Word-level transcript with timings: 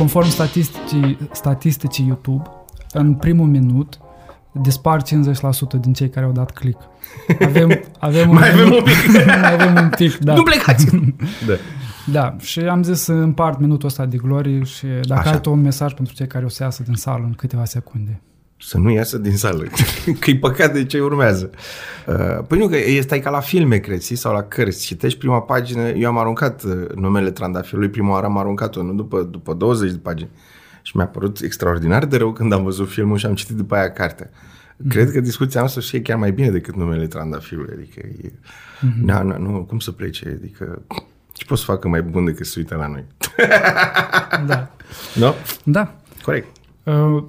conform 0.00 0.28
statisticii, 0.28 1.18
statisticii 1.32 2.06
YouTube, 2.06 2.42
în 2.92 3.14
primul 3.14 3.46
minut 3.46 3.98
dispar 4.52 5.02
50% 5.02 5.06
din 5.80 5.92
cei 5.92 6.08
care 6.08 6.26
au 6.26 6.32
dat 6.32 6.50
click. 6.50 6.80
Avem, 7.40 7.80
avem 7.98 8.30
Mai 8.34 8.50
avem 8.50 8.70
un 8.72 8.82
pic. 8.82 9.26
mai 9.26 9.52
avem 9.52 9.82
un 9.82 9.88
pic, 9.96 10.16
da. 10.18 10.34
Nu 10.34 10.42
plecați! 10.42 10.86
da. 11.48 11.54
Da, 12.12 12.36
și 12.38 12.60
am 12.60 12.82
zis 12.82 13.00
să 13.00 13.12
împart 13.12 13.58
minutul 13.58 13.88
ăsta 13.88 14.06
de 14.06 14.16
glorie 14.16 14.62
și 14.62 14.86
dacă 14.86 15.20
Așa. 15.20 15.30
ai 15.30 15.40
tu 15.40 15.50
un 15.52 15.60
mesaj 15.60 15.92
pentru 15.92 16.14
cei 16.14 16.26
care 16.26 16.44
o 16.44 16.48
să 16.48 16.62
iasă 16.62 16.82
din 16.82 16.94
sală 16.94 17.24
în 17.24 17.32
câteva 17.32 17.64
secunde. 17.64 18.20
Să 18.62 18.78
nu 18.78 18.90
iasă 18.90 19.18
din 19.18 19.36
sală, 19.36 19.64
că 20.20 20.30
e 20.30 20.36
păcat 20.36 20.72
de 20.72 20.84
ce 20.84 21.00
urmează. 21.00 21.50
Uh, 22.06 22.44
Păi 22.48 22.58
nu, 22.58 22.68
că 22.68 22.76
este 22.76 23.20
ca 23.20 23.30
la 23.30 23.40
filme, 23.40 23.76
crezi, 23.76 24.14
sau 24.14 24.32
la 24.32 24.42
cărți. 24.42 24.86
Citești 24.86 25.18
prima 25.18 25.42
pagină, 25.42 25.88
eu 25.88 26.08
am 26.08 26.18
aruncat 26.18 26.62
uh, 26.62 26.88
numele 26.94 27.30
trandafirului, 27.30 27.88
prima 27.88 28.10
oară 28.10 28.26
am 28.26 28.38
aruncat-o, 28.38 28.82
nu 28.82 28.92
după, 28.92 29.22
după 29.22 29.54
20 29.54 29.90
de 29.90 29.98
pagini. 29.98 30.30
Și 30.82 30.96
mi-a 30.96 31.06
părut 31.06 31.40
extraordinar 31.40 32.06
de 32.06 32.16
rău 32.16 32.32
când 32.32 32.52
am 32.52 32.62
văzut 32.62 32.88
filmul 32.88 33.16
și 33.16 33.26
am 33.26 33.34
citit 33.34 33.56
după 33.56 33.74
aia 33.74 33.92
cartea. 33.92 34.30
Cred 34.88 35.10
că 35.10 35.20
discuția 35.20 35.60
noastră 35.60 35.80
și 35.80 35.96
e 35.96 36.00
chiar 36.00 36.18
mai 36.18 36.32
bine 36.32 36.50
decât 36.50 36.76
numele 36.76 37.06
trandafirului. 37.06 37.74
Adică 37.76 38.06
e... 38.22 38.32
Na, 39.02 39.22
na, 39.22 39.36
nu, 39.36 39.64
cum 39.64 39.78
să 39.78 39.90
plece? 39.90 40.38
Adică 40.38 40.82
ce 41.32 41.44
poți 41.44 41.60
să 41.60 41.66
facă 41.66 41.88
mai 41.88 42.02
bun 42.02 42.24
decât 42.24 42.46
să 42.46 42.54
uite 42.56 42.74
la 42.74 42.86
noi? 42.86 43.04
Da. 44.46 44.70
Nu? 45.20 45.34
Da. 45.64 45.94
Corect. 46.22 46.56
Uh, 46.82 47.24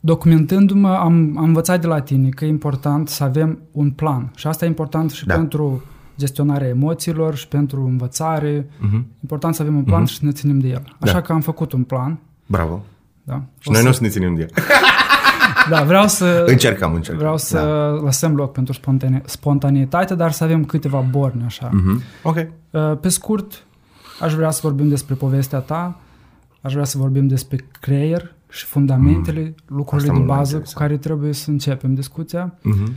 Documentându-mă, 0.00 0.88
am, 0.88 1.34
am 1.38 1.44
învățat 1.44 1.80
de 1.80 1.86
la 1.86 2.00
tine 2.00 2.28
că 2.28 2.44
e 2.44 2.48
important 2.48 3.08
să 3.08 3.24
avem 3.24 3.58
un 3.72 3.90
plan. 3.90 4.32
Și 4.34 4.46
asta 4.46 4.64
e 4.64 4.68
important 4.68 5.10
și 5.10 5.26
Da. 5.26 5.34
pentru 5.34 5.82
gestionarea 6.18 6.68
emoțiilor 6.68 7.34
și 7.34 7.48
pentru 7.48 7.84
învățare. 7.84 8.68
Mhm. 8.80 9.06
Important 9.22 9.54
să 9.54 9.62
avem 9.62 9.76
un 9.76 9.82
plan 9.84 10.04
și 10.04 10.14
să 10.18 10.24
ne 10.24 10.30
ținem 10.30 10.58
de 10.58 10.68
el. 10.68 10.82
Așa 11.00 11.12
Da. 11.12 11.20
că 11.20 11.32
am 11.32 11.40
făcut 11.40 11.72
un 11.72 11.82
plan. 11.82 12.18
Bravo. 12.46 12.84
Da, 13.22 13.42
Și 13.58 13.68
O 13.68 13.72
noi 13.72 13.76
să, 13.80 13.82
nu 13.84 13.90
o 13.90 13.92
să 13.92 14.02
ne 14.02 14.08
ținem 14.08 14.34
de 14.34 14.40
el. 14.40 14.48
da 15.70 15.82
vreau 15.82 16.06
să, 16.06 16.44
Încercăm, 16.46 16.94
încercăm. 16.94 17.18
vreau 17.18 17.36
să 17.36 17.56
Da. 17.58 18.04
lăsăm 18.04 18.34
loc 18.34 18.52
pentru 18.52 18.72
spontane, 18.72 19.22
spontaneitate, 19.24 20.14
dar 20.14 20.32
să 20.32 20.44
avem 20.44 20.64
câteva 20.64 21.00
borne 21.10 21.44
așa. 21.44 21.68
Mhm. 21.72 22.02
Ok. 22.22 22.36
Uh, 22.70 22.96
Pe 23.00 23.08
scurt, 23.08 23.64
aș 24.20 24.34
vrea 24.34 24.50
să 24.50 24.60
vorbim 24.62 24.88
despre 24.88 25.14
povestea 25.14 25.58
ta, 25.58 25.98
aș 26.60 26.72
vrea 26.72 26.84
să 26.84 26.98
vorbim 26.98 27.26
despre 27.26 27.64
creier 27.80 28.34
și 28.58 28.64
fundamentele, 28.64 29.54
lucrurile 29.66 30.08
Asta 30.08 30.12
de 30.12 30.12
mult 30.18 30.26
mai 30.28 30.36
bază 30.36 30.50
cu 30.50 30.56
interesant. 30.56 30.86
care 30.86 30.98
trebuie 30.98 31.32
să 31.32 31.50
începem 31.50 31.94
discuția. 31.94 32.54
Mhm. 32.62 32.92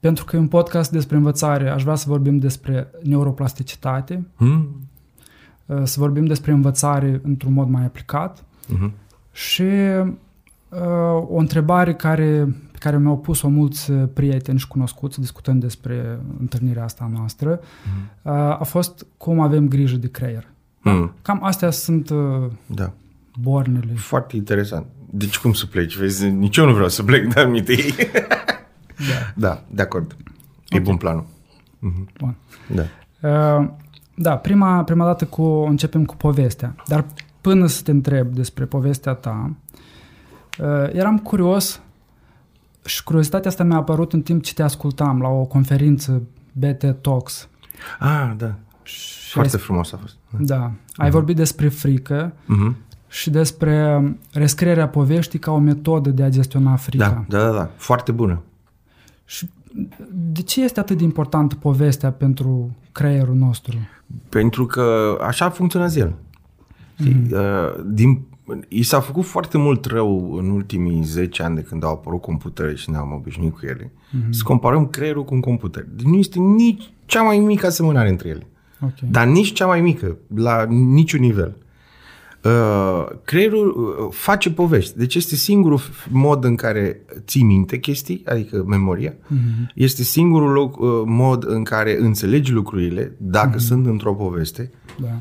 Pentru 0.00 0.24
că 0.24 0.36
e 0.36 0.38
un 0.38 0.48
podcast 0.48 0.90
despre 0.90 1.16
învățare, 1.16 1.68
aș 1.70 1.82
vrea 1.82 1.94
să 1.94 2.04
vorbim 2.08 2.38
despre 2.38 2.90
neuroplasticitate, 3.02 4.26
Mhm. 4.36 4.68
uh, 5.66 5.80
să 5.82 6.00
vorbim 6.00 6.24
despre 6.24 6.52
învățare 6.52 7.20
într-un 7.24 7.52
mod 7.52 7.68
mai 7.68 7.84
aplicat 7.84 8.44
Mhm. 8.68 8.92
și 9.32 9.62
uh, 9.62 11.26
o 11.28 11.36
întrebare 11.36 11.94
care, 11.94 12.56
pe 12.72 12.78
care 12.78 12.98
mi-au 12.98 13.18
pus-o 13.18 13.48
mulți 13.48 13.90
uh, 13.90 14.08
prieteni 14.12 14.58
și 14.58 14.68
cunoscuți 14.68 15.20
discutând 15.20 15.60
despre 15.60 16.20
întâlnirea 16.40 16.84
asta 16.84 17.10
noastră 17.12 17.60
uh, 18.22 18.32
a 18.32 18.62
fost 18.64 19.06
cum 19.16 19.40
avem 19.40 19.68
grijă 19.68 19.96
de 19.96 20.10
creier. 20.10 20.46
Mhm. 20.82 21.12
Cam 21.22 21.44
astea 21.44 21.70
sunt 21.70 22.10
uh, 22.10 22.16
Da. 22.66 22.92
bornele. 23.40 23.92
Foarte 23.94 24.36
interesant. 24.36 24.86
Deci 25.10 25.38
cum 25.38 25.52
să 25.52 25.66
pleci? 25.66 25.96
Vezi, 25.96 26.28
nici 26.28 26.56
eu 26.56 26.66
nu 26.66 26.72
vreau 26.72 26.88
să 26.88 27.02
plec, 27.02 27.32
dar 27.34 27.46
mi 27.46 27.64
ei. 27.66 27.94
Da. 28.96 29.32
da, 29.48 29.62
de 29.70 29.82
acord. 29.82 30.16
E 30.68 30.76
Ok. 30.76 30.82
bun 30.82 30.96
planul. 30.96 31.26
Mhm. 31.78 32.08
Bun. 32.18 32.36
Da. 32.74 32.82
Uh, 33.60 33.68
da, 34.14 34.36
prima, 34.36 34.84
prima 34.84 35.04
dată 35.04 35.24
cu, 35.24 35.42
începem 35.42 36.04
cu 36.04 36.16
povestea. 36.16 36.74
Dar 36.86 37.04
până 37.40 37.66
să 37.66 37.82
te 37.82 37.90
întreb 37.90 38.32
despre 38.34 38.64
povestea 38.64 39.12
ta, 39.14 39.54
uh, 40.58 40.66
eram 40.92 41.18
curios 41.18 41.80
și 42.84 43.02
curiozitatea 43.04 43.50
asta 43.50 43.64
mi-a 43.64 43.76
apărut 43.76 44.12
în 44.12 44.22
timp 44.22 44.42
ce 44.42 44.54
te 44.54 44.62
ascultam 44.62 45.20
la 45.20 45.28
o 45.28 45.44
conferință 45.44 46.22
BT 46.52 46.84
Talks. 47.00 47.48
Ah, 47.98 48.32
da. 48.36 48.54
Și 48.82 49.30
Foarte 49.32 49.56
ai, 49.56 49.62
frumos 49.62 49.92
a 49.92 49.96
fost. 49.96 50.16
da, 50.38 50.72
ai 50.96 51.10
vorbit 51.10 51.36
despre 51.36 51.68
frică 51.68 52.32
Mhm. 52.46 52.76
Și 53.08 53.30
despre 53.30 54.02
rescrierea 54.32 54.88
poveștii 54.88 55.38
ca 55.38 55.52
o 55.52 55.58
metodă 55.58 56.10
de 56.10 56.22
a 56.22 56.28
gestiona 56.28 56.76
frica. 56.76 57.24
Da, 57.28 57.38
da, 57.38 57.44
da, 57.44 57.56
da. 57.56 57.70
Foarte 57.76 58.12
bună. 58.12 58.42
Și 59.24 59.48
de 60.12 60.42
ce 60.42 60.62
este 60.62 60.80
atât 60.80 60.98
de 60.98 61.04
importantă 61.04 61.54
povestea 61.54 62.12
pentru 62.12 62.76
creierul 62.92 63.34
nostru? 63.34 63.76
Pentru 64.28 64.66
că 64.66 65.18
așa 65.20 65.50
funcționează 65.50 65.98
el. 65.98 66.14
Mm-hmm. 66.98 67.30
Din, 67.86 68.20
i 68.68 68.82
s-a 68.82 69.00
făcut 69.00 69.24
foarte 69.24 69.58
mult 69.58 69.84
rău 69.84 70.34
în 70.34 70.50
ultimii 70.50 71.02
10 71.02 71.42
ani 71.42 71.54
de 71.54 71.62
când 71.62 71.84
au 71.84 71.92
apărut 71.92 72.20
computere 72.20 72.74
și 72.74 72.90
ne-am 72.90 73.12
obișnuit 73.12 73.52
cu 73.52 73.66
ele. 73.66 73.92
Mm-hmm. 73.92 74.30
Să 74.30 74.42
comparăm 74.44 74.86
creierul 74.86 75.24
cu 75.24 75.34
un 75.34 75.40
computer. 75.40 75.86
Deci 75.94 76.06
nu 76.06 76.16
este 76.16 76.38
nici 76.38 76.92
cea 77.06 77.22
mai 77.22 77.38
mică 77.38 77.66
asemănare 77.66 78.08
între 78.08 78.28
ele. 78.28 78.46
Ok. 78.80 79.10
Dar 79.10 79.26
nici 79.26 79.52
cea 79.52 79.66
mai 79.66 79.80
mică, 79.80 80.16
la 80.34 80.64
niciun 80.64 81.20
nivel. 81.20 81.56
Uh, 82.44 83.06
creierul 83.24 83.68
uh, 83.68 84.08
face 84.10 84.50
povești. 84.50 84.98
Deci 84.98 85.14
este 85.14 85.34
singurul 85.34 85.78
f- 85.78 86.10
mod 86.10 86.44
în 86.44 86.56
care 86.56 87.00
ții 87.26 87.42
minte 87.42 87.78
chestii, 87.78 88.22
adică 88.26 88.64
memoria. 88.66 89.12
Mm-hmm. 89.12 89.74
Este 89.74 90.02
singurul 90.02 90.50
loc, 90.50 90.78
uh, 90.78 90.88
mod 91.04 91.44
în 91.46 91.64
care 91.64 91.98
înțelegi 92.00 92.52
lucrurile, 92.52 93.12
dacă 93.16 93.56
mm-hmm. 93.56 93.66
sunt 93.66 93.86
într-o 93.86 94.14
poveste. 94.14 94.70
Da. 95.00 95.20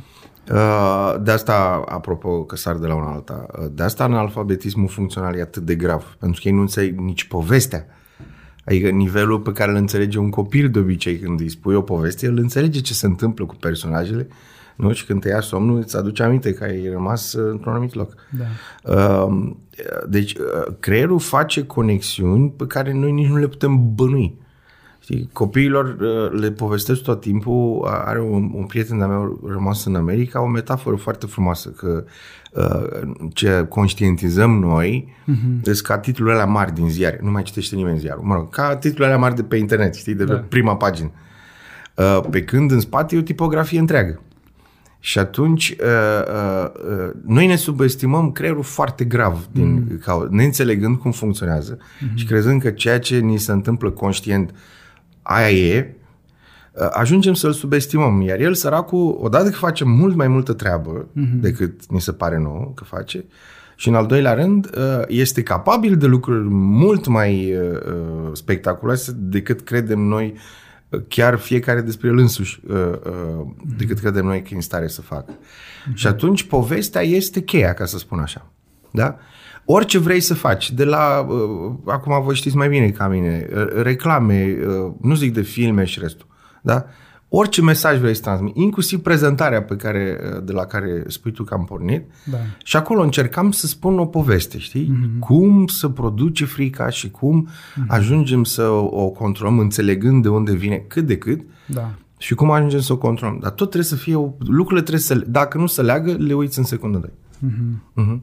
Uh, 0.54 1.24
de 1.24 1.32
asta, 1.32 1.84
apropo, 1.88 2.44
că 2.44 2.56
sar 2.56 2.76
de 2.76 2.88
la 2.88 2.96
una 2.96 3.12
alta, 3.12 3.46
uh, 3.60 3.66
de 3.74 3.84
asta 3.84 4.04
analfabetismul 4.04 4.88
funcțional 4.88 5.36
e 5.36 5.42
atât 5.42 5.64
de 5.64 5.76
grav, 5.76 6.16
pentru 6.20 6.42
că 6.42 6.48
ei 6.48 6.54
nu 6.54 6.62
înțeleg 6.62 7.00
nici 7.00 7.24
povestea. 7.24 7.86
Adică 8.66 8.90
nivelul 8.90 9.40
pe 9.40 9.52
care 9.52 9.72
îl 9.72 9.78
înțelege 9.78 10.20
un 10.20 10.30
copil 10.30 10.70
de 10.70 10.80
obicei 10.80 11.18
când 11.20 11.40
îi 11.40 11.50
spui 11.50 11.76
o 11.76 11.82
poveste, 11.82 12.26
el 12.26 12.38
înțelege 12.38 12.82
ce 12.82 12.94
se 12.94 13.06
întâmplă 13.06 13.46
cu 13.46 13.56
personajele, 13.56 14.28
nu? 14.78 14.94
Și 14.94 15.06
când 15.06 15.22
te 15.22 15.28
ia 15.30 15.40
somnul, 15.42 15.78
îți 15.78 15.98
aduce 15.98 16.24
aminte 16.24 16.54
că 16.54 16.64
ai 16.64 16.90
rămas 16.92 17.34
uh, 17.34 17.50
într-un 17.52 17.72
anumit 17.72 17.94
loc. 17.94 18.14
Da. 18.30 18.46
Uh, 18.94 19.52
Deci, 20.10 20.34
uh, 20.34 20.74
creierul 20.80 21.20
face 21.20 21.66
conexiuni 21.66 22.50
pe 22.50 22.66
care 22.68 22.94
noi 22.94 23.12
nici 23.12 23.28
nu 23.28 23.38
le 23.38 23.48
putem 23.48 23.94
bănui. 23.96 24.36
Știi, 25.00 25.30
copiilor 25.34 25.86
uh, 26.00 26.40
le 26.40 26.52
povestesc 26.52 27.02
tot 27.02 27.22
timpul, 27.22 27.82
a- 27.86 28.04
are 28.06 28.22
un, 28.22 28.52
un 28.54 28.66
prieten 28.66 28.98
de-a 28.98 29.08
meu 29.08 29.40
rămas 29.48 29.86
în 29.86 29.96
America, 29.96 30.42
o 30.42 30.48
metaforă 30.48 30.96
foarte 30.96 31.26
frumoasă, 31.26 31.70
că 31.70 32.04
uh, 32.54 33.10
ce 33.34 33.66
conștientizăm 33.70 34.52
noi 34.60 35.08
uh-huh. 35.22 35.62
sunt 35.64 35.80
ca 35.82 35.98
titlurile 35.98 36.34
alea 36.36 36.46
mari 36.52 36.74
din 36.74 36.90
ziare, 36.90 37.20
nu 37.24 37.32
mai 37.32 37.44
citește 37.44 37.76
nimeni 37.76 38.00
ziarul, 38.00 38.24
mă 38.24 38.34
rog, 38.34 38.50
ca 38.50 38.76
titlurile 38.76 39.06
alea 39.06 39.18
mari 39.18 39.36
de 39.36 39.44
pe 39.44 39.56
internet, 39.56 39.96
știi, 39.96 40.16
de 40.16 40.24
pe 40.24 40.34
Da. 40.34 40.38
prima 40.40 40.76
pagină. 40.76 41.12
Uh, 41.96 42.20
Pe 42.30 42.44
când 42.44 42.72
în 42.72 42.80
spate 42.80 43.16
e 43.16 43.20
o 43.20 43.22
tipografie 43.22 43.80
întreagă. 43.80 44.22
Și 45.00 45.20
atunci 45.20 45.76
uh, 45.80 45.86
uh, 46.28 46.70
uh, 46.90 47.12
noi 47.26 47.48
ne 47.48 47.56
subestimăm 47.56 48.32
creierul 48.32 48.64
foarte 48.64 49.04
grav, 49.04 49.48
din, 49.52 49.72
mm. 49.72 49.98
ca, 49.98 50.28
neînțelegând 50.30 50.98
cum 50.98 51.12
funcționează 51.12 51.78
mm-hmm. 51.78 52.14
și 52.14 52.26
crezând 52.26 52.62
că 52.62 52.70
ceea 52.70 53.00
ce 53.00 53.18
ni 53.18 53.38
se 53.38 53.52
întâmplă 53.52 53.90
conștient 53.90 54.54
aia 55.22 55.50
e, 55.50 55.96
uh, 56.72 56.88
ajungem 56.92 57.34
să-l 57.34 57.52
subestimăm. 57.52 58.22
Iar 58.22 58.40
el, 58.40 58.54
săracul, 58.54 59.18
odată 59.22 59.50
că 59.50 59.56
face 59.56 59.84
mult 59.84 60.16
mai 60.16 60.28
multă 60.28 60.54
treabă 60.54 61.08
mm-hmm. 61.08 61.40
decât 61.40 61.86
ni 61.90 62.02
se 62.02 62.12
pare 62.12 62.38
nouă 62.38 62.72
că 62.76 62.84
face, 62.84 63.26
și 63.76 63.88
în 63.88 63.96
al 63.96 64.06
doilea 64.06 64.34
rând, 64.34 64.70
uh, 64.78 65.04
este 65.08 65.44
capabil 65.44 65.98
de 65.98 66.06
lucruri 66.06 66.48
mult 66.50 67.08
mai 67.08 67.54
uh, 67.54 67.72
uh, 67.72 68.30
spectaculoase 68.34 69.12
decât 69.16 69.62
credem 69.62 70.00
noi 70.00 70.34
uh, 70.36 70.40
chiar 71.08 71.38
fiecare 71.38 71.82
despre 71.82 72.08
el 72.08 72.18
însuși 72.18 72.60
uh, 72.68 72.76
uh, 72.76 73.48
decât 73.78 74.00
credem 74.00 74.26
noi 74.26 74.42
că 74.42 74.48
e 74.52 74.56
în 74.56 74.62
stare 74.62 74.88
să 74.88 75.02
facă. 75.02 75.32
Și 75.94 76.08
atunci 76.08 76.44
povestea 76.44 77.02
este 77.02 77.42
cheia, 77.42 77.74
ca 77.74 77.86
să 77.86 77.98
spun 77.98 78.20
așa. 78.20 78.52
Da? 78.92 79.18
Orice 79.66 79.98
vrei 79.98 80.20
să 80.20 80.34
faci, 80.34 80.72
de 80.72 80.84
la, 80.84 81.20
uh, 81.20 81.72
acum 81.86 82.24
voi 82.24 82.36
știți 82.36 82.56
mai 82.56 82.70
bine 82.70 82.90
ca 82.90 83.08
mine, 83.08 83.48
uh, 83.56 83.68
reclame, 83.82 84.58
uh, 84.68 84.94
nu 85.02 85.16
zic 85.16 85.34
de 85.34 85.42
filme 85.42 85.84
și 85.84 86.00
restul, 86.00 86.28
da? 86.62 86.86
Orice 87.30 87.62
mesaj 87.62 88.00
vrei 88.00 88.16
să 88.16 88.22
transmiti, 88.22 88.62
inclusiv 88.62 89.00
prezentarea 89.00 89.64
pe 89.64 89.76
care, 89.76 90.20
uh, 90.36 90.44
de 90.44 90.52
la 90.52 90.66
care 90.66 91.04
spui 91.08 91.32
tu 91.32 91.44
că 91.44 91.54
am 91.54 91.66
pornit, 91.66 92.06
Da. 92.32 92.38
și 92.64 92.76
acolo 92.76 93.02
încercam 93.02 93.52
să 93.52 93.68
spun 93.68 94.00
o 94.00 94.06
poveste, 94.06 94.58
știi? 94.58 94.92
Mm-hmm. 94.92 95.20
Cum 95.20 95.68
să 95.68 95.90
produce 95.90 96.46
frica 96.46 96.90
și 96.90 97.12
cum 97.12 97.48
mm-hmm. 97.48 97.88
ajungem 97.88 98.44
să 98.44 98.64
o 98.90 99.10
controlăm 99.10 99.60
înțelegând 99.60 100.24
de 100.24 100.30
unde 100.30 100.54
vine 100.54 100.76
cât 100.88 101.06
de 101.06 101.18
cât 101.18 101.42
Da. 101.66 101.94
și 102.18 102.36
cum 102.36 102.52
ajungem 102.52 102.80
să 102.80 102.94
o 102.94 102.98
controlăm. 102.98 103.38
Dar 103.42 103.52
tot 103.52 103.70
trebuie 103.70 103.90
să 103.90 103.96
fie, 103.96 104.16
o, 104.16 104.32
lucrurile 104.40 104.82
trebuie 104.82 105.00
să, 105.02 105.16
dacă 105.16 105.58
nu 105.58 105.68
se 105.68 105.82
leagă, 105.82 106.12
le 106.12 106.34
uiți 106.34 106.58
în 106.58 106.66
secundă 106.66 106.98
doi. 106.98 107.14
Mm-hmm. 107.52 108.20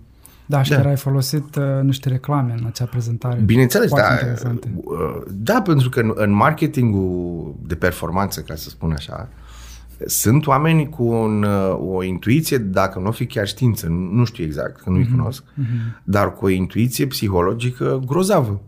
Da, 0.47 0.63
și 0.63 0.71
Da. 0.71 0.77
chiar 0.77 0.87
ai 0.87 0.97
folosit 0.97 1.57
uh, 1.57 1.65
niște 1.83 2.09
reclame 2.09 2.55
în 2.59 2.67
acea 2.67 2.85
prezentare. 2.85 3.41
Bineînțeles, 3.41 3.89
Foarte 3.89 4.07
da, 4.09 4.15
interesante. 4.15 4.75
uh, 4.85 5.23
da, 5.31 5.63
pentru 5.63 5.89
că 5.89 6.01
în, 6.01 6.13
în 6.15 6.31
marketingul 6.31 7.55
de 7.67 7.75
performanță, 7.75 8.41
ca 8.41 8.55
să 8.55 8.69
spun 8.69 8.93
așa, 8.93 9.29
Sunt 10.07 10.47
oameni 10.47 10.89
cu 10.89 11.05
un, 11.05 11.43
uh, 11.43 11.79
o 11.95 12.03
intuiție, 12.03 12.59
dacă 12.59 12.99
nu 12.99 13.07
o 13.07 13.11
fi 13.11 13.27
chiar 13.27 13.47
știință, 13.47 13.87
nu 13.89 14.25
știu 14.25 14.45
exact, 14.45 14.81
că 14.81 14.91
nu-i 14.91 15.05
mm-hmm. 15.07 15.11
cunosc, 15.11 15.43
mm-hmm. 15.43 16.03
dar 16.05 16.33
cu 16.35 16.45
o 16.45 16.49
intuiție 16.49 17.07
psihologică 17.07 18.03
grozavă. 18.07 18.61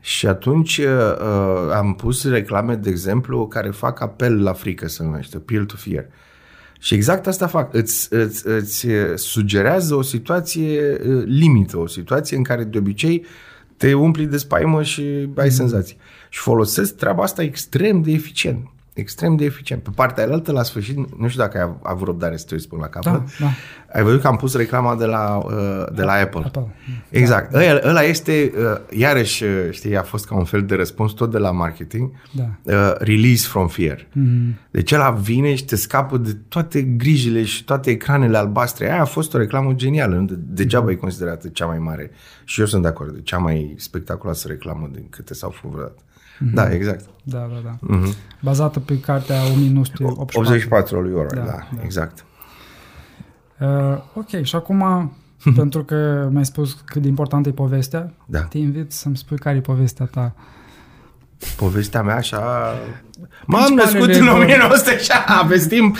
Și 0.00 0.26
atunci 0.26 0.78
uh, 0.78 1.74
am 1.74 1.94
pus 1.94 2.28
reclame, 2.28 2.74
de 2.74 2.90
exemplu, 2.90 3.46
care 3.46 3.70
fac 3.70 4.00
apel 4.00 4.42
la 4.42 4.52
frică, 4.52 4.88
se 4.88 5.02
numește, 5.02 5.36
appeal 5.36 5.64
to 5.64 5.74
fear. 5.76 6.04
Și 6.80 6.94
exact 6.94 7.26
asta 7.26 7.46
fac. 7.46 7.74
Îți, 7.74 8.12
îți, 8.14 8.46
îți 8.46 8.86
sugerează 9.14 9.94
o 9.94 10.02
situație 10.02 11.00
uh, 11.06 11.22
limită, 11.26 11.78
o 11.78 11.86
situație 11.86 12.36
în 12.36 12.42
care 12.42 12.64
de 12.64 12.78
obicei 12.78 13.24
te 13.76 13.94
umpli 13.94 14.26
de 14.26 14.36
spaimă 14.36 14.82
și 14.82 15.02
ai 15.36 15.44
mm. 15.44 15.50
senzații. 15.50 15.96
Și 16.28 16.40
folosesc 16.40 16.96
treaba 16.96 17.22
asta 17.22 17.42
extrem 17.42 18.02
de 18.02 18.10
eficient 18.10 18.68
extrem 18.92 19.36
de 19.36 19.44
eficient. 19.44 19.82
Pe 19.82 19.90
partea 19.94 20.26
aia 20.26 20.42
la 20.46 20.62
sfârșit, 20.62 21.18
nu 21.18 21.28
știu 21.28 21.42
dacă 21.42 21.58
ai 21.58 21.76
avut 21.82 22.06
răbdare 22.06 22.36
să 22.36 22.44
te 22.48 22.54
uiți 22.54 22.68
până 22.68 22.80
la 22.80 22.88
capăt, 22.88 23.12
da, 23.12 23.24
da. 23.38 23.50
ai 23.92 24.02
văzut 24.02 24.20
că 24.20 24.26
am 24.26 24.36
pus 24.36 24.56
reclama 24.56 24.96
de 24.96 25.04
la, 25.04 25.42
uh, 25.44 25.84
de 25.94 26.02
la 26.02 26.12
Apple. 26.12 26.42
Apple. 26.44 26.74
Exact. 27.08 27.52
Da. 27.52 27.58
Ăla, 27.70 27.80
ăla 27.84 28.02
este, 28.02 28.52
uh, 28.56 28.98
iarăși, 28.98 29.44
uh, 29.44 29.50
știi, 29.70 29.96
a 29.96 30.02
fost 30.02 30.26
ca 30.26 30.34
un 30.34 30.44
fel 30.44 30.64
de 30.64 30.74
răspuns 30.74 31.12
tot 31.12 31.30
de 31.30 31.38
la 31.38 31.50
marketing, 31.50 32.10
da. 32.30 32.50
uh, 32.62 32.94
release 32.98 33.48
from 33.48 33.68
fear. 33.68 33.96
Mm-hmm. 33.96 34.68
Deci 34.70 34.92
ăla 34.92 35.10
vine 35.10 35.54
și 35.54 35.64
te 35.64 35.76
scapă 35.76 36.16
de 36.16 36.36
toate 36.48 36.82
grijile 36.82 37.44
și 37.44 37.64
toate 37.64 37.90
ecranele 37.90 38.36
albastre. 38.36 38.90
Aia 38.90 39.00
a 39.00 39.04
fost 39.04 39.34
o 39.34 39.38
reclamă 39.38 39.72
genială, 39.72 40.14
nu? 40.14 40.26
degeaba 40.30 40.88
mm-hmm. 40.88 40.92
e 40.92 40.94
considerată 40.94 41.48
cea 41.48 41.66
mai 41.66 41.78
mare. 41.78 42.10
Și 42.44 42.60
eu 42.60 42.66
sunt 42.66 42.82
de 42.82 42.88
acord, 42.88 43.14
de 43.14 43.20
cea 43.20 43.38
mai 43.38 43.74
spectaculoasă 43.78 44.48
reclamă 44.48 44.90
din 44.92 45.06
câte 45.10 45.34
s-au 45.34 45.50
făcut 45.50 45.70
vreodată. 45.70 46.02
Mm-hmm. 46.40 46.54
Da, 46.54 46.72
exact. 46.72 47.04
Da, 47.22 47.38
da, 47.38 47.60
da. 47.64 47.96
Mm-hmm. 47.96 48.14
Bazată 48.40 48.80
pe 48.80 49.00
cartea 49.00 49.36
1984. 49.52 50.38
84 50.40 51.00
lui 51.00 51.12
Orwell, 51.12 51.34
da, 51.34 51.50
da, 51.50 51.68
da, 51.76 51.82
exact. 51.82 52.24
Uh, 53.60 53.98
ok, 54.14 54.42
și 54.42 54.56
acum, 54.56 55.12
pentru 55.60 55.84
că 55.84 56.28
mi-ai 56.30 56.44
spus 56.44 56.72
cât 56.84 57.02
de 57.02 57.08
importantă 57.08 57.48
e 57.48 57.52
povestea, 57.52 58.12
da. 58.26 58.40
te 58.40 58.58
invit 58.58 58.92
să-mi 58.92 59.16
spui 59.16 59.38
care 59.38 59.56
e 59.56 59.60
povestea 59.60 60.06
ta. 60.06 60.34
Povestea 61.56 62.02
mea 62.02 62.16
așa... 62.16 62.74
M-am 63.46 63.72
născut 63.72 64.14
în 64.14 64.28
1900 64.28 64.98
și 64.98 65.10
aveți 65.26 65.68
timp. 65.68 65.96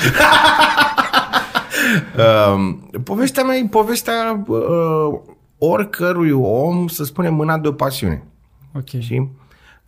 uh, 2.16 2.74
povestea 3.04 3.42
mea 3.44 3.56
e 3.56 3.66
povestea 3.70 4.44
uh, 4.46 5.20
oricărui 5.58 6.30
om, 6.30 6.88
să 6.88 7.04
spunem, 7.04 7.34
mâna 7.34 7.58
de 7.58 7.68
o 7.68 7.72
pasiune. 7.72 8.22
Ok. 8.74 8.88
Și 8.88 9.28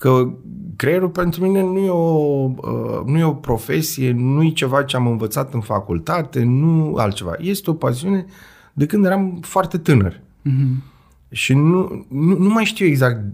Că 0.02 0.32
creierul 0.76 1.08
pentru 1.08 1.42
mine 1.42 1.62
nu 1.62 1.78
e 1.78 1.88
o, 1.88 2.50
uh, 2.56 3.02
nu 3.06 3.18
e 3.18 3.24
o 3.24 3.34
profesie, 3.34 4.12
nu 4.12 4.42
e 4.42 4.50
ceva 4.50 4.82
ce 4.82 4.96
am 4.96 5.06
învățat 5.06 5.54
în 5.54 5.60
facultate, 5.60 6.42
nu 6.42 6.94
altceva. 6.94 7.34
Este 7.38 7.70
o 7.70 7.74
pasiune 7.74 8.26
de 8.72 8.86
când 8.86 9.04
eram 9.04 9.38
foarte 9.40 9.78
tânăr. 9.78 10.20
Mm-hmm. 10.20 10.92
Și 11.30 11.54
nu, 11.54 12.06
nu, 12.08 12.38
nu 12.38 12.48
mai 12.48 12.64
știu 12.64 12.86
exact 12.86 13.24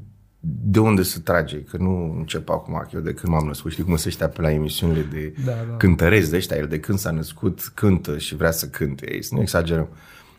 de 0.41 0.79
unde 0.79 1.03
să 1.03 1.19
trage, 1.19 1.62
că 1.62 1.76
nu 1.76 2.15
încep 2.19 2.49
acum 2.49 2.88
eu 2.94 3.00
de 3.00 3.12
când 3.12 3.32
m-am 3.32 3.47
născut. 3.47 3.70
Știi 3.70 3.85
cum 3.85 3.97
se 3.97 4.09
ăștia 4.09 4.29
pe 4.29 4.41
la 4.41 4.50
emisiunile 4.50 5.06
de 5.12 5.35
da, 5.44 5.53
da. 5.53 5.76
cântărezi 5.76 6.31
de 6.31 6.37
ăștia, 6.37 6.56
el 6.56 6.67
de 6.67 6.81
când 6.81 6.99
s-a 6.99 7.11
născut 7.11 7.73
cântă 7.75 8.19
și 8.19 8.37
vrea 8.37 8.50
să 8.50 8.67
cânte. 8.67 9.12
Ei, 9.12 9.23
să 9.23 9.35
nu 9.35 9.41
exagerăm. 9.41 9.88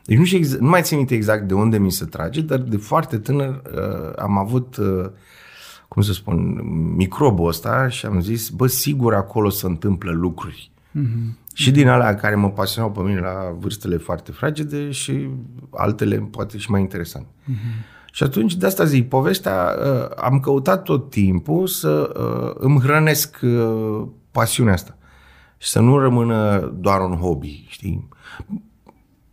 Deci 0.05 0.17
nu, 0.17 0.23
știu 0.23 0.37
exact, 0.37 0.61
nu 0.61 0.69
mai 0.69 0.81
țin 0.81 0.97
minte 0.97 1.15
exact 1.15 1.47
de 1.47 1.53
unde 1.53 1.77
mi 1.77 1.91
se 1.91 2.05
trage, 2.05 2.41
dar 2.41 2.59
de 2.59 2.77
foarte 2.77 3.17
tânăr 3.17 3.61
uh, 3.73 4.13
am 4.15 4.37
avut 4.37 4.77
uh, 4.77 5.09
cum 5.89 6.01
să 6.01 6.13
spun, 6.13 6.61
microbul 6.95 7.47
ăsta 7.47 7.87
și 7.87 8.05
am 8.05 8.21
zis, 8.21 8.49
bă, 8.49 8.67
sigur 8.67 9.13
acolo 9.13 9.49
se 9.49 9.65
întâmplă 9.65 10.11
lucruri. 10.11 10.71
Mm-hmm. 10.89 11.47
Și 11.53 11.71
din 11.71 11.87
alea 11.87 12.15
care 12.15 12.35
mă 12.35 12.49
pasionau 12.49 12.91
pe 12.91 12.99
mine 13.01 13.19
la 13.19 13.55
vârstele 13.59 13.97
foarte 13.97 14.31
fragede 14.31 14.91
și 14.91 15.27
altele 15.69 16.17
poate 16.17 16.57
și 16.57 16.71
mai 16.71 16.81
interesant. 16.81 17.25
Mm-hmm. 17.25 17.97
Și 18.11 18.23
atunci 18.23 18.55
de 18.55 18.65
asta 18.65 18.85
zic, 18.85 19.09
povestea, 19.09 19.75
uh, 19.79 20.09
am 20.15 20.39
căutat 20.39 20.83
tot 20.83 21.09
timpul 21.09 21.67
să 21.67 22.09
uh, 22.19 22.55
îmi 22.59 22.79
hrănesc 22.79 23.39
uh, 23.41 24.07
pasiunea 24.31 24.73
asta 24.73 24.97
și 25.57 25.69
să 25.69 25.79
nu 25.79 25.99
rămână 25.99 26.59
doar 26.79 27.01
un 27.01 27.15
hobby, 27.15 27.65
știi? 27.67 28.07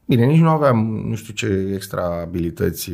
Bine, 0.04 0.24
nici 0.24 0.40
nu 0.40 0.48
aveam 0.48 1.04
nu 1.08 1.14
știu 1.14 1.32
ce 1.32 1.72
extra 1.74 2.20
abilități 2.20 2.90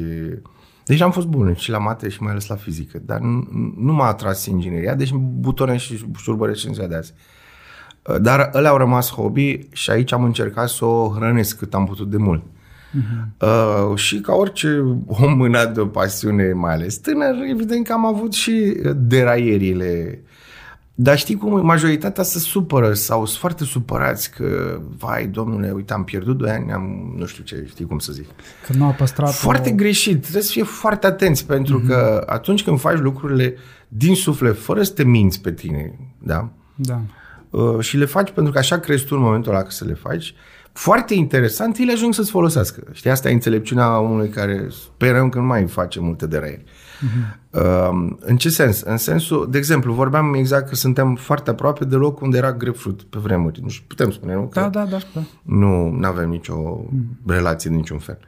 deci 0.84 1.00
am 1.00 1.10
fost 1.10 1.26
bun 1.26 1.54
și 1.54 1.70
la 1.70 1.78
mate 1.78 2.08
și 2.08 2.22
mai 2.22 2.30
ales 2.30 2.46
la 2.46 2.54
fizică, 2.54 2.98
dar 3.04 3.18
nu, 3.18 3.48
nu 3.76 3.92
m-a 3.92 4.06
atras 4.06 4.46
ingineria, 4.46 4.94
deci 4.94 5.12
butoane 5.14 5.76
și 5.76 6.06
șurbăre 6.16 6.54
și 6.54 6.66
în 6.66 6.74
ziua 6.74 6.86
de 6.86 6.94
azi. 6.94 7.12
Uh, 8.08 8.16
dar 8.20 8.50
ălea 8.54 8.70
au 8.70 8.76
rămas 8.76 9.12
hobby 9.12 9.58
și 9.72 9.90
aici 9.90 10.12
am 10.12 10.24
încercat 10.24 10.68
să 10.68 10.84
o 10.84 11.12
hrănesc 11.16 11.58
cât 11.58 11.74
am 11.74 11.86
putut 11.86 12.10
de 12.10 12.16
mult. 12.16 12.42
Uh-huh. 12.42 13.46
Uh, 13.90 13.96
și 13.96 14.20
ca 14.20 14.32
orice 14.32 14.82
om 15.06 15.36
mânat 15.36 15.74
de 15.74 15.80
o 15.80 15.86
pasiune, 15.86 16.52
mai 16.52 16.72
ales 16.72 16.98
tânăr, 16.98 17.34
evident 17.50 17.86
că 17.86 17.92
am 17.92 18.06
avut 18.06 18.32
și 18.32 18.76
deraierile 18.96 20.22
dar 20.94 21.18
știi 21.18 21.34
cum 21.34 21.64
majoritatea 21.66 22.22
se 22.24 22.38
supără 22.38 22.92
sau 22.92 23.26
sunt 23.26 23.38
foarte 23.38 23.64
supărați 23.64 24.30
că, 24.30 24.80
vai, 24.96 25.26
domnule, 25.26 25.70
uite, 25.70 25.92
am 25.92 26.04
pierdut 26.04 26.36
doi 26.36 26.50
ani, 26.50 26.72
am, 26.72 27.14
nu 27.16 27.26
știu 27.26 27.44
ce, 27.44 27.64
știi 27.68 27.84
cum 27.84 27.98
să 27.98 28.12
zic. 28.12 28.26
Că 28.66 28.72
nu 28.76 28.84
a 28.84 28.90
păstrat 28.90 29.34
Foarte 29.34 29.70
o... 29.70 29.74
greșit, 29.74 30.20
trebuie 30.20 30.42
să 30.42 30.52
fie 30.52 30.62
foarte 30.62 31.06
atenți, 31.06 31.46
pentru 31.46 31.80
mm-hmm. 31.80 31.86
că 31.86 32.22
atunci 32.26 32.64
când 32.64 32.80
faci 32.80 32.98
lucrurile 32.98 33.56
din 33.88 34.14
suflet, 34.14 34.58
fără 34.58 34.82
să 34.82 34.92
te 34.92 35.04
minți 35.04 35.40
pe 35.40 35.52
tine, 35.52 35.98
da? 36.18 36.48
Da. 36.74 37.00
Uh, 37.50 37.80
și 37.80 37.96
le 37.96 38.04
faci 38.04 38.30
pentru 38.30 38.52
că 38.52 38.58
așa 38.58 38.78
crezi 38.78 39.04
tu 39.04 39.14
în 39.14 39.22
momentul 39.22 39.52
ăla 39.52 39.62
că 39.62 39.70
să 39.70 39.84
le 39.84 39.94
faci, 39.94 40.34
foarte 40.72 41.14
interesant, 41.14 41.76
ele 41.76 41.92
ajung 41.92 42.14
să-ți 42.14 42.30
folosească. 42.30 42.82
Știi, 42.92 43.10
asta 43.10 43.30
e 43.30 43.32
înțelepciunea 43.32 43.88
unui 43.88 44.28
care 44.28 44.68
sperăm 44.70 45.28
că 45.28 45.38
nu 45.38 45.44
mai 45.44 45.66
face 45.66 46.00
multe 46.00 46.26
de 46.26 46.38
raieri. 46.38 46.64
Uh-huh. 46.64 47.40
Uh, 47.50 48.12
în 48.20 48.36
ce 48.36 48.48
sens? 48.48 48.80
În 48.80 48.96
sensul, 48.96 49.50
de 49.50 49.58
exemplu, 49.58 49.92
vorbeam 49.92 50.34
exact 50.34 50.68
că 50.68 50.74
suntem 50.74 51.14
foarte 51.14 51.50
aproape 51.50 51.84
de 51.84 51.96
loc 51.96 52.20
unde 52.20 52.36
era 52.36 52.52
grapefruit 52.52 53.02
pe 53.02 53.18
vremuri. 53.18 53.60
Nu 53.62 53.68
știu, 53.68 53.84
putem 53.88 54.10
spune, 54.10 54.34
nu? 54.34 54.50
Da, 54.52 54.62
că 54.62 54.68
da, 54.68 54.84
da, 54.84 54.98
da. 55.14 55.20
Nu 55.42 55.98
avem 56.02 56.28
nicio 56.28 56.84
uh-huh. 56.84 57.26
relație 57.26 57.70
de 57.70 57.76
niciun 57.76 57.98
fel. 57.98 58.18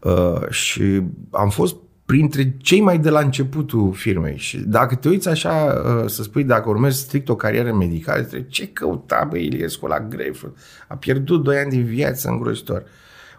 Uh, 0.00 0.48
și 0.48 1.02
am 1.30 1.48
fost 1.48 1.76
printre 2.08 2.56
cei 2.58 2.80
mai 2.80 2.98
de 2.98 3.10
la 3.10 3.20
începutul 3.20 3.92
firmei. 3.92 4.36
Și 4.36 4.58
dacă 4.58 4.94
te 4.94 5.08
uiți 5.08 5.28
așa, 5.28 5.82
uh, 5.84 6.08
să 6.10 6.22
spui, 6.22 6.44
dacă 6.44 6.68
urmezi 6.68 6.98
strict 6.98 7.28
o 7.28 7.36
carieră 7.36 7.74
medicală, 7.74 8.22
trebuie, 8.22 8.50
ce 8.50 8.68
căuta 8.68 9.26
bă 9.30 9.38
Iliescu 9.38 9.86
la 9.86 10.00
grapefruit? 10.00 10.56
A 10.88 10.96
pierdut 10.96 11.42
2 11.42 11.58
ani 11.58 11.70
din 11.70 11.84
viață 11.84 12.28
îngrozitor. 12.28 12.82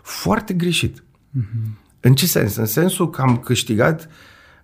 Foarte 0.01 0.53
greșit. 0.53 0.99
Uh-huh. 0.99 1.69
În 1.99 2.13
ce 2.13 2.25
sens? 2.25 2.55
În 2.55 2.65
sensul 2.65 3.09
că 3.09 3.21
am 3.21 3.37
câștigat 3.37 4.09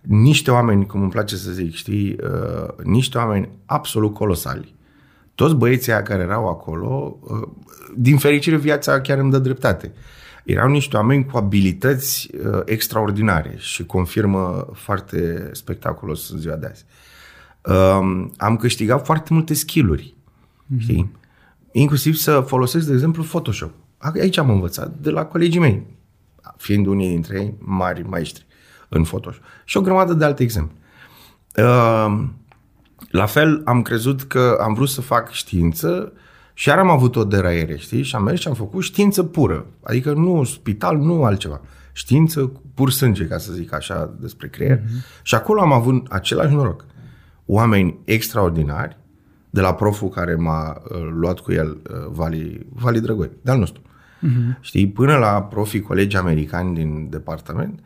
niște 0.01 0.51
oameni, 0.51 0.85
cum 0.85 1.01
îmi 1.01 1.11
place 1.11 1.35
să 1.35 1.51
zic, 1.51 1.73
știi, 1.73 2.15
uh, 2.23 2.83
niște 2.83 3.17
oameni 3.17 3.49
absolut 3.65 4.13
colosali. 4.13 4.75
Toți 5.35 5.55
băieții 5.55 5.91
care 5.91 6.23
erau 6.23 6.49
acolo, 6.49 7.17
uh, 7.21 7.47
din 7.95 8.17
fericire 8.17 8.57
viața 8.57 9.01
chiar 9.01 9.17
îmi 9.17 9.31
dă 9.31 9.39
dreptate. 9.39 9.93
Erau 10.45 10.69
niște 10.69 10.95
oameni 10.95 11.25
cu 11.25 11.37
abilități 11.37 12.29
uh, 12.33 12.61
extraordinare 12.65 13.55
și 13.57 13.85
confirmă 13.85 14.67
foarte 14.73 15.49
spectaculos 15.51 16.29
în 16.29 16.39
ziua 16.39 16.55
de 16.55 16.65
azi. 16.65 16.85
Uh, 17.61 18.27
am 18.37 18.57
câștigat 18.57 19.05
foarte 19.05 19.33
multe 19.33 19.53
skill-uri, 19.53 20.15
mm-hmm. 20.15 20.79
știi? 20.79 21.11
Inclusiv 21.71 22.15
să 22.15 22.39
folosesc, 22.39 22.87
de 22.87 22.93
exemplu, 22.93 23.23
Photoshop. 23.23 23.71
Aici 23.97 24.37
am 24.37 24.49
învățat, 24.49 24.93
de 24.97 25.09
la 25.09 25.25
colegii 25.25 25.59
mei, 25.59 25.83
fiind 26.57 26.85
unii 26.85 27.09
dintre 27.09 27.39
ei 27.39 27.53
mari 27.59 28.03
maestri 28.07 28.45
în 28.89 29.03
Photoshop. 29.03 29.43
Și 29.65 29.77
o 29.77 29.81
grămadă 29.81 30.13
de 30.13 30.25
alte 30.25 30.43
exemple. 30.43 30.75
Uh, 31.55 32.23
la 33.09 33.25
fel, 33.25 33.61
am 33.65 33.81
crezut 33.81 34.23
că 34.23 34.57
am 34.61 34.73
vrut 34.73 34.89
să 34.89 35.01
fac 35.01 35.31
știință 35.31 36.13
și 36.57 36.69
iar 36.69 36.77
am 36.77 36.89
avut 36.89 37.15
o 37.15 37.23
deraiere, 37.23 37.77
știi? 37.77 38.03
Și 38.03 38.15
am 38.15 38.23
mers 38.23 38.39
și 38.39 38.47
am 38.47 38.53
făcut 38.53 38.83
știință 38.83 39.23
pură. 39.23 39.65
Adică 39.83 40.13
nu 40.13 40.43
spital, 40.43 40.97
nu 40.97 41.23
altceva. 41.23 41.61
Știință 41.91 42.51
pur 42.73 42.91
sânge, 42.91 43.25
ca 43.25 43.37
să 43.37 43.53
zic 43.53 43.73
așa, 43.73 44.13
despre 44.19 44.47
creier. 44.47 44.79
Uh-huh. 44.79 45.21
Și 45.23 45.35
acolo 45.35 45.61
am 45.61 45.71
avut 45.71 46.07
același 46.09 46.53
noroc. 46.53 46.85
Oameni 47.45 47.97
extraordinari, 48.03 48.97
de 49.49 49.61
la 49.61 49.73
proful 49.73 50.09
care 50.09 50.35
m-a 50.35 50.81
uh, 50.89 51.07
luat 51.11 51.39
cu 51.39 51.51
el, 51.51 51.69
uh, 51.69 51.97
Vali, 52.11 52.65
Vali 52.69 52.99
Drăgoi, 52.99 53.31
de-al 53.41 53.59
nostru. 53.59 53.81
Uh-huh. 53.81 54.59
Știi, 54.59 54.87
până 54.87 55.17
la 55.17 55.43
profii 55.43 55.81
colegi 55.81 56.17
americani 56.17 56.75
din 56.75 57.09
departament, 57.09 57.79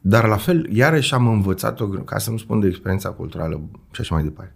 dar 0.00 0.26
la 0.26 0.36
fel, 0.36 0.68
iarăși 0.72 1.14
am 1.14 1.26
învățat-o, 1.26 1.86
ca 1.86 2.18
să 2.18 2.30
nu 2.30 2.36
spun 2.36 2.60
de 2.60 2.66
experiența 2.66 3.08
culturală 3.08 3.60
și 3.90 4.00
așa 4.00 4.14
mai 4.14 4.24
departe. 4.24 4.54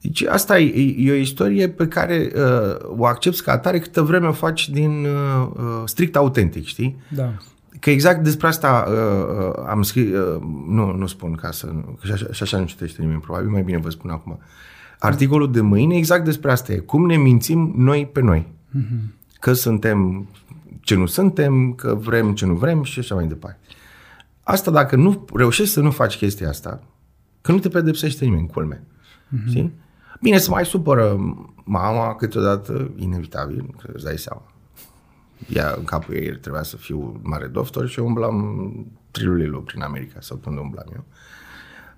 Deci 0.00 0.22
asta 0.22 0.58
e, 0.58 0.94
e 0.98 1.12
o 1.12 1.14
istorie 1.14 1.68
pe 1.68 1.88
care 1.88 2.32
uh, 2.34 2.96
o 2.98 3.06
accepti 3.06 3.40
ca 3.40 3.52
atare 3.52 3.78
câtă 3.78 4.02
vreme 4.02 4.26
o 4.26 4.32
faci 4.32 4.70
din 4.70 5.04
uh, 5.04 5.48
uh, 5.56 5.82
strict 5.84 6.16
autentic, 6.16 6.64
știi? 6.64 6.96
Da. 7.08 7.34
Că 7.80 7.90
exact 7.90 8.22
despre 8.24 8.46
asta 8.46 8.84
uh, 8.88 8.94
uh, 8.94 9.64
am 9.68 9.82
scris, 9.82 10.04
uh, 10.04 10.42
nu, 10.68 10.96
nu 10.96 11.06
spun 11.06 11.34
ca 11.34 11.50
să, 11.50 11.66
că 11.66 12.06
și 12.06 12.12
așa, 12.12 12.26
și 12.32 12.42
așa 12.42 12.58
nu 12.58 12.64
citește 12.64 13.02
nimeni, 13.02 13.20
probabil 13.20 13.48
mai 13.48 13.62
bine 13.62 13.78
vă 13.78 13.90
spun 13.90 14.10
acum. 14.10 14.38
Articolul 14.98 15.52
de 15.52 15.60
mâine 15.60 15.96
exact 15.96 16.24
despre 16.24 16.50
asta 16.50 16.72
e. 16.72 16.76
Cum 16.76 17.06
ne 17.06 17.16
mințim 17.16 17.74
noi 17.76 18.06
pe 18.12 18.20
noi. 18.20 18.46
Că 19.40 19.52
suntem 19.52 20.28
ce 20.80 20.94
nu 20.94 21.06
suntem, 21.06 21.72
că 21.72 21.94
vrem 21.94 22.34
ce 22.34 22.46
nu 22.46 22.54
vrem 22.54 22.82
și 22.82 22.98
așa 22.98 23.14
mai 23.14 23.26
departe. 23.26 23.58
Asta 24.42 24.70
dacă 24.70 24.96
nu 24.96 25.24
reușești 25.34 25.72
să 25.72 25.80
nu 25.80 25.90
faci 25.90 26.16
chestia 26.16 26.48
asta, 26.48 26.82
că 27.40 27.52
nu 27.52 27.58
te 27.58 27.68
pedepsește 27.68 28.24
nimeni, 28.24 28.46
culme. 28.46 28.82
Mm-hmm. 28.82 29.48
Știi? 29.48 29.72
Bine, 30.20 30.38
să 30.38 30.50
mai 30.50 30.64
supără 30.64 31.16
mama 31.64 32.14
câteodată, 32.14 32.90
inevitabil, 32.96 33.74
că 33.82 33.90
îți 33.94 34.04
dai 34.04 34.18
seama. 34.18 34.42
Ea, 35.48 35.74
în 35.78 35.84
capul 35.84 36.14
ei, 36.14 36.38
trebuia 36.38 36.62
să 36.62 36.76
fiu 36.76 37.20
mare 37.22 37.46
doctor 37.46 37.88
și 37.88 37.98
eu 37.98 38.06
umblam 38.06 38.86
trilulilor 39.10 39.62
prin 39.62 39.82
America 39.82 40.20
sau 40.20 40.40
unde 40.46 40.60
umblam 40.60 40.86
eu. 40.94 41.04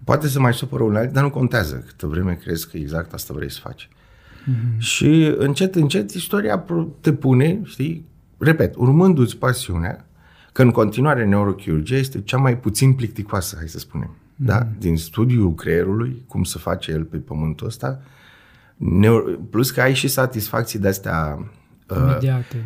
Poate 0.04 0.28
să 0.28 0.40
mai 0.40 0.54
supără 0.54 0.82
un 0.82 0.96
alt, 0.96 1.12
dar 1.12 1.22
nu 1.22 1.30
contează. 1.30 1.84
Câtă 1.86 2.06
vreme 2.06 2.34
crezi 2.34 2.70
că 2.70 2.76
exact 2.76 3.12
asta 3.12 3.34
vrei 3.34 3.50
să 3.50 3.60
faci. 3.62 3.88
Mm-hmm. 3.88 4.78
Și 4.78 5.34
încet, 5.36 5.74
încet, 5.74 6.10
istoria 6.10 6.64
te 7.00 7.12
pune, 7.12 7.60
știi, 7.64 8.04
repet, 8.38 8.74
urmându-ți 8.76 9.36
pasiunea, 9.36 10.06
că 10.52 10.62
în 10.62 10.70
continuare 10.70 11.24
neurochirurgia 11.24 11.96
este 11.96 12.20
cea 12.20 12.36
mai 12.36 12.58
puțin 12.58 12.94
plicticoasă, 12.94 13.56
hai 13.56 13.68
să 13.68 13.78
spunem. 13.78 14.16
Mm-hmm. 14.38 14.46
Da? 14.46 14.66
Din 14.78 14.96
studiul 14.96 15.54
creierului, 15.54 16.24
cum 16.28 16.42
să 16.42 16.58
face 16.58 16.90
el 16.90 17.04
pe 17.04 17.16
pământul 17.16 17.66
ăsta, 17.66 18.00
neuro, 18.76 19.24
plus 19.50 19.70
că 19.70 19.80
ai 19.80 19.94
și 19.94 20.08
satisfacții 20.08 20.78
de-astea 20.78 21.50
uh, 21.88 22.18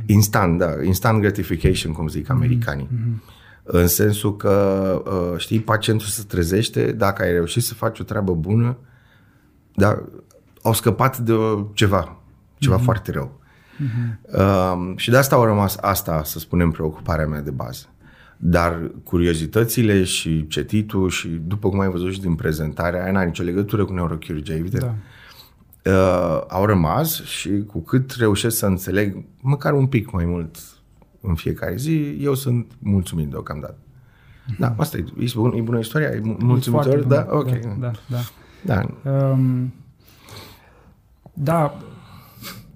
instant, 0.06 0.58
da, 0.58 0.82
instant 0.82 1.20
gratification, 1.20 1.92
cum 1.92 2.08
zic 2.08 2.30
americanii. 2.30 2.88
Mm-hmm. 2.92 3.40
În 3.62 3.86
sensul 3.86 4.36
că, 4.36 4.52
uh, 5.06 5.38
știi, 5.38 5.60
pacientul 5.60 6.06
se 6.06 6.22
trezește, 6.22 6.92
dacă 6.92 7.22
ai 7.22 7.32
reușit 7.32 7.62
să 7.62 7.74
faci 7.74 7.98
o 7.98 8.04
treabă 8.04 8.34
bună, 8.34 8.76
da, 9.74 10.02
au 10.62 10.72
scăpat 10.72 11.18
de 11.18 11.34
ceva, 11.72 12.16
ceva 12.58 12.78
mm-hmm. 12.78 12.82
foarte 12.82 13.10
rău. 13.10 13.40
Uh-huh. 13.72 14.34
Uh, 14.38 14.92
și 14.96 15.10
de 15.10 15.16
asta 15.16 15.36
au 15.36 15.44
rămas 15.44 15.76
asta, 15.80 16.22
să 16.24 16.38
spunem, 16.38 16.70
preocuparea 16.70 17.26
mea 17.26 17.40
de 17.40 17.50
bază. 17.50 17.86
Dar 18.44 18.90
curiozitățile 19.04 20.04
și 20.04 20.46
cetitul 20.46 21.08
și, 21.08 21.28
după 21.28 21.68
cum 21.68 21.80
ai 21.80 21.88
văzut 21.88 22.12
și 22.12 22.20
din 22.20 22.34
prezentare, 22.34 23.02
aia 23.02 23.12
n-are 23.12 23.26
nicio 23.26 23.42
legătură 23.42 23.84
cu 23.84 23.92
neurochirurgia, 23.92 24.54
evident. 24.54 24.82
Da. 24.82 24.94
Uh, 25.90 26.44
au 26.48 26.64
rămas 26.64 27.22
și 27.22 27.64
cu 27.66 27.80
cât 27.80 28.10
reușesc 28.10 28.56
să 28.56 28.66
înțeleg 28.66 29.24
măcar 29.40 29.72
un 29.72 29.86
pic 29.86 30.10
mai 30.10 30.24
mult 30.24 30.56
în 31.20 31.34
fiecare 31.34 31.76
zi, 31.76 32.16
eu 32.20 32.34
sunt 32.34 32.72
mulțumit 32.78 33.28
deocamdată. 33.28 33.76
Uh-huh. 33.76 34.58
Da, 34.58 34.74
asta 34.76 34.96
e, 34.96 35.04
e, 35.18 35.26
bun, 35.34 35.52
e 35.52 35.60
bună 35.60 35.78
istoria, 35.78 36.08
e 36.08 36.20
mulțumitor, 36.38 36.98
da? 36.98 37.26
Ok. 37.30 37.50
Da, 37.50 37.90
da. 38.06 38.18
da. 38.62 38.84
da. 39.02 39.10
Um, 39.10 39.72
da, 41.34 41.78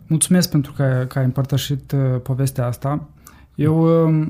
Mulțumesc 0.07 0.51
pentru 0.51 0.73
că, 0.73 1.05
că 1.09 1.19
ai 1.19 1.25
împărtășit 1.25 1.93
uh, 1.93 2.21
povestea 2.23 2.67
asta. 2.67 3.09
Eu 3.55 4.07
uh, 4.09 4.27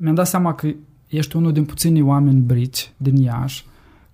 mi-am 0.00 0.14
dat 0.14 0.26
seama 0.26 0.54
că 0.54 0.68
ești 1.06 1.36
unul 1.36 1.52
din 1.52 1.64
puținii 1.64 2.02
oameni 2.02 2.40
brici 2.40 2.92
din 2.96 3.16
Iași 3.16 3.66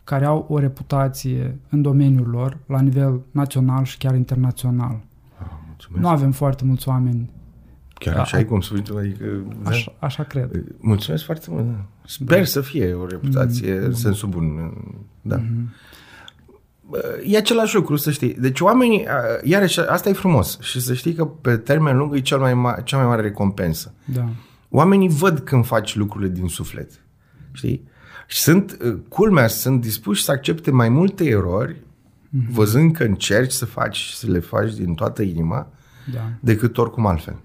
care 0.05 0.25
au 0.25 0.47
o 0.49 0.59
reputație 0.59 1.59
în 1.69 1.83
domeniul 1.83 2.29
lor 2.29 2.59
la 2.67 2.81
nivel 2.81 3.21
național 3.31 3.85
și 3.85 3.99
chiar 3.99 4.15
internațional. 4.15 5.01
Ah, 5.39 5.99
nu 5.99 6.09
avem 6.09 6.33
foarte 6.33 6.65
mulți 6.65 6.89
oameni 6.89 7.31
Chiar 7.99 8.17
așa 8.17 8.39
e 8.39 8.45
cum 8.45 8.61
spui 8.61 8.83
tu, 8.83 8.97
adică... 8.97 9.25
Așa, 9.63 9.93
da? 10.01 10.07
așa 10.07 10.23
cred. 10.23 10.65
Mulțumesc 10.81 11.25
foarte 11.25 11.47
mult. 11.51 11.65
Da. 11.65 11.85
Sper 12.05 12.39
da. 12.39 12.45
să 12.45 12.61
fie 12.61 12.93
o 12.93 13.07
reputație 13.07 13.79
mm-hmm. 13.79 13.85
în 13.85 13.95
sensul 13.95 14.29
bun. 14.29 14.73
Da. 15.23 15.39
Mm-hmm 15.39 15.93
e 17.25 17.37
același 17.37 17.75
lucru, 17.75 17.97
să 17.97 18.11
știi. 18.11 18.35
Deci 18.35 18.61
oamenii, 18.61 19.07
iarăși, 19.43 19.81
asta 19.81 20.09
e 20.09 20.13
frumos 20.13 20.59
și 20.61 20.81
să 20.81 20.95
știi 20.95 21.13
că 21.13 21.25
pe 21.25 21.57
termen 21.57 21.97
lung 21.97 22.15
e 22.15 22.21
cel 22.21 22.39
mai 22.39 22.53
ma- 22.53 22.83
cea 22.83 22.97
mai 22.97 23.07
mare 23.07 23.23
recompensă. 23.23 23.95
Da. 24.05 24.29
Oamenii 24.77 25.09
văd 25.09 25.39
când 25.39 25.67
faci 25.67 25.97
lucrurile 25.97 26.31
din 26.31 26.49
suflet. 26.49 26.91
Știi? 27.53 27.89
Și 28.27 28.41
sunt, 28.41 28.77
culmea, 29.09 29.47
sunt 29.47 29.81
dispuși 29.81 30.25
să 30.25 30.31
accepte 30.31 30.71
mai 30.71 30.89
multe 30.89 31.25
erori, 31.25 31.75
mm-hmm. 31.75 32.51
văzând 32.51 32.97
că 32.97 33.05
încerci 33.05 33.53
să 33.53 33.65
faci, 33.65 34.11
să 34.15 34.31
le 34.31 34.39
faci 34.39 34.75
din 34.75 34.95
toată 34.95 35.23
inima, 35.23 35.69
da. 36.13 36.21
decât 36.41 36.79
oricum 36.79 37.07
altfel. 37.07 37.37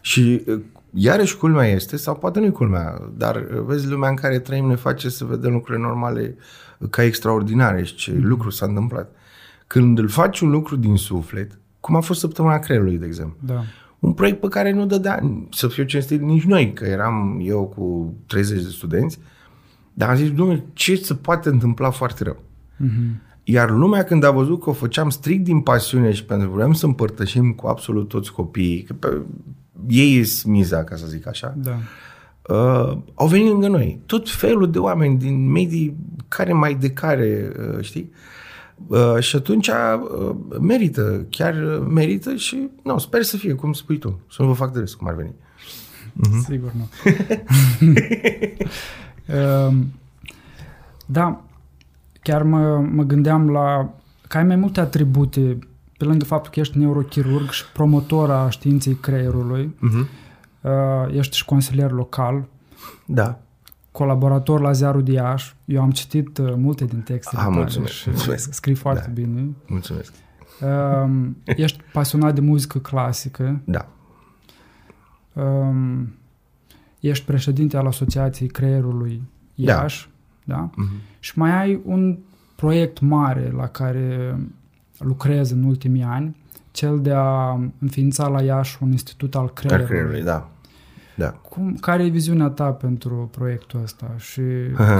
Și 0.00 0.44
iarăși 0.90 1.36
culmea 1.36 1.66
este, 1.66 1.96
sau 1.96 2.16
poate 2.16 2.40
nu-i 2.40 2.52
culmea, 2.52 3.10
dar 3.16 3.38
vezi, 3.66 3.88
lumea 3.88 4.08
în 4.08 4.16
care 4.16 4.38
trăim 4.38 4.66
ne 4.66 4.74
face 4.74 5.08
să 5.08 5.24
vedem 5.24 5.52
lucrurile 5.52 5.84
normale 5.84 6.36
ca 6.90 7.02
extraordinare 7.02 7.82
și 7.82 7.94
ce 7.94 8.12
lucru 8.12 8.50
s-a 8.50 8.66
întâmplat. 8.66 9.10
Când 9.66 9.98
îl 9.98 10.08
faci 10.08 10.40
un 10.40 10.50
lucru 10.50 10.76
din 10.76 10.96
suflet, 10.96 11.58
cum 11.80 11.96
a 11.96 12.00
fost 12.00 12.20
săptămâna 12.20 12.58
creierului, 12.58 12.98
de 12.98 13.06
exemplu. 13.06 13.36
Da. 13.40 13.62
Un 14.00 14.12
proiect 14.12 14.40
pe 14.40 14.48
care 14.48 14.72
nu 14.72 14.86
dădea, 14.86 15.46
să 15.50 15.68
fiu 15.68 15.84
cinstit, 15.84 16.20
nici 16.20 16.44
noi, 16.44 16.72
că 16.72 16.84
eram 16.84 17.40
eu 17.42 17.66
cu 17.76 18.14
30 18.26 18.62
de 18.62 18.68
studenți, 18.68 19.18
dar 19.92 20.08
am 20.08 20.16
zis, 20.16 20.32
domnule, 20.32 20.64
ce 20.72 20.94
se 20.94 21.14
poate 21.14 21.48
întâmpla 21.48 21.90
foarte 21.90 22.24
rău? 22.24 22.42
Mm-hmm. 22.84 23.28
Iar 23.44 23.70
lumea 23.70 24.02
când 24.02 24.24
a 24.24 24.30
văzut 24.30 24.62
că 24.62 24.70
o 24.70 24.72
făceam 24.72 25.10
strict 25.10 25.44
din 25.44 25.60
pasiune 25.60 26.12
și 26.12 26.24
pentru 26.24 26.48
că 26.48 26.54
vreau 26.54 26.72
să 26.72 26.86
împărtășim 26.86 27.52
cu 27.52 27.66
absolut 27.66 28.08
toți 28.08 28.32
copiii, 28.32 28.82
că 28.82 28.92
pe, 28.92 29.22
ei 29.88 30.24
sunt 30.24 30.52
miza, 30.52 30.84
ca 30.84 30.96
să 30.96 31.06
zic 31.06 31.26
așa, 31.26 31.54
da 31.56 31.76
uh, 32.50 32.98
au 33.14 33.26
venit 33.26 33.48
lângă 33.48 33.68
noi. 33.68 34.00
Tot 34.06 34.30
felul 34.30 34.70
de 34.70 34.78
oameni 34.78 35.18
din 35.18 35.50
medii 35.50 35.96
care 36.28 36.52
mai 36.52 36.74
de 36.74 36.90
care, 36.90 37.52
uh, 37.76 37.84
știi? 37.84 38.10
Uh, 38.12 38.18
și 39.18 39.36
atunci 39.36 39.68
uh, 39.68 40.36
merită, 40.60 41.26
chiar 41.30 41.54
merită 41.88 42.34
și 42.34 42.68
nu, 42.82 42.98
sper 42.98 43.22
să 43.22 43.36
fie 43.36 43.54
cum 43.54 43.72
spui 43.72 43.98
tu, 43.98 44.20
să 44.30 44.42
nu 44.42 44.48
vă 44.48 44.54
fac 44.54 44.72
de 44.72 44.78
râs 44.78 44.94
cum 44.94 45.08
ar 45.08 45.14
veni. 45.14 45.34
Uh-huh. 46.26 46.44
Sigur 46.44 46.72
nu. 46.72 46.88
uh, 49.34 49.74
da, 51.06 51.44
chiar 52.22 52.42
mă, 52.42 52.78
mă 52.92 53.02
gândeam 53.02 53.50
la 53.50 53.94
că 54.28 54.36
ai 54.36 54.44
mai 54.44 54.56
multe 54.56 54.80
atribute 54.80 55.58
pe 55.98 56.04
lângă 56.04 56.24
faptul 56.24 56.52
că 56.52 56.60
ești 56.60 56.78
neurochirurg 56.78 57.50
și 57.50 57.64
promotor 57.72 58.30
a 58.30 58.50
științei 58.50 58.94
creierului. 58.94 59.74
Uh-huh 59.76 60.28
uh, 60.60 61.14
ești 61.16 61.36
și 61.36 61.44
consilier 61.44 61.90
local. 61.90 62.44
Da. 63.04 63.38
Colaborator 63.92 64.60
la 64.60 64.72
Ziarul 64.72 65.02
de 65.02 65.12
Iași. 65.12 65.56
Eu 65.64 65.82
am 65.82 65.90
citit 65.90 66.38
uh, 66.38 66.52
multe 66.56 66.84
din 66.84 67.00
textele 67.00 67.42
ah, 67.42 67.48
mulțumesc, 67.50 67.92
și 67.92 68.10
mulțumesc. 68.10 68.52
scrii 68.52 68.74
foarte 68.74 69.04
da. 69.06 69.12
bine. 69.12 69.48
Mulțumesc. 69.66 70.12
Uh, 70.60 71.28
ești 71.44 71.80
pasionat 71.92 72.34
de 72.34 72.40
muzică 72.40 72.78
clasică. 72.78 73.60
Da. 73.64 73.88
Uh, 75.32 76.02
ești 77.00 77.24
președinte 77.24 77.76
al 77.76 77.86
Asociației 77.86 78.48
Creierului 78.48 79.22
Iași. 79.54 80.10
Da. 80.44 80.54
da? 80.54 80.70
Uh-huh. 80.70 81.18
Și 81.18 81.38
mai 81.38 81.60
ai 81.60 81.80
un 81.84 82.18
proiect 82.56 83.00
mare 83.00 83.50
la 83.56 83.66
care 83.66 84.38
lucrezi 84.98 85.52
în 85.52 85.62
ultimii 85.62 86.02
ani 86.02 86.36
cel 86.70 87.00
de 87.00 87.12
a 87.12 87.60
înființa 87.78 88.28
la 88.28 88.42
Iași 88.42 88.78
un 88.80 88.90
institut 88.90 89.34
al 89.34 89.50
creierului. 89.50 89.84
Al 89.84 89.90
creierului, 89.90 90.22
da. 90.22 90.50
Da. 91.20 91.30
Cum, 91.30 91.76
care 91.80 92.04
e 92.04 92.08
viziunea 92.08 92.48
ta 92.48 92.72
pentru 92.72 93.28
proiectul 93.32 93.80
ăsta 93.82 94.14
și 94.16 94.42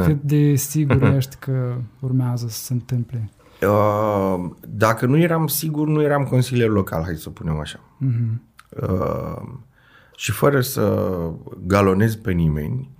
cât 0.05 0.23
de 0.23 0.55
sigur 0.55 1.03
ești 1.03 1.37
că 1.39 1.77
urmează 2.01 2.49
să 2.49 2.65
se 2.65 2.73
întâmple? 2.73 3.31
Uh, 3.63 4.51
dacă 4.69 5.07
nu 5.07 5.19
eram 5.19 5.47
sigur, 5.47 5.89
nu 5.89 6.03
eram 6.03 6.25
consilier 6.25 6.69
local, 6.69 7.03
hai 7.03 7.15
să 7.15 7.31
punem 7.31 7.59
așa. 7.59 7.81
Uh-huh. 7.81 8.39
Uh, 8.83 9.43
și 10.17 10.33
fără 10.33 10.61
să 10.61 11.07
galonez 11.67 12.15
pe 12.15 12.33
nimeni, 12.33 12.91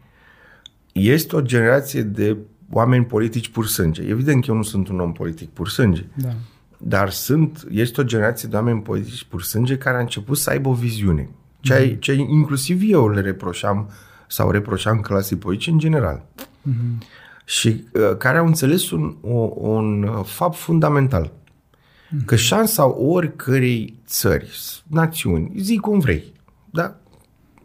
este 0.93 1.37
o 1.37 1.41
generație 1.41 2.03
de 2.03 2.37
oameni 2.71 3.05
politici 3.05 3.49
pur 3.49 3.67
sânge. 3.67 4.03
Evident 4.03 4.45
că 4.45 4.51
eu 4.51 4.57
nu 4.57 4.63
sunt 4.63 4.89
un 4.89 5.01
om 5.01 5.13
politic 5.13 5.49
pur 5.51 5.69
sânge. 5.69 6.07
Da. 6.15 6.35
Dar 6.79 7.11
sunt, 7.11 7.67
este 7.71 8.01
o 8.01 8.05
generație 8.05 8.49
de 8.49 8.57
oameni 8.57 8.83
politici 8.83 9.25
pur 9.25 9.43
sânge 9.43 9.79
care 9.79 9.97
a 9.97 10.01
început 10.01 10.37
să 10.37 10.51
aibă 10.51 10.69
o 10.69 10.73
viziune. 10.73 11.29
Ce, 11.61 11.95
mm-hmm. 11.95 11.99
ce 11.99 12.13
inclusiv 12.13 12.81
eu 12.85 13.09
le 13.09 13.21
reproșam 13.21 13.91
sau 14.27 14.51
reproșam 14.51 15.01
clasei 15.01 15.37
politice 15.37 15.71
în 15.71 15.79
general. 15.79 16.25
Mm-hmm. 16.39 17.07
Și 17.45 17.85
uh, 17.93 18.17
care 18.17 18.39
au 18.39 18.47
înțeles 18.47 18.91
un, 18.91 19.17
o, 19.21 19.51
un 19.55 20.03
uh, 20.03 20.25
fapt 20.25 20.57
fundamental. 20.57 21.33
Mm-hmm. 21.33 22.25
Că 22.25 22.37
șansa 22.37 22.99
oricărei 22.99 23.95
țări, 24.07 24.83
națiuni, 24.87 25.53
zi 25.57 25.77
cum 25.77 25.99
vrei, 25.99 26.33
da? 26.71 26.97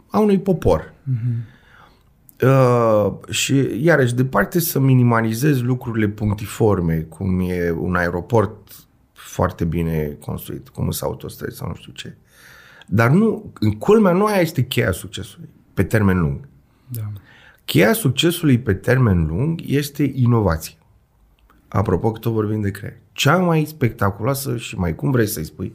a 0.08 0.20
unui 0.20 0.40
popor. 0.40 0.94
Mm-hmm. 1.12 1.54
Uh, 2.42 3.14
și 3.30 3.84
iarăși, 3.84 4.16
departe 4.16 4.60
să 4.60 4.80
minimalizez 4.80 5.62
lucrurile 5.62 6.08
punctiforme, 6.08 6.96
cum 6.96 7.40
e 7.40 7.72
un 7.72 7.96
aeroport 7.96 8.76
foarte 9.14 9.66
bine 9.66 10.18
construit, 10.26 10.70
cum 10.70 10.92
sunt 10.92 11.10
autostrăzi 11.10 11.58
sau 11.58 11.68
nu 11.68 11.76
știu 11.76 11.92
ce. 11.92 12.18
Dar 12.86 13.10
nu, 13.10 13.52
în 13.60 13.72
culmea 13.72 14.12
nu 14.12 14.26
aia 14.26 14.40
este 14.40 14.64
cheia 14.64 14.92
succesului, 14.92 15.50
pe 15.74 15.84
termen 15.84 16.20
lung. 16.20 16.48
Da. 16.88 17.12
Cheia 17.66 17.94
succesului 17.94 18.60
pe 18.60 18.74
termen 18.74 19.26
lung 19.26 19.62
este 19.66 20.12
inovație. 20.16 20.78
Apropo 21.68 22.12
că 22.12 22.20
tot 22.20 22.34
vorbim 22.34 22.62
de 22.62 22.72
creier. 22.72 22.98
cea 23.12 23.38
mai 23.38 23.66
spectaculoasă 23.66 24.58
și 24.58 24.78
mai 24.78 24.96
cum 24.96 25.12
vrei 25.12 25.28
să-i 25.28 25.44
spui 25.44 25.74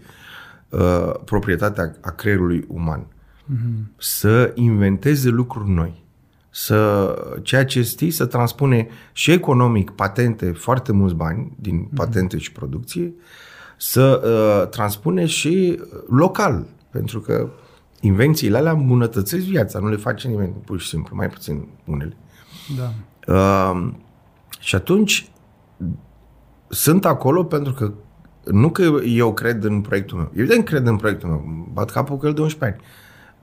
uh, 0.69 1.13
proprietatea 1.25 1.95
a 2.01 2.11
creierului 2.11 2.65
uman. 2.69 3.07
Mm-hmm. 3.07 3.97
Să 3.99 4.53
inventeze 4.55 5.29
lucruri 5.29 5.71
noi. 5.71 6.05
Să, 6.51 7.15
ceea 7.43 7.65
ce 7.65 7.83
știi 7.83 8.11
să 8.11 8.27
transpune 8.27 8.89
și 9.13 9.33
economic 9.33 9.91
patente, 9.91 10.51
foarte 10.51 10.93
mulți 10.93 11.15
bani 11.15 11.53
din 11.61 11.87
mm-hmm. 11.87 11.95
patente 11.95 12.39
și 12.39 12.53
producție, 12.53 13.13
să 13.77 14.23
uh, 14.25 14.69
transpune 14.69 15.27
și 15.27 15.81
local, 16.09 16.67
pentru 16.91 17.21
că 17.21 17.51
invențiile 18.01 18.57
alea 18.57 18.73
îmbunătățesc 18.73 19.45
viața, 19.45 19.79
nu 19.79 19.89
le 19.89 19.97
face 19.97 20.29
nimeni 20.29 20.53
pur 20.65 20.81
și 20.81 20.89
simplu, 20.89 21.17
mai 21.17 21.29
puțin 21.29 21.69
unele. 21.85 22.17
Da. 22.77 22.93
Uh, 23.35 23.93
și 24.61 24.75
atunci 24.75 25.31
sunt 26.69 27.05
acolo 27.05 27.45
pentru 27.45 27.73
că 27.73 27.93
nu 28.45 28.71
că 28.71 28.83
eu 29.05 29.35
cred 29.35 29.65
în 29.65 29.81
proiectul 29.81 30.17
meu. 30.17 30.31
Evident 30.35 30.65
cred 30.65 30.87
în 30.87 30.97
proiectul 30.97 31.29
meu. 31.29 31.69
Bat 31.73 31.91
capul 31.91 32.17
cu 32.17 32.27
el 32.27 32.33
de 32.33 32.41
11 32.41 32.79
ani. 32.79 32.89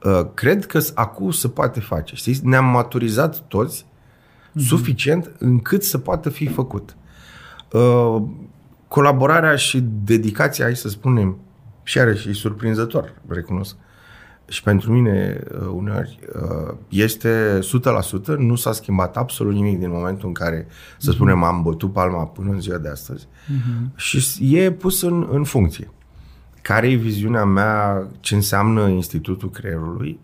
Uh, 0.04 0.30
cred 0.34 0.66
că 0.66 0.80
acum 0.94 1.32
se 1.32 1.48
poate 1.48 1.80
face. 1.80 2.16
Știți? 2.16 2.46
Ne-am 2.46 2.66
maturizat 2.66 3.40
toți 3.40 3.86
mm-hmm. 3.86 4.66
suficient 4.68 5.32
încât 5.38 5.84
să 5.84 5.98
poată 5.98 6.30
fi 6.30 6.48
făcut. 6.48 6.96
Uh, 7.72 8.24
colaborarea 8.88 9.56
și 9.56 9.84
dedicația, 10.04 10.66
hai 10.66 10.76
să 10.76 10.90
spunem, 10.90 11.38
și 11.88 12.00
are 12.00 12.16
și 12.16 12.34
surprinzător, 12.34 13.14
recunosc, 13.28 13.76
și 14.48 14.64
pentru 14.64 14.92
mine 14.92 15.44
uh, 15.52 15.68
uneori 15.74 16.20
uh, 16.36 16.74
este 16.90 17.60
100%, 18.34 18.38
nu 18.38 18.56
s-a 18.56 18.72
schimbat 18.72 19.18
absolut 19.18 19.54
nimic 19.54 19.80
din 19.80 19.90
momentul 19.90 20.28
în 20.28 20.34
care, 20.34 20.68
să 20.98 21.08
mhm. 21.10 21.16
spunem, 21.16 21.44
am 21.44 21.62
bătut 21.62 21.94
palma 21.94 22.26
până 22.26 22.52
în 22.52 22.62
ziua 22.62 22.78
de 22.78 22.90
astăzi 22.90 23.26
uh-huh. 23.26 23.96
și 23.96 24.26
e 24.58 24.72
pus 24.72 25.02
în, 25.02 25.28
în 25.32 25.44
funcție. 25.44 25.92
Care 26.62 26.90
e 26.90 26.96
viziunea 26.96 27.46
mea, 27.46 28.08
ce 28.20 28.36
înseamnă 28.36 28.88
Institutul 28.88 29.50
Creierului? 29.50 30.20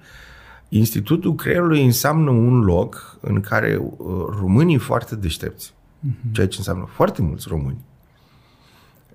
Institutul 0.70 1.36
Creierului 1.36 1.86
înseamnă 1.86 2.30
un 2.30 2.60
loc 2.60 3.18
în 3.22 3.40
care 3.40 3.78
uh, 3.78 3.96
românii 4.40 4.78
foarte 4.78 5.16
deștepți, 5.16 5.74
uh-huh. 5.74 6.32
ceea 6.32 6.48
ce 6.48 6.58
înseamnă 6.58 6.86
foarte 6.90 7.22
mulți 7.22 7.48
români, 7.50 7.78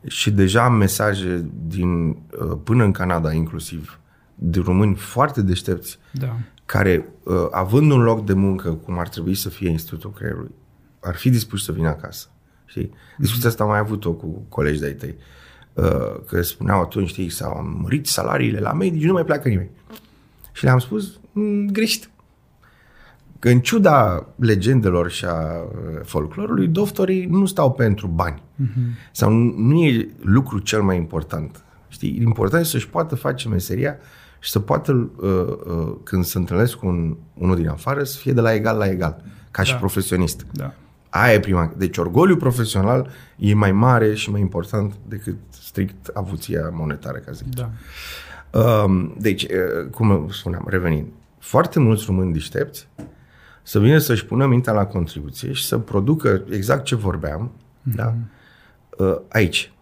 și 0.07 0.31
deja 0.31 0.65
am 0.65 0.75
mesaje 0.75 1.51
din, 1.67 2.17
până 2.63 2.85
în 2.85 2.93
Canada 2.93 3.33
inclusiv, 3.33 4.01
de 4.35 4.61
români 4.61 4.95
foarte 4.95 5.43
deștepți, 5.43 5.99
da. 6.13 6.37
care, 6.65 7.09
uh, 7.23 7.47
având 7.51 7.91
un 7.91 8.01
loc 8.01 8.25
de 8.25 8.33
muncă, 8.33 8.71
cum 8.71 8.99
ar 8.99 9.09
trebui 9.09 9.35
să 9.35 9.49
fie 9.49 9.71
Institutul 9.71 10.13
Creierului, 10.13 10.55
ar 11.01 11.15
fi 11.15 11.31
dispuși 11.31 11.65
să 11.65 11.73
vină 11.73 11.89
acasă. 11.89 12.29
Știi? 12.65 12.91
Discuția 13.19 13.49
asta 13.49 13.63
am 13.63 13.69
mai 13.69 13.79
avut-o 13.79 14.13
cu 14.13 14.45
colegi 14.49 14.81
de-ai 14.81 14.93
tăi. 14.93 15.15
Uh, 15.73 16.21
că 16.27 16.43
spuneau 16.43 16.81
atunci, 16.81 17.09
știi, 17.09 17.29
s-au 17.29 17.79
mărit 17.81 18.07
salariile 18.07 18.59
la 18.59 18.73
medici, 18.73 19.05
nu 19.05 19.13
mai 19.13 19.25
pleacă 19.25 19.49
nimeni. 19.49 19.71
Și 20.53 20.65
le-am 20.65 20.79
spus, 20.79 21.19
mm, 21.33 21.67
greșit. 21.67 22.11
Că 23.39 23.49
în 23.49 23.61
ciuda 23.61 24.27
legendelor 24.37 25.11
și 25.11 25.25
a 25.25 25.63
uh, 25.63 26.01
folclorului, 26.03 26.67
doctorii 26.67 27.27
nu 27.27 27.47
stau 27.47 27.73
pentru 27.73 28.07
bani. 28.07 28.43
Uh-huh. 28.63 29.11
Sau 29.13 29.31
nu 29.57 29.85
e 29.85 30.09
lucru 30.21 30.59
cel 30.59 30.83
mai 30.83 30.97
important. 30.97 31.63
Știi? 31.89 32.21
Important 32.23 32.65
e 32.65 32.69
să-și 32.69 32.89
poată 32.89 33.15
face 33.15 33.49
meseria 33.49 33.97
și 34.39 34.51
să 34.51 34.61
poată, 34.61 34.93
uh, 34.93 35.31
uh, 35.67 35.97
când 36.03 36.25
se 36.25 36.39
întâlnesc 36.39 36.75
cu 36.75 36.87
un, 36.87 37.17
unul 37.35 37.57
din 37.57 37.69
afară, 37.69 38.05
să 38.05 38.19
fie 38.19 38.33
de 38.33 38.41
la 38.41 38.55
egal 38.55 38.77
la 38.77 38.87
egal, 38.87 39.23
ca 39.51 39.63
da. 39.63 39.69
și 39.69 39.75
profesionist. 39.75 40.47
Da. 40.53 40.75
Aia 41.09 41.33
e 41.33 41.41
prima. 41.41 41.73
Deci 41.77 41.97
orgoliul 41.97 42.39
profesional 42.39 43.11
e 43.37 43.55
mai 43.55 43.73
mare 43.73 44.15
și 44.15 44.31
mai 44.31 44.41
important 44.41 44.95
decât 45.09 45.37
strict 45.51 46.07
avuția 46.15 46.71
monetară, 46.73 47.19
ca 47.19 47.33
zic. 47.33 47.47
Da. 47.55 47.71
Um, 48.61 49.15
deci, 49.19 49.43
uh, 49.43 49.91
cum 49.91 50.29
spuneam, 50.31 50.67
revenind, 50.69 51.07
foarte 51.39 51.79
mulți 51.79 52.05
români 52.07 52.33
deștepți 52.33 52.89
să 53.69 53.79
vină 53.79 53.99
să-și 53.99 54.27
pună 54.27 54.47
mintea 54.47 54.73
la 54.73 54.87
contribuție 54.87 55.53
și 55.53 55.67
să 55.67 55.79
producă 55.79 56.45
exact 56.51 56.85
ce 56.85 56.95
vorbeam, 56.95 57.51
mm-hmm. 57.51 57.95
da? 57.95 58.15
Uh, 58.99 59.17
aici, 59.29 59.73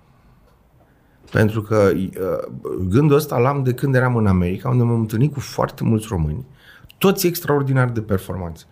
pentru 1.31 1.62
că 1.62 1.90
uh, 1.94 2.11
gândul 2.88 3.16
ăsta 3.16 3.38
l-am 3.38 3.62
de 3.62 3.72
când 3.72 3.94
eram 3.94 4.16
în 4.16 4.27
America, 4.27 4.68
unde 4.68 4.83
m-am 4.83 5.01
întâlnit 5.01 5.33
cu 5.33 5.40
foarte 5.40 5.85
mulți 5.85 6.07
români, 6.09 6.44
toți 6.99 7.27
extraordinar 7.27 7.90
de 7.90 8.01
performanță. 8.01 8.64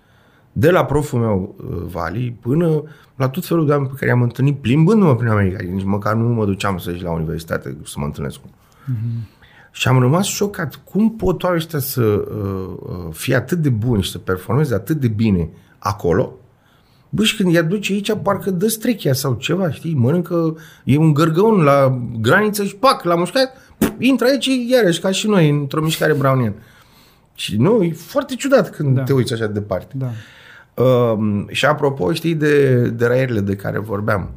De 0.52 0.70
la 0.70 0.84
proful 0.84 1.20
meu, 1.20 1.54
uh, 1.58 1.82
Vali, 1.86 2.36
până 2.40 2.82
la 3.16 3.28
tot 3.28 3.46
felul 3.46 3.66
de 3.66 3.72
oameni 3.72 3.88
pe 3.88 3.96
care 3.98 4.10
i-am 4.10 4.22
întâlnit 4.22 4.58
plimbându-mă 4.58 5.16
prin 5.16 5.28
America. 5.28 5.64
Nici 5.64 5.84
măcar 5.84 6.14
nu 6.14 6.28
mă 6.28 6.44
duceam 6.44 6.78
să 6.78 6.96
la 7.02 7.10
universitate 7.10 7.76
să 7.84 7.94
mă 7.98 8.04
întâlnesc 8.04 8.38
cu. 8.38 8.48
Mm-hmm. 8.48 9.33
Și 9.76 9.88
am 9.88 9.98
rămas 9.98 10.26
șocat. 10.26 10.80
Cum 10.84 11.16
pot 11.16 11.42
oamenii 11.42 11.64
ăștia 11.64 11.78
să 11.78 12.02
uh, 12.02 12.76
uh, 12.78 13.12
fie 13.12 13.34
atât 13.34 13.58
de 13.58 13.68
buni 13.68 14.02
și 14.02 14.10
să 14.10 14.18
performeze 14.18 14.74
atât 14.74 14.96
de 14.96 15.08
bine 15.08 15.50
acolo, 15.78 16.38
Bă, 17.08 17.24
și 17.24 17.36
când 17.36 17.48
îi 17.48 17.58
aduce 17.58 17.92
aici, 17.92 18.12
parcă 18.22 18.50
dă 18.50 18.68
strechia 18.68 19.12
sau 19.12 19.34
ceva, 19.34 19.70
știi? 19.70 19.94
Mănâncă, 19.94 20.56
e 20.84 20.98
un 20.98 21.12
gărgăun 21.12 21.62
la 21.62 22.00
graniță 22.20 22.64
și 22.64 22.76
pac, 22.76 23.02
la 23.02 23.14
mușcat, 23.14 23.56
intră 23.98 24.26
aici 24.26 24.48
iarăși, 24.68 25.00
ca 25.00 25.10
și 25.10 25.26
noi, 25.26 25.48
într-o 25.48 25.82
mișcare 25.82 26.12
brownian. 26.12 26.54
Și 27.34 27.56
nu, 27.56 27.82
e 27.82 27.92
foarte 27.92 28.34
ciudat 28.34 28.70
când 28.70 28.94
da. 28.96 29.02
te 29.02 29.12
uiți 29.12 29.32
așa 29.32 29.46
de 29.46 29.52
departe. 29.52 29.94
Da. 29.96 30.10
Uh, 30.82 31.44
și 31.48 31.66
apropo, 31.66 32.12
știi, 32.12 32.34
de, 32.34 32.74
de 32.88 33.06
raierile 33.06 33.40
de 33.40 33.56
care 33.56 33.78
vorbeam. 33.78 34.30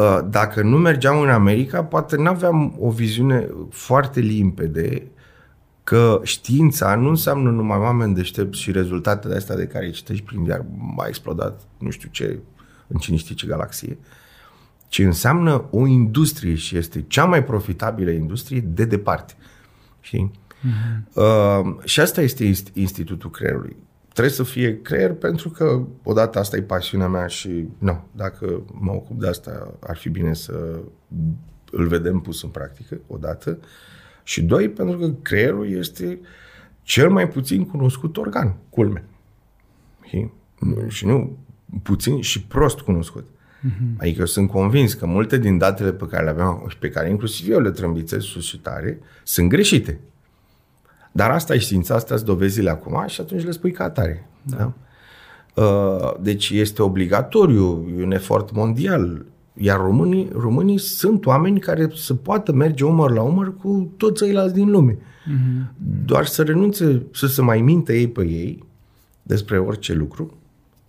Uh, 0.00 0.18
dacă 0.30 0.62
nu 0.62 0.76
mergeam 0.76 1.20
în 1.20 1.28
America, 1.28 1.84
poate 1.84 2.16
nu 2.16 2.28
aveam 2.28 2.76
o 2.78 2.90
viziune 2.90 3.48
foarte 3.70 4.20
limpede 4.20 5.06
că 5.84 6.20
știința 6.22 6.94
nu 6.94 7.08
înseamnă 7.08 7.50
numai 7.50 7.78
oameni 7.78 8.14
deștepți 8.14 8.60
și 8.60 8.72
rezultatele 8.72 9.36
astea 9.36 9.56
de 9.56 9.66
care 9.66 9.90
citești 9.90 10.24
prin 10.24 10.44
iar 10.44 10.64
a 10.96 11.06
explodat 11.06 11.60
nu 11.78 11.90
știu 11.90 12.08
ce, 12.12 12.38
în 12.86 12.98
cine 12.98 13.16
știe 13.16 13.34
ce 13.34 13.46
galaxie, 13.46 13.98
ci 14.88 14.98
înseamnă 14.98 15.64
o 15.70 15.86
industrie 15.86 16.54
și 16.54 16.76
este 16.76 17.04
cea 17.08 17.24
mai 17.24 17.44
profitabilă 17.44 18.10
industrie 18.10 18.60
de 18.60 18.84
departe. 18.84 19.34
Știi? 20.00 20.30
Mm-hmm. 20.30 21.14
Uh, 21.14 21.84
și 21.84 22.00
asta 22.00 22.20
este 22.20 22.52
Institutul 22.72 23.30
Creierului. 23.30 23.76
Trebuie 24.12 24.34
să 24.34 24.42
fie 24.42 24.80
creier 24.82 25.12
pentru 25.12 25.50
că 25.50 25.82
odată 26.02 26.38
asta 26.38 26.56
e 26.56 26.62
pasiunea 26.62 27.08
mea 27.08 27.26
și 27.26 27.68
nu, 27.78 28.04
dacă 28.12 28.62
mă 28.72 28.92
ocup 28.92 29.20
de 29.20 29.28
asta 29.28 29.74
ar 29.80 29.96
fi 29.96 30.08
bine 30.08 30.34
să 30.34 30.80
îl 31.70 31.86
vedem 31.86 32.20
pus 32.20 32.42
în 32.42 32.48
practică 32.48 33.00
odată. 33.06 33.58
Uh, 33.60 33.66
și 34.30 34.42
doi, 34.42 34.68
pentru 34.68 34.98
că 34.98 35.10
creierul 35.22 35.70
este 35.70 36.20
cel 36.82 37.10
mai 37.10 37.28
puțin 37.28 37.66
cunoscut 37.66 38.16
organ, 38.16 38.56
culme. 38.68 39.04
Și, 40.02 40.28
și 40.88 41.06
nu 41.06 41.38
puțin 41.82 42.20
și 42.20 42.42
prost 42.42 42.80
cunoscut. 42.80 43.24
Uh-huh. 43.24 43.96
Adică 43.98 44.20
eu 44.20 44.26
sunt 44.26 44.50
convins 44.50 44.94
că 44.94 45.06
multe 45.06 45.38
din 45.38 45.58
datele 45.58 45.92
pe 45.92 46.06
care 46.06 46.24
le 46.24 46.30
aveam 46.30 46.66
și 46.68 46.78
pe 46.78 46.90
care 46.90 47.08
inclusiv 47.08 47.50
eu 47.50 47.60
le 47.60 47.70
trâmbițez 47.70 48.22
sus 48.22 48.44
și 48.44 48.58
tare, 48.58 48.98
sunt 49.22 49.48
greșite. 49.48 50.00
Dar 51.12 51.30
asta 51.30 51.54
e 51.54 51.58
știința, 51.58 51.94
astea 51.94 52.16
sunt 52.16 52.28
dovezile 52.28 52.70
acum 52.70 53.04
și 53.06 53.20
atunci 53.20 53.44
le 53.44 53.50
spui 53.50 53.70
ca 53.70 53.84
atare. 53.84 54.28
Da. 54.42 54.56
Da? 54.56 54.72
Uh, 55.62 56.14
deci 56.20 56.50
este 56.50 56.82
obligatoriu, 56.82 57.94
e 57.98 58.04
un 58.04 58.12
efort 58.12 58.52
mondial. 58.54 59.24
Iar 59.54 59.80
românii, 59.80 60.28
românii 60.32 60.78
sunt 60.78 61.26
oameni 61.26 61.60
care 61.60 61.90
să 61.94 62.14
poată 62.14 62.52
merge 62.52 62.84
umăr 62.84 63.10
la 63.10 63.22
umăr 63.22 63.56
cu 63.56 63.92
toți 63.96 64.22
ceilalți 64.22 64.54
din 64.54 64.70
lume. 64.70 64.92
Mm-hmm. 64.92 65.72
Doar 66.04 66.26
să 66.26 66.42
renunțe 66.42 67.02
să 67.12 67.26
se 67.26 67.42
mai 67.42 67.60
minte 67.60 67.98
ei 67.98 68.08
pe 68.08 68.26
ei 68.26 68.64
despre 69.22 69.58
orice 69.58 69.92
lucru 69.92 70.38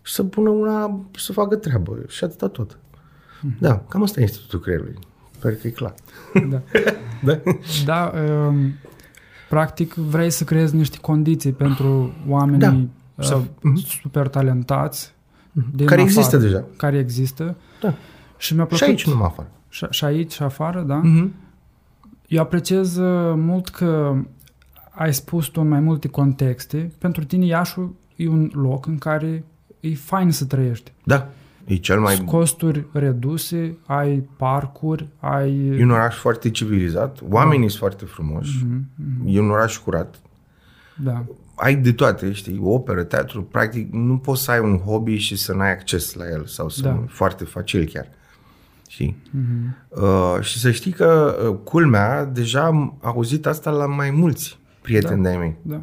și 0.01 0.13
să 0.13 0.23
pună 0.23 0.49
una 0.49 0.99
să 1.17 1.31
facă 1.31 1.55
treabă 1.55 1.97
și 2.07 2.23
atâta 2.23 2.47
tot. 2.47 2.77
Mm-hmm. 2.77 3.59
Da, 3.59 3.83
cam 3.89 4.03
asta 4.03 4.19
e 4.19 4.23
Institutul 4.23 4.59
Creierului. 4.59 4.97
Sper 5.37 5.55
că 5.55 5.67
e 5.67 5.69
clar. 5.69 5.93
Da. 6.49 6.61
da? 7.27 7.41
da 7.85 8.11
um, 8.47 8.73
practic 9.51 9.93
vrei 9.93 10.29
să 10.29 10.43
creezi 10.43 10.75
niște 10.75 10.97
condiții 11.01 11.51
pentru 11.51 12.13
oamenii 12.27 12.59
da. 13.15 13.35
uh, 13.35 13.41
mm-hmm. 13.41 13.99
super 14.01 14.27
talentați 14.27 15.11
mm-hmm. 15.11 15.85
care 15.85 16.01
afară, 16.01 16.01
există 16.01 16.37
deja. 16.37 16.63
Care 16.77 16.97
există. 16.97 17.55
Da 17.81 17.93
și 18.41 18.55
mi-a 18.55 18.65
plăcut. 18.65 18.85
Și 18.85 18.91
aici, 18.91 19.07
numai 19.07 19.27
afară. 19.27 19.49
Și, 19.69 19.85
și 19.89 20.05
aici, 20.05 20.31
și 20.31 20.43
afară, 20.43 20.81
da? 20.81 21.01
Mm-hmm. 21.01 21.29
Eu 22.27 22.41
apreciez 22.41 22.95
uh, 22.95 23.33
mult 23.35 23.69
că 23.69 24.15
ai 24.89 25.13
spus 25.13 25.47
tu 25.47 25.61
în 25.61 25.67
mai 25.67 25.79
multe 25.79 26.07
contexte. 26.07 26.91
Pentru 26.97 27.23
tine 27.23 27.45
Iașul 27.45 27.95
e 28.15 28.27
un 28.27 28.51
loc 28.53 28.85
în 28.85 28.97
care 28.97 29.43
e 29.79 29.93
fain 29.93 30.31
să 30.31 30.45
trăiești. 30.45 30.91
Da. 31.03 31.29
E 31.65 31.75
cel 31.75 31.99
mai... 31.99 32.23
Costuri 32.25 32.85
reduse, 32.91 33.77
ai 33.85 34.29
parcuri, 34.37 35.07
ai... 35.19 35.67
E 35.67 35.83
un 35.83 35.91
oraș 35.91 36.15
foarte 36.15 36.49
civilizat, 36.49 37.19
oamenii 37.29 37.61
da. 37.61 37.67
sunt 37.67 37.79
foarte 37.79 38.05
frumoși, 38.05 38.65
mm-hmm. 38.65 39.25
e 39.25 39.39
un 39.39 39.49
oraș 39.49 39.77
curat. 39.77 40.21
Da. 41.03 41.25
Ai 41.55 41.75
de 41.75 41.91
toate, 41.91 42.31
știi, 42.31 42.59
operă, 42.63 43.03
teatru, 43.03 43.43
practic 43.43 43.93
nu 43.93 44.17
poți 44.17 44.43
să 44.43 44.51
ai 44.51 44.59
un 44.59 44.77
hobby 44.77 45.15
și 45.15 45.35
să 45.35 45.53
n-ai 45.53 45.71
acces 45.71 46.13
la 46.13 46.29
el 46.29 46.45
sau 46.45 46.69
să 46.69 46.81
da. 46.81 47.03
foarte 47.07 47.43
facil 47.43 47.89
chiar. 47.93 48.07
Știi? 48.87 49.17
Uh-huh. 49.27 49.89
Uh, 49.89 50.41
și 50.41 50.59
să 50.59 50.71
știi 50.71 50.91
că 50.91 51.37
uh, 51.49 51.57
culmea, 51.63 52.25
deja 52.25 52.63
am 52.63 52.97
auzit 53.01 53.45
asta 53.45 53.69
la 53.69 53.85
mai 53.85 54.11
mulți 54.11 54.59
prieteni 54.81 55.21
Da. 55.23 55.29
de-ai 55.29 55.37
mei. 55.37 55.55
Da. 55.61 55.81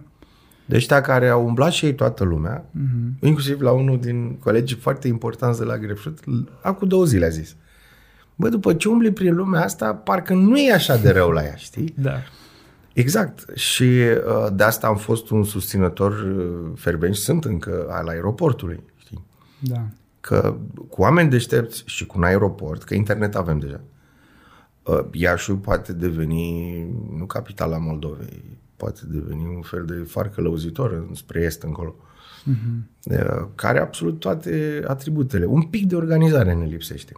De 0.68 0.76
ăștia 0.76 1.00
care 1.00 1.28
au 1.28 1.46
umblat 1.46 1.72
și 1.72 1.84
ei 1.84 1.94
toată 1.94 2.24
lumea, 2.24 2.64
uh-huh. 2.64 3.20
inclusiv 3.20 3.60
la 3.60 3.70
unul 3.70 4.00
din 4.00 4.38
colegii 4.38 4.76
foarte 4.76 5.08
importanți 5.08 5.58
de 5.58 5.64
la 5.64 5.78
Grapefruit, 5.78 6.18
acum 6.62 6.88
două 6.88 7.04
zile 7.04 7.26
a 7.26 7.28
zis. 7.28 7.56
Bă, 8.34 8.48
după 8.48 8.74
ce 8.74 8.88
umbli 8.88 9.12
prin 9.12 9.34
lumea 9.34 9.62
asta, 9.62 9.94
parcă 9.94 10.34
nu 10.34 10.58
e 10.58 10.72
așa 10.72 10.96
de 10.96 11.10
rău 11.10 11.30
la 11.30 11.44
ea, 11.44 11.54
știi? 11.54 11.94
Da. 11.96 12.16
Exact. 12.92 13.56
Și 13.56 13.82
uh, 13.82 14.46
de 14.52 14.62
asta 14.62 14.86
am 14.86 14.96
fost 14.96 15.30
un 15.30 15.44
susținător 15.44 16.12
uh, 16.12 16.72
fervent 16.74 17.14
și 17.14 17.20
sunt 17.20 17.44
încă 17.44 17.86
al 17.90 18.08
aeroportului, 18.08 18.80
știi? 18.96 19.24
Da. 19.58 19.86
Că 20.20 20.56
cu 20.88 21.00
oameni 21.00 21.30
deștepți 21.30 21.82
și 21.86 22.06
cu 22.06 22.18
un 22.18 22.24
aeroport, 22.24 22.82
că 22.82 22.94
internet 22.94 23.34
avem 23.34 23.58
deja, 23.58 23.80
uh, 24.82 25.00
Iașiul 25.12 25.56
poate 25.56 25.92
deveni, 25.92 26.86
nu 27.16 27.24
capitala 27.24 27.78
Moldovei, 27.78 28.58
poate 28.78 29.00
deveni 29.06 29.44
un 29.56 29.62
fel 29.62 29.84
de 29.84 29.94
far 29.94 30.28
călăuzitor 30.28 31.08
spre 31.14 31.40
est 31.40 31.62
încolo, 31.62 31.94
uh-huh. 31.94 33.54
care 33.54 33.80
absolut 33.80 34.20
toate 34.20 34.82
atributele. 34.86 35.44
Un 35.44 35.62
pic 35.62 35.86
de 35.86 35.96
organizare 35.96 36.54
ne 36.54 36.64
lipsește. 36.64 37.12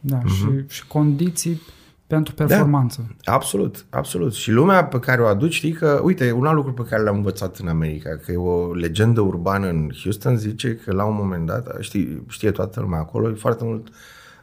Da. 0.00 0.20
Și, 0.24 0.64
și 0.68 0.86
condiții 0.86 1.60
pentru 2.06 2.34
performanță. 2.34 3.16
Absolut, 3.24 3.86
absolut. 3.90 4.32
Și 4.34 4.50
lumea 4.50 4.84
pe 4.84 4.98
care 4.98 5.22
o 5.22 5.26
aduci, 5.26 5.54
știi 5.54 5.72
că, 5.72 6.00
uite, 6.04 6.32
un 6.32 6.46
alt 6.46 6.56
lucru 6.56 6.72
pe 6.72 6.88
care 6.88 7.02
l-am 7.02 7.16
învățat 7.16 7.58
în 7.58 7.68
America, 7.68 8.10
că 8.24 8.32
e 8.32 8.36
o 8.36 8.74
legendă 8.74 9.20
urbană 9.20 9.68
în 9.68 9.90
Houston, 10.02 10.36
zice 10.36 10.76
că 10.76 10.92
la 10.92 11.04
un 11.04 11.14
moment 11.14 11.46
dat, 11.46 11.76
știi, 11.80 12.22
știe 12.28 12.50
toată 12.50 12.80
lumea 12.80 12.98
acolo, 12.98 13.30
e 13.30 13.34
foarte 13.34 13.64
mult 13.64 13.88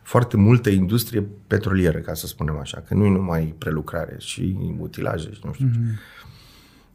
foarte 0.03 0.37
multă 0.37 0.69
industrie 0.69 1.27
petrolieră, 1.47 1.97
ca 1.97 2.13
să 2.13 2.27
spunem 2.27 2.57
așa, 2.57 2.83
că 2.87 2.93
nu 2.93 3.05
e 3.05 3.09
numai 3.09 3.55
prelucrare, 3.57 4.15
și 4.17 4.55
utilaje 4.79 5.33
și 5.33 5.41
nu 5.43 5.53
știu 5.53 5.67
mm-hmm. 5.67 5.73
ce. 5.73 5.99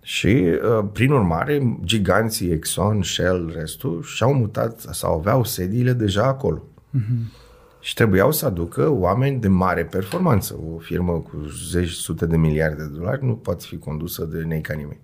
Și, 0.09 0.27
uh, 0.27 0.89
prin 0.93 1.11
urmare, 1.11 1.79
giganții 1.85 2.51
Exxon, 2.51 3.03
Shell, 3.03 3.53
restul, 3.55 4.03
și-au 4.03 4.35
mutat 4.35 4.81
sau 4.81 5.15
aveau 5.15 5.45
sediile 5.45 5.93
deja 5.93 6.25
acolo. 6.25 6.63
Mm-hmm. 6.99 7.33
Și 7.81 7.95
trebuiau 7.95 8.33
să 8.33 8.47
aducă 8.47 8.91
oameni 8.91 9.41
de 9.41 9.49
mare 9.49 9.85
performanță. 9.85 10.61
O 10.75 10.79
firmă 10.79 11.13
cu 11.13 11.47
zeci, 11.71 11.91
sute 11.91 12.27
de 12.27 12.37
miliarde 12.37 12.83
de 12.83 12.99
dolari 12.99 13.25
nu 13.25 13.35
poate 13.35 13.65
fi 13.67 13.79
condusă 13.79 14.25
de 14.25 14.43
nei 14.43 14.61
ca 14.61 14.75
nimeni. 14.75 15.01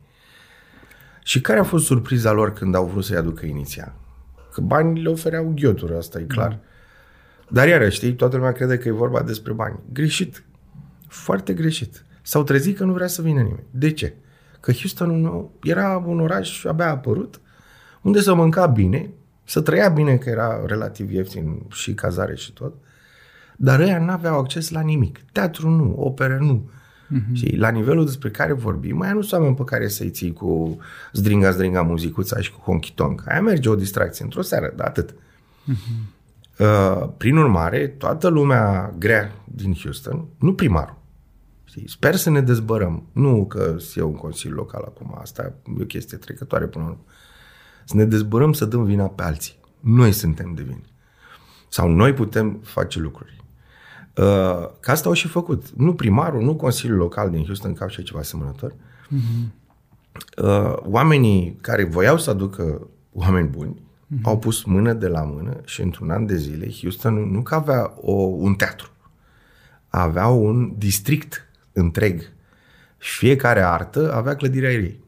Și 1.22 1.40
care 1.40 1.58
a 1.58 1.64
fost 1.64 1.84
surpriza 1.84 2.32
lor 2.32 2.52
când 2.52 2.74
au 2.74 2.86
vrut 2.86 3.04
să-i 3.04 3.16
aducă 3.16 3.46
inițial? 3.46 3.94
Că 4.52 4.60
banii 4.60 5.02
le 5.02 5.08
ofereau 5.08 5.52
ghiotură, 5.54 5.96
asta 5.96 6.18
e 6.18 6.24
clar. 6.24 6.50
Mm. 6.50 6.60
Dar 7.48 7.68
iarăși, 7.68 7.96
știi, 7.96 8.14
toată 8.14 8.36
lumea 8.36 8.52
crede 8.52 8.78
că 8.78 8.88
e 8.88 8.92
vorba 8.92 9.22
despre 9.22 9.52
bani. 9.52 9.78
Greșit. 9.92 10.44
Foarte 11.08 11.52
greșit. 11.52 12.04
S-au 12.22 12.42
trezit 12.42 12.76
că 12.76 12.84
nu 12.84 12.92
vrea 12.92 13.06
să 13.06 13.22
vină 13.22 13.40
nimeni. 13.40 13.66
De 13.70 13.90
ce? 13.90 14.14
Că 14.64 14.72
Houston 14.72 15.20
nu, 15.20 15.50
era 15.62 16.02
un 16.06 16.20
oraș 16.20 16.64
abia 16.64 16.90
apărut, 16.90 17.40
unde 18.02 18.20
să 18.20 18.34
mânca 18.34 18.66
bine, 18.66 19.10
să 19.44 19.60
trăia 19.60 19.88
bine, 19.88 20.16
că 20.16 20.28
era 20.30 20.62
relativ 20.66 21.12
ieftin 21.12 21.62
și 21.70 21.94
cazare 21.94 22.34
și 22.36 22.52
tot, 22.52 22.74
dar 23.56 23.80
ăia 23.80 23.98
n-aveau 23.98 24.38
acces 24.38 24.70
la 24.70 24.80
nimic. 24.80 25.20
Teatru 25.32 25.68
nu, 25.68 25.94
opere 25.98 26.38
nu. 26.40 26.70
Uh-huh. 26.70 27.32
Și 27.32 27.56
la 27.56 27.68
nivelul 27.68 28.04
despre 28.04 28.30
care 28.30 28.52
vorbim, 28.52 28.96
mai 28.96 29.12
nu 29.12 29.20
sunt 29.20 29.40
oameni 29.40 29.56
pe 29.56 29.64
care 29.64 29.88
să-i 29.88 30.10
ții 30.10 30.32
cu 30.32 30.78
zdringa, 31.12 31.50
zdringa 31.50 31.82
muzicuța 31.82 32.40
și 32.40 32.52
cu 32.52 32.60
honky 32.60 32.92
tonk. 32.94 33.22
Aia 33.26 33.40
merge 33.40 33.68
o 33.68 33.74
distracție 33.74 34.24
într-o 34.24 34.42
seară, 34.42 34.72
dar 34.76 34.86
atât. 34.86 35.10
Uh-huh. 35.12 36.12
Uh, 36.58 37.08
prin 37.16 37.36
urmare, 37.36 37.86
toată 37.86 38.28
lumea 38.28 38.94
grea 38.98 39.32
din 39.44 39.74
Houston, 39.82 40.24
nu 40.38 40.54
primarul, 40.54 40.96
Știi? 41.74 41.88
Sper 41.88 42.14
să 42.14 42.30
ne 42.30 42.40
dezbărăm. 42.40 43.06
Nu 43.12 43.46
că 43.46 43.76
să 43.78 43.98
iau 43.98 44.08
un 44.08 44.14
consiliu 44.14 44.56
local 44.56 44.82
acum, 44.82 45.18
asta 45.20 45.42
e 45.78 45.82
o 45.82 45.84
chestie 45.84 46.18
trecătoare 46.18 46.66
până 46.66 46.84
la 46.84 46.90
urmă. 46.90 47.04
Să 47.84 47.96
ne 47.96 48.04
dezbărăm 48.04 48.52
să 48.52 48.64
dăm 48.64 48.84
vina 48.84 49.06
pe 49.06 49.22
alții. 49.22 49.58
Noi 49.80 50.12
suntem 50.12 50.54
de 50.54 50.62
vină. 50.62 50.84
Sau 51.68 51.88
noi 51.88 52.12
putem 52.12 52.60
face 52.62 53.00
lucruri. 53.00 53.44
Uh, 54.16 54.68
că 54.80 54.90
asta 54.90 55.08
au 55.08 55.14
și 55.14 55.28
făcut. 55.28 55.70
Nu 55.70 55.94
primarul, 55.94 56.42
nu 56.42 56.56
Consiliul 56.56 56.98
Local 56.98 57.30
din 57.30 57.44
Houston, 57.44 57.72
ca 57.72 57.88
și 57.88 58.02
ceva 58.02 58.18
asemănător. 58.18 58.72
Uh-huh. 58.72 59.48
Uh, 60.42 60.76
oamenii 60.76 61.58
care 61.60 61.84
voiau 61.84 62.18
să 62.18 62.30
aducă 62.30 62.88
oameni 63.12 63.48
buni 63.48 63.74
uh-huh. 63.74 64.22
au 64.22 64.38
pus 64.38 64.64
mână 64.64 64.92
de 64.92 65.08
la 65.08 65.22
mână 65.22 65.60
și 65.64 65.82
într-un 65.82 66.10
an 66.10 66.26
de 66.26 66.36
zile 66.36 66.70
Houston 66.80 67.14
nu, 67.14 67.24
nu 67.24 67.42
că 67.42 67.54
avea 67.54 67.94
o, 68.00 68.12
un 68.12 68.54
teatru, 68.54 68.90
aveau 69.88 70.44
un 70.44 70.74
district 70.78 71.43
întreg 71.74 72.32
și 72.98 73.16
fiecare 73.18 73.62
artă 73.62 74.14
avea 74.14 74.36
clădirea 74.36 74.72
ei. 74.72 75.02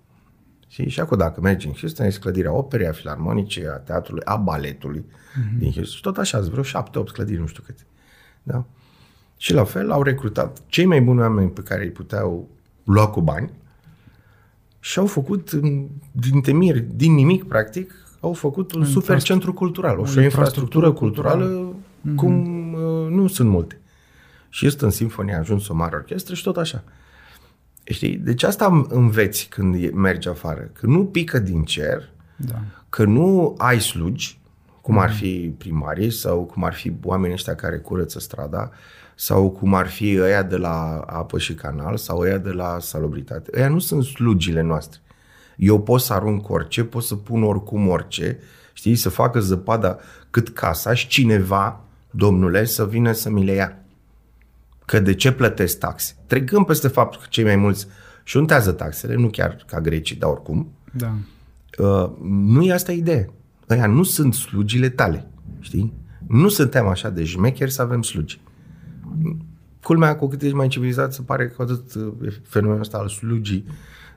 Și, 0.69 0.89
și 0.89 1.01
acum 1.01 1.19
dacă 1.19 1.41
mergi 1.41 1.67
în 1.67 1.73
Houston, 1.73 2.07
este 2.07 2.21
clădirea 2.21 2.53
operei, 2.53 2.87
a 2.87 2.93
filarmonicii, 2.93 3.67
a 3.67 3.79
teatrului, 3.79 4.25
a 4.25 4.37
baletului 4.37 5.05
uh-huh. 5.05 5.59
din 5.59 5.73
Houston. 5.73 5.97
Și 5.97 6.01
tot 6.01 6.17
așa, 6.19 6.41
vreo 6.41 6.63
șapte-opt 6.63 7.11
clădiri, 7.11 7.41
nu 7.41 7.47
știu 7.47 7.63
câte. 7.67 7.83
Da? 8.43 8.65
Și 9.37 9.53
la 9.53 9.65
fel 9.65 9.91
au 9.91 10.03
recrutat 10.03 10.63
cei 10.67 10.85
mai 10.85 11.01
buni 11.01 11.21
oameni 11.21 11.51
pe 11.51 11.61
care 11.61 11.83
îi 11.83 11.91
puteau 11.91 12.49
lua 12.85 13.09
cu 13.09 13.21
bani 13.21 13.51
și 14.81 14.99
au 14.99 15.07
făcut 15.07 15.53
din 16.13 16.41
temir, 16.43 16.81
din 16.81 17.15
nimic, 17.15 17.45
practic, 17.45 17.95
au 18.21 18.33
făcut 18.33 18.73
un 18.73 18.85
super 18.85 19.23
centru 19.23 19.53
cultural, 19.53 19.99
o, 19.99 20.05
și 20.05 20.19
o 20.19 20.23
infrastructură 20.23 20.93
culturală, 20.93 21.45
culturală 21.45 21.75
mm-hmm. 21.75 22.15
cum 22.17 22.73
uh, 22.73 23.11
nu 23.11 23.27
sunt 23.27 23.49
multe. 23.49 23.81
Și 24.57 24.67
este 24.67 24.85
în 24.85 24.91
Sinfonia, 24.91 25.37
a 25.37 25.39
ajuns 25.39 25.69
o 25.69 25.75
mare 25.75 25.97
orchestră 25.97 26.35
și 26.35 26.43
tot 26.43 26.57
așa. 26.57 26.85
Știi? 27.85 28.17
Deci 28.17 28.43
asta 28.43 28.87
înveți 28.89 29.47
când 29.49 29.91
mergi 29.91 30.29
afară. 30.29 30.71
Că 30.73 30.87
nu 30.87 31.05
pică 31.05 31.39
din 31.39 31.63
cer, 31.63 32.09
da. 32.37 32.63
că 32.89 33.05
nu 33.05 33.55
ai 33.59 33.81
slugi, 33.81 34.41
cum 34.81 34.99
ar 34.99 35.13
fi 35.13 35.55
primarii 35.59 36.11
sau 36.11 36.45
cum 36.45 36.65
ar 36.65 36.75
fi 36.75 36.93
oamenii 37.03 37.35
ăștia 37.35 37.55
care 37.55 37.79
curăță 37.79 38.19
strada 38.19 38.71
sau 39.15 39.51
cum 39.51 39.75
ar 39.75 39.87
fi 39.89 40.19
ăia 40.21 40.43
de 40.43 40.57
la 40.57 41.05
apă 41.07 41.39
și 41.39 41.55
canal 41.55 41.97
sau 41.97 42.19
ăia 42.19 42.39
de 42.39 42.51
la 42.51 42.79
salubritate. 42.81 43.51
Ăia 43.57 43.69
nu 43.69 43.79
sunt 43.79 44.05
slugile 44.05 44.61
noastre. 44.61 45.01
Eu 45.57 45.83
pot 45.83 46.01
să 46.01 46.13
arunc 46.13 46.49
orice, 46.49 46.85
pot 46.85 47.03
să 47.03 47.15
pun 47.15 47.43
oricum 47.43 47.89
orice, 47.89 48.39
știi, 48.73 48.97
să 48.97 49.09
facă 49.09 49.41
zăpada 49.41 49.99
cât 50.31 50.49
casa 50.49 50.95
și 50.95 51.07
cineva, 51.07 51.81
domnule, 52.11 52.65
să 52.65 52.87
vină 52.87 53.13
să 53.13 53.31
mi 53.31 53.45
le 53.45 53.53
ia. 53.53 53.81
Că 54.87 55.01
de 55.01 55.15
ce 55.15 55.33
plătesc 55.33 55.79
taxe? 55.79 56.17
Trecând 56.27 56.67
peste 56.67 56.89
faptul 56.89 57.21
că 57.21 57.27
cei 57.31 57.45
mai 57.45 57.57
mulți 57.57 57.87
șuntează 58.25 58.73
taxele, 58.73 59.15
nu 59.15 59.29
chiar 59.29 59.65
ca 59.67 59.81
grecii, 59.81 60.17
dar 60.17 60.31
oricum, 60.31 60.73
da. 60.93 61.15
uh, 61.79 62.11
nu 62.23 62.63
e 62.63 62.73
asta 62.73 62.93
ideea. 62.93 63.27
Ăia 63.71 63.87
nu 63.87 64.03
sunt 64.03 64.35
slugile 64.35 64.89
tale, 64.89 65.29
știi? 65.61 65.93
Nu 66.27 66.49
suntem 66.49 66.87
așa 66.87 67.11
de 67.11 67.25
jmecheri 67.25 67.73
să 67.73 67.83
avem 67.83 68.03
slugi. 68.03 68.41
Culmea, 69.83 70.17
cu 70.17 70.29
cât 70.29 70.43
ești 70.43 70.55
mai 70.55 70.69
civilizat, 70.69 71.13
se 71.13 71.23
pare 71.23 71.49
că 71.49 71.63
atât 71.63 71.83
fenomenul 72.43 72.83
ăsta 72.83 72.99
al 72.99 73.09
slugii 73.09 73.67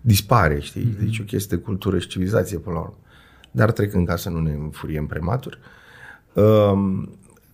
dispare, 0.01 0.59
știi? 0.59 0.85
Mm-hmm. 0.85 0.99
Deci 0.99 1.19
o 1.19 1.23
chestie 1.23 1.57
de 1.57 1.63
cultură 1.63 1.99
și 1.99 2.07
civilizație 2.07 2.57
până 2.57 2.75
la 2.75 2.81
urmă. 2.81 2.97
Dar 3.51 3.71
trecând 3.71 4.07
ca 4.07 4.15
să 4.15 4.29
nu 4.29 4.39
ne 4.39 4.51
înfuriem 4.51 5.05
prematur, 5.05 5.57
uh, 6.33 7.03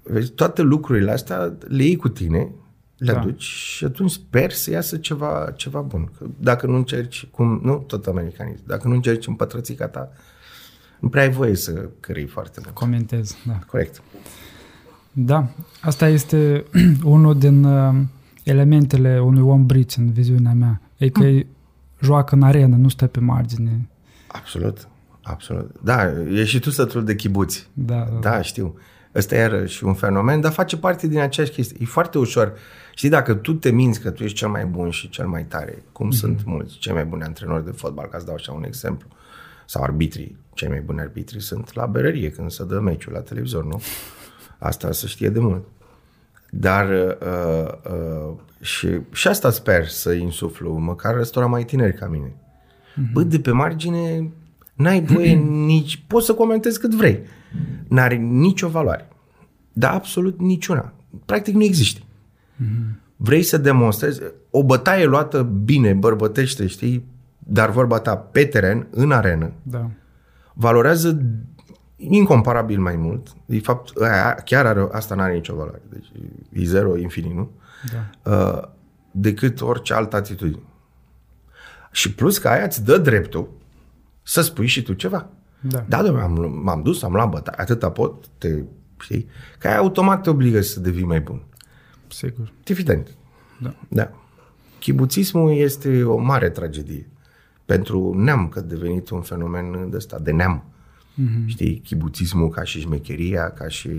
vezi, 0.03 0.31
toate 0.31 0.61
lucrurile 0.61 1.11
astea 1.11 1.57
le 1.67 1.83
iei 1.83 1.95
cu 1.95 2.09
tine, 2.09 2.51
le 2.97 3.11
da. 3.11 3.19
aduci 3.19 3.43
și 3.43 3.85
atunci 3.85 4.11
sper 4.11 4.51
să 4.51 4.71
iasă 4.71 4.97
ceva, 4.97 5.53
ceva 5.55 5.81
bun. 5.81 6.11
Că 6.17 6.25
dacă 6.37 6.67
nu 6.67 6.75
încerci, 6.75 7.27
cum, 7.31 7.59
nu 7.63 7.77
tot 7.77 8.05
americanism, 8.05 8.63
dacă 8.65 8.87
nu 8.87 8.93
încerci 8.93 9.27
în 9.27 9.33
pătrățica 9.33 9.87
ta, 9.87 10.11
nu 10.99 11.09
prea 11.09 11.23
ai 11.23 11.31
voie 11.31 11.55
să 11.55 11.89
crei 11.99 12.25
foarte 12.25 12.59
mult. 12.63 12.75
Comentez, 12.75 13.35
da. 13.45 13.59
Corect. 13.67 14.01
Da, 15.11 15.47
asta 15.81 16.07
este 16.07 16.65
unul 17.03 17.37
din 17.37 17.63
uh, 17.63 17.95
elementele 18.43 19.21
unui 19.21 19.41
om 19.41 19.65
briț 19.65 19.95
în 19.95 20.11
viziunea 20.11 20.53
mea. 20.53 20.81
E 20.97 21.09
că 21.09 21.23
mm. 21.23 21.45
joacă 22.01 22.35
în 22.35 22.41
arenă, 22.41 22.75
nu 22.75 22.89
stă 22.89 23.07
pe 23.07 23.19
margine. 23.19 23.89
Absolut, 24.27 24.87
absolut. 25.21 25.75
Da, 25.83 26.11
e 26.31 26.43
și 26.43 26.59
tu 26.59 26.69
sătul 26.69 27.03
de 27.03 27.15
chibuți. 27.15 27.69
Da, 27.73 28.07
da, 28.13 28.19
da 28.19 28.41
știu. 28.41 28.75
Ăsta 29.15 29.35
era 29.35 29.65
și 29.65 29.83
un 29.83 29.93
fenomen, 29.93 30.41
dar 30.41 30.51
face 30.51 30.77
parte 30.77 31.07
din 31.07 31.19
aceeași 31.19 31.51
chestie. 31.51 31.77
E 31.79 31.85
foarte 31.85 32.17
ușor. 32.17 32.53
Știi, 32.93 33.09
dacă 33.09 33.33
tu 33.33 33.53
te 33.53 33.71
minți 33.71 34.01
că 34.01 34.11
tu 34.11 34.23
ești 34.23 34.37
cel 34.37 34.47
mai 34.47 34.65
bun 34.65 34.89
și 34.89 35.09
cel 35.09 35.27
mai 35.27 35.43
tare, 35.43 35.83
cum 35.91 36.07
mm-hmm. 36.07 36.17
sunt 36.17 36.43
mulți, 36.45 36.77
cei 36.77 36.93
mai 36.93 37.05
buni 37.05 37.23
antrenori 37.23 37.65
de 37.65 37.71
fotbal, 37.71 38.07
ca 38.07 38.19
să 38.19 38.25
dau 38.25 38.35
așa 38.35 38.51
un 38.51 38.63
exemplu, 38.63 39.07
sau 39.65 39.83
arbitrii, 39.83 40.37
cei 40.53 40.67
mai 40.67 40.81
buni 40.81 40.99
arbitri 40.99 41.41
sunt 41.41 41.73
la 41.73 41.85
berărie 41.85 42.29
când 42.29 42.51
se 42.51 42.65
dă 42.65 42.79
meciul 42.79 43.13
la 43.13 43.19
televizor, 43.19 43.65
nu? 43.65 43.81
Asta 44.57 44.91
se 44.91 45.07
știe 45.07 45.29
de 45.29 45.39
mult. 45.39 45.65
Dar 46.49 46.89
uh, 46.89 47.91
uh, 47.91 48.33
și, 48.61 48.87
și 49.11 49.27
asta 49.27 49.49
sper 49.49 49.87
să 49.87 50.11
insuflu, 50.11 50.73
măcar 50.73 51.15
răstora 51.15 51.45
mai 51.45 51.63
tineri 51.63 51.93
ca 51.93 52.07
mine. 52.07 52.27
Mm-hmm. 52.27 53.11
Bă, 53.13 53.23
de 53.23 53.39
pe 53.39 53.51
margine 53.51 54.31
n-ai 54.73 55.01
voie 55.01 55.33
nici... 55.71 56.03
Poți 56.07 56.25
să 56.25 56.33
comentezi 56.33 56.79
cât 56.79 56.93
vrei. 56.93 57.19
N-are 57.87 58.15
nicio 58.15 58.67
valoare. 58.67 59.07
Dar 59.73 59.93
absolut 59.93 60.39
niciuna. 60.39 60.93
Practic 61.25 61.53
nu 61.55 61.63
există. 61.63 61.99
Mm-hmm. 62.01 63.03
Vrei 63.15 63.43
să 63.43 63.57
demonstrezi 63.57 64.21
o 64.49 64.63
bătaie 64.63 65.05
luată 65.05 65.43
bine, 65.43 65.93
bărbătește, 65.93 66.67
știi, 66.67 67.05
dar 67.37 67.69
vorba 67.69 67.99
ta 67.99 68.15
pe 68.17 68.45
teren, 68.45 68.87
în 68.91 69.11
arenă, 69.11 69.51
Da. 69.63 69.89
valorează 70.53 71.21
incomparabil 71.97 72.79
mai 72.79 72.95
mult. 72.95 73.27
De 73.45 73.59
fapt, 73.59 74.01
aia, 74.01 74.33
chiar 74.33 74.65
are, 74.65 74.87
asta 74.91 75.15
nu 75.15 75.21
are 75.21 75.33
nicio 75.33 75.55
valoare. 75.55 75.81
Deci 75.89 76.07
e 76.51 76.63
zero 76.63 76.97
infinit, 76.97 77.33
nu? 77.35 77.49
Da. 77.93 78.31
Uh, 78.31 78.61
decât 79.11 79.61
orice 79.61 79.93
altă 79.93 80.15
atitudine. 80.15 80.63
Și 81.91 82.13
plus 82.13 82.37
că 82.37 82.47
aia 82.47 82.63
îți 82.63 82.83
dă 82.83 82.97
dreptul 82.97 83.49
să 84.23 84.41
spui 84.41 84.67
și 84.67 84.81
tu 84.83 84.93
ceva. 84.93 85.29
Da. 85.69 85.85
Da, 85.89 86.01
domnule, 86.03 86.23
am, 86.23 86.61
m-am 86.63 86.81
dus, 86.81 87.03
am 87.03 87.13
luat 87.13 87.29
bătaie, 87.29 87.57
atâta 87.61 87.91
pot, 87.91 88.25
te, 88.37 88.63
știi? 88.99 89.27
Că 89.59 89.67
aia 89.67 89.77
automat 89.77 90.23
te 90.23 90.29
obligă 90.29 90.61
să 90.61 90.79
devii 90.79 91.03
mai 91.05 91.19
bun. 91.21 91.41
Sigur. 92.07 92.51
Evident. 92.65 93.15
Da. 93.61 93.75
Da. 93.87 94.11
Chibuțismul 94.79 95.51
este 95.55 96.03
o 96.03 96.17
mare 96.17 96.49
tragedie 96.49 97.09
pentru 97.65 98.13
neam, 98.17 98.47
că 98.47 98.59
a 98.59 98.61
devenit 98.61 99.09
un 99.09 99.21
fenomen 99.21 99.89
de 99.89 99.95
ăsta, 99.95 100.19
de 100.19 100.31
neam. 100.31 100.63
Mm-hmm. 101.13 101.45
Știi, 101.45 101.81
chibuțismul 101.85 102.49
ca 102.49 102.63
și 102.63 102.79
șmecheria, 102.79 103.49
ca 103.49 103.67
și... 103.67 103.89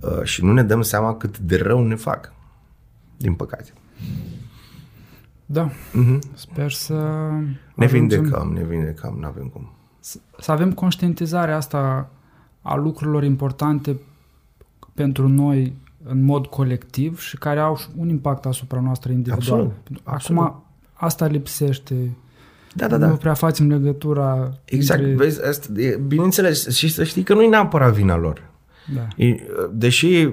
Uh, 0.00 0.22
și 0.22 0.44
nu 0.44 0.52
ne 0.52 0.62
dăm 0.62 0.82
seama 0.82 1.16
cât 1.16 1.38
de 1.38 1.56
rău 1.56 1.86
ne 1.86 1.94
fac. 1.94 2.32
Din 3.16 3.34
păcate. 3.34 3.72
Da. 5.46 5.70
Mm-hmm. 5.70 6.18
Sper 6.34 6.70
să 6.70 6.92
Ne 7.74 7.84
ajungem- 7.84 8.08
vindecăm, 8.08 8.52
ne 8.52 8.64
vindecăm, 8.64 9.16
nu 9.20 9.26
avem 9.26 9.46
cum. 9.48 9.75
Să- 10.06 10.18
să 10.38 10.50
avem 10.52 10.72
conștientizarea 10.72 11.56
asta 11.56 12.10
a 12.62 12.74
lucrurilor 12.76 13.24
importante 13.24 13.96
pentru 14.94 15.28
noi 15.28 15.72
în 16.04 16.24
mod 16.24 16.46
colectiv 16.46 17.20
și 17.20 17.36
care 17.38 17.60
au 17.60 17.76
și 17.76 17.86
un 17.96 18.08
impact 18.08 18.46
asupra 18.46 18.80
noastră 18.80 19.12
individuală. 19.12 19.62
Absolut, 19.62 20.00
Acum, 20.04 20.14
absolut. 20.38 20.52
asta 20.92 21.26
lipsește. 21.26 22.10
Da, 22.74 22.86
da, 22.86 22.96
Nu 22.96 23.06
da. 23.06 23.12
prea 23.12 23.34
facem 23.34 23.68
legătura 23.68 24.50
Exact, 24.64 25.00
între... 25.00 25.14
vezi, 25.16 25.44
asta, 25.46 25.80
e, 25.80 25.96
bineînțeles, 26.06 26.68
și 26.68 26.88
să 26.88 27.04
știi 27.04 27.22
că 27.22 27.34
nu 27.34 27.42
e 27.42 27.48
neapărat 27.48 27.92
vina 27.92 28.16
lor. 28.16 28.42
Da. 28.94 29.24
E, 29.24 29.36
deși 29.72 30.06
uh, 30.24 30.32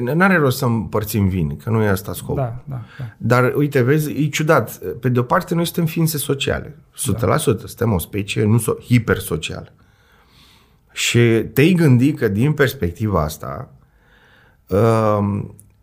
n-are 0.00 0.36
rost 0.36 0.58
să 0.58 0.64
împărțim 0.64 1.28
vini, 1.28 1.56
că 1.56 1.70
nu 1.70 1.82
e 1.82 1.88
asta 1.88 2.12
scopul. 2.12 2.34
Da, 2.34 2.62
da, 2.64 2.80
da. 2.98 3.04
Dar, 3.16 3.52
uite, 3.56 3.82
vezi, 3.82 4.12
e 4.12 4.28
ciudat. 4.28 4.78
Pe 5.00 5.08
de 5.08 5.18
o 5.18 5.22
parte, 5.22 5.54
noi 5.54 5.64
suntem 5.64 5.84
ființe 5.86 6.18
sociale. 6.18 6.76
100%. 6.94 7.18
Da. 7.20 7.36
Suntem 7.36 7.92
o 7.92 7.98
specie 7.98 8.44
nu 8.44 8.58
so- 8.58 8.84
hipersocială. 8.84 9.72
Și 10.92 11.18
te-ai 11.52 11.72
gândi 11.72 12.12
că, 12.12 12.28
din 12.28 12.52
perspectiva 12.52 13.22
asta, 13.22 13.72
uh, 14.66 15.18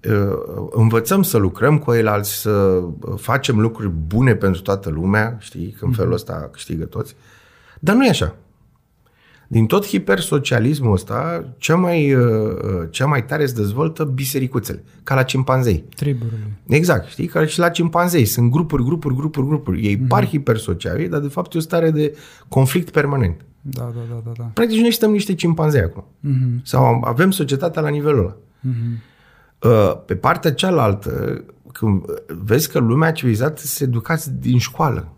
uh, 0.10 0.68
învățăm 0.70 1.24
să 1.24 1.38
lucrăm 1.38 1.78
cu 1.78 1.94
ei 1.94 2.08
alți, 2.08 2.42
să 2.42 2.84
facem 3.16 3.60
lucruri 3.60 3.90
bune 3.90 4.36
pentru 4.36 4.62
toată 4.62 4.90
lumea, 4.90 5.38
știi, 5.40 5.76
că 5.80 5.86
în 5.86 5.92
felul 5.92 6.14
ăsta 6.14 6.50
câștigă 6.52 6.86
toți. 6.86 7.16
Dar 7.80 7.96
nu 7.96 8.06
e 8.06 8.10
așa. 8.10 8.36
Din 9.48 9.66
tot 9.66 9.86
hipersocialismul 9.86 10.94
ăsta, 10.94 11.46
cea 11.58 11.76
mai, 11.76 12.14
uh, 12.14 12.24
uh, 12.24 12.88
cea 12.90 13.06
mai 13.06 13.26
tare 13.26 13.46
se 13.46 13.54
dezvoltă 13.54 14.04
bisericuțele, 14.04 14.84
ca 15.04 15.16
la 15.16 15.24
cimpanzei. 15.24 15.84
Triburile. 15.96 16.52
Exact, 16.68 17.08
știi? 17.08 17.26
Care 17.26 17.46
și 17.46 17.60
la 17.60 17.70
cimpanzei 17.70 18.26
sunt 18.26 18.52
grupuri, 18.52 18.84
grupuri, 18.84 19.16
grupuri, 19.16 19.48
grupuri. 19.48 19.86
Ei 19.86 19.98
mm-hmm. 19.98 20.08
par 20.08 20.26
hipersociali, 20.26 21.08
dar 21.08 21.20
de 21.20 21.28
fapt 21.28 21.54
e 21.54 21.58
o 21.58 21.62
stare 21.62 21.92
de 21.92 22.16
conflict 22.48 22.90
permanent. 22.90 23.46
Da, 23.62 23.92
da, 23.96 24.02
da, 24.10 24.22
da, 24.26 24.32
da. 24.38 24.44
Practic 24.54 24.80
noi 24.80 24.92
suntem 24.92 25.12
niște 25.12 25.36
cimpanzei 25.36 25.82
acum. 25.82 26.04
Mm-hmm. 26.04 26.62
Sau 26.64 27.02
avem 27.04 27.32
societatea 27.32 27.82
la 27.82 27.90
nivelul 27.90 28.20
ăla. 28.20 28.36
Mm-hmm. 28.36 29.16
Uh, 29.62 30.02
Pe 30.06 30.16
partea 30.16 30.54
cealaltă, 30.54 31.44
când 31.72 32.06
vezi 32.44 32.72
că 32.72 32.80
lumea 32.80 33.12
civilizată 33.12 33.62
se 33.62 33.84
educați 33.84 34.34
din 34.34 34.58
școală. 34.58 35.12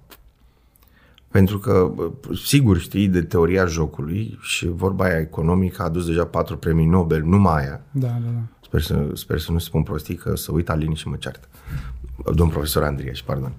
Pentru 1.32 1.60
că, 1.60 1.92
bă, 1.96 2.12
sigur, 2.46 2.78
știi 2.78 3.08
de 3.08 3.22
teoria 3.22 3.66
jocului 3.66 4.38
și 4.42 4.68
vorba 4.68 5.04
aia 5.04 5.20
economică 5.20 5.82
a 5.82 5.86
adus 5.86 6.06
deja 6.06 6.26
patru 6.26 6.58
premii 6.58 6.86
Nobel, 6.86 7.24
numai 7.24 7.62
aia. 7.62 7.82
Da, 7.92 8.08
da, 8.08 8.30
da. 8.34 8.42
Sper 8.62 8.82
să, 8.82 9.08
sper 9.14 9.40
să 9.40 9.52
nu 9.52 9.58
spun 9.58 9.84
prostii, 9.84 10.16
că 10.16 10.36
să 10.36 10.52
uit 10.52 10.70
Alini 10.70 10.96
și 10.96 11.08
mă 11.08 11.16
ceartă. 11.16 11.48
Domn 12.34 12.50
profesor 12.50 12.84
Andrieș, 12.84 13.22
pardon. 13.22 13.54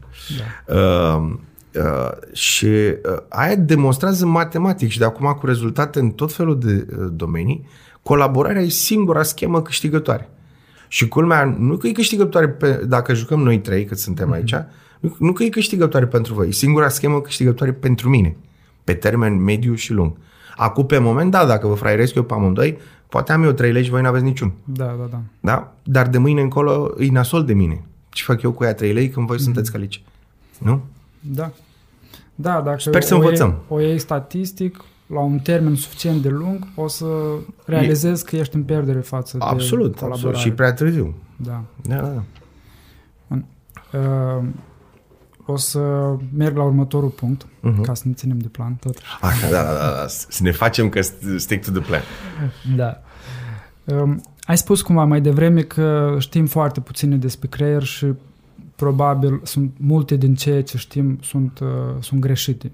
da. 0.67 0.75
Uh, 0.75 1.35
uh, 1.75 2.33
și 2.33 2.67
uh, 2.67 2.97
aia 3.29 3.55
demonstrează 3.55 4.27
matematic 4.27 4.91
și 4.91 4.99
de 4.99 5.05
acum 5.05 5.37
cu 5.39 5.47
rezultate 5.47 5.99
în 5.99 6.11
tot 6.11 6.33
felul 6.33 6.59
de 6.59 6.87
uh, 6.91 7.09
domenii, 7.13 7.67
colaborarea 8.03 8.63
e 8.63 8.69
singura 8.69 9.23
schemă 9.23 9.63
câștigătoare. 9.63 10.29
Și 10.89 11.09
culmea, 11.09 11.57
nu 11.59 11.77
că 11.77 11.87
e 11.87 11.93
câștigătoare 11.93 12.49
pe, 12.49 12.73
dacă 12.89 13.15
jucăm 13.15 13.41
noi 13.41 13.61
trei, 13.61 13.85
cât 13.85 13.99
suntem 13.99 14.33
aici, 14.33 14.55
nu, 15.01 15.17
nu 15.19 15.33
că 15.33 15.43
e 15.43 15.49
câștigătoare 15.49 16.07
pentru 16.07 16.35
voi, 16.35 16.49
e 16.49 16.53
singura 16.53 16.89
schemă 16.89 17.21
câștigătoare 17.21 17.73
pentru 17.73 18.09
mine, 18.09 18.37
pe 18.85 18.95
termen 18.95 19.43
mediu 19.43 19.75
și 19.75 19.93
lung. 19.93 20.13
Acum, 20.57 20.87
pe 20.87 20.99
moment, 20.99 21.31
da, 21.31 21.47
dacă 21.47 21.67
vă 21.67 21.75
fraieresc 21.75 22.15
eu 22.15 22.23
pe 22.23 22.35
amândoi, 22.35 22.79
poate 23.09 23.33
am 23.33 23.43
eu 23.43 23.53
trei 23.53 23.73
lei 23.73 23.85
și 23.85 23.91
voi 23.91 24.03
n-aveți 24.03 24.25
niciun. 24.25 24.53
Da, 24.65 24.85
da, 24.85 25.09
da. 25.11 25.21
Da? 25.41 25.73
Dar 25.83 26.09
de 26.09 26.19
mâine 26.19 26.41
încolo 26.41 26.93
îi 26.97 27.09
nasol 27.09 27.45
de 27.45 27.53
mine. 27.55 27.85
Ce 28.09 28.23
fac 28.25 28.43
eu 28.43 28.53
cu 28.53 28.65
ea 28.65 28.75
3 28.75 28.93
lei 28.93 29.09
când 29.09 29.27
voi 29.27 29.41
sunteți 29.41 29.73
calici? 29.73 30.03
Nu? 30.59 30.81
Da. 31.21 31.51
Da, 32.35 32.61
dacă 32.61 32.79
Sper 32.79 33.03
să 33.03 33.15
o 33.15 33.17
învățăm. 33.17 33.49
Iei, 33.49 33.59
o 33.69 33.81
iei 33.81 33.99
statistic, 33.99 34.85
la 35.07 35.21
un 35.21 35.39
termen 35.39 35.75
suficient 35.75 36.23
de 36.23 36.29
lung, 36.29 36.67
o 36.75 36.89
să 36.89 37.07
realizezi 37.65 38.25
că 38.25 38.37
ești 38.37 38.57
în 38.57 38.63
pierdere 38.63 38.99
față 39.01 39.37
de 39.37 39.45
Absolut, 39.45 39.95
colaborare. 39.97 40.13
absolut. 40.13 40.37
Și 40.37 40.51
prea 40.51 40.73
târziu. 40.73 41.15
Da. 41.37 41.63
Da, 41.83 41.95
da, 41.97 42.13
da. 42.15 42.23
Uh, 43.99 44.45
o 45.51 45.57
să 45.57 46.15
merg 46.37 46.57
la 46.57 46.63
următorul 46.63 47.09
punct, 47.09 47.47
Mhm. 47.61 47.81
ca 47.83 47.95
să 47.95 48.03
ne 48.07 48.13
ținem 48.13 48.39
de 48.39 48.49
plan 48.49 48.75
tot. 48.75 48.97
Așa, 49.21 49.51
da, 49.51 49.63
da, 49.63 49.73
da, 49.73 49.91
da. 49.97 50.07
Să 50.09 50.43
ne 50.43 50.51
facem 50.53 50.89
că 50.89 51.01
stick 51.37 51.65
to 51.65 51.71
the 51.71 51.81
plan. 51.81 52.03
Da. 52.77 53.01
Um, 53.85 54.23
ai 54.45 54.59
spus 54.59 54.83
cumva 54.83 55.05
mai 55.05 55.21
devreme 55.21 55.63
că 55.63 56.17
știm 56.19 56.47
foarte 56.47 56.81
puține 56.81 57.17
despre 57.17 57.49
creier 57.49 57.83
și 57.83 58.07
probabil 58.77 59.41
sunt 59.45 59.73
multe 59.79 60.17
din 60.17 60.35
ceea 60.35 60.63
ce 60.63 60.77
știm 60.79 61.19
sunt, 61.23 61.59
uh, 61.63 61.69
sunt 62.01 62.21
greșite. 62.21 62.73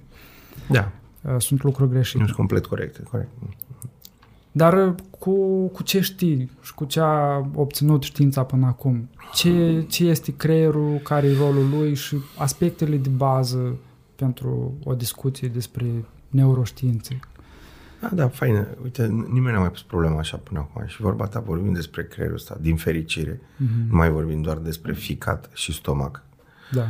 Da, 0.71 0.91
Uh, 1.23 1.35
sunt 1.39 1.63
lucruri 1.63 1.91
greșite. 1.91 2.19
nu 2.19 2.25
sunt 2.25 2.37
complet 2.37 2.67
corect. 2.67 3.01
corect. 3.11 3.29
Dar 4.57 4.87
uh, 4.87 4.95
cu, 5.19 5.67
cu 5.69 5.83
ce 5.83 6.01
știi 6.01 6.51
și 6.63 6.75
cu 6.75 6.85
ce 6.85 7.01
a 7.01 7.51
obținut 7.55 8.03
știința 8.03 8.45
până 8.45 8.67
acum? 8.67 9.09
Ce, 9.35 9.85
ce 9.89 10.05
este 10.05 10.37
creierul, 10.37 10.99
care 10.99 11.27
e 11.27 11.37
rolul 11.37 11.69
lui 11.69 11.95
și 11.95 12.17
aspectele 12.39 12.97
de 12.97 13.09
bază 13.09 13.77
pentru 14.15 14.75
o 14.85 14.95
discuție 14.95 15.49
despre 15.49 16.05
neuroștiințe? 16.29 17.21
Da, 18.01 18.09
da, 18.13 18.29
fain. 18.29 18.67
Uite, 18.83 19.07
nimeni 19.07 19.55
n-a 19.55 19.61
mai 19.61 19.71
pus 19.71 19.83
problema 19.83 20.19
așa 20.19 20.37
până 20.37 20.59
acum. 20.59 20.87
Și 20.87 21.01
vorba 21.01 21.27
ta 21.27 21.41
vorbim 21.41 21.73
despre 21.73 22.05
creierul 22.05 22.37
ăsta, 22.37 22.57
din 22.61 22.77
fericire. 22.77 23.41
Mhm. 23.57 23.89
Nu 23.89 23.97
mai 23.97 24.11
vorbim 24.11 24.43
doar 24.43 24.57
despre 24.57 24.93
ficat 24.93 25.51
și 25.55 25.73
stomac. 25.73 26.23
Da. 26.73 26.87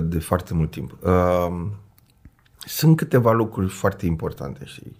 de 0.00 0.18
foarte 0.18 0.54
mult 0.54 0.70
timp. 0.70 0.96
Uh, 1.00 1.66
sunt 2.58 2.96
câteva 2.96 3.32
lucruri 3.32 3.68
foarte 3.68 4.06
importante, 4.06 4.64
știi? 4.64 4.96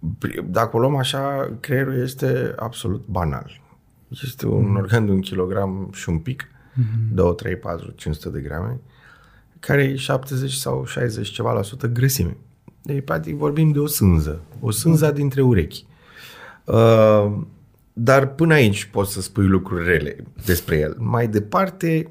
Uh, 0.00 0.08
pri- 0.18 0.44
dacă 0.50 0.76
o 0.76 0.80
luăm 0.80 0.96
așa, 0.96 1.56
creierul 1.60 2.02
este 2.02 2.54
absolut 2.56 3.06
banal. 3.06 3.60
Este 4.08 4.46
un 4.46 4.76
organ 4.76 5.04
de 5.06 5.10
un 5.10 5.20
kilogram 5.20 5.90
și 5.92 6.08
un 6.08 6.18
pic, 6.18 6.48
2, 7.12 7.34
3, 7.34 7.56
4, 7.56 7.90
500 7.90 8.28
de 8.28 8.40
grame, 8.40 8.80
care 9.60 9.82
e 9.82 9.96
70 9.96 10.52
sau 10.52 10.84
60 10.84 11.28
ceva 11.28 11.52
la 11.52 11.62
sută 11.62 11.86
grăsime. 11.86 12.36
Deci, 12.82 13.04
practic, 13.04 13.36
vorbim 13.36 13.72
de 13.72 13.78
o 13.78 13.86
sânză. 13.86 14.40
O 14.60 14.70
sânză 14.70 15.10
dintre 15.10 15.42
urechi. 15.42 15.84
Uh, 16.64 17.32
dar 17.92 18.26
până 18.26 18.54
aici 18.54 18.84
poți 18.84 19.12
să 19.12 19.20
spui 19.20 19.46
lucruri 19.46 19.84
rele 19.84 20.16
despre 20.44 20.78
el. 20.78 20.96
Mai 20.98 21.28
departe, 21.28 22.10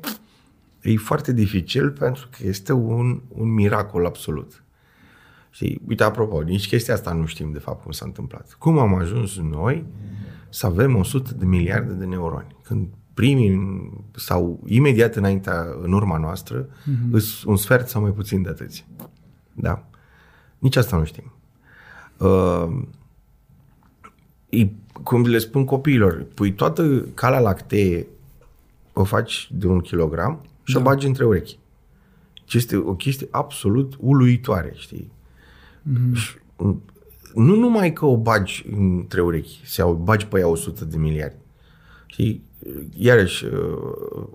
e 0.82 0.96
foarte 0.96 1.34
dificil 1.34 1.92
pentru 1.92 2.30
că 2.32 2.48
este 2.48 2.74
un, 2.74 3.22
un 3.28 3.54
miracol 3.54 4.06
absolut. 4.06 4.64
Și 5.60 5.80
uite, 5.88 6.04
apropo, 6.04 6.42
nici 6.42 6.68
chestia 6.68 6.94
asta 6.94 7.14
nu 7.14 7.26
știm 7.26 7.52
de 7.52 7.60
fapt 7.60 7.84
cum 7.84 7.92
s-a 7.92 8.06
întâmplat. 8.06 8.56
Cum 8.60 8.78
am 8.78 8.94
ajuns 8.94 9.38
noi 9.38 9.86
să 10.50 10.66
avem 10.66 10.96
100 10.96 11.34
de 11.34 11.46
miliarde 11.46 11.94
de 11.94 12.06
neuroni? 12.06 12.56
Când 12.64 12.88
primii 13.14 13.90
sau 14.16 14.64
imediat 14.66 15.16
înaintea, 15.16 15.66
în 15.82 15.94
urma 15.94 16.18
noastră, 16.18 16.66
mm-hmm. 16.66 17.44
un 17.46 17.56
sfert 17.56 17.88
sau 17.88 18.02
mai 18.02 18.12
puțin 18.12 18.42
de 18.42 18.50
atâția. 18.50 18.84
Da? 19.54 19.88
Nici 20.58 20.76
asta 20.76 20.98
nu 20.98 21.04
știm. 21.04 21.34
Uh, 22.18 22.86
e, 24.50 24.68
cum 25.04 25.22
le 25.22 25.38
spun 25.38 25.66
copiilor, 25.66 26.26
pui 26.34 26.54
toată 26.54 27.02
calea 27.14 27.40
lactee, 27.40 28.08
o 28.94 29.04
faci 29.04 29.50
de 29.54 29.68
un 29.68 29.80
kilogram 29.80 30.42
și 30.64 30.74
da. 30.74 30.80
o 30.80 30.84
bagi 30.84 31.08
între 31.08 31.26
urechi. 31.26 31.58
Ce 32.34 32.58
este 32.58 32.76
o 32.76 32.96
chestie 32.96 33.28
absolut 33.32 33.96
uluitoare, 34.00 34.74
știi? 34.76 35.18
Mm. 35.94 36.14
Și, 36.14 36.36
nu 37.36 37.56
numai 37.56 37.94
că 37.94 38.06
o 38.06 38.18
bagi 38.18 38.66
între 38.80 39.22
urechi, 39.22 39.62
sau 39.66 39.92
o 39.92 39.94
bagi 39.96 40.28
pe 40.28 40.40
ea 40.40 40.48
100 40.48 40.86
de 40.86 40.98
miliarde, 40.98 41.36
Și 42.06 42.42
iarăși, 42.96 43.46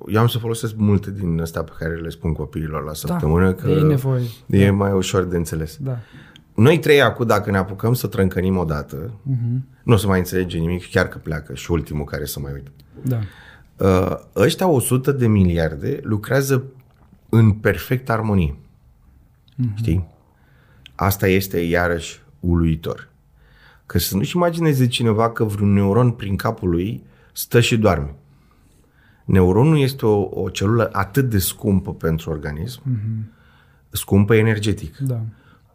eu 0.08 0.20
am 0.20 0.26
să 0.26 0.38
folosesc 0.38 0.74
multe 0.76 1.10
din 1.10 1.40
astea 1.40 1.62
pe 1.62 1.72
care 1.78 1.94
le 1.94 2.08
spun 2.08 2.32
copiilor 2.32 2.84
la 2.84 2.92
săptămână, 2.92 3.44
da, 3.46 3.54
că 3.54 3.68
e 3.70 3.80
nevoie. 3.80 4.22
e 4.46 4.70
mai 4.70 4.92
ușor 4.92 5.22
de 5.24 5.36
înțeles. 5.36 5.76
Da. 5.80 5.98
Noi 6.54 6.78
trei 6.78 7.02
acum, 7.02 7.26
dacă 7.26 7.50
ne 7.50 7.56
apucăm 7.56 7.94
să 7.94 8.06
trâncănim 8.06 8.56
odată, 8.56 9.14
Mhm. 9.22 9.66
nu 9.82 9.92
o 9.92 9.96
să 9.96 10.06
mai 10.06 10.18
înțelege 10.18 10.58
nimic, 10.58 10.90
chiar 10.90 11.08
că 11.08 11.18
pleacă 11.18 11.54
și 11.54 11.70
ultimul 11.70 12.04
care 12.04 12.24
să 12.24 12.40
mai 12.40 12.52
uită. 12.52 12.70
Da. 13.02 13.18
Uh, 13.86 14.16
ăștia 14.36 14.66
100 14.68 15.12
de 15.12 15.26
miliarde 15.26 16.00
lucrează 16.02 16.64
în 17.28 17.52
perfectă 17.52 18.12
armonie. 18.12 18.54
Mm-hmm. 18.54 19.74
Știi? 19.74 20.06
Asta 20.94 21.26
este 21.26 21.60
iarăși 21.60 22.22
uluitor. 22.40 23.08
Că 23.86 23.98
să 23.98 24.16
nu-și 24.16 24.36
imagineze 24.36 24.86
cineva 24.86 25.30
că 25.30 25.44
vreun 25.44 25.72
neuron 25.72 26.10
prin 26.10 26.36
capul 26.36 26.68
lui 26.68 27.04
stă 27.32 27.60
și 27.60 27.76
doarme. 27.76 28.14
Neuronul 29.24 29.78
este 29.78 30.06
o, 30.06 30.42
o 30.42 30.48
celulă 30.48 30.88
atât 30.92 31.30
de 31.30 31.38
scumpă 31.38 31.94
pentru 31.94 32.30
organism, 32.30 32.82
mm-hmm. 32.82 33.32
scumpă 33.90 34.34
energetic, 34.34 34.96
Da. 34.96 35.20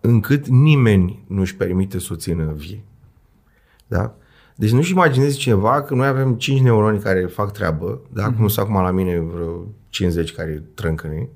încât 0.01 0.47
nimeni 0.47 1.23
nu-și 1.27 1.55
permite 1.55 1.99
să 1.99 2.09
o 2.11 2.15
țină 2.15 2.53
vie. 2.53 2.83
Da? 3.87 4.15
Deci 4.55 4.71
nu-și 4.71 4.91
imaginezi 4.91 5.37
cineva 5.37 5.81
că 5.81 5.93
noi 5.93 6.07
avem 6.07 6.35
5 6.35 6.61
neuroni 6.61 6.99
care 6.99 7.25
fac 7.25 7.51
treabă, 7.51 8.01
da? 8.13 8.31
cum 8.31 8.47
sunt 8.47 8.67
acum 8.67 8.81
la 8.81 8.91
mine 8.91 9.19
vreo 9.19 9.65
50 9.89 10.33
care 10.33 10.63
trâncăne, 10.73 11.29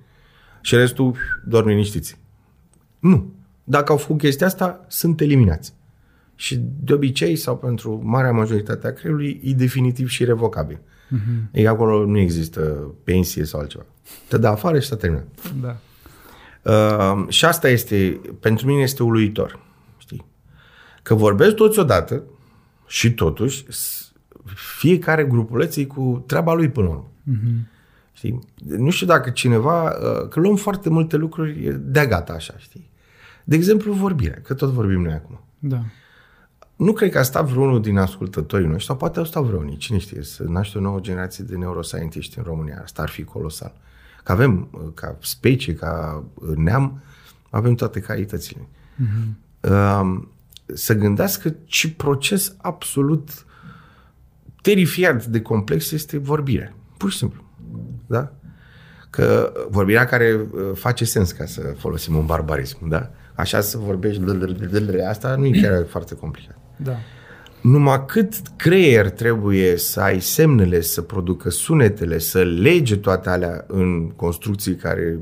și 0.62 0.76
restul 0.76 1.16
dorm 1.46 1.68
liniștiți. 1.68 2.18
Nu. 3.00 3.34
Dacă 3.64 3.92
au 3.92 3.98
făcut 3.98 4.18
chestia 4.18 4.46
asta, 4.48 4.86
sunt 4.88 5.22
eliminați. 5.22 5.74
Și 6.36 6.60
de 6.84 6.94
obicei, 6.94 7.36
sau 7.36 7.58
pentru 7.58 8.02
marea 8.04 8.32
majoritate 8.32 8.88
a 8.88 8.94
creierului, 8.94 9.40
e 9.44 9.54
definitiv 9.54 10.08
și 10.08 10.24
revocabil. 10.26 10.78
Uh-huh. 10.78 11.52
Ei, 11.52 11.68
acolo 11.68 12.06
nu 12.06 12.18
există 12.18 12.60
pensie 13.04 13.44
sau 13.44 13.60
altceva. 13.60 13.86
Te 14.28 14.38
dă 14.38 14.48
afară 14.48 14.80
și 14.80 14.88
s-a 14.88 14.96
terminat. 14.96 15.28
Da. 15.62 15.78
Uh, 16.72 17.26
și 17.28 17.46
asta 17.46 17.70
este, 17.70 18.22
pentru 18.40 18.68
mine 18.68 18.82
este 18.82 19.04
uluitor. 19.04 19.60
Știi? 19.98 20.26
Că 21.04 21.14
vorbesc 21.14 21.56
toți 21.56 21.80
odată 21.80 22.24
și 22.88 23.14
totuși 23.14 23.66
s- 23.70 24.12
fiecare 24.80 25.24
grupuleț 25.24 25.76
e 25.76 25.86
cu 25.86 26.24
treaba 26.28 26.54
lui 26.54 26.70
până 26.70 26.88
la 26.88 26.94
urmă. 26.94 27.12
Mhm. 27.24 27.68
Știi? 28.14 28.40
Nu 28.68 28.90
știu 28.90 29.06
dacă 29.06 29.30
cineva, 29.30 29.84
uh, 29.84 30.28
că 30.30 30.40
luăm 30.40 30.56
foarte 30.56 30.90
multe 30.90 31.16
lucruri 31.18 31.78
de 31.82 32.06
gata 32.06 32.34
așa, 32.34 32.54
știi? 32.58 32.90
De 33.44 33.56
exemplu, 33.56 33.94
vorbirea, 33.94 34.40
că 34.44 34.54
tot 34.54 34.70
vorbim 34.70 35.02
noi 35.02 35.14
acum. 35.14 35.40
Da. 35.60 35.84
Nu 36.76 36.94
cred 36.94 37.12
că 37.12 37.20
a 37.20 37.24
stat 37.24 37.46
vreunul 37.46 37.82
din 37.82 37.98
ascultătorii 37.98 38.68
noștri, 38.68 38.86
sau 38.86 38.96
poate 38.96 39.20
au 39.20 39.26
stat 39.26 39.44
vreunii, 39.44 39.78
cine 39.78 39.98
știe, 39.98 40.24
să 40.24 40.44
naște 40.44 40.78
o 40.78 40.82
nouă 40.82 41.00
generație 41.00 41.44
de 41.44 41.56
neuroscientiști 41.56 42.38
în 42.38 42.44
România. 42.44 42.82
Asta 42.84 43.02
ar 43.02 43.10
fi 43.10 43.24
colosal. 43.24 43.74
Că 44.24 44.32
avem, 44.32 44.68
uh, 44.72 44.82
ca 44.94 45.18
specie, 45.22 45.74
ca 45.76 46.24
uh, 46.34 46.56
neam, 46.56 47.02
avem 47.50 47.76
toate 47.76 48.00
calitățile. 48.00 48.68
Uh, 49.62 50.22
să 50.66 50.94
gândească 50.94 51.56
ce 51.66 51.92
proces 51.92 52.56
absolut 52.58 53.46
terifiant 54.62 55.26
de 55.26 55.42
complex 55.42 55.92
este 55.92 56.18
vorbirea. 56.18 56.74
Pur 56.98 57.12
și 57.12 57.18
simplu. 57.18 57.44
Da? 58.06 58.34
Că 59.10 59.54
vorbirea 59.70 60.06
care 60.06 60.48
uh, 60.52 60.72
face 60.74 61.06
sens, 61.06 61.32
ca 61.32 61.46
să 61.46 61.62
folosim 61.78 62.16
un 62.16 62.26
barbarism, 62.26 62.88
da? 62.88 63.12
Așa 63.36 63.62
să 63.62 63.78
vorbești, 63.78 64.22
asta 65.10 65.36
nu 65.36 65.46
e 65.46 65.62
chiar 65.62 65.86
foarte 65.86 66.16
complicat. 66.16 66.58
Da. 66.78 66.96
Numai 67.62 68.06
cât 68.06 68.34
creier 68.56 69.10
trebuie 69.10 69.78
să 69.78 70.02
ai 70.02 70.20
semnele, 70.20 70.82
să 70.82 71.02
producă 71.02 71.50
sunetele, 71.50 72.18
să 72.18 72.44
lege 72.44 72.96
toate 72.96 73.30
alea 73.30 73.66
în 73.68 74.10
construcții 74.10 74.76
care, 74.76 75.20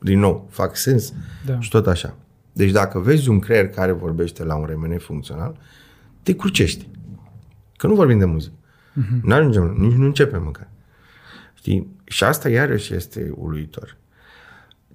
din 0.00 0.18
nou, 0.18 0.48
fac 0.50 0.76
sens 0.76 1.12
Da. 1.46 1.60
și 1.60 1.70
tot 1.70 1.86
așa. 1.86 2.16
Deci 2.52 2.70
dacă 2.70 2.98
vezi 2.98 3.28
un 3.28 3.38
creier 3.38 3.68
care 3.68 3.92
vorbește 3.92 4.44
la 4.44 4.54
un 4.54 4.66
remene 4.66 4.96
funcțional, 4.98 5.58
te 6.22 6.36
crucești. 6.36 6.88
Că 7.76 7.86
nu 7.86 7.94
vorbim 7.94 8.18
de 8.18 8.24
muzică. 8.24 8.54
Uh-huh. 8.54 9.20
Nu 9.22 9.34
ajungem, 9.34 9.74
nici 9.78 9.96
nu 9.96 10.04
începem 10.04 10.42
măcar. 10.42 10.68
Știi? 11.54 11.96
Și 12.04 12.24
asta 12.24 12.48
iarăși 12.48 12.94
este 12.94 13.32
uluitor. 13.34 13.96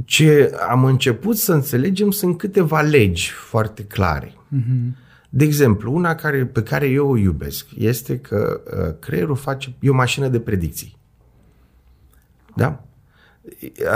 Ce 0.05 0.51
am 0.69 0.85
început 0.85 1.37
să 1.37 1.53
înțelegem 1.53 2.11
sunt 2.11 2.37
câteva 2.37 2.81
legi 2.81 3.31
foarte 3.31 3.83
clare. 3.83 4.33
Mhm. 4.47 4.95
De 5.29 5.43
exemplu, 5.43 5.93
una 5.93 6.15
care, 6.15 6.45
pe 6.45 6.63
care 6.63 6.87
eu 6.87 7.09
o 7.09 7.17
iubesc 7.17 7.67
este 7.77 8.19
că 8.19 8.61
uh, 8.65 8.95
creierul 8.99 9.35
face, 9.35 9.73
e 9.79 9.89
o 9.89 9.93
mașină 9.93 10.27
de 10.27 10.39
predicții. 10.39 10.97
Da? 12.55 12.83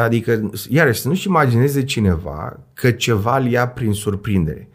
Adică, 0.03 0.51
iarăși, 0.69 0.99
să 0.99 1.07
nu-și 1.07 1.27
imagineze 1.27 1.83
cineva 1.83 2.59
că 2.73 2.91
ceva 2.91 3.37
îl 3.37 3.45
ia 3.45 3.67
prin 3.67 3.93
surprindere. 3.93 4.69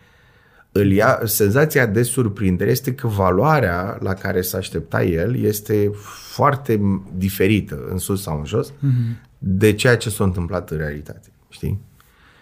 Îl 0.72 0.90
ia, 0.90 1.20
senzația 1.24 1.86
de 1.86 2.02
surprindere 2.02 2.70
este 2.70 2.94
că 2.94 3.06
valoarea 3.06 3.98
la 4.00 4.14
care 4.14 4.40
se 4.40 4.56
aștepta 4.56 5.04
el 5.04 5.36
este 5.36 5.90
foarte 6.32 7.02
diferită, 7.16 7.86
în 7.90 7.98
sus 7.98 8.22
sau 8.22 8.38
în 8.38 8.44
jos, 8.44 8.70
mm-hmm. 8.70 9.32
De 9.46 9.72
ceea 9.72 9.96
ce 9.96 10.10
s-a 10.10 10.24
întâmplat 10.24 10.70
în 10.70 10.76
realitate. 10.76 11.28
Știi? 11.48 11.78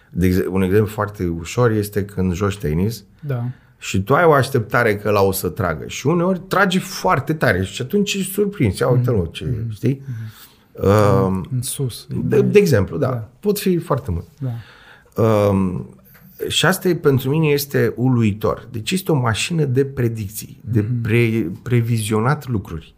De 0.09 0.25
exe- 0.25 0.47
un 0.47 0.61
exemplu 0.61 0.87
foarte 0.87 1.25
ușor 1.27 1.71
este 1.71 2.05
când 2.05 2.33
joci 2.33 2.57
tenis, 2.57 3.03
Da. 3.19 3.43
și 3.77 4.01
tu 4.03 4.15
ai 4.15 4.23
o 4.25 4.31
așteptare 4.33 4.95
că 4.97 5.09
la 5.09 5.21
o 5.21 5.31
să 5.31 5.49
tragă 5.49 5.87
și 5.87 6.07
uneori 6.07 6.39
trage 6.39 6.79
foarte 6.79 7.33
tare 7.33 7.63
și 7.63 7.81
atunci 7.81 8.13
ești 8.13 8.31
surprins. 8.31 8.79
Ia 8.79 8.87
uite 8.87 9.11
mă 9.11 9.27
ce, 9.31 9.65
știi? 9.71 10.01
Uh, 10.71 11.41
În 11.51 11.61
sus. 11.61 12.07
de, 12.23 12.41
de 12.41 12.59
exemplu, 12.59 12.97
da, 12.97 13.07
da. 13.07 13.29
Pot 13.39 13.59
fi 13.59 13.77
foarte 13.77 14.11
mult. 14.11 14.25
Da. 14.39 14.51
Uh, 15.23 15.79
și 16.47 16.65
asta 16.65 16.87
e, 16.87 16.95
pentru 16.95 17.29
mine 17.29 17.47
este 17.47 17.93
uluitor. 17.95 18.67
Deci 18.71 18.91
este 18.91 19.11
o 19.11 19.15
mașină 19.15 19.63
de 19.65 19.85
predicții, 19.85 20.59
de 20.71 20.85
pre, 21.01 21.51
previzionat 21.63 22.47
lucruri. 22.47 22.93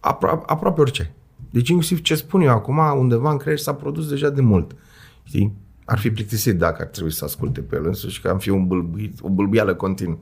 Apro- 0.00 0.42
aproape 0.46 0.80
orice. 0.80 1.12
Deci 1.54 1.68
inclusiv 1.68 2.00
ce 2.02 2.14
spun 2.14 2.40
eu 2.40 2.50
acum, 2.50 2.78
undeva 2.98 3.30
în 3.30 3.36
creier 3.36 3.58
s-a 3.58 3.74
produs 3.74 4.08
deja 4.08 4.30
de 4.30 4.40
mult. 4.40 4.76
Știi? 5.22 5.52
Ar 5.84 5.98
fi 5.98 6.10
plictisit 6.10 6.58
dacă 6.58 6.82
ar 6.82 6.88
trebui 6.88 7.12
să 7.12 7.24
asculte 7.24 7.60
pe 7.60 7.76
el 7.76 7.86
însuși, 7.86 8.20
că 8.20 8.28
am 8.28 8.38
fi 8.38 8.48
un 8.48 8.66
bâlbuit, 8.66 9.18
o 9.22 9.28
bâlbială 9.28 9.74
continuă. 9.74 10.18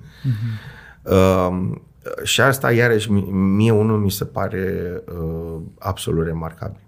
Uh, 1.02 1.70
și 2.22 2.40
asta, 2.40 2.72
iarăși, 2.72 3.10
mi- 3.10 3.30
mie 3.30 3.70
unul 3.70 3.98
mi 3.98 4.10
se 4.10 4.24
pare 4.24 4.94
uh, 5.20 5.60
absolut 5.78 6.24
remarcabil. 6.26 6.80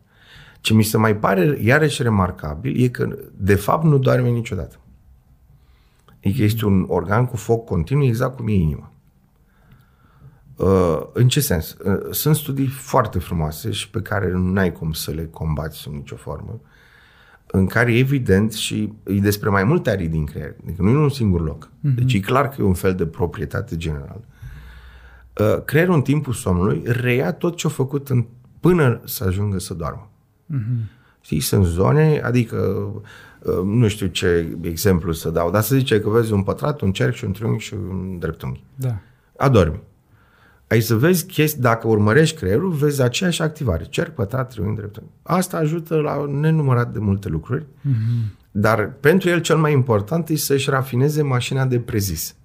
Ce 0.60 0.74
mi 0.74 0.82
se 0.82 0.96
mai 0.96 1.16
pare 1.16 1.58
iarăși 1.62 2.02
remarcabil 2.02 2.82
e 2.82 2.88
că, 2.88 3.16
de 3.36 3.54
fapt, 3.54 3.84
nu 3.84 3.98
doarme 3.98 4.28
niciodată. 4.28 4.76
Adică 6.24 6.42
este 6.42 6.64
un 6.66 6.84
organ 6.88 7.26
cu 7.26 7.36
foc 7.36 7.64
continuu, 7.64 8.04
exact 8.04 8.36
cum 8.36 8.48
e 8.48 8.52
inima. 8.52 8.92
Uh, 10.56 11.02
în 11.12 11.28
ce 11.28 11.40
sens? 11.40 11.76
Uh, 11.84 12.00
sunt 12.10 12.36
studii 12.36 12.66
foarte 12.66 13.18
frumoase 13.18 13.70
și 13.70 13.90
pe 13.90 14.00
care 14.00 14.32
nu 14.32 14.58
ai 14.58 14.72
cum 14.72 14.92
să 14.92 15.10
le 15.10 15.28
combați 15.30 15.76
sub 15.76 15.92
nicio 15.92 16.16
formă, 16.16 16.60
în 17.46 17.66
care 17.66 17.96
evident 17.96 18.52
și 18.52 18.92
e 19.04 19.18
despre 19.18 19.48
mai 19.48 19.64
multe 19.64 19.90
arii 19.90 20.08
din 20.08 20.24
creier, 20.24 20.54
adică 20.62 20.82
nu 20.82 20.88
e 20.88 20.92
în 20.92 20.98
un 20.98 21.08
singur 21.08 21.44
loc. 21.44 21.68
Uh-huh. 21.68 21.94
Deci 21.94 22.12
e 22.12 22.20
clar 22.20 22.48
că 22.48 22.56
e 22.58 22.64
un 22.64 22.74
fel 22.74 22.94
de 22.94 23.06
proprietate 23.06 23.76
generală. 23.76 24.24
Uh, 25.38 25.64
creierul 25.64 25.94
în 25.94 26.02
timpul 26.02 26.32
somnului 26.32 26.82
reia 26.84 27.32
tot 27.32 27.56
ce 27.56 27.66
a 27.66 27.70
făcut 27.70 28.08
în, 28.08 28.24
până 28.60 29.00
să 29.04 29.24
ajungă 29.24 29.58
să 29.58 29.74
doarmă. 29.74 30.10
Uh-huh. 30.54 30.92
Știi, 31.20 31.40
sunt 31.40 31.64
zone, 31.64 32.20
adică 32.24 32.56
uh, 33.42 33.62
nu 33.64 33.88
știu 33.88 34.06
ce 34.06 34.56
exemplu 34.60 35.12
să 35.12 35.30
dau, 35.30 35.50
dar 35.50 35.62
să 35.62 35.76
zice 35.76 36.00
că 36.00 36.08
vezi 36.08 36.32
un 36.32 36.42
pătrat, 36.42 36.80
un 36.80 36.92
cerc 36.92 37.14
și 37.14 37.24
un 37.24 37.32
triunghi 37.32 37.64
și 37.64 37.74
un 37.74 38.18
dreptunghi. 38.18 38.64
Da. 38.74 38.98
Adormi. 39.36 39.80
Ai 40.68 40.80
să 40.80 40.94
vezi 40.96 41.26
chestii, 41.26 41.60
dacă 41.62 41.88
urmărești 41.88 42.36
creierul, 42.36 42.70
vezi 42.70 43.02
aceeași 43.02 43.42
activare. 43.42 43.84
Cerc, 43.84 44.14
pătrat, 44.14 44.48
triunghi, 44.50 44.76
dreptunghi. 44.76 45.10
Asta 45.22 45.56
ajută 45.56 45.96
la 45.96 46.26
nenumărat 46.30 46.92
de 46.92 46.98
multe 46.98 47.28
lucruri, 47.28 47.62
mm-hmm. 47.64 48.36
dar 48.50 48.92
pentru 49.00 49.28
el 49.28 49.40
cel 49.40 49.56
mai 49.56 49.72
important 49.72 50.28
e 50.28 50.36
să-și 50.36 50.70
rafineze 50.70 51.22
mașina 51.22 51.66
de 51.66 51.78
prezis. 51.78 52.36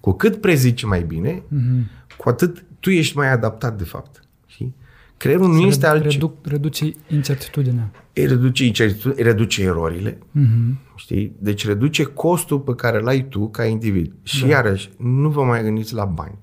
Cu 0.00 0.12
cât 0.12 0.36
prezici 0.40 0.84
mai 0.84 1.02
bine, 1.02 1.42
mm-hmm. 1.42 2.16
cu 2.16 2.28
atât 2.28 2.64
tu 2.80 2.90
ești 2.90 3.16
mai 3.16 3.32
adaptat 3.32 3.78
de 3.78 3.84
fapt. 3.84 4.20
Știi? 4.46 4.74
Creierul 5.16 5.48
nu 5.48 5.60
Se 5.60 5.66
este 5.66 5.86
redu- 5.86 5.94
altceva. 6.04 6.12
reduc, 6.14 6.46
reduce 6.46 6.92
incertitudinea. 7.08 7.90
Îi 8.14 8.26
reduce, 8.26 8.64
incertitudine, 8.64 9.22
reduce 9.22 9.62
erorile, 9.62 10.18
Mhm. 10.30 10.78
știi? 10.96 11.32
Deci 11.38 11.66
reduce 11.66 12.02
costul 12.04 12.58
pe 12.60 12.74
care 12.74 12.98
îl 13.00 13.06
ai 13.08 13.28
tu 13.28 13.48
ca 13.48 13.64
individ. 13.64 14.12
Și 14.22 14.40
da. 14.42 14.48
iarăși, 14.48 14.90
nu 14.98 15.28
vă 15.28 15.42
mai 15.42 15.62
gândiți 15.62 15.94
la 15.94 16.04
bani. 16.04 16.38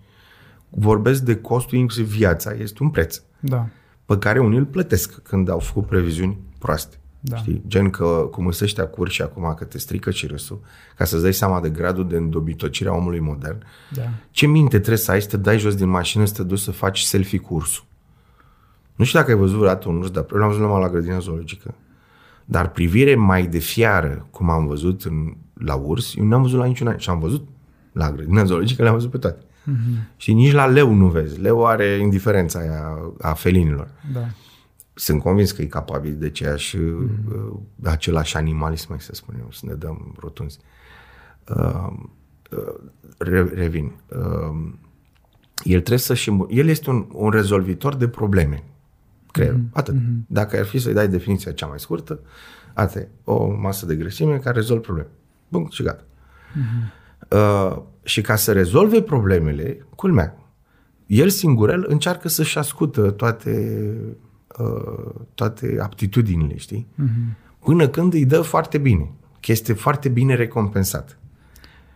Vorbesc 0.77 1.21
de 1.21 1.35
costul 1.35 1.77
inclusiv 1.77 2.07
viața, 2.07 2.51
este 2.53 2.83
un 2.83 2.89
preț 2.89 3.21
Da. 3.39 3.67
pe 4.05 4.17
care 4.17 4.39
unii 4.39 4.57
îl 4.57 4.65
plătesc 4.65 5.21
când 5.21 5.49
au 5.49 5.59
făcut 5.59 5.85
previziuni 5.85 6.37
proaste. 6.59 6.95
Da. 7.19 7.35
Știi? 7.35 7.63
Gen 7.67 7.89
că 7.89 8.05
cum 8.31 8.47
îți 8.47 8.63
ăștia 8.63 8.87
curși 8.87 9.21
acum 9.21 9.53
că 9.57 9.63
te 9.63 9.77
strică 9.77 10.11
și 10.11 10.27
râsul, 10.27 10.59
ca 10.97 11.05
să-ți 11.05 11.21
dai 11.21 11.33
seama 11.33 11.59
de 11.61 11.69
gradul 11.69 12.07
de 12.07 12.15
îndobitocire 12.17 12.89
a 12.89 12.93
omului 12.93 13.19
modern, 13.19 13.57
Da. 13.91 14.01
ce 14.31 14.45
minte 14.47 14.75
trebuie 14.77 14.97
să 14.97 15.11
ai 15.11 15.21
să 15.21 15.27
te 15.27 15.37
dai 15.37 15.57
jos 15.59 15.75
din 15.75 15.87
mașină 15.89 16.25
să 16.25 16.33
te 16.33 16.43
duci 16.43 16.59
să 16.59 16.71
faci 16.71 16.99
selfie 16.99 17.39
cursul? 17.39 17.85
Nu 18.95 19.05
știu 19.05 19.19
dacă 19.19 19.31
ai 19.31 19.37
văzut 19.37 19.55
vreodată 19.57 19.89
un 19.89 19.97
urs, 19.97 20.09
dar 20.09 20.25
eu 20.31 20.37
l-am 20.37 20.47
văzut 20.47 20.63
numai 20.63 20.81
la 20.81 20.89
grădina 20.89 21.19
zoologică. 21.19 21.73
Dar 22.45 22.71
privire 22.71 23.15
mai 23.15 23.47
de 23.47 23.57
fiară, 23.57 24.27
cum 24.31 24.49
am 24.49 24.67
văzut 24.67 25.03
în, 25.03 25.33
la 25.53 25.75
urs, 25.75 26.15
eu 26.15 26.25
n-am 26.25 26.41
văzut 26.41 26.59
la 26.59 26.65
niciun 26.65 26.87
an. 26.87 26.97
Și 26.97 27.09
am 27.09 27.19
văzut 27.19 27.47
la 27.91 28.11
grădina 28.11 28.43
zoologică, 28.43 28.81
le-am 28.81 28.93
văzut 28.93 29.11
pe 29.11 29.17
toate. 29.17 29.43
Mm-hmm. 29.65 30.15
Și 30.17 30.33
nici 30.33 30.51
la 30.51 30.65
leu 30.65 30.93
nu 30.93 31.07
vezi. 31.07 31.39
Leu 31.39 31.65
are 31.65 31.85
indiferența 31.85 32.59
aia 32.59 32.99
a 33.21 33.33
felinilor. 33.33 33.89
Da. 34.13 34.27
Sunt 34.93 35.21
convins 35.21 35.51
că 35.51 35.61
e 35.61 35.65
capabil 35.65 36.15
de 36.15 36.25
aceeași, 36.25 36.77
mm-hmm. 36.77 37.83
același 37.83 38.37
animalism, 38.37 38.85
mai 38.89 39.01
să 39.01 39.11
spunem, 39.13 39.47
să 39.51 39.61
ne 39.65 39.73
dăm 39.73 40.15
rotunzi. 40.19 40.59
Uh, 41.47 41.93
uh, 42.51 42.73
re, 43.17 43.41
revin. 43.41 43.91
Uh, 44.07 44.73
el 45.63 45.79
trebuie 45.79 45.97
să-și... 45.97 46.31
El 46.49 46.67
este 46.67 46.89
un, 46.89 47.05
un 47.11 47.29
rezolvitor 47.29 47.95
de 47.95 48.07
probleme. 48.07 48.63
Creierul. 49.31 49.59
Mm-hmm. 49.59 49.73
Atât. 49.73 49.95
Mm-hmm. 49.95 50.27
Dacă 50.27 50.57
ar 50.57 50.65
fi 50.65 50.79
să-i 50.79 50.93
dai 50.93 51.07
definiția 51.07 51.51
cea 51.51 51.65
mai 51.65 51.79
scurtă, 51.79 52.19
atât. 52.73 53.07
O 53.23 53.55
masă 53.55 53.85
de 53.85 53.95
grăsime 53.95 54.37
care 54.37 54.55
rezolvă 54.55 54.81
probleme. 54.81 55.09
Bun, 55.47 55.67
și 55.69 55.83
gata. 55.83 56.03
Mm-hmm. 56.03 57.04
Uh, 57.35 57.81
și 58.03 58.21
ca 58.21 58.35
să 58.35 58.51
rezolve 58.51 59.01
problemele, 59.01 59.87
culmea, 59.95 60.37
el 61.05 61.29
singurel 61.29 61.85
încearcă 61.87 62.27
să-și 62.27 62.57
ascută 62.57 63.11
toate, 63.11 63.85
uh, 64.59 65.15
toate 65.33 65.77
aptitudinile, 65.81 66.57
știi? 66.57 66.87
Mm-hmm. 66.93 67.57
Până 67.59 67.87
când 67.87 68.13
îi 68.13 68.25
dă 68.25 68.41
foarte 68.41 68.77
bine. 68.77 69.11
Că 69.39 69.51
este 69.51 69.73
foarte 69.73 70.09
bine 70.09 70.35
recompensat. 70.35 71.19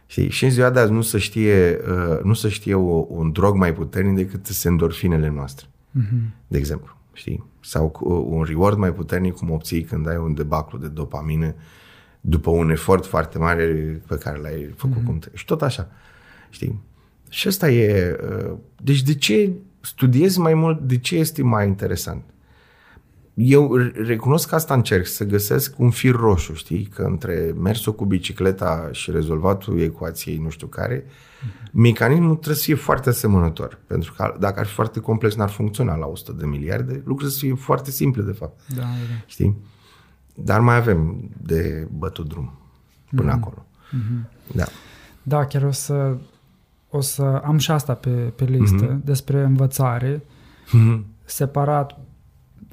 Știi? 0.05 0.29
Și 0.29 0.43
în 0.43 0.49
ziua 0.51 0.69
de 0.69 0.79
azi 0.79 0.91
nu 0.91 1.01
se 1.01 1.17
știe, 1.17 1.79
uh, 1.89 2.23
nu 2.23 2.33
se 2.33 2.49
știe 2.49 2.73
o, 2.73 3.05
un 3.09 3.31
drog 3.31 3.55
mai 3.55 3.73
puternic 3.73 4.15
decât 4.15 4.45
sunt 4.45 4.71
endorfinele 4.71 5.29
noastre. 5.29 5.65
Mm-hmm. 5.67 6.47
De 6.47 6.57
exemplu. 6.57 6.97
Știi? 7.13 7.45
Sau 7.59 7.99
un 8.29 8.43
reward 8.43 8.77
mai 8.77 8.93
puternic 8.93 9.33
cum 9.33 9.51
obții 9.51 9.81
când 9.81 10.07
ai 10.07 10.17
un 10.17 10.33
debaclu 10.33 10.77
de 10.77 10.87
dopamină 10.87 11.55
după 12.21 12.49
un 12.49 12.69
efort 12.69 13.05
foarte 13.05 13.37
mare 13.37 13.65
pe 14.07 14.15
care 14.15 14.39
l-ai 14.39 14.73
făcut 14.75 15.01
mm-hmm. 15.01 15.05
cum 15.05 15.19
Și 15.33 15.45
tot 15.45 15.61
așa. 15.61 15.91
Știi? 16.49 16.81
Și 17.29 17.47
asta 17.47 17.69
e... 17.69 18.17
Uh, 18.23 18.57
deci 18.83 19.01
de 19.01 19.15
ce 19.15 19.51
studiezi 19.81 20.39
mai 20.39 20.53
mult? 20.53 20.79
De 20.79 20.97
ce 20.97 21.15
este 21.15 21.43
mai 21.43 21.67
interesant? 21.67 22.23
Eu 23.33 23.75
recunosc 23.93 24.49
că 24.49 24.55
asta 24.55 24.73
încerc, 24.73 25.05
să 25.05 25.23
găsesc 25.23 25.79
un 25.79 25.89
fir 25.89 26.15
roșu, 26.15 26.53
știi? 26.53 26.83
Că 26.85 27.01
între 27.01 27.53
mersul 27.59 27.95
cu 27.95 28.05
bicicleta 28.05 28.89
și 28.91 29.11
rezolvatul 29.11 29.79
ecuației 29.79 30.37
nu 30.37 30.49
știu 30.49 30.67
care, 30.67 31.01
mm-hmm. 31.01 31.71
mecanismul 31.71 32.35
trebuie 32.35 32.55
să 32.55 32.63
fie 32.63 32.75
foarte 32.75 33.09
asemănător. 33.09 33.79
Pentru 33.87 34.13
că 34.17 34.35
dacă 34.39 34.59
ar 34.59 34.65
fi 34.65 34.73
foarte 34.73 34.99
complex, 34.99 35.35
n-ar 35.35 35.49
funcționa 35.49 35.95
la 35.95 36.05
100 36.05 36.31
de 36.31 36.45
miliarde. 36.45 36.93
Lucrurile 36.93 37.29
să 37.29 37.39
fie 37.39 37.53
foarte 37.53 37.91
simple, 37.91 38.21
de 38.21 38.31
fapt. 38.31 38.59
Da, 38.75 38.81
da. 38.81 38.87
Știi? 39.25 39.57
Dar 40.43 40.59
mai 40.59 40.75
avem 40.75 41.29
de 41.41 41.87
bătut 41.97 42.27
drum 42.27 42.53
până 43.15 43.31
mm-hmm. 43.31 43.35
acolo. 43.35 43.65
Mm-hmm. 43.65 44.53
Da. 44.55 44.65
Da, 45.23 45.45
chiar 45.45 45.63
o 45.63 45.71
să, 45.71 46.17
o 46.89 47.01
să 47.01 47.23
am 47.23 47.57
și 47.57 47.71
asta 47.71 47.93
pe, 47.93 48.09
pe 48.09 48.43
listă 48.43 48.95
mm-hmm. 48.95 49.03
despre 49.03 49.43
învățare, 49.43 50.17
mm-hmm. 50.17 51.01
separat 51.25 51.99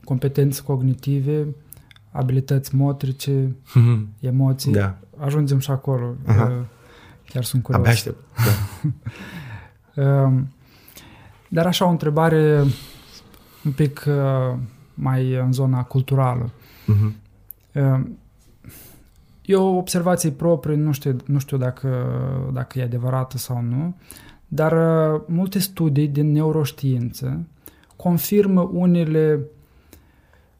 competențe 0.05 0.63
cognitive, 0.63 1.47
abilități 2.11 2.75
motrice, 2.75 3.47
mm-hmm. 3.47 4.21
emoții. 4.21 4.73
Da. 4.73 4.99
Ajungem 5.17 5.59
și 5.59 5.71
acolo. 5.71 6.15
Aha. 6.27 6.67
Chiar 7.29 7.45
sunt 7.45 7.63
curios. 7.63 7.81
Abia 7.81 7.93
aștept. 7.93 8.25
Da. 8.37 8.91
Ehm, 10.03 10.53
dar 11.49 11.67
așa 11.67 11.85
o 11.87 11.89
întrebare 11.89 12.65
un 13.65 13.73
pic 13.73 14.05
uh, 14.09 14.59
mai 14.95 15.35
în 15.35 15.53
zona 15.53 15.83
culturală. 15.83 16.51
Mm-hmm. 16.51 17.26
Ehm, 17.77 18.19
e 19.43 19.55
o 19.55 19.77
observație 19.77 20.31
proprie, 20.31 20.77
nu 20.77 20.93
știu, 20.93 21.17
nu 21.27 21.39
știu 21.39 21.57
dacă, 21.57 21.89
dacă 22.53 22.79
e 22.79 22.83
adevărată 22.83 23.39
sau 23.39 23.61
nu, 23.61 23.97
dar 24.49 24.73
uh, 24.73 25.21
multe 25.27 25.59
studii 25.59 26.09
din 26.09 26.33
neuroștiință 26.33 27.47
confirmă 27.97 28.71
unele 28.73 29.41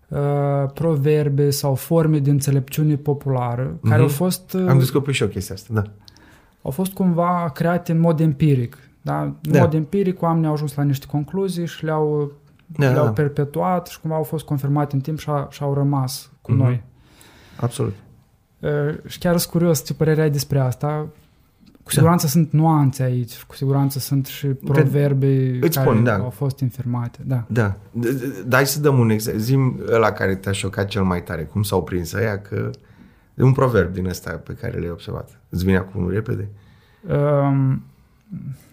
uh, 0.09 0.71
proverbe 0.75 1.51
sau 1.51 1.75
forme 1.75 2.19
de 2.19 2.31
înțelepciune 2.31 2.97
populară 2.97 3.77
mm-hmm. 3.77 3.89
care 3.89 4.03
au 4.03 4.09
fost... 4.09 4.53
Uh, 4.53 4.69
Am 4.69 4.79
descoperit 4.79 5.15
și 5.15 5.23
eu 5.23 5.29
chestia 5.29 5.55
asta, 5.55 5.75
da. 5.75 5.83
Au 6.63 6.71
fost 6.71 6.93
cumva 6.93 7.51
create 7.55 7.93
în 7.93 7.99
mod 7.99 8.21
empiric. 8.21 8.79
Da? 9.03 9.23
În 9.23 9.35
da. 9.41 9.61
mod 9.61 9.75
empiric 9.75 10.23
oamenii 10.23 10.47
au 10.47 10.53
ajuns 10.53 10.75
la 10.75 10.83
niște 10.83 11.07
concluzii 11.07 11.67
și 11.67 11.85
le-au, 11.85 12.33
da, 12.67 12.91
le-au 12.91 13.05
da. 13.05 13.11
perpetuat 13.11 13.87
și 13.87 14.01
cumva 14.01 14.17
au 14.17 14.23
fost 14.23 14.45
confirmate 14.45 14.95
în 14.95 15.01
timp 15.01 15.19
și, 15.19 15.31
a, 15.31 15.47
și 15.51 15.63
au 15.63 15.75
rămas 15.75 16.31
cu 16.41 16.53
mm-hmm. 16.53 16.57
noi. 16.57 16.83
Absolut. 17.57 17.95
Uh, 18.59 18.71
și 19.07 19.19
chiar 19.19 19.37
sunt 19.37 19.53
curios 19.53 19.85
ce 19.85 19.95
părere 19.95 20.23
ai 20.23 20.31
despre 20.31 20.59
asta. 20.59 21.09
Cu 21.83 21.93
siguranță 21.93 22.25
da. 22.25 22.33
sunt 22.33 22.53
nuanțe 22.53 23.03
aici, 23.03 23.43
cu 23.43 23.55
siguranță 23.55 23.99
sunt 23.99 24.27
și 24.27 24.47
proverbe 24.47 25.59
Îți 25.61 25.79
care 25.79 25.91
spun, 25.91 26.05
da. 26.05 26.15
au 26.15 26.31
fost 26.31 26.61
infirmate. 26.61 27.19
Da. 27.27 27.45
Da. 27.49 27.77
Dai 28.47 28.67
să 28.67 28.81
dăm 28.81 28.99
un 28.99 29.11
exemplu. 29.11 29.43
Zim 29.43 29.81
la 29.87 30.13
care 30.13 30.35
te-a 30.35 30.53
șocat 30.53 30.89
cel 30.89 31.03
mai 31.03 31.23
tare. 31.23 31.45
Cum 31.45 31.63
s-au 31.63 31.85
prins 31.85 32.13
aia 32.13 32.41
că... 32.41 32.71
E 33.35 33.43
un 33.43 33.53
proverb 33.53 33.93
din 33.93 34.07
ăsta 34.07 34.31
pe 34.31 34.53
care 34.53 34.79
l-ai 34.79 34.91
observat. 34.91 35.41
Îți 35.49 35.65
vine 35.65 35.77
acum 35.77 36.11
repede? 36.11 36.49
Um, 37.09 37.83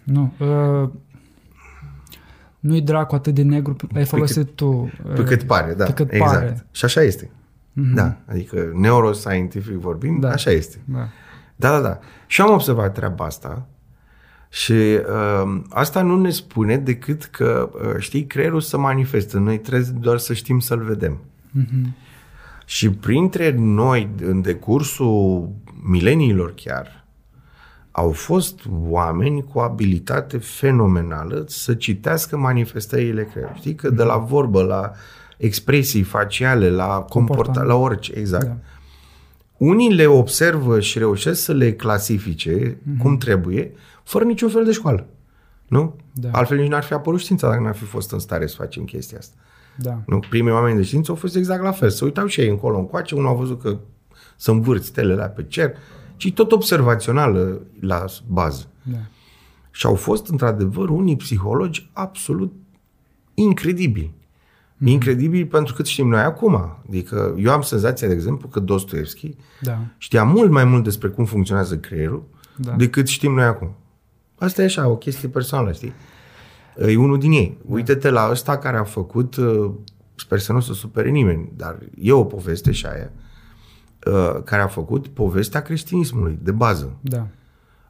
nu. 0.02 0.32
Uh, 0.38 0.88
nu-i 2.60 2.80
dracu 2.80 3.14
atât 3.14 3.34
de 3.34 3.42
negru, 3.42 3.76
l-ai 3.92 4.04
folosit 4.04 4.36
pe 4.36 4.42
cât, 4.42 4.56
tu. 4.56 4.92
Pe 5.14 5.24
cât 5.24 5.42
pare, 5.42 5.74
da. 5.74 5.84
Pe 5.84 5.92
cât 5.92 6.12
exact. 6.12 6.32
Pare. 6.32 6.66
Și 6.70 6.84
așa 6.84 7.02
este. 7.02 7.30
Mm-hmm. 7.74 7.94
Da, 7.94 8.16
adică 8.26 8.72
neuroscientific 8.74 9.74
vorbind, 9.74 10.20
da. 10.20 10.30
așa 10.30 10.50
este. 10.50 10.76
Da. 10.84 11.08
da, 11.56 11.70
da, 11.70 11.80
da. 11.80 11.98
Și 12.26 12.40
am 12.40 12.52
observat 12.52 12.94
treaba 12.94 13.24
asta 13.24 13.66
și 14.48 14.72
uh, 14.72 15.60
asta 15.70 16.02
nu 16.02 16.20
ne 16.20 16.30
spune 16.30 16.76
decât 16.76 17.24
că, 17.24 17.70
uh, 17.74 17.94
știi, 17.98 18.26
creierul 18.26 18.60
se 18.60 18.76
manifestă. 18.76 19.38
Noi 19.38 19.58
trebuie 19.58 19.88
doar 20.00 20.18
să 20.18 20.32
știm 20.32 20.58
să-l 20.58 20.82
vedem. 20.82 21.18
Mm-hmm. 21.58 22.02
Și 22.64 22.90
printre 22.90 23.54
noi, 23.58 24.10
în 24.22 24.40
decursul 24.40 25.48
mileniilor 25.82 26.54
chiar, 26.54 27.04
au 27.90 28.10
fost 28.10 28.60
oameni 28.80 29.44
cu 29.44 29.58
abilitate 29.58 30.38
fenomenală 30.38 31.44
să 31.48 31.74
citească 31.74 32.36
manifestările 32.36 33.24
creierului. 33.24 33.60
Știi 33.60 33.74
că 33.74 33.90
de 33.90 34.02
la 34.02 34.16
vorbă 34.16 34.62
la 34.62 34.92
expresii 35.44 36.02
faciale, 36.02 36.70
la 36.70 37.00
comportament, 37.08 37.66
la 37.66 37.74
orice, 37.74 38.12
exact. 38.14 38.46
Da. 38.46 38.56
Unii 39.56 39.92
le 39.92 40.06
observă 40.06 40.80
și 40.80 40.98
reușesc 40.98 41.42
să 41.42 41.52
le 41.52 41.72
clasifice 41.72 42.74
mm-hmm. 42.74 42.98
cum 42.98 43.16
trebuie, 43.16 43.72
fără 44.02 44.24
niciun 44.24 44.48
fel 44.48 44.64
de 44.64 44.72
școală. 44.72 45.06
Nu? 45.68 45.96
Da. 46.12 46.28
Altfel 46.32 46.58
nici 46.58 46.70
n-ar 46.70 46.82
fi 46.82 46.92
apărut 46.92 47.20
știința 47.20 47.48
dacă 47.48 47.62
n-ar 47.62 47.74
fi 47.74 47.84
fost 47.84 48.12
în 48.12 48.18
stare 48.18 48.46
să 48.46 48.54
facem 48.58 48.84
chestia 48.84 49.18
asta. 49.18 49.34
Da. 49.76 50.02
Nu? 50.06 50.18
Primii 50.28 50.52
oameni 50.52 50.76
de 50.76 50.82
știință 50.82 51.10
au 51.10 51.16
fost 51.16 51.36
exact 51.36 51.62
la 51.62 51.72
fel. 51.72 51.90
Să 51.90 52.04
uitau 52.04 52.26
și 52.26 52.40
ei 52.40 52.48
încolo 52.48 52.78
încoace, 52.78 53.14
unul 53.14 53.28
a 53.28 53.32
văzut 53.32 53.60
că 53.60 53.78
să 54.36 54.50
învârți 54.50 54.86
stelele 54.86 55.32
pe 55.36 55.44
cer, 55.48 55.76
ci 56.16 56.32
tot 56.32 56.52
observațional 56.52 57.60
la 57.80 58.04
bază. 58.26 58.68
Da. 58.82 58.98
Și 59.70 59.86
au 59.86 59.94
fost, 59.94 60.28
într-adevăr, 60.28 60.88
unii 60.88 61.16
psihologi 61.16 61.90
absolut 61.92 62.52
incredibili. 63.34 64.12
Mm-hmm. 64.84 64.92
Incredibil 64.92 65.46
pentru 65.46 65.74
cât 65.74 65.86
știm 65.86 66.08
noi 66.08 66.20
acum. 66.20 66.76
Adică 66.88 67.34
eu 67.38 67.52
am 67.52 67.62
senzația, 67.62 68.08
de 68.08 68.14
exemplu, 68.14 68.48
că 68.48 68.60
Dostoevski 68.60 69.36
da. 69.60 69.78
știa 69.98 70.24
mult 70.24 70.50
mai 70.50 70.64
mult 70.64 70.84
despre 70.84 71.08
cum 71.08 71.24
funcționează 71.24 71.78
creierul 71.78 72.22
da. 72.56 72.72
decât 72.72 73.06
știm 73.06 73.34
noi 73.34 73.44
acum. 73.44 73.74
Asta 74.38 74.62
e 74.62 74.64
așa, 74.64 74.88
o 74.88 74.96
chestie 74.96 75.28
personală, 75.28 75.72
știi? 75.72 75.92
E 76.76 76.96
unul 76.96 77.18
din 77.18 77.32
ei. 77.32 77.58
Da. 77.60 77.74
Uite-te 77.74 78.10
la 78.10 78.28
ăsta 78.30 78.58
care 78.58 78.76
a 78.76 78.84
făcut, 78.84 79.36
uh, 79.36 79.70
sper 80.14 80.38
să 80.38 80.52
nu 80.52 80.60
se 80.60 80.72
supere 80.72 81.10
nimeni, 81.10 81.52
dar 81.56 81.78
e 81.98 82.12
o 82.12 82.24
poveste 82.24 82.72
și 82.72 82.86
aia, 82.86 83.10
uh, 84.06 84.42
care 84.44 84.62
a 84.62 84.66
făcut 84.66 85.08
povestea 85.08 85.62
creștinismului, 85.62 86.38
de 86.42 86.50
bază. 86.50 86.96
Da. 87.00 87.26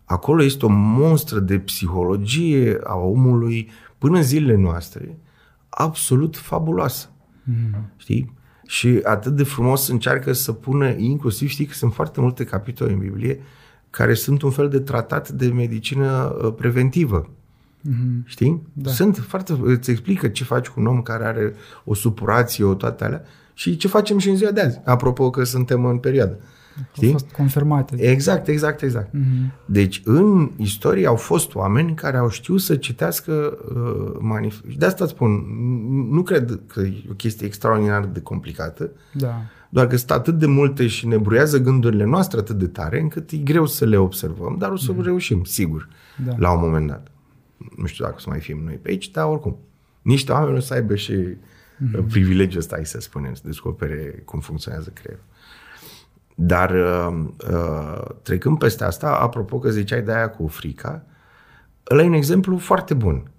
Acolo 0.05 0.43
este 0.43 0.65
o 0.67 0.69
monstră 0.69 1.39
de 1.39 1.59
psihologie 1.59 2.79
a 2.85 2.95
omului 2.95 3.71
până 3.99 4.17
în 4.17 4.23
zilele 4.23 4.57
noastre, 4.57 5.19
absolut 5.75 6.37
fabuloasă. 6.37 7.09
Mm-hmm. 7.09 7.97
Știi? 7.97 8.35
Și 8.67 9.01
atât 9.03 9.37
de 9.37 9.43
frumos 9.43 9.89
încearcă 9.89 10.33
să 10.33 10.53
pună, 10.53 10.89
inclusiv 10.89 11.49
știi 11.49 11.65
că 11.65 11.73
sunt 11.73 11.95
foarte 11.95 12.21
multe 12.21 12.45
capitole 12.45 12.93
în 12.93 12.99
Biblie 12.99 13.41
care 13.91 14.15
sunt 14.15 14.43
un 14.43 14.51
fel 14.51 14.69
de 14.69 14.81
tratat 14.81 15.29
de 15.29 15.47
medicină 15.47 16.37
uh, 16.43 16.55
preventivă. 16.57 17.31
Mm-hmm. 17.89 18.25
Știi? 18.25 18.63
Da. 18.73 18.91
Sunt 18.91 19.17
foarte... 19.17 19.59
Îți 19.63 19.91
explică 19.91 20.29
ce 20.29 20.45
faci 20.45 20.69
cu 20.69 20.81
un 20.81 20.87
om 20.87 21.03
care 21.03 21.25
are 21.25 21.55
o 21.85 21.95
supurație, 21.95 22.65
o 22.65 22.75
toate 22.75 23.05
alea 23.05 23.23
și 23.55 23.77
ce 23.77 23.89
facem 23.89 24.19
și 24.19 24.29
în 24.29 24.37
ziua 24.37 24.51
de 24.51 24.61
azi. 24.61 24.81
Apropo 24.85 25.31
că 25.31 25.45
suntem 25.45 25.85
în 25.85 25.99
perioadă. 25.99 26.39
Au 27.03 27.11
fost 27.11 27.31
confirmate. 27.31 28.11
Exact, 28.11 28.49
exact, 28.49 28.83
exact. 28.83 29.09
Mm-hmm. 29.09 29.65
Deci 29.65 30.03
în 30.05 30.51
istorie 30.57 31.07
au 31.07 31.17
fost 31.17 31.55
oameni 31.55 31.95
care 31.95 32.17
au 32.17 32.29
știut 32.29 32.61
să 32.61 32.77
citească 32.77 33.59
uh, 33.75 34.17
manifest. 34.21 34.77
De 34.77 34.87
asta 34.87 35.07
spun, 35.07 35.45
nu 36.11 36.23
cred 36.23 36.61
că 36.67 36.81
e 36.81 37.05
o 37.11 37.15
chestie 37.15 37.47
extraordinar 37.47 38.05
de 38.05 38.21
complicată, 38.21 38.91
Da. 39.13 39.43
doar 39.69 39.87
că 39.87 39.97
sunt 39.97 40.11
atât 40.11 40.39
de 40.39 40.47
multe 40.47 40.87
și 40.87 41.07
ne 41.07 41.17
bruiază 41.17 41.61
gândurile 41.61 42.05
noastre 42.05 42.39
atât 42.39 42.59
de 42.59 42.67
tare, 42.67 43.01
încât 43.01 43.31
e 43.31 43.37
greu 43.37 43.67
să 43.67 43.85
le 43.85 43.97
observăm, 43.97 44.57
dar 44.59 44.71
o 44.71 44.77
să 44.77 44.93
mm-hmm. 44.93 45.05
reușim, 45.05 45.45
sigur, 45.45 45.89
Da. 46.25 46.35
la 46.37 46.53
un 46.53 46.61
moment 46.61 46.89
dat. 46.89 47.09
Nu 47.77 47.87
știu 47.87 48.05
dacă 48.05 48.17
o 48.17 48.21
să 48.21 48.29
mai 48.29 48.41
fim 48.41 48.61
noi 48.65 48.75
pe 48.75 48.91
aici, 48.91 49.11
dar 49.11 49.27
oricum. 49.27 49.57
Niște 50.03 50.33
oameni 50.33 50.57
o 50.57 50.61
să 50.61 50.75
aibă 50.75 50.95
și 50.95 51.13
mm-hmm. 51.13 52.07
privilegiul 52.09 52.61
ăsta, 52.61 52.75
hai 52.75 52.87
să 52.87 53.01
spunem, 53.01 53.35
să 53.35 53.43
descopere 53.45 54.23
cum 54.25 54.41
funcționează 54.41 54.91
creierul. 54.91 55.25
Dar 56.35 56.71
uh, 56.71 57.25
uh, 57.51 58.03
trecând 58.23 58.59
peste 58.59 58.85
asta, 58.85 59.09
apropo 59.09 59.59
că 59.59 59.71
ziceai 59.71 60.03
de 60.03 60.13
aia 60.13 60.31
cu 60.31 60.47
frica, 60.47 61.03
ăla 61.91 62.03
e 62.03 62.07
un 62.07 62.13
exemplu 62.13 62.59
foarte 62.59 62.95
bun. 62.95 63.31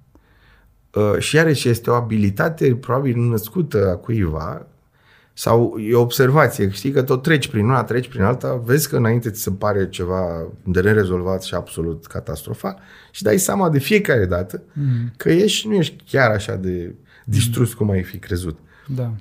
Uh, 0.93 1.19
și 1.19 1.35
iarăși 1.35 1.69
este 1.69 1.89
o 1.89 1.93
abilitate 1.93 2.75
probabil 2.75 3.17
născută 3.17 3.89
a 3.89 3.95
cuiva 3.95 4.65
sau 5.37 5.77
e 5.79 5.95
o 5.95 6.01
observație, 6.01 6.69
știi 6.69 6.91
că 6.91 7.01
tot 7.01 7.21
treci 7.21 7.47
prin 7.47 7.65
una, 7.65 7.83
treci 7.83 8.07
prin 8.07 8.21
alta, 8.21 8.61
vezi 8.65 8.89
că 8.89 8.97
înainte 8.97 9.29
ți 9.29 9.41
se 9.41 9.51
pare 9.51 9.89
ceva 9.89 10.47
de 10.63 10.81
nerezolvat 10.81 11.43
și 11.43 11.53
absolut 11.53 12.05
catastrofal 12.05 12.79
și 13.11 13.23
dai 13.23 13.37
seama 13.37 13.69
de 13.69 13.79
fiecare 13.79 14.25
dată 14.25 14.63
mm. 14.73 15.11
că 15.17 15.29
ești, 15.29 15.67
nu 15.67 15.73
ești 15.73 16.03
chiar 16.09 16.31
așa 16.31 16.55
de 16.55 16.95
distrus 17.25 17.73
cum 17.73 17.89
ai 17.89 18.03
fi 18.03 18.17
crezut. 18.17 18.57
Da. 18.87 19.11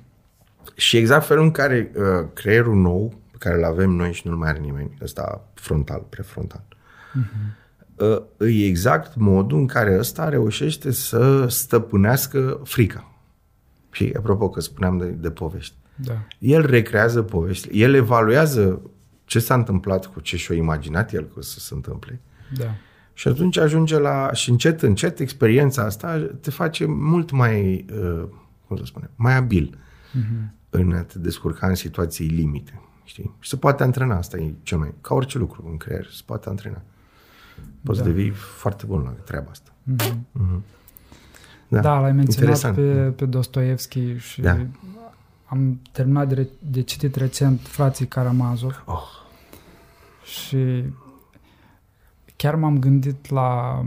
Și 0.75 0.97
exact 0.97 1.25
felul 1.25 1.43
în 1.43 1.51
care 1.51 1.91
uh, 1.95 2.27
creierul 2.33 2.75
nou, 2.75 3.13
pe 3.37 3.49
care 3.49 3.57
îl 3.57 3.63
avem 3.63 3.89
noi 3.89 4.13
și 4.13 4.27
nu-l 4.27 4.37
mai 4.37 4.49
are 4.49 4.59
nimeni, 4.59 4.97
ăsta 5.01 5.47
frontal, 5.53 6.05
prefrontal, 6.09 6.63
uh, 7.95 8.21
e 8.39 8.65
exact 8.65 9.15
modul 9.15 9.57
în 9.57 9.67
care 9.67 9.97
ăsta 9.97 10.29
reușește 10.29 10.91
să 10.91 11.47
stăpânească 11.47 12.61
frica. 12.63 13.11
Și 13.91 14.13
apropo 14.17 14.49
că 14.49 14.59
spuneam 14.59 14.97
de, 14.97 15.05
de 15.05 15.31
povești. 15.31 15.75
Da. 15.95 16.27
El 16.39 16.65
recrează 16.65 17.21
poveștile, 17.21 17.75
el 17.75 17.93
evaluează 17.93 18.81
ce 19.25 19.39
s-a 19.39 19.53
întâmplat 19.53 20.05
cu 20.05 20.19
ce 20.19 20.37
și-a 20.37 20.55
imaginat 20.55 21.13
el 21.13 21.23
că 21.23 21.33
o 21.37 21.41
să 21.41 21.59
se 21.59 21.73
întâmple. 21.73 22.21
Da. 22.57 22.75
Și 23.13 23.27
atunci 23.27 23.57
ajunge 23.57 23.99
la... 23.99 24.29
Și 24.33 24.49
încet, 24.49 24.81
încet, 24.81 25.19
experiența 25.19 25.83
asta 25.83 26.29
te 26.41 26.51
face 26.51 26.85
mult 26.85 27.31
mai, 27.31 27.85
uh, 27.93 28.23
cum 28.67 28.77
să 28.77 28.85
spunem, 28.85 29.09
mai 29.15 29.35
abil 29.35 29.77
uh-huh. 29.77 30.69
în 30.69 30.91
a 30.91 31.01
te 31.01 31.19
descurca 31.19 31.67
în 31.67 31.75
situații 31.75 32.27
limite. 32.27 32.81
Știi? 33.05 33.31
Și 33.39 33.49
se 33.49 33.55
poate 33.57 33.83
antrena, 33.83 34.17
asta 34.17 34.37
e 34.37 34.53
cel 34.63 34.77
mai... 34.77 34.93
Ca 35.01 35.13
orice 35.13 35.37
lucru 35.37 35.63
în 35.69 35.77
creier, 35.77 36.05
se 36.11 36.21
poate 36.25 36.49
antrena. 36.49 36.81
Poți 37.83 37.97
Da. 37.99 38.05
da. 38.05 38.11
devii 38.11 38.29
foarte 38.29 38.85
bun 38.85 39.01
la 39.01 39.09
treaba 39.09 39.49
asta. 39.51 39.71
Da, 41.67 41.79
da 41.79 41.99
l-ai 41.99 42.11
menționat 42.11 42.27
interesant. 42.55 42.75
pe, 42.75 43.09
pe 43.09 43.25
Dostoevski 43.25 44.17
și 44.17 44.41
Da. 44.41 44.57
am 45.45 45.79
terminat 45.91 46.27
de, 46.27 46.33
re- 46.33 46.49
de 46.59 46.81
citit 46.81 47.15
recent 47.15 47.59
Frații 47.61 48.07
Karamazov 48.07 48.83
Oh, 48.85 49.03
și 50.23 50.83
chiar 52.35 52.55
m-am 52.55 52.79
gândit 52.79 53.29
la 53.29 53.81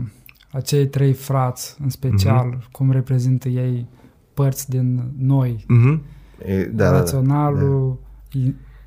acei 0.51 0.87
trei 0.87 1.13
frați, 1.13 1.75
în 1.81 1.89
special, 1.89 2.47
Mhm. 2.47 2.71
cum 2.71 2.91
reprezintă 2.91 3.47
ei 3.49 3.87
părți 4.33 4.69
din 4.69 5.11
noi, 5.17 5.65
mm-hmm. 5.65 5.99
e, 6.45 6.63
da, 6.63 6.91
da, 6.91 6.97
da. 7.51 7.59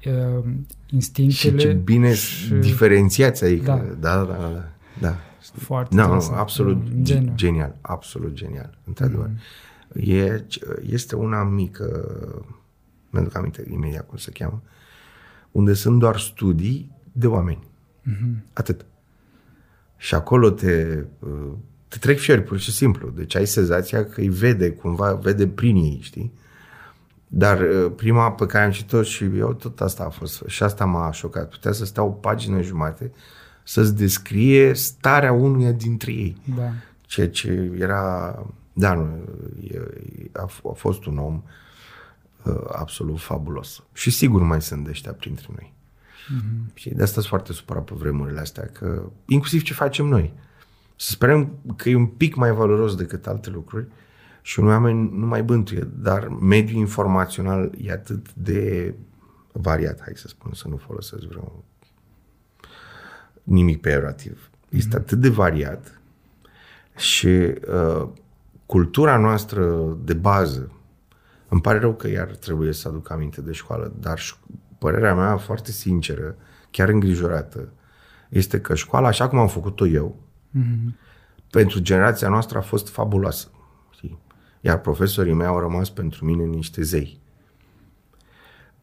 Raționalul, 0.05 0.45
i- 0.47 0.47
uh, 0.49 0.55
Și 0.87 0.95
instinctele 0.95 1.57
ce 1.57 1.73
bine 1.73 2.15
și- 2.15 2.53
diferențiați, 2.55 3.45
adică, 3.45 3.65
Da. 4.01 4.17
da, 4.17 4.25
da, 4.25 4.33
da, 4.33 4.49
da. 4.49 4.69
da. 5.01 5.17
foarte 5.55 5.95
Nu, 5.95 6.01
nu, 6.01 6.07
interesant. 6.07 6.39
absolut 6.39 6.75
Un 6.77 6.83
geniu. 6.85 7.03
geniu. 7.05 7.33
genial, 7.35 7.77
absolut 7.81 8.33
genial, 8.33 8.79
într-adevăr. 8.85 9.31
E, 9.95 10.45
este 10.87 11.17
una 11.17 11.43
mică, 11.43 12.15
mi-aduc 13.11 13.37
aminte 13.37 13.65
imediat 13.71 14.07
cum 14.07 14.17
se 14.17 14.31
cheamă, 14.31 14.63
unde 15.51 15.73
sunt 15.73 15.99
doar 15.99 16.19
studii 16.19 16.91
de 17.13 17.27
oameni. 17.27 17.63
Atât. 18.53 18.85
Și 19.97 20.15
acolo 20.15 20.51
te, 20.51 21.05
uh, 21.19 21.53
te 21.89 21.99
trec 21.99 22.19
fiori, 22.19 22.43
pur 22.43 22.59
și 22.59 22.73
simplu. 22.73 23.11
Deci 23.11 23.35
ai 23.37 23.47
senzația 23.47 24.05
că 24.05 24.21
îi 24.21 24.29
vede, 24.29 24.71
cumva 24.71 25.15
vede 25.15 25.47
prin 25.49 25.77
ei, 25.77 25.99
știi? 26.03 26.33
Dar 27.35 27.61
uh, 27.61 27.93
prima 27.97 28.33
pe 28.33 28.47
care 28.47 28.65
am 28.65 28.71
citit-o 28.71 29.03
și 29.03 29.25
eu, 29.25 29.53
tot 29.53 29.81
asta 29.81 30.05
a 30.05 30.09
fost. 30.09 30.43
Și 30.47 30.63
asta 30.63 30.85
m-a 30.85 31.13
șocat. 31.13 31.49
Putea 31.49 31.73
să 31.73 31.85
stea 31.85 32.03
o 32.03 32.11
pagină 32.11 32.63
jumate 32.63 33.13
să-ți 33.63 33.97
descrie 33.97 34.75
starea 34.75 35.33
unuia 35.33 35.73
dintre 35.73 36.13
ei. 36.13 36.37
Da. 36.57 36.71
Ceea 37.01 37.29
ce 37.29 37.73
era... 37.79 38.39
Da, 38.73 38.95
nu, 38.95 39.19
e, 39.61 39.75
e- 39.75 40.31
a, 40.33 40.49
f- 40.49 40.71
a 40.71 40.73
fost 40.73 41.05
un 41.05 41.19
om 41.19 41.43
uh, 42.43 42.55
absolut 42.73 43.21
fabulos. 43.21 43.83
Și 43.93 44.11
sigur 44.11 44.43
mai 44.43 44.63
sunt 44.63 44.85
de 44.85 44.91
ăștia 44.91 45.13
printre 45.13 45.47
noi. 45.49 45.73
Mm-hmm. 45.75 46.75
Și 46.75 46.89
de 46.89 47.03
asta 47.03 47.15
sunt 47.15 47.27
foarte 47.27 47.53
supărat 47.53 47.85
pe 47.85 47.95
vremurile 47.97 48.41
astea, 48.41 48.71
că 48.73 49.03
inclusiv 49.27 49.63
ce 49.63 49.75
facem 49.75 50.07
noi. 50.07 50.35
Să 50.97 51.11
sperăm 51.11 51.53
că 51.77 51.89
e 51.89 51.95
un 51.95 52.07
pic 52.07 52.35
mai 52.35 52.51
valoros 52.51 52.95
decât 52.95 53.27
alte 53.27 53.51
lucruri 53.51 53.87
și 54.43 54.61
un 54.61 54.67
oameni 54.67 55.11
nu 55.13 55.27
mai 55.27 55.43
bântuie, 55.43 55.89
dar 55.95 56.29
mediul 56.29 56.79
informațional 56.79 57.73
e 57.81 57.93
atât 57.93 58.33
de 58.33 58.95
variat, 59.53 60.01
hai 60.01 60.13
să 60.15 60.29
spun, 60.29 60.53
să 60.53 60.69
nu 60.69 60.77
folosesc 60.77 61.23
vreo 61.23 61.65
nimic 63.43 63.81
peorativ. 63.81 64.51
Este 64.69 64.97
atât 64.97 65.19
de 65.19 65.29
variat 65.29 66.01
și 66.97 67.27
uh, 67.27 68.09
cultura 68.67 69.17
noastră 69.17 69.97
de 70.05 70.15
bază, 70.15 70.73
îmi 71.49 71.61
pare 71.61 71.79
rău 71.79 71.95
că 71.95 72.09
iar 72.09 72.27
trebuie 72.27 72.73
să 72.73 72.89
aduc 72.89 73.11
aminte 73.11 73.41
de 73.41 73.53
școală, 73.53 73.93
dar 74.01 74.19
ș- 74.19 74.39
părerea 74.79 75.15
mea 75.15 75.37
foarte 75.37 75.71
sinceră, 75.71 76.37
chiar 76.71 76.89
îngrijorată, 76.89 77.73
este 78.29 78.61
că 78.61 78.75
școala, 78.75 79.09
așa 79.09 79.29
cum 79.29 79.39
am 79.39 79.49
făcut-o 79.49 79.87
eu, 79.87 80.17
pentru 81.51 81.81
generația 81.81 82.29
noastră 82.29 82.59
a 82.59 82.61
fost 82.61 82.89
fabuloasă. 82.89 83.49
Știi? 84.63 84.71
Iar 84.71 84.81
profesorii 84.81 85.33
mei 85.33 85.47
au 85.47 85.59
rămas 85.59 85.91
pentru 85.91 86.25
mine 86.25 86.45
niște 86.45 86.83
zei. 86.83 87.21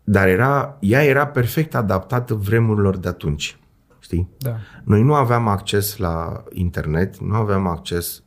Dar 0.03 0.27
era, 0.27 0.77
ea 0.80 1.03
era 1.03 1.27
perfect 1.27 1.75
adaptată 1.75 2.34
vremurilor 2.34 2.97
de 2.97 3.07
atunci. 3.07 3.57
Știi? 3.99 4.30
Da. 4.38 4.57
Noi 4.84 5.03
nu 5.03 5.13
aveam 5.13 5.47
acces 5.47 5.97
la 5.97 6.43
internet, 6.51 7.17
nu 7.17 7.36
aveam 7.36 7.67
acces 7.67 8.23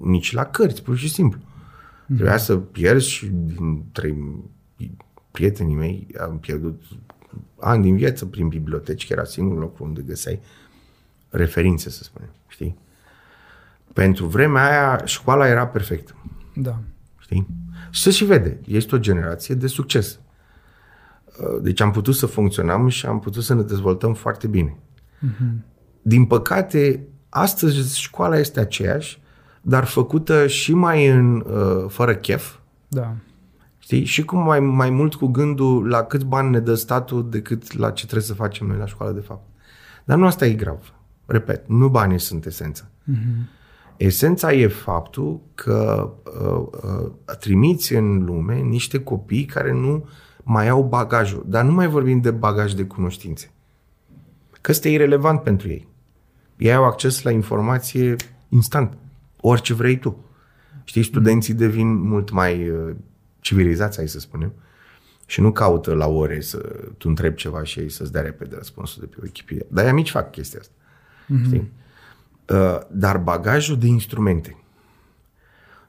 nici 0.00 0.32
la 0.32 0.44
cărți, 0.44 0.82
pur 0.82 0.96
și 0.96 1.08
simplu. 1.08 1.40
Mm-hmm. 1.40 2.14
Trebuia 2.14 2.36
să 2.36 2.56
pierzi 2.56 3.08
și 3.08 3.26
dintre 3.26 4.16
prietenii 5.30 5.74
mei 5.74 6.06
am 6.20 6.38
pierdut 6.38 6.82
ani 7.60 7.82
din 7.82 7.96
viață 7.96 8.26
prin 8.26 8.48
biblioteci, 8.48 9.06
că 9.06 9.12
era 9.12 9.24
singurul 9.24 9.60
loc 9.60 9.80
unde 9.80 10.02
găseai 10.02 10.40
referințe, 11.28 11.90
să 11.90 12.02
spunem, 12.02 12.30
știi? 12.48 12.78
Pentru 13.92 14.26
vremea 14.26 14.68
aia, 14.68 15.04
școala 15.04 15.48
era 15.48 15.66
perfectă, 15.66 16.14
Da. 16.54 16.78
Știi? 17.34 17.46
Și 17.90 18.02
se 18.02 18.10
și 18.10 18.24
vede, 18.24 18.60
este 18.66 18.94
o 18.94 18.98
generație 18.98 19.54
de 19.54 19.66
succes. 19.66 20.18
Deci 21.62 21.80
am 21.80 21.90
putut 21.90 22.14
să 22.14 22.26
funcționăm 22.26 22.88
și 22.88 23.06
am 23.06 23.20
putut 23.20 23.42
să 23.42 23.54
ne 23.54 23.62
dezvoltăm 23.62 24.14
foarte 24.14 24.46
bine. 24.46 24.76
Din 26.02 26.24
păcate, 26.24 27.06
astăzi 27.28 28.00
școala 28.00 28.38
este 28.38 28.60
aceeași, 28.60 29.22
dar 29.62 29.84
făcută 29.84 30.46
și 30.46 30.74
mai 30.74 31.06
în 31.06 31.36
uh, 31.36 31.84
fără 31.88 32.14
chef, 32.14 32.56
Da. 32.88 33.14
știi? 33.78 34.04
Și 34.04 34.24
cum 34.24 34.38
mai, 34.38 34.60
mai 34.60 34.90
mult 34.90 35.14
cu 35.14 35.26
gândul 35.26 35.88
la 35.88 36.02
câți 36.02 36.24
bani 36.24 36.50
ne 36.50 36.60
dă 36.60 36.74
statul 36.74 37.30
decât 37.30 37.76
la 37.76 37.90
ce 37.90 38.04
trebuie 38.04 38.26
să 38.26 38.34
facem 38.34 38.66
noi 38.66 38.76
la 38.76 38.86
școală, 38.86 39.12
de 39.12 39.20
fapt. 39.20 39.46
Dar 40.04 40.18
nu 40.18 40.26
asta 40.26 40.46
e 40.46 40.52
grav. 40.52 40.94
Repet, 41.26 41.68
nu 41.68 41.88
banii 41.88 42.18
sunt 42.20 42.46
esența. 42.46 42.84
Esența 43.96 44.52
e 44.52 44.66
faptul 44.66 45.40
că 45.54 46.10
uh, 46.40 46.66
uh, 46.82 47.36
trimiți 47.40 47.94
în 47.94 48.24
lume 48.24 48.60
niște 48.60 49.02
copii 49.02 49.44
care 49.44 49.72
nu 49.72 50.08
mai 50.42 50.68
au 50.68 50.82
bagajul. 50.82 51.44
Dar 51.48 51.64
nu 51.64 51.72
mai 51.72 51.88
vorbim 51.88 52.20
de 52.20 52.30
bagaj 52.30 52.72
de 52.72 52.84
cunoștințe. 52.84 53.52
Că 54.60 54.70
ăsta 54.70 54.88
e 54.88 54.92
irrelevant 54.92 55.42
pentru 55.42 55.68
ei. 55.68 55.88
Ei 56.56 56.74
au 56.74 56.84
acces 56.84 57.22
la 57.22 57.30
informație 57.30 58.16
instant. 58.48 58.96
Orice 59.40 59.74
vrei 59.74 59.98
tu. 59.98 60.24
Știi, 60.84 61.02
studenții 61.02 61.54
devin 61.54 61.94
mult 61.94 62.30
mai 62.30 62.68
uh, 62.68 62.94
civilizați, 63.40 63.96
hai 63.96 64.08
să 64.08 64.18
spunem, 64.18 64.52
și 65.26 65.40
nu 65.40 65.52
caută 65.52 65.94
la 65.94 66.06
ore 66.06 66.40
să 66.40 66.58
tu 66.98 67.08
întrebi 67.08 67.36
ceva 67.36 67.62
și 67.62 67.80
ei 67.80 67.88
să-ți 67.88 68.12
dea 68.12 68.22
repede 68.22 68.56
răspunsul 68.56 69.02
de 69.02 69.14
pe 69.14 69.20
Wikipedia. 69.22 69.64
Dar 69.68 69.92
mici 69.92 70.10
fac 70.10 70.30
chestia 70.30 70.60
asta. 70.60 70.72
Mm-hmm. 71.24 71.44
Știi? 71.44 71.72
Uh, 72.48 72.78
dar 72.90 73.18
bagajul 73.18 73.78
de 73.78 73.86
instrumente. 73.86 74.56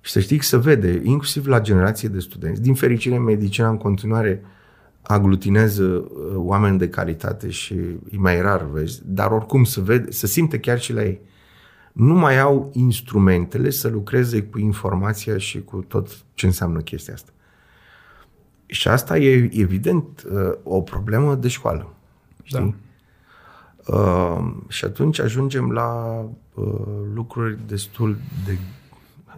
Și 0.01 0.11
să 0.11 0.19
știi 0.19 0.37
că 0.37 0.43
se 0.43 0.57
vede, 0.57 1.01
inclusiv 1.03 1.47
la 1.47 1.61
generație 1.61 2.09
de 2.09 2.19
studenți, 2.19 2.61
din 2.61 2.73
fericire, 2.73 3.17
medicina 3.17 3.69
în 3.69 3.77
continuare 3.77 4.41
aglutinează 5.01 5.83
uh, 5.83 6.33
oameni 6.35 6.77
de 6.77 6.89
calitate 6.89 7.49
și 7.49 7.73
e 8.11 8.17
mai 8.17 8.41
rar, 8.41 8.63
vezi, 8.63 9.01
dar 9.05 9.31
oricum 9.31 9.63
se, 9.63 9.81
vede, 9.81 10.11
se 10.11 10.27
simte 10.27 10.59
chiar 10.59 10.79
și 10.79 10.93
la 10.93 11.03
ei. 11.03 11.21
Nu 11.91 12.13
mai 12.13 12.39
au 12.39 12.69
instrumentele 12.73 13.69
să 13.69 13.87
lucreze 13.87 14.43
cu 14.43 14.59
informația 14.59 15.37
și 15.37 15.63
cu 15.63 15.77
tot 15.87 16.23
ce 16.33 16.45
înseamnă 16.45 16.79
chestia 16.79 17.13
asta. 17.13 17.31
Și 18.65 18.87
asta 18.87 19.17
e 19.17 19.49
evident 19.53 20.25
uh, 20.31 20.51
o 20.63 20.81
problemă 20.81 21.35
de 21.35 21.47
școală. 21.47 21.93
Știi? 22.43 22.75
Da. 23.85 23.95
Uh, 23.95 24.53
și 24.67 24.85
atunci 24.85 25.19
ajungem 25.19 25.71
la 25.71 26.21
uh, 26.55 26.65
lucruri 27.13 27.57
destul 27.67 28.17
de... 28.45 28.57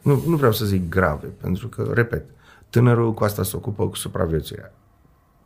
Nu, 0.01 0.23
nu 0.27 0.35
vreau 0.35 0.51
să 0.51 0.65
zic 0.65 0.89
grave, 0.89 1.27
pentru 1.27 1.67
că, 1.67 1.91
repet, 1.93 2.25
tânărul 2.69 3.13
cu 3.13 3.23
asta 3.23 3.43
se 3.43 3.55
ocupă 3.55 3.87
cu 3.87 3.95
supraviețuirea. 3.95 4.73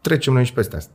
Trecem 0.01 0.34
noi 0.34 0.45
și 0.45 0.53
peste 0.53 0.76
asta. 0.76 0.93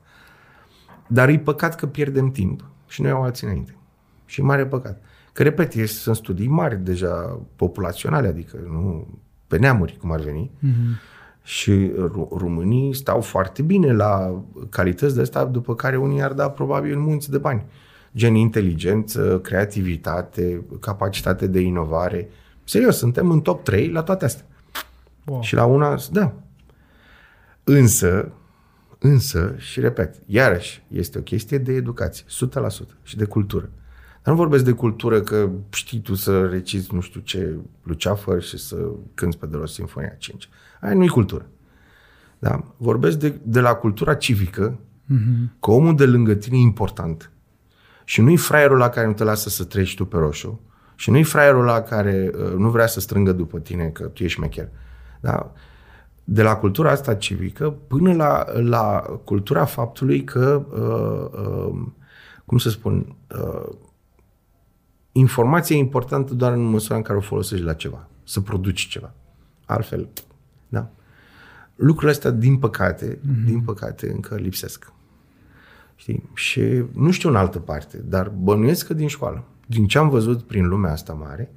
Dar 1.06 1.28
e 1.28 1.38
păcat 1.38 1.74
că 1.74 1.86
pierdem 1.86 2.30
timp 2.30 2.64
și 2.86 3.02
noi 3.02 3.10
au 3.10 3.22
alții 3.22 3.46
înainte. 3.46 3.76
Și 4.24 4.42
mare 4.42 4.66
păcat. 4.66 5.02
Că, 5.32 5.42
repet, 5.42 5.88
sunt 5.88 6.16
studii 6.16 6.48
mari 6.48 6.76
deja 6.76 7.40
populaționale, 7.56 8.28
adică 8.28 8.56
nu 8.66 9.08
pe 9.46 9.58
neamuri, 9.58 9.96
cum 10.00 10.10
ar 10.10 10.20
veni. 10.20 10.50
Mm-hmm 10.50 11.14
și 11.46 11.92
românii 12.30 12.94
stau 12.94 13.20
foarte 13.20 13.62
bine 13.62 13.92
la 13.92 14.42
calități 14.70 15.14
de 15.14 15.20
asta, 15.20 15.44
după 15.44 15.74
care 15.74 15.96
unii 15.96 16.22
ar 16.22 16.32
da 16.32 16.50
probabil 16.50 16.98
munți 16.98 17.30
de 17.30 17.38
bani. 17.38 17.64
Gen 18.16 18.34
inteligență, 18.34 19.40
creativitate, 19.42 20.64
capacitate 20.80 21.46
de 21.46 21.60
inovare. 21.60 22.28
Serios, 22.64 22.96
suntem 22.96 23.30
în 23.30 23.40
top 23.40 23.64
3 23.64 23.90
la 23.90 24.02
toate 24.02 24.24
astea. 24.24 24.46
Wow. 25.24 25.42
Și 25.42 25.54
la 25.54 25.64
una, 25.64 25.98
da. 26.12 26.34
Însă, 27.64 28.32
însă, 28.98 29.54
și 29.58 29.80
repet, 29.80 30.14
iarăși, 30.26 30.82
este 30.88 31.18
o 31.18 31.22
chestie 31.22 31.58
de 31.58 31.72
educație, 31.72 32.24
100% 32.24 32.28
și 33.02 33.16
de 33.16 33.24
cultură. 33.24 33.70
Dar 34.22 34.34
nu 34.34 34.40
vorbesc 34.40 34.64
de 34.64 34.72
cultură 34.72 35.20
că 35.20 35.50
știi 35.70 36.00
tu 36.00 36.14
să 36.14 36.46
recizi 36.46 36.94
nu 36.94 37.00
știu 37.00 37.20
ce 37.20 37.56
luceafăr 37.82 38.42
și 38.42 38.58
să 38.58 38.76
cânți 39.14 39.38
pe 39.38 39.46
de 39.46 39.56
la 39.56 39.66
Sinfonia 39.66 40.14
5. 40.18 40.48
Aia 40.80 40.94
nu 40.94 41.04
e 41.04 41.08
cultură. 41.08 41.46
Da? 42.38 42.74
Vorbesc 42.76 43.18
de, 43.18 43.40
de 43.42 43.60
la 43.60 43.74
cultura 43.74 44.14
civică, 44.14 44.78
uh-huh. 44.78 45.60
că 45.60 45.70
omul 45.70 45.96
de 45.96 46.06
lângă 46.06 46.34
tine 46.34 46.56
e 46.56 46.60
important. 46.60 47.30
Și 48.08 48.20
nu-i 48.20 48.36
fraierul 48.36 48.78
la 48.78 48.88
care 48.88 49.06
nu 49.06 49.12
te 49.12 49.24
lasă 49.24 49.48
să 49.48 49.64
treci 49.64 49.94
tu 49.94 50.04
pe 50.04 50.16
roșu, 50.16 50.60
și 50.96 51.10
nu-i 51.10 51.22
fraierul 51.22 51.64
la 51.64 51.80
care 51.80 52.30
uh, 52.34 52.52
nu 52.52 52.70
vrea 52.70 52.86
să 52.86 53.00
strângă 53.00 53.32
după 53.32 53.58
tine 53.58 53.88
că 53.88 54.02
tu 54.02 54.22
ești 54.22 54.36
șmecher. 54.36 54.68
Da? 55.20 55.52
De 56.24 56.42
la 56.42 56.56
cultura 56.56 56.90
asta 56.90 57.14
civică 57.14 57.70
până 57.70 58.14
la, 58.14 58.44
la 58.60 58.98
cultura 59.24 59.64
faptului 59.64 60.24
că, 60.24 60.66
uh, 60.70 61.40
uh, 61.46 61.86
cum 62.44 62.58
să 62.58 62.70
spun, 62.70 63.16
uh, 63.40 63.76
informația 65.12 65.76
e 65.76 65.78
importantă 65.78 66.34
doar 66.34 66.52
în 66.52 66.62
măsura 66.62 66.96
în 66.96 67.02
care 67.02 67.18
o 67.18 67.22
folosești 67.22 67.64
la 67.64 67.74
ceva, 67.74 68.08
să 68.24 68.40
produci 68.40 68.88
ceva. 68.88 69.14
Altfel, 69.64 70.08
da? 70.68 70.90
Lucrurile 71.74 72.10
astea, 72.10 72.30
din 72.30 72.58
păcate, 72.58 73.16
mm-hmm. 73.16 73.44
din 73.44 73.60
păcate, 73.60 74.10
încă 74.10 74.34
lipsesc. 74.34 74.92
Știi? 75.96 76.30
Și 76.34 76.84
nu 76.92 77.10
știu 77.10 77.28
în 77.28 77.36
altă 77.36 77.58
parte, 77.58 77.96
dar 78.04 78.28
bănuiesc 78.28 78.86
că 78.86 78.94
din 78.94 79.08
școală. 79.08 79.44
Din 79.66 79.86
ce 79.86 79.98
am 79.98 80.08
văzut 80.08 80.42
prin 80.42 80.66
lumea 80.66 80.92
asta 80.92 81.12
mare, 81.12 81.50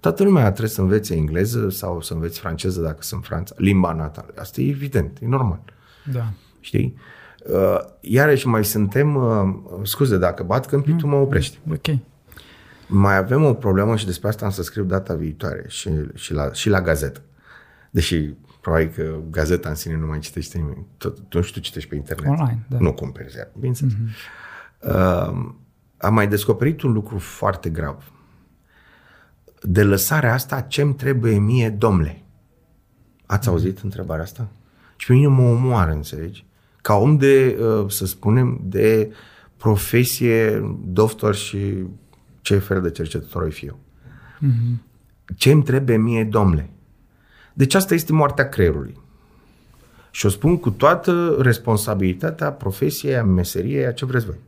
toată 0.00 0.22
lumea 0.22 0.48
trebuie 0.48 0.68
să 0.68 0.80
învețe 0.80 1.14
engleză 1.14 1.68
sau 1.68 2.00
să 2.00 2.14
învețe 2.14 2.40
franceză 2.40 2.80
dacă 2.80 3.02
sunt 3.02 3.24
Franța, 3.24 3.54
limba 3.58 3.92
natală. 3.92 4.34
Asta 4.38 4.60
e 4.60 4.68
evident, 4.68 5.18
e 5.20 5.26
normal. 5.26 5.62
Da. 6.12 6.32
Știi? 6.60 6.96
Uh, 7.46 7.78
iarăși 8.00 8.46
mai 8.46 8.64
suntem, 8.64 9.14
uh, 9.14 9.54
scuze, 9.82 10.18
dacă 10.18 10.42
bat 10.42 10.66
câmpii, 10.66 10.96
tu 10.96 11.06
mă 11.06 11.16
oprești. 11.16 11.58
Ok. 11.70 11.96
Mai 12.86 13.16
avem 13.16 13.44
o 13.44 13.54
problemă 13.54 13.96
și 13.96 14.06
despre 14.06 14.28
asta 14.28 14.44
am 14.44 14.50
să 14.50 14.62
scriu 14.62 14.84
data 14.84 15.14
viitoare 15.14 15.64
și, 15.68 15.90
și, 16.14 16.32
la, 16.32 16.52
și 16.52 16.68
la 16.68 16.80
gazetă. 16.80 17.20
Deși 17.90 18.34
probabil 18.60 18.88
că 18.88 19.16
gazeta 19.30 19.68
în 19.68 19.74
sine 19.74 19.96
nu 19.96 20.06
mai 20.06 20.18
citește 20.18 20.58
nimeni. 20.58 20.86
Tot, 20.96 21.18
tu 21.28 21.36
nu 21.36 21.42
știu, 21.42 21.60
citești 21.60 21.88
pe 21.88 21.94
internet. 21.94 22.30
Online, 22.30 22.66
da. 22.68 22.78
Nu 22.78 22.92
cumperi 22.92 23.30
ziar, 23.30 23.50
bineînțeles. 23.54 23.92
Mm-hmm. 23.92 24.38
Uh, 24.80 25.52
am 25.96 26.14
mai 26.14 26.28
descoperit 26.28 26.82
un 26.82 26.92
lucru 26.92 27.18
foarte 27.18 27.70
grav. 27.70 28.12
De 29.62 29.82
lăsarea 29.82 30.32
asta, 30.32 30.60
ce-mi 30.60 30.94
trebuie 30.94 31.38
mie, 31.38 31.70
domnule? 31.70 32.22
Ați 33.26 33.48
mm-hmm. 33.48 33.50
auzit 33.50 33.78
întrebarea 33.78 34.24
asta? 34.24 34.48
Și 34.96 35.06
pe 35.06 35.12
mine 35.12 35.26
mă 35.26 35.42
omoară, 35.42 35.90
înțelegi? 35.90 36.46
Ca 36.82 36.94
om 36.94 37.16
de, 37.16 37.58
uh, 37.60 37.90
să 37.90 38.06
spunem, 38.06 38.60
de 38.62 39.12
profesie, 39.56 40.60
doctor 40.84 41.34
și 41.34 41.84
ce 42.40 42.58
fel 42.58 42.82
de 42.82 42.90
cercetător 42.90 43.42
o 43.42 43.50
fi 43.50 43.66
eu. 43.66 43.78
Mm-hmm. 44.40 44.88
Ce-mi 45.36 45.62
trebuie 45.62 45.96
mie, 45.96 46.24
domnule? 46.24 46.70
Deci 47.60 47.74
asta 47.74 47.94
este 47.94 48.12
moartea 48.12 48.48
creierului. 48.48 49.00
Și 50.10 50.26
o 50.26 50.28
spun 50.28 50.58
cu 50.58 50.70
toată 50.70 51.36
responsabilitatea 51.38 52.52
profesiei, 52.52 53.16
a 53.16 53.24
meseriei, 53.24 53.86
a 53.86 53.92
ce 53.92 54.04
vreți 54.04 54.26
voi. 54.26 54.38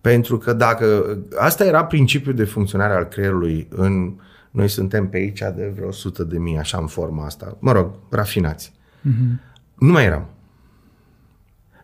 Pentru 0.00 0.38
că 0.38 0.52
dacă 0.52 1.18
asta 1.36 1.64
era 1.64 1.84
principiul 1.84 2.34
de 2.34 2.44
funcționare 2.44 2.94
al 2.94 3.04
creierului 3.04 3.68
în 3.70 4.14
noi 4.50 4.68
suntem 4.68 5.08
pe 5.08 5.16
aici 5.16 5.38
de 5.38 5.72
vreo 5.74 5.88
100 5.88 6.24
de 6.24 6.38
mii, 6.38 6.58
așa 6.58 6.78
în 6.78 6.86
forma 6.86 7.24
asta, 7.24 7.56
mă 7.60 7.72
rog, 7.72 7.94
rafinați. 8.10 8.72
Mm-hmm. 9.08 9.54
Nu 9.74 9.92
mai 9.92 10.04
eram. 10.04 10.28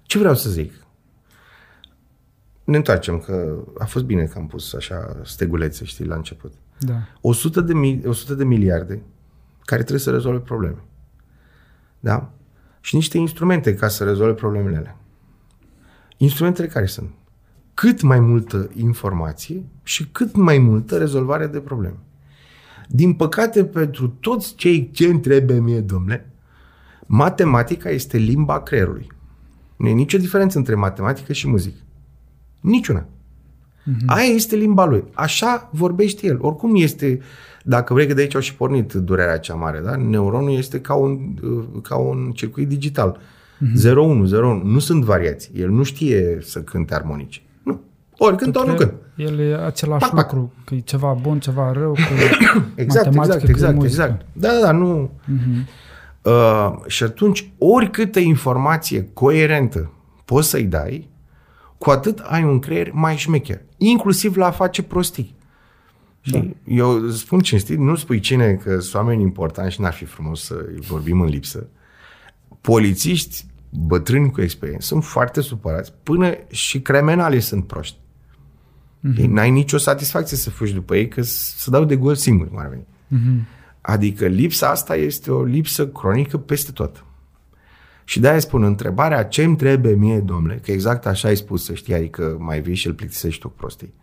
Ce 0.03 0.19
vreau 0.19 0.35
să 0.35 0.51
zic? 0.51 0.73
Ne 2.65 2.77
întoarcem, 2.77 3.19
că 3.19 3.57
a 3.79 3.85
fost 3.85 4.05
bine 4.05 4.25
că 4.25 4.39
am 4.39 4.47
pus 4.47 4.75
așa 4.75 5.17
stegulețe, 5.25 5.85
știi, 5.85 6.05
la 6.05 6.15
început. 6.15 6.53
Da. 6.79 6.95
100 7.21 7.61
de, 7.61 7.75
mil, 7.75 8.09
100 8.09 8.35
de 8.35 8.45
miliarde 8.45 9.03
care 9.69 9.81
trebuie 9.81 10.05
să 10.05 10.11
rezolve 10.11 10.39
probleme. 10.39 10.85
Da? 12.01 12.33
Și 12.81 12.95
niște 12.95 13.19
instrumente 13.19 13.75
ca 13.75 13.89
să 13.89 14.05
rezolve 14.05 14.33
problemele 14.35 14.77
alea. 14.77 14.97
Instrumentele 16.17 16.69
care 16.69 16.87
sunt? 16.87 17.11
Cât 17.75 18.03
mai 18.03 18.21
multă 18.21 18.71
informație 18.75 19.65
și 19.83 20.09
cât 20.09 20.37
mai 20.37 20.59
multă 20.59 20.99
rezolvare 20.99 21.47
de 21.47 21.61
probleme. 21.61 21.99
Din 22.89 23.15
păcate, 23.15 23.65
pentru 23.65 24.09
toți 24.09 24.55
cei 24.55 24.91
ce 24.91 25.19
trebuie 25.19 25.61
mie, 25.61 25.81
domnule, 25.81 26.33
matematica 27.07 27.91
este 27.91 28.17
limba 28.17 28.63
creierului. 28.63 29.07
Nu 29.77 29.89
e 29.89 29.93
nicio 29.93 30.19
diferență 30.19 30.59
între 30.59 30.75
matematică 30.75 31.33
și 31.33 31.49
muzică. 31.49 31.81
Niciuna. 32.61 33.07
Mm-hmm. 33.89 34.07
Aia 34.07 34.35
este 34.35 34.57
limba 34.57 34.85
lui. 34.85 35.05
Așa 35.13 35.69
vorbește 35.73 36.27
el. 36.27 36.39
Oricum 36.41 36.73
este 36.75 37.21
dacă 37.65 37.93
vrei 37.93 38.07
că 38.07 38.15
de 38.15 38.21
aici 38.21 38.35
au 38.35 38.41
și 38.41 38.55
pornit 38.55 38.93
durerea 38.93 39.39
cea 39.39 39.55
mare, 39.55 39.81
da? 39.85 39.97
Neuronul 39.97 40.57
este 40.57 40.81
ca 40.81 40.95
un, 40.95 41.19
ca 41.83 41.97
un 41.97 42.31
circuit 42.35 42.69
digital. 42.69 43.19
Mm-hmm. 43.19 43.91
0-1, 43.91 44.61
0-1. 44.61 44.63
Nu 44.63 44.79
sunt 44.79 45.05
variații. 45.05 45.53
El 45.55 45.71
nu 45.71 45.83
știe 45.83 46.39
să 46.41 46.61
cânte 46.61 46.95
armonici. 46.95 47.43
Nu. 47.63 47.81
Ori 48.17 48.37
cânt, 48.37 48.57
ori 48.57 48.69
nu 48.69 48.75
cânt. 48.75 48.93
El 49.17 49.41
e 49.41 49.65
același 49.67 50.05
pac, 50.05 50.15
pac. 50.15 50.33
lucru, 50.33 50.53
că 50.65 50.75
e 50.75 50.79
ceva 50.79 51.19
bun, 51.23 51.41
ceva 51.41 51.73
rău, 51.73 51.93
că 51.93 52.01
exact, 52.83 53.15
exact, 53.15 53.49
exact, 53.49 53.83
exact. 53.83 54.27
Da, 54.33 54.49
da, 54.49 54.61
da, 54.61 54.73
nu. 54.73 55.11
Mm-hmm. 55.11 55.67
Uh, 56.23 56.73
și 56.87 57.03
atunci, 57.03 57.51
oricâtă 57.59 58.19
informație 58.19 59.09
coerentă 59.13 59.93
poți 60.25 60.49
să-i 60.49 60.65
dai, 60.65 61.09
cu 61.79 61.91
atât 61.91 62.19
ai 62.19 62.45
un 62.45 62.59
creier 62.59 62.91
mai 62.93 63.17
șmecher. 63.17 63.61
Inclusiv 63.77 64.37
la 64.37 64.47
a 64.47 64.51
face 64.51 64.83
prostii. 64.83 65.37
Da. 66.25 66.47
Eu 66.65 67.09
spun 67.09 67.41
cinstit, 67.41 67.79
nu 67.79 67.95
spui 67.95 68.21
cine 68.21 68.55
că 68.55 68.79
sunt 68.79 68.95
oameni 68.95 69.23
importanti 69.23 69.73
și 69.73 69.81
n-ar 69.81 69.93
fi 69.93 70.05
frumos 70.05 70.45
să 70.45 70.65
vorbim 70.89 71.21
în 71.21 71.29
lipsă. 71.29 71.67
Polițiști 72.61 73.45
bătrâni 73.71 74.31
cu 74.31 74.41
experiență 74.41 74.87
sunt 74.87 75.05
foarte 75.05 75.41
supărați, 75.41 75.93
până 76.03 76.33
și 76.51 76.81
cremenalii 76.81 77.41
sunt 77.41 77.67
proști. 77.67 77.97
Mm-hmm. 77.97 79.25
N-ai 79.25 79.51
nicio 79.51 79.77
satisfacție 79.77 80.37
să 80.37 80.51
fugi 80.51 80.73
după 80.73 80.97
ei, 80.97 81.09
că 81.09 81.23
să 81.23 81.71
dau 81.71 81.85
de 81.85 81.97
gol 81.97 82.15
singur, 82.15 82.49
cum 82.49 82.59
ar 82.59 82.69
veni. 82.69 82.87
Mm-hmm. 82.87 83.57
Adică 83.81 84.27
lipsa 84.27 84.69
asta 84.69 84.97
este 84.97 85.31
o 85.31 85.45
lipsă 85.45 85.89
cronică 85.89 86.39
peste 86.39 86.73
tot. 86.73 87.05
Și 88.09 88.21
de-aia 88.21 88.39
spun, 88.39 88.63
întrebarea 88.63 89.25
ce 89.25 89.45
îmi 89.45 89.57
trebuie 89.57 89.95
mie, 89.95 90.21
domnule, 90.21 90.61
că 90.65 90.71
exact 90.71 91.07
așa 91.07 91.29
ai 91.29 91.37
spus, 91.37 91.65
să 91.65 91.75
știi, 91.75 91.95
adică 91.95 92.37
mai 92.39 92.61
vii 92.61 92.75
și 92.75 92.87
îl 92.87 92.93
plictisești 92.93 93.41
tu 93.41 93.49
cu 93.49 93.55
prostii 93.57 93.95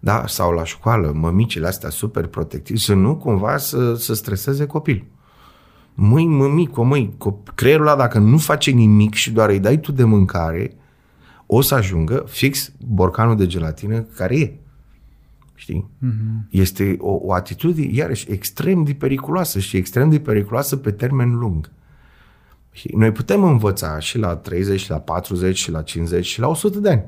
da, 0.00 0.24
sau 0.26 0.52
la 0.52 0.64
școală, 0.64 1.12
mămicile 1.14 1.66
astea 1.66 1.90
super 1.90 2.26
protective, 2.26 2.78
să 2.78 2.94
nu 2.94 3.16
cumva 3.16 3.56
să, 3.56 3.94
să 3.94 4.14
streseze 4.14 4.66
copil. 4.66 5.04
Măi, 5.94 6.26
mămico, 6.26 6.82
măi, 6.82 7.16
creierul 7.54 7.86
ăla 7.86 7.96
dacă 7.96 8.18
nu 8.18 8.38
face 8.38 8.70
nimic 8.70 9.14
și 9.14 9.30
doar 9.30 9.48
îi 9.48 9.58
dai 9.58 9.80
tu 9.80 9.92
de 9.92 10.04
mâncare, 10.04 10.76
o 11.46 11.60
să 11.60 11.74
ajungă 11.74 12.24
fix 12.28 12.72
borcanul 12.86 13.36
de 13.36 13.46
gelatină 13.46 14.00
care 14.00 14.38
e. 14.38 14.58
Știi? 15.54 15.90
Mm-hmm. 16.04 16.50
Este 16.50 16.96
o, 17.00 17.18
o 17.22 17.32
atitudine, 17.32 17.92
iarăși, 17.92 18.30
extrem 18.30 18.84
de 18.84 18.92
periculoasă 18.92 19.58
și 19.58 19.76
extrem 19.76 20.10
de 20.10 20.20
periculoasă 20.20 20.76
pe 20.76 20.90
termen 20.90 21.38
lung. 21.38 21.70
Și 22.70 22.96
noi 22.96 23.12
putem 23.12 23.44
învăța 23.44 23.98
și 23.98 24.18
la 24.18 24.36
30, 24.36 24.80
și 24.80 24.90
la 24.90 25.00
40, 25.00 25.56
și 25.56 25.70
la 25.70 25.82
50, 25.82 26.24
și 26.24 26.40
la 26.40 26.48
100 26.48 26.78
de 26.78 26.90
ani. 26.90 27.04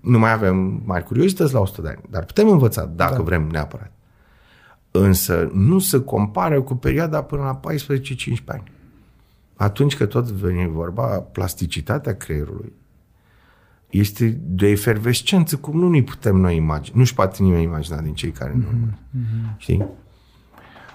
Nu 0.00 0.18
mai 0.18 0.32
avem 0.32 0.82
mari 0.84 1.04
curiozități 1.04 1.52
la 1.52 1.60
100 1.60 1.80
de 1.80 1.88
ani, 1.88 2.00
dar 2.10 2.24
putem 2.24 2.48
învăța 2.48 2.84
dacă 2.84 3.16
da. 3.16 3.22
vrem 3.22 3.46
neapărat. 3.46 3.92
Însă 4.90 5.50
nu 5.52 5.78
se 5.78 6.00
compară 6.00 6.62
cu 6.62 6.74
perioada 6.74 7.22
până 7.22 7.42
la 7.42 7.60
14-15 7.72 8.44
ani. 8.44 8.72
Atunci 9.56 9.96
că 9.96 10.06
tot 10.06 10.30
veni 10.30 10.68
vorba, 10.68 11.06
plasticitatea 11.20 12.16
creierului 12.16 12.72
este 13.90 14.40
de 14.42 14.66
efervescență, 14.66 15.56
cum 15.56 15.78
nu 15.78 15.88
ne 15.88 16.02
putem 16.02 16.36
noi 16.36 16.56
imagina. 16.56 16.96
Nu-și 16.98 17.14
poate 17.14 17.42
nimeni 17.42 17.62
imagina 17.62 18.00
din 18.00 18.14
cei 18.14 18.30
care 18.30 18.50
mm-hmm. 18.50 18.70
nu 18.70 18.88
mm-hmm. 18.88 19.56
Știi? 19.56 19.86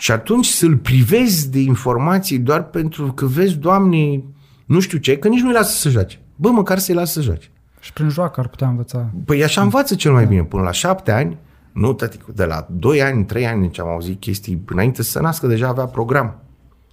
Și 0.04 0.12
atunci 0.12 0.46
să-l 0.46 0.78
privezi 0.78 1.52
de 1.52 1.60
informații 1.60 2.40
doar 2.40 2.64
pentru 2.64 3.12
că 3.12 3.26
vezi, 3.26 3.56
Doamne, 3.56 4.24
nu 4.66 4.80
știu 4.80 4.98
ce, 4.98 5.18
că 5.18 5.28
nici 5.28 5.42
nu-i 5.42 5.54
lasă 5.54 5.78
să 5.78 5.90
joace. 5.90 6.20
Bă, 6.36 6.50
măcar 6.50 6.78
să-i 6.78 6.96
lasă 6.96 7.12
să 7.12 7.22
joace. 7.22 7.52
Și 7.80 7.94
prin 7.94 8.10
joacă 8.10 8.40
ar 8.40 8.48
putea 8.48 8.68
învăța. 8.68 9.10
Păi 9.26 9.44
așa 9.44 9.62
învață 9.62 9.96
cel 9.96 10.12
mai 10.12 10.26
bine. 10.26 10.44
Până 10.44 10.64
la 10.64 10.72
șapte 10.72 11.12
ani, 11.12 11.38
nu, 11.72 11.94
tăticu, 11.94 12.32
de 12.32 12.46
la 12.46 12.68
doi 12.70 13.02
ani, 13.02 13.26
trei 13.26 13.48
ani, 13.48 13.70
ce 13.70 13.82
am 13.82 13.88
auzit 13.88 14.20
chestii, 14.20 14.64
înainte 14.66 15.04
să 15.04 15.10
se 15.10 15.20
nască, 15.20 15.48
deja 15.48 15.68
avea 15.68 15.86
program. 15.86 16.42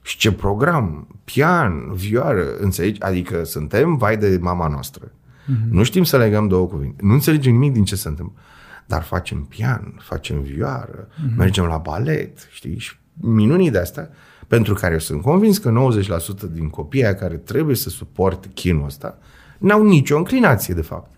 Și 0.02 0.16
ce 0.16 0.32
program? 0.32 1.08
Pian, 1.24 1.92
vioară, 1.94 2.44
înțelegi? 2.58 3.00
Adică 3.00 3.44
suntem 3.44 3.96
vai 3.96 4.16
de 4.16 4.38
mama 4.40 4.68
noastră. 4.68 5.06
Mm-hmm. 5.06 5.70
Nu 5.70 5.82
știm 5.82 6.04
să 6.04 6.16
legăm 6.16 6.48
două 6.48 6.66
cuvinte. 6.66 7.02
Nu 7.02 7.12
înțelegem 7.12 7.52
nimic 7.52 7.72
din 7.72 7.84
ce 7.84 7.96
se 7.96 8.08
întâmplă. 8.08 8.40
Dar 8.86 9.02
facem 9.02 9.44
pian, 9.44 9.94
facem 9.98 10.40
vioară, 10.40 11.08
mm-hmm. 11.08 11.36
mergem 11.36 11.64
la 11.64 11.76
balet, 11.76 12.48
știi? 12.50 12.78
Și 12.78 12.98
minunii 13.20 13.70
de 13.70 13.78
asta, 13.78 14.08
pentru 14.46 14.74
care 14.74 14.92
eu 14.92 14.98
sunt 14.98 15.22
convins 15.22 15.58
că 15.58 15.90
90% 16.48 16.52
din 16.52 16.68
copiii 16.68 17.14
care 17.14 17.36
trebuie 17.36 17.76
să 17.76 17.88
suporte 17.88 18.48
chinul 18.54 18.84
ăsta, 18.84 19.18
n-au 19.58 19.82
nicio 19.82 20.16
înclinație, 20.16 20.74
de 20.74 20.82
fapt. 20.82 21.10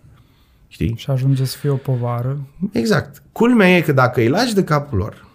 Știi? 0.68 0.94
Și 0.96 1.10
ajunge 1.10 1.44
să 1.44 1.56
fie 1.58 1.70
o 1.70 1.76
povară. 1.76 2.38
Exact. 2.72 3.22
Culmea 3.32 3.76
e 3.76 3.80
că 3.80 3.92
dacă 3.92 4.20
îi 4.20 4.28
lași 4.28 4.54
de 4.54 4.64
capul 4.64 4.98
lor, 4.98 5.26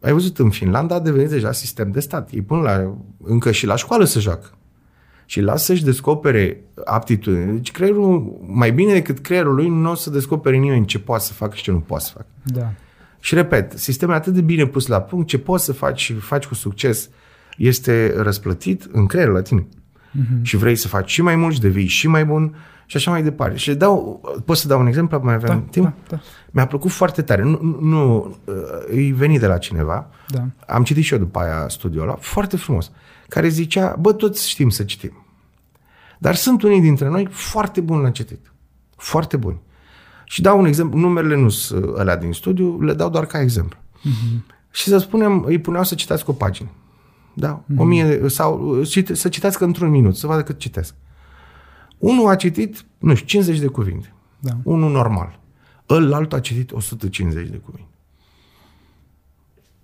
ai 0.00 0.12
văzut, 0.12 0.38
în 0.38 0.50
Finlanda 0.50 0.94
a 0.94 1.00
devenit 1.00 1.28
deja 1.28 1.52
sistem 1.52 1.90
de 1.90 2.00
stat. 2.00 2.30
Ei 2.32 2.42
pun 2.42 2.60
la, 2.60 2.96
încă 3.22 3.50
și 3.50 3.66
la 3.66 3.76
școală 3.76 4.04
să 4.04 4.20
joacă. 4.20 4.50
Și 5.26 5.40
lasă 5.40 5.64
să-și 5.64 5.84
descopere 5.84 6.64
aptitudine. 6.84 7.52
Deci 7.52 7.70
creierul, 7.72 8.40
mai 8.46 8.72
bine 8.72 8.92
decât 8.92 9.18
creierul 9.18 9.54
lui, 9.54 9.68
nu 9.68 9.90
o 9.90 9.94
să 9.94 10.10
descopere 10.10 10.56
nimeni 10.56 10.86
ce 10.86 10.98
poate 10.98 11.24
să 11.24 11.32
facă 11.32 11.54
și 11.54 11.62
ce 11.62 11.70
nu 11.70 11.80
poate 11.80 12.04
să 12.04 12.10
facă. 12.12 12.26
Da. 12.42 12.72
Și 13.26 13.34
repet, 13.34 13.72
sistemul 13.72 14.14
atât 14.14 14.32
de 14.32 14.40
bine 14.40 14.66
pus 14.66 14.86
la 14.86 15.00
punct, 15.00 15.26
ce 15.28 15.38
poți 15.38 15.64
să 15.64 15.72
faci 15.72 16.00
și 16.00 16.14
faci 16.14 16.46
cu 16.46 16.54
succes, 16.54 17.08
este 17.56 18.14
răsplătit 18.16 18.88
în 18.92 19.06
creierul 19.06 19.34
la 19.34 19.42
tine. 19.42 19.66
Uh-huh. 19.66 20.42
Și 20.42 20.56
vrei 20.56 20.76
să 20.76 20.88
faci 20.88 21.10
și 21.10 21.22
mai 21.22 21.36
mult 21.36 21.54
și 21.54 21.60
devii 21.60 21.86
și 21.86 22.08
mai 22.08 22.24
bun 22.24 22.56
și 22.86 22.96
așa 22.96 23.10
mai 23.10 23.22
departe. 23.22 23.56
Și 23.56 23.74
dau, 23.74 24.20
pot 24.44 24.56
să 24.56 24.68
dau 24.68 24.80
un 24.80 24.86
exemplu? 24.86 25.20
Mai 25.22 25.34
avem 25.34 25.48
da, 25.48 25.64
timp? 25.70 25.84
Da, 25.84 25.94
da. 26.08 26.20
Mi-a 26.50 26.66
plăcut 26.66 26.90
foarte 26.90 27.22
tare. 27.22 27.42
Nu, 27.42 27.78
nu 27.80 28.36
îi 28.86 29.12
veni 29.12 29.38
de 29.38 29.46
la 29.46 29.58
cineva. 29.58 30.10
Da. 30.28 30.46
Am 30.66 30.82
citit 30.82 31.04
și 31.04 31.12
eu 31.12 31.18
după 31.18 31.38
aia 31.38 31.68
studiul 31.68 32.02
ăla, 32.02 32.16
foarte 32.20 32.56
frumos, 32.56 32.90
care 33.28 33.48
zicea, 33.48 33.96
bă, 33.98 34.12
toți 34.12 34.48
știm 34.48 34.68
să 34.68 34.82
citim. 34.82 35.26
Dar 36.18 36.34
sunt 36.34 36.62
unii 36.62 36.80
dintre 36.80 37.08
noi 37.08 37.28
foarte 37.30 37.80
buni 37.80 38.02
la 38.02 38.10
citit. 38.10 38.52
Foarte 38.96 39.36
buni. 39.36 39.60
Și 40.28 40.40
dau 40.40 40.58
un 40.58 40.64
exemplu, 40.64 40.98
numerele 40.98 41.36
nu 41.36 41.48
sunt 41.48 41.98
alea 41.98 42.16
din 42.16 42.32
studiu, 42.32 42.80
le 42.80 42.94
dau 42.94 43.10
doar 43.10 43.26
ca 43.26 43.40
exemplu. 43.40 43.78
Uh-huh. 43.78 44.54
Și 44.70 44.88
să 44.88 44.98
spunem, 44.98 45.42
îi 45.46 45.58
puneau 45.58 45.84
să 45.84 45.94
citească 45.94 46.30
o 46.30 46.34
pagină. 46.34 46.68
Da? 47.34 47.62
Uh-huh. 47.62 47.76
O 47.76 47.84
mie, 47.84 48.28
sau 48.28 48.82
să 49.12 49.28
citească 49.28 49.64
într-un 49.64 49.90
minut, 49.90 50.16
să 50.16 50.26
vadă 50.26 50.42
cât 50.42 50.58
citesc. 50.58 50.94
Unul 51.98 52.28
a 52.28 52.36
citit, 52.36 52.84
nu 52.98 53.14
știu, 53.14 53.26
50 53.26 53.58
de 53.58 53.66
cuvinte. 53.66 54.12
Da. 54.38 54.52
Unul 54.62 54.90
normal. 54.90 55.38
Îl 55.86 56.12
altul 56.12 56.38
a 56.38 56.40
citit 56.40 56.72
150 56.72 57.48
de 57.48 57.56
cuvinte. 57.56 57.90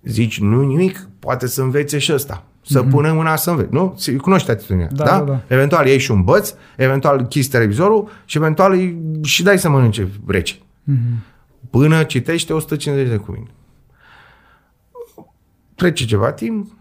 Zici, 0.03 0.39
nu 0.39 0.61
nimic, 0.61 1.09
poate 1.19 1.47
să 1.47 1.61
învețe 1.61 1.97
și 1.97 2.13
ăsta. 2.13 2.45
Să 2.65 2.83
mm-hmm. 2.83 2.89
punem 2.89 3.15
mâna 3.15 3.35
să 3.35 3.49
înveți, 3.49 3.73
nu? 3.73 3.97
Cunoști 4.21 4.51
atitudinea, 4.51 4.89
da, 4.91 5.03
da? 5.03 5.17
da? 5.17 5.23
da. 5.23 5.41
Eventual 5.47 5.87
iei 5.87 5.99
și 5.99 6.11
un 6.11 6.23
băț, 6.23 6.53
eventual 6.77 7.25
chizi 7.25 7.49
televizorul 7.49 8.09
și 8.25 8.37
eventual 8.37 8.71
îi, 8.71 9.01
și 9.23 9.43
dai 9.43 9.59
să 9.59 9.69
mănânce 9.69 10.09
rece. 10.27 10.55
Mm-hmm. 10.55 11.31
Până 11.69 12.03
citește 12.03 12.53
150 12.53 13.09
de 13.09 13.17
cuvinte. 13.17 13.51
Trece 15.75 16.05
ceva 16.05 16.31
timp, 16.31 16.71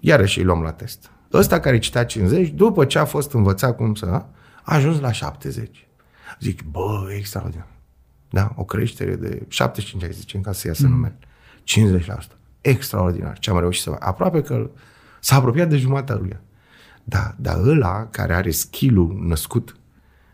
iarăși 0.00 0.38
îi 0.38 0.44
luăm 0.44 0.62
la 0.62 0.72
test. 0.72 1.10
Ăsta 1.32 1.60
care 1.60 1.78
citea 1.78 2.04
50, 2.04 2.48
după 2.48 2.84
ce 2.84 2.98
a 2.98 3.04
fost 3.04 3.32
învățat 3.32 3.76
cum 3.76 3.94
să, 3.94 4.06
a 4.06 4.26
ajuns 4.62 5.00
la 5.00 5.12
70. 5.12 5.88
Zic, 6.40 6.62
bă, 6.62 7.12
extraordinar. 7.16 7.68
Da? 8.30 8.52
O 8.56 8.64
creștere 8.64 9.14
de 9.14 9.42
75, 9.48 10.02
ai 10.02 10.12
zice, 10.12 10.38
ca 10.38 10.52
să 10.52 10.66
iasă 10.66 10.86
mm. 10.86 10.90
numele. 10.90 11.18
50%. 12.04 12.06
Extraordinar. 12.60 13.38
Ce 13.38 13.50
am 13.50 13.58
reușit 13.58 13.82
să 13.82 13.90
fac. 13.90 14.06
Aproape 14.06 14.42
că 14.42 14.70
s-a 15.26 15.36
apropiat 15.36 15.68
de 15.68 15.76
jumatea 15.76 16.14
lui. 16.14 16.36
Da, 17.04 17.34
dar 17.38 17.58
ăla 17.64 18.06
care 18.10 18.34
are 18.34 18.50
skill 18.50 19.26
născut 19.26 19.76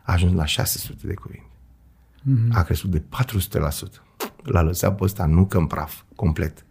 a 0.02 0.12
ajuns 0.12 0.32
la 0.32 0.44
600 0.44 1.06
de 1.06 1.14
cuvinte. 1.14 1.50
Mm-hmm. 2.20 2.52
A 2.52 2.62
crescut 2.62 2.90
de 2.90 3.02
400%. 3.02 3.02
L-a 4.42 4.62
lăsat 4.62 4.96
pe 4.96 5.04
ăsta 5.04 5.26
nu 5.26 5.46
că 5.46 5.58
în 5.58 5.66
praf, 5.66 6.00
complet. 6.16 6.64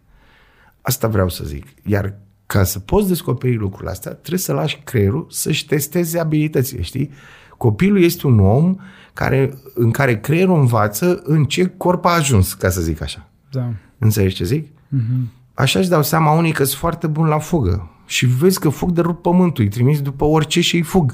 Asta 0.80 1.08
vreau 1.08 1.28
să 1.28 1.44
zic. 1.44 1.66
Iar 1.82 2.14
ca 2.46 2.64
să 2.64 2.78
poți 2.78 3.08
descoperi 3.08 3.54
lucrurile 3.56 3.90
astea, 3.90 4.12
trebuie 4.12 4.38
să 4.38 4.52
lași 4.52 4.80
creierul 4.84 5.26
să-și 5.30 5.66
testeze 5.66 6.18
abilitățile, 6.18 6.82
știi? 6.82 7.10
Copilul 7.58 8.02
este 8.02 8.26
un 8.26 8.38
om 8.38 8.76
care, 9.12 9.58
în 9.74 9.90
care 9.90 10.20
creierul 10.20 10.58
învață 10.58 11.20
în 11.24 11.44
ce 11.44 11.66
corp 11.66 12.04
a 12.04 12.10
ajuns, 12.10 12.54
ca 12.54 12.68
să 12.68 12.80
zic 12.80 13.00
așa. 13.00 13.28
Da. 13.50 13.72
Înțelegi 13.98 14.34
ce 14.34 14.44
zic? 14.44 14.66
Mm-hmm. 14.68 15.40
Așa 15.54 15.78
își 15.78 15.88
dau 15.88 16.02
seama 16.02 16.32
unii 16.32 16.52
că 16.52 16.64
sunt 16.64 16.78
foarte 16.78 17.06
buni 17.06 17.28
la 17.28 17.38
fugă 17.38 17.90
și 18.12 18.26
vezi 18.26 18.60
că 18.60 18.68
fug 18.68 18.90
de 18.90 19.00
rup 19.00 19.22
pământul, 19.22 19.64
îi 19.64 19.70
trimiți 19.70 20.02
după 20.02 20.24
orice 20.24 20.60
și 20.60 20.76
îi 20.76 20.82
fug. 20.82 21.12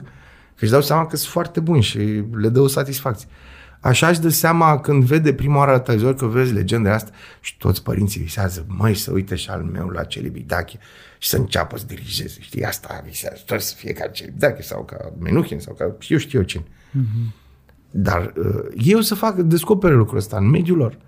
Că 0.55 0.65
își 0.65 0.71
dau 0.71 0.81
seama 0.81 1.07
că 1.07 1.17
sunt 1.17 1.33
foarte 1.33 1.61
buni 1.61 1.83
și 1.83 1.99
le 2.33 2.49
dă 2.49 2.61
o 2.61 2.67
satisfacție. 2.67 3.29
Așa 3.81 4.09
își 4.09 4.21
dă 4.21 4.29
seama 4.29 4.81
când 4.81 5.05
vede 5.05 5.33
prima 5.33 5.57
oară 5.57 5.71
la 5.71 5.81
televizor 5.81 6.15
că 6.15 6.27
vezi 6.27 6.53
legenda 6.53 6.95
asta 6.95 7.11
și 7.41 7.57
toți 7.57 7.83
părinții 7.83 8.23
visează, 8.23 8.65
măi, 8.69 8.95
să 8.95 9.13
uite 9.13 9.35
și 9.35 9.51
al 9.51 9.63
meu 9.63 9.89
la 9.89 10.05
Celibidache 10.05 10.79
și 11.19 11.29
să 11.29 11.37
înceapă 11.37 11.79
să 11.79 11.85
dirigeze. 11.87 12.37
Știi, 12.41 12.65
asta 12.65 13.03
visează, 13.07 13.37
trebuie 13.37 13.61
să 13.67 13.75
fie 13.75 13.93
ca 13.93 14.07
Celibidache 14.07 14.63
sau 14.63 14.85
ca 14.85 15.13
Menuhin 15.19 15.59
sau 15.59 15.75
ca 15.75 15.97
eu 16.09 16.19
știu 16.19 16.39
eu 16.39 16.45
cine. 16.45 16.65
Mm-hmm. 16.65 17.33
Dar 17.91 18.33
uh, 18.37 18.65
eu 18.77 19.01
să 19.01 19.15
fac, 19.15 19.37
descopere 19.37 19.95
lucrul 19.95 20.19
ăsta 20.19 20.37
în 20.37 20.49
mediul 20.49 20.77
lor. 20.77 20.99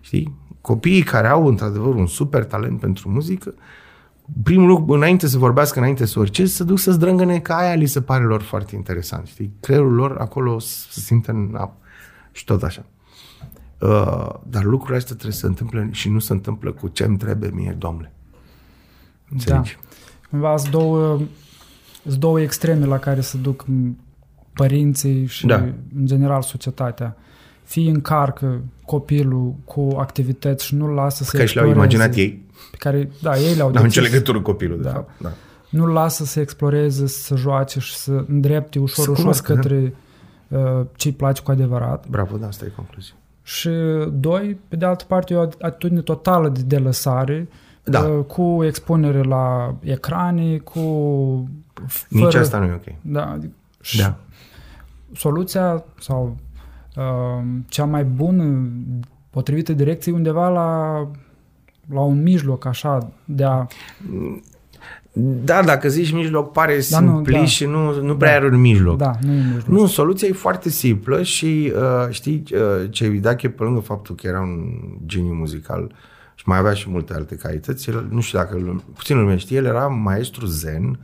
Știi? 0.00 0.34
Copiii 0.60 1.02
care 1.02 1.28
au 1.28 1.46
într-adevăr 1.46 1.94
un 1.94 2.06
super 2.06 2.44
talent 2.44 2.80
pentru 2.80 3.08
muzică, 3.08 3.54
primul 4.42 4.66
lucru, 4.66 4.92
înainte 4.92 5.26
să 5.26 5.38
vorbească, 5.38 5.78
înainte 5.78 6.04
să 6.04 6.18
orice, 6.18 6.46
să 6.46 6.64
duc 6.64 6.78
să 6.78 6.90
zdrângăne 6.90 7.38
ca 7.38 7.56
aia 7.56 7.74
li 7.74 7.86
se 7.86 8.00
pare 8.00 8.24
lor 8.24 8.42
foarte 8.42 8.74
interesant. 8.74 9.26
Știi? 9.26 9.52
Creierul 9.60 9.92
lor 9.92 10.16
acolo 10.18 10.58
se 10.58 11.00
simte 11.00 11.30
în 11.30 11.54
apă 11.54 11.76
și 12.32 12.44
tot 12.44 12.62
așa. 12.62 12.84
Uh, 13.78 14.28
dar 14.42 14.64
lucrurile 14.64 14.96
astea 14.96 15.14
trebuie 15.14 15.32
să 15.32 15.40
se 15.40 15.46
întâmple 15.46 15.88
și 15.90 16.08
nu 16.08 16.18
se 16.18 16.32
întâmplă 16.32 16.72
cu 16.72 16.88
ce 16.88 17.04
îmi 17.04 17.16
trebuie 17.16 17.50
mie, 17.54 17.76
domnule. 17.78 18.12
Înțelegi? 19.30 19.78
Da. 19.80 19.88
Cumva 20.30 20.56
sunt 20.56 20.70
două, 20.70 21.20
sunt 22.02 22.20
două 22.20 22.40
extreme 22.40 22.86
la 22.86 22.98
care 22.98 23.20
se 23.20 23.38
duc 23.38 23.64
părinții 24.52 25.26
și, 25.26 25.46
da. 25.46 25.56
în 25.96 26.06
general, 26.06 26.42
societatea. 26.42 27.16
Fie 27.64 27.90
încarcă 27.90 28.62
copilul 28.84 29.54
cu 29.64 29.96
activități 29.98 30.64
și 30.64 30.74
nu-l 30.74 30.90
lasă 30.90 31.24
să 31.24 31.30
Pe 31.30 31.36
care 31.36 31.48
și 31.48 31.54
le-au 31.54 31.70
imaginat 31.70 32.14
ei. 32.14 32.42
Pe 32.72 32.76
care, 32.78 33.10
da, 33.22 33.38
ei 33.38 33.54
le-au 33.54 33.70
N-au 33.70 33.84
nicio 33.84 34.00
legătură 34.00 34.36
cu 34.36 34.44
copilul, 34.44 34.76
de 34.76 34.82
da. 34.82 34.90
fapt. 34.90 35.10
Da. 35.20 35.32
Nu-l 35.68 35.92
lasă 35.92 36.24
să 36.24 36.40
exploreze, 36.40 37.06
să 37.06 37.36
joace 37.36 37.80
și 37.80 37.94
să 37.94 38.24
îndrepte 38.28 38.78
ușor, 38.78 39.04
să 39.04 39.10
ușor 39.10 39.16
cunoască, 39.16 39.54
către... 39.54 39.80
Da 39.80 39.96
Uh, 40.52 40.86
ce-i 40.96 41.12
place 41.12 41.42
cu 41.42 41.50
adevărat. 41.50 42.08
Bravo, 42.08 42.36
da, 42.36 42.46
asta 42.46 42.64
e 42.64 42.68
concluzia. 42.68 43.14
Și 43.42 43.70
doi, 44.12 44.58
pe 44.68 44.76
de 44.76 44.84
altă 44.84 45.04
parte, 45.08 45.34
e 45.34 45.36
o 45.36 45.48
atitudine 45.60 46.00
totală 46.00 46.48
de 46.48 46.60
delăsare, 46.62 47.48
da. 47.84 48.00
Uh, 48.00 48.24
cu 48.24 48.64
expunere 48.64 49.22
la 49.22 49.74
ecrane, 49.80 50.56
cu... 50.56 50.80
Fără, 51.86 52.24
Nici 52.24 52.34
asta 52.34 52.58
nu 52.58 52.64
e 52.64 52.72
ok. 52.72 52.94
Da. 53.00 53.38
Și 53.80 53.98
da. 53.98 54.16
Soluția 55.14 55.84
sau 56.00 56.36
uh, 56.96 57.44
cea 57.68 57.84
mai 57.84 58.04
bună, 58.04 58.70
potrivită 59.30 59.72
direcției, 59.72 60.14
undeva 60.14 60.48
la, 60.48 60.98
la 61.92 62.00
un 62.00 62.22
mijloc, 62.22 62.64
așa, 62.64 63.12
de 63.24 63.44
a... 63.44 63.66
Da, 65.44 65.62
dacă 65.62 65.88
zici 65.88 66.12
mijloc, 66.12 66.52
pare 66.52 66.74
da, 66.74 66.80
simpli 66.80 67.32
da. 67.32 67.44
și 67.44 67.64
nu, 67.64 68.02
nu 68.02 68.16
prea 68.16 68.30
da. 68.30 68.36
are 68.36 68.54
un 68.54 68.60
mijloc. 68.60 68.96
Da, 68.96 69.12
nu 69.20 69.32
e 69.32 69.36
mijloc. 69.36 69.66
Nu, 69.66 69.86
soluția 69.86 70.28
e 70.28 70.32
foarte 70.32 70.68
simplă 70.68 71.22
și 71.22 71.72
uh, 71.76 72.10
știi, 72.10 72.44
uh, 72.52 72.90
Cevidache, 72.90 73.48
pe 73.48 73.62
lângă 73.62 73.80
faptul 73.80 74.14
că 74.14 74.26
era 74.26 74.40
un 74.40 74.64
geniu 75.06 75.32
muzical 75.32 75.92
și 76.34 76.48
mai 76.48 76.58
avea 76.58 76.72
și 76.72 76.90
multe 76.90 77.14
alte 77.14 77.34
calități, 77.34 77.90
el, 77.90 78.06
nu 78.10 78.20
știu 78.20 78.38
dacă 78.38 78.82
puțin 78.94 79.18
lumea 79.18 79.36
știe, 79.36 79.56
el 79.56 79.64
era 79.64 79.86
maestru 79.86 80.46
zen 80.46 80.98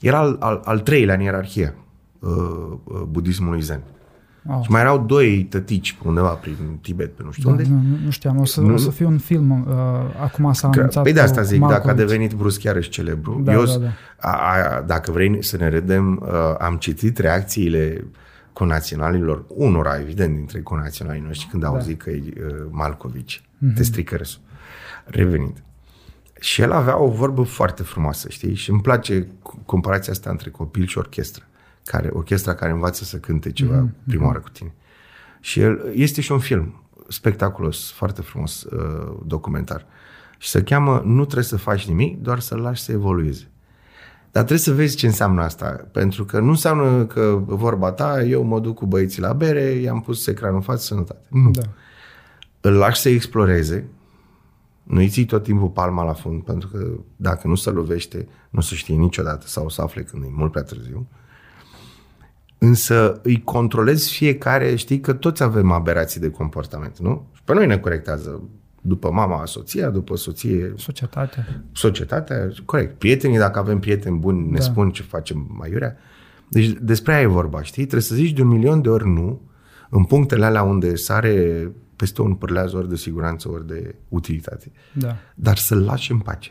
Era 0.00 0.18
al, 0.18 0.36
al, 0.40 0.60
al 0.64 0.80
treilea 0.80 1.14
în 1.14 1.20
ierarhie 1.20 1.74
uh, 2.18 2.30
uh, 2.84 3.00
budismului 3.08 3.60
zen. 3.60 3.80
Wow. 4.46 4.62
Și 4.62 4.70
mai 4.70 4.80
erau 4.80 4.98
doi 4.98 5.42
tătici 5.44 5.92
pe 5.92 6.08
undeva 6.08 6.28
prin 6.28 6.54
Tibet, 6.80 7.12
pe 7.16 7.22
nu 7.24 7.30
știu 7.30 7.44
Da, 7.44 7.50
unde. 7.50 7.62
nu, 7.68 7.74
nu, 7.74 7.96
nu 8.04 8.10
știam, 8.10 8.38
o 8.38 8.44
să, 8.44 8.60
Nu- 8.60 8.72
o 8.72 8.76
să 8.76 8.90
fie 8.90 9.06
un 9.06 9.18
film, 9.18 9.50
uh, 9.50 9.74
acum 10.22 10.52
s-a 10.52 10.68
Că, 10.70 10.78
anunțat 10.78 11.02
păi 11.02 11.12
de 11.12 11.20
asta 11.20 11.40
cu 11.40 11.46
zic, 11.46 11.60
dacă 11.60 11.72
a 11.72 11.76
Malkovich. 11.76 12.06
devenit 12.06 12.32
brusc 12.32 12.62
iarăși 12.62 12.88
celebru. 12.88 13.40
Da, 13.44 13.52
Eu, 13.52 13.64
da, 13.64 13.76
da. 13.76 13.88
A, 14.16 14.30
a, 14.76 14.80
dacă 14.80 15.10
vrei 15.10 15.44
să 15.44 15.56
ne 15.56 15.68
râdem, 15.68 16.22
uh, 16.22 16.28
am 16.58 16.76
citit 16.76 17.18
reacțiile 17.18 18.04
conaționalilor, 18.52 19.44
unora, 19.48 20.00
evident, 20.00 20.34
dintre 20.36 20.60
conaționalii 20.60 21.22
noștri, 21.26 21.48
când 21.50 21.64
au 21.64 21.74
Da. 21.74 21.80
zis 21.80 21.94
că 21.98 22.10
e 22.10 22.22
uh, 22.36 22.54
Malcovici, 22.70 23.40
mm-hmm. 23.42 23.74
te 23.74 23.82
strică 23.82 24.16
râsul. 24.16 24.40
Revenind. 25.04 25.62
Și 26.40 26.60
el 26.60 26.72
avea 26.72 26.98
o 26.98 27.08
vorbă 27.10 27.42
foarte 27.42 27.82
frumoasă, 27.82 28.28
știi? 28.28 28.54
Și 28.54 28.70
îmi 28.70 28.80
place 28.80 29.26
comparația 29.66 30.12
asta 30.12 30.30
între 30.30 30.50
copil 30.50 30.86
și 30.86 30.98
orchestră. 30.98 31.44
Care, 31.84 32.08
orchestra 32.12 32.54
care 32.54 32.72
învață 32.72 33.04
să 33.04 33.16
cânte 33.16 33.52
ceva 33.52 33.84
mm-hmm. 33.84 34.06
prima 34.06 34.26
oară 34.26 34.38
cu 34.38 34.48
tine. 34.48 34.74
Și 35.40 35.60
el, 35.60 35.92
este 35.94 36.20
și 36.20 36.32
un 36.32 36.38
film 36.38 36.82
spectaculos, 37.08 37.90
foarte 37.90 38.22
frumos, 38.22 38.62
uh, 38.62 39.16
documentar. 39.26 39.86
Și 40.38 40.48
se 40.48 40.62
cheamă 40.62 41.02
Nu 41.04 41.22
trebuie 41.22 41.44
să 41.44 41.56
faci 41.56 41.86
nimic, 41.86 42.22
doar 42.22 42.40
să-l 42.40 42.60
lași 42.60 42.82
să 42.82 42.92
evolueze. 42.92 43.50
Dar 44.32 44.42
trebuie 44.42 44.58
să 44.58 44.72
vezi 44.72 44.96
ce 44.96 45.06
înseamnă 45.06 45.42
asta. 45.42 45.88
Pentru 45.92 46.24
că 46.24 46.40
nu 46.40 46.48
înseamnă 46.48 47.04
că 47.04 47.42
vorba 47.46 47.92
ta, 47.92 48.22
eu 48.22 48.42
mă 48.42 48.60
duc 48.60 48.74
cu 48.74 48.86
băieții 48.86 49.22
la 49.22 49.32
bere, 49.32 49.60
i-am 49.60 50.00
pus 50.00 50.26
ecranul 50.26 50.56
în 50.56 50.62
față, 50.62 50.84
sănătate. 50.84 51.20
Nu. 51.28 51.50
Da. 51.50 51.62
Îl 52.60 52.72
lași 52.72 53.00
să 53.00 53.08
exploreze, 53.08 53.88
nu-i 54.82 55.08
ții 55.08 55.24
tot 55.24 55.42
timpul 55.42 55.68
palma 55.68 56.04
la 56.04 56.12
fund, 56.12 56.42
pentru 56.42 56.68
că 56.68 56.90
dacă 57.16 57.48
nu 57.48 57.54
se 57.54 57.70
lovește, 57.70 58.28
nu 58.50 58.58
o 58.58 58.62
să 58.62 58.74
știe 58.74 58.94
niciodată 58.94 59.46
sau 59.46 59.64
o 59.64 59.68
să 59.68 59.82
afle 59.82 60.02
când 60.02 60.24
e 60.24 60.28
mult 60.30 60.50
prea 60.50 60.62
târziu. 60.62 61.06
Însă 62.64 63.20
îi 63.22 63.42
controlezi 63.42 64.12
fiecare, 64.12 64.74
știi 64.74 65.00
că 65.00 65.12
toți 65.12 65.42
avem 65.42 65.70
aberații 65.70 66.20
de 66.20 66.30
comportament, 66.30 66.98
nu? 66.98 67.26
Și 67.34 67.42
pe 67.44 67.54
noi 67.54 67.66
ne 67.66 67.78
corectează 67.78 68.42
după 68.80 69.10
mama 69.10 69.46
soția, 69.46 69.90
după 69.90 70.16
soție 70.16 70.72
Societatea. 70.76 71.46
societatea, 71.72 72.48
corect. 72.64 72.98
Prietenii, 72.98 73.38
dacă 73.38 73.58
avem 73.58 73.78
prieteni 73.78 74.18
buni, 74.18 74.50
ne 74.50 74.56
Da. 74.56 74.62
spun 74.62 74.90
ce 74.90 75.02
facem 75.02 75.46
mai 75.58 75.70
iurea. 75.70 75.96
Deci 76.48 76.66
despre 76.80 77.12
aia 77.12 77.22
e 77.22 77.26
vorba, 77.26 77.62
știi? 77.62 77.82
Trebuie 77.82 78.02
să 78.02 78.14
zici 78.14 78.32
de 78.32 78.42
un 78.42 78.48
milion 78.48 78.82
de 78.82 78.88
ori 78.88 79.08
nu 79.08 79.40
în 79.90 80.04
punctele 80.04 80.44
alea 80.44 80.62
unde 80.62 80.94
sare 80.94 81.68
peste 81.96 82.22
un 82.22 82.34
pârleaz 82.34 82.72
ori 82.72 82.88
de 82.88 82.96
siguranță, 82.96 83.48
ori 83.50 83.66
de 83.66 83.94
utilitate. 84.08 84.72
Da. 84.92 85.16
Dar 85.34 85.56
să-l 85.56 85.82
lași 85.84 86.12
în 86.12 86.18
pace. 86.18 86.50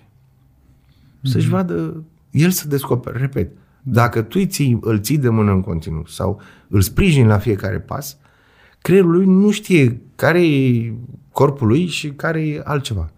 Să-și 1.24 1.49
vadă, 1.49 2.03
el 2.32 2.49
să 2.49 2.68
descopere, 2.68 3.18
repet, 3.20 3.51
dacă 3.82 4.22
tu 4.22 4.38
îi 4.40 4.48
ții, 4.48 4.78
îl 4.82 5.00
ții 5.00 5.18
de 5.18 5.30
mână 5.30 5.52
în 5.52 5.62
continuu 5.62 6.06
sau 6.06 6.42
îl 6.68 6.82
sprijini 6.82 7.28
la 7.28 7.38
fiecare 7.38 7.80
pas, 7.80 8.18
creierul 8.82 9.12
lui 9.12 9.26
nu 9.26 9.52
știe 9.52 10.02
care 10.16 10.48
e 10.48 10.94
corpul 11.32 11.68
lui 11.68 11.86
și 11.86 12.10
care 12.10 12.48
e 12.48 12.62
altceva. 12.64 13.10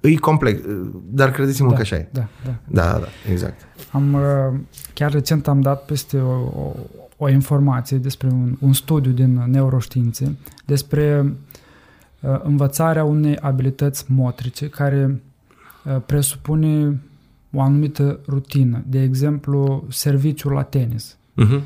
E 0.00 0.14
complex, 0.14 0.60
dar 1.04 1.30
credeți-mă 1.30 1.68
da, 1.68 1.74
că 1.74 1.80
așa 1.80 1.96
e. 1.96 2.08
Da, 2.12 2.26
da. 2.44 2.54
Da, 2.68 2.82
da, 2.92 2.98
da, 2.98 3.06
exact. 3.30 3.66
Am, 3.90 4.14
uh, 4.14 4.60
chiar 4.94 5.12
recent 5.12 5.48
am 5.48 5.60
dat 5.60 5.84
peste 5.84 6.18
o, 6.18 6.32
o, 6.32 6.72
o 7.16 7.28
informație 7.28 7.96
despre 7.96 8.28
un, 8.28 8.56
un 8.60 8.72
studiu 8.72 9.10
din 9.10 9.44
neuroștiințe 9.46 10.36
despre 10.64 11.34
uh, 12.20 12.40
învățarea 12.42 13.04
unei 13.04 13.36
abilități 13.36 14.04
motrice 14.08 14.68
care 14.68 15.22
uh, 15.84 15.96
presupune 16.06 17.00
o 17.54 17.60
anumită 17.60 18.20
rutină. 18.28 18.82
De 18.86 19.02
exemplu, 19.02 19.84
serviciul 19.88 20.52
la 20.52 20.62
tenis. 20.62 21.16
Uh-huh. 21.42 21.60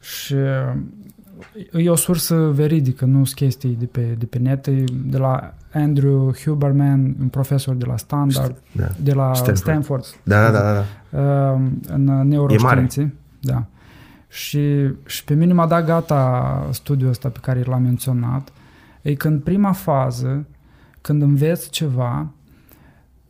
Și 0.00 0.34
uh, 0.34 1.84
e 1.84 1.90
o 1.90 1.94
sursă 1.94 2.36
veridică, 2.36 3.04
nu 3.04 3.24
sunt 3.24 3.36
chestii 3.36 3.76
de 3.78 3.84
pe, 3.84 4.00
de 4.18 4.24
pe 4.26 4.38
net, 4.38 4.66
e 4.66 4.84
de 5.04 5.18
la 5.18 5.54
Andrew 5.72 6.34
Huberman, 6.44 7.16
un 7.20 7.28
profesor 7.28 7.74
de 7.74 7.84
la 7.84 7.96
Standard, 7.96 8.62
Da. 8.72 8.88
de 9.02 9.12
la 9.12 9.34
Stanford. 9.34 9.56
Stanford, 9.56 10.04
Da, 10.22 10.50
da, 10.50 10.60
da, 10.60 10.72
da. 10.72 10.84
uh, 11.52 11.60
în 11.88 12.28
neuroștiințe. 12.28 13.14
Da. 13.40 13.64
Și, 14.28 14.90
și 15.06 15.24
pe 15.24 15.34
mine 15.34 15.52
m-a 15.52 15.66
dat 15.66 15.84
gata 15.84 16.68
studiul 16.72 17.10
ăsta 17.10 17.28
pe 17.28 17.38
care 17.42 17.62
l-am 17.66 17.82
menționat. 17.82 18.52
E 19.02 19.14
când 19.14 19.42
prima 19.42 19.72
fază, 19.72 20.44
când 21.00 21.22
înveți 21.22 21.70
ceva, 21.70 22.28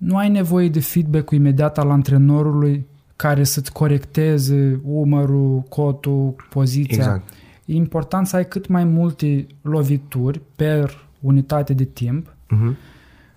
nu 0.05 0.17
ai 0.17 0.29
nevoie 0.29 0.69
de 0.69 0.81
feedback-ul 0.81 1.39
imediat 1.39 1.79
al 1.79 1.91
antrenorului 1.91 2.87
care 3.17 3.45
să-ți 3.45 3.73
corecteze 3.73 4.81
umărul, 4.85 5.61
cotul, 5.61 6.35
poziția. 6.51 6.97
Exact. 6.97 7.29
E 7.65 7.75
important 7.75 8.27
să 8.27 8.37
ai 8.37 8.49
cât 8.49 8.67
mai 8.67 8.85
multe 8.85 9.47
lovituri 9.61 10.41
per 10.57 11.07
unitate 11.21 11.73
de 11.73 11.85
timp 11.85 12.35
Uh-huh. 12.53 12.77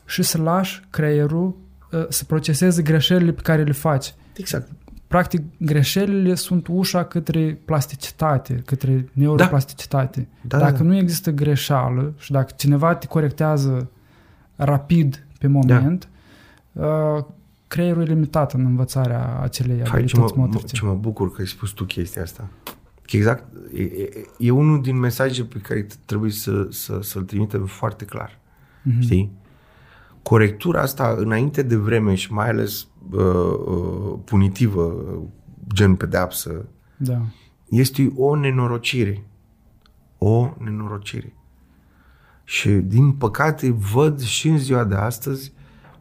și 0.05 0.23
să 0.23 0.41
lași 0.41 0.81
creierul 0.89 1.55
uh, 1.91 2.05
să 2.09 2.23
proceseze 2.23 2.81
greșelile 2.81 3.31
pe 3.31 3.41
care 3.41 3.63
le 3.63 3.71
faci. 3.71 4.13
Exact. 4.37 4.71
Practic, 5.07 5.41
greșelile 5.57 6.35
sunt 6.35 6.67
ușa 6.67 7.03
către 7.03 7.61
plasticitate, 7.65 8.61
către 8.65 9.09
neuroplasticitate. 9.13 10.27
Da, 10.41 10.57
dacă 10.57 10.71
da, 10.71 10.77
da. 10.77 10.83
nu 10.83 10.95
există 10.95 11.31
greșeală 11.31 12.13
și 12.17 12.31
dacă 12.31 12.53
cineva 12.57 12.95
te 12.95 13.07
corectează 13.07 13.89
rapid 14.55 15.25
pe 15.39 15.47
moment, 15.47 16.03
uh, 16.03 16.14
creierul 17.67 18.01
e 18.01 18.05
limitat 18.05 18.53
în 18.53 18.65
învățarea 18.65 19.39
acelei 19.41 19.75
Hai, 19.77 19.85
ce 19.85 19.91
abilități 19.91 20.37
mă, 20.37 20.41
mă, 20.41 20.45
motrice. 20.51 20.75
ce 20.75 20.85
mă 20.85 20.93
bucur 20.93 21.31
că 21.31 21.41
ai 21.41 21.47
spus 21.47 21.69
tu 21.69 21.83
chestia 21.83 22.21
asta. 22.21 22.47
Că 23.01 23.17
exact, 23.17 23.43
e, 23.73 23.81
e, 23.81 24.09
e 24.37 24.51
unul 24.51 24.81
din 24.81 24.97
mesaje 24.97 25.43
pe 25.43 25.57
care 25.57 25.87
trebuie 26.05 26.31
să, 26.31 26.67
să, 26.69 26.99
să-l 27.01 27.23
trimitem 27.23 27.65
foarte 27.65 28.05
clar. 28.05 28.39
Mhm. 28.83 29.01
Știi? 29.01 29.31
Corectura 30.23 30.81
asta 30.81 31.15
înainte 31.17 31.61
de 31.61 31.75
vreme 31.75 32.15
și 32.15 32.33
mai 32.33 32.49
ales 32.49 32.87
uh, 33.11 33.21
uh, 33.65 34.19
punitivă, 34.25 34.93
gen 35.73 35.95
pedeapsă, 35.95 36.65
Da. 36.97 37.21
este 37.69 38.13
o 38.15 38.35
nenorocire. 38.35 39.23
O 40.17 40.53
nenorocire. 40.57 41.33
Și 42.43 42.69
din 42.69 43.11
păcate 43.11 43.71
văd 43.71 44.21
și 44.21 44.47
în 44.47 44.57
ziua 44.57 44.83
de 44.83 44.95
astăzi 44.95 45.53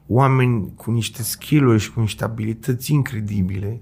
oameni 0.07 0.73
cu 0.77 0.91
niște 0.91 1.23
skill 1.23 1.79
și 1.79 1.93
cu 1.93 2.01
niște 2.01 2.25
abilități 2.25 2.93
incredibile 2.93 3.81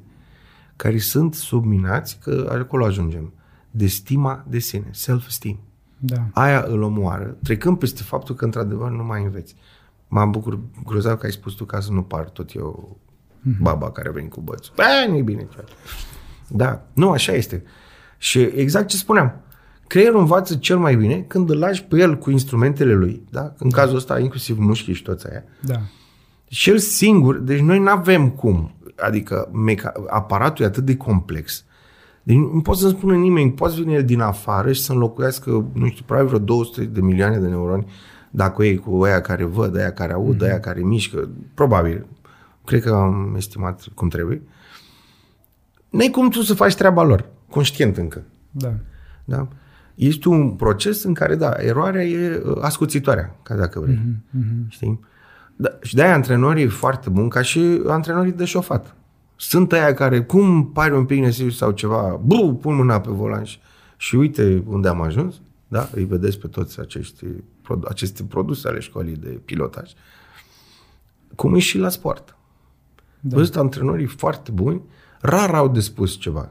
care 0.76 0.98
sunt 0.98 1.34
subminați, 1.34 2.18
că 2.22 2.56
acolo 2.58 2.84
ajungem, 2.84 3.32
de 3.70 3.86
stima 3.86 4.44
de 4.48 4.58
sine, 4.58 4.88
self-esteem. 4.90 5.58
Da. 5.98 6.28
Aia 6.32 6.64
îl 6.68 6.82
omoară, 6.82 7.36
trecând 7.42 7.78
peste 7.78 8.02
faptul 8.02 8.34
că 8.34 8.44
într-adevăr 8.44 8.90
nu 8.90 9.04
mai 9.04 9.22
înveți. 9.22 9.54
M-am 10.08 10.30
bucur 10.30 10.58
grozav 10.84 11.18
că 11.18 11.26
ai 11.26 11.32
spus 11.32 11.52
tu 11.52 11.64
ca 11.64 11.80
să 11.80 11.92
nu 11.92 12.02
par 12.02 12.28
tot 12.28 12.54
eu 12.54 12.98
baba 13.60 13.90
care 13.90 14.08
a 14.08 14.12
venit 14.12 14.30
cu 14.30 14.40
bățul. 14.40 14.72
Bă, 14.76 15.06
nu 15.08 15.16
e 15.16 15.22
bine. 15.22 15.46
ceea. 15.52 15.64
Da, 16.48 16.86
nu, 16.92 17.10
așa 17.10 17.32
este. 17.32 17.62
Și 18.18 18.40
exact 18.40 18.86
ce 18.86 18.96
spuneam, 18.96 19.40
creierul 19.86 20.20
învață 20.20 20.56
cel 20.56 20.78
mai 20.78 20.96
bine 20.96 21.20
când 21.20 21.50
îl 21.50 21.58
lași 21.58 21.84
pe 21.84 21.98
el 21.98 22.18
cu 22.18 22.30
instrumentele 22.30 22.94
lui, 22.94 23.24
da? 23.30 23.54
în 23.58 23.70
cazul 23.70 23.96
ăsta 23.96 24.18
inclusiv 24.18 24.58
mușchii 24.58 24.94
și 24.94 25.02
toți 25.02 25.30
aia, 25.30 25.44
Da. 25.60 25.80
Și 26.52 26.70
el 26.70 26.78
singur, 26.78 27.38
deci 27.38 27.60
noi 27.60 27.78
nu 27.78 27.88
avem 27.88 28.30
cum, 28.30 28.74
adică 28.96 29.50
meca- 29.52 29.92
aparatul 30.08 30.64
e 30.64 30.68
atât 30.68 30.84
de 30.84 30.96
complex, 30.96 31.64
deci 32.22 32.36
nu 32.36 32.60
poate 32.60 32.80
să-mi 32.80 32.92
spună 32.92 33.16
nimeni, 33.16 33.52
poate 33.52 33.74
veni 33.78 33.94
el 33.94 34.04
din 34.04 34.20
afară 34.20 34.72
și 34.72 34.82
să 34.82 34.92
înlocuiască, 34.92 35.50
nu 35.72 35.88
știu, 35.88 36.04
probabil 36.06 36.28
vreo 36.28 36.44
200 36.44 36.84
de 36.84 37.00
milioane 37.00 37.38
de 37.38 37.48
neuroni, 37.48 37.86
dacă 38.30 38.64
ei 38.64 38.76
cu 38.76 39.02
aia 39.02 39.20
care 39.20 39.44
văd, 39.44 39.76
aia 39.76 39.92
care 39.92 40.12
aud, 40.12 40.42
aia 40.42 40.60
care 40.60 40.80
mișcă, 40.80 41.28
probabil, 41.54 42.06
cred 42.64 42.82
că 42.82 42.90
am 42.90 43.34
estimat 43.36 43.84
cum 43.94 44.08
trebuie, 44.08 44.42
n-ai 45.90 46.10
cum 46.10 46.30
tu 46.30 46.42
să 46.42 46.54
faci 46.54 46.74
treaba 46.74 47.02
lor, 47.02 47.28
conștient 47.50 47.96
încă. 47.96 48.22
Da. 48.50 48.74
Da? 49.24 49.48
Este 49.94 50.28
un 50.28 50.50
proces 50.50 51.02
în 51.02 51.14
care, 51.14 51.34
da, 51.34 51.54
eroarea 51.58 52.04
e 52.04 52.42
uh, 52.46 52.56
ascuțitoarea, 52.60 53.36
ca 53.42 53.54
dacă 53.54 53.80
vrei. 53.80 53.98
Mm-hmm. 53.98 54.68
Știi? 54.68 55.00
Da, 55.56 55.68
și 55.82 55.94
de-aia 55.94 56.14
antrenorii 56.14 56.62
e 56.64 56.68
foarte 56.68 57.10
bun, 57.10 57.28
ca 57.28 57.42
și 57.42 57.80
antrenorii 57.86 58.32
de 58.32 58.44
șofat. 58.44 58.94
Sunt 59.36 59.72
aia 59.72 59.94
care, 59.94 60.22
cum 60.22 60.70
pare 60.72 60.96
un 60.96 61.04
pic 61.04 61.18
nesigur 61.20 61.52
sau 61.52 61.70
ceva, 61.70 62.20
bu, 62.24 62.58
pun 62.60 62.74
mâna 62.74 63.00
pe 63.00 63.10
volan 63.10 63.44
și, 63.44 63.58
și 63.96 64.14
uite 64.16 64.62
unde 64.66 64.88
am 64.88 65.00
ajuns, 65.00 65.40
da? 65.68 65.88
Îi 65.94 66.04
vedeți 66.04 66.38
pe 66.38 66.46
toți 66.46 66.80
acești, 66.80 67.24
produ- 67.62 67.86
aceste 67.88 68.22
produse 68.22 68.68
ale 68.68 68.80
școlii 68.80 69.16
de 69.16 69.28
pilotaj. 69.28 69.90
Cum 71.36 71.54
e 71.54 71.58
și 71.58 71.78
la 71.78 71.88
sport. 71.88 72.36
Da. 73.20 73.36
Văzut 73.36 73.56
antrenorii 73.56 74.06
foarte 74.06 74.50
buni, 74.50 74.82
rar 75.20 75.54
au 75.54 75.68
de 75.68 75.80
spus 75.80 76.18
ceva. 76.18 76.50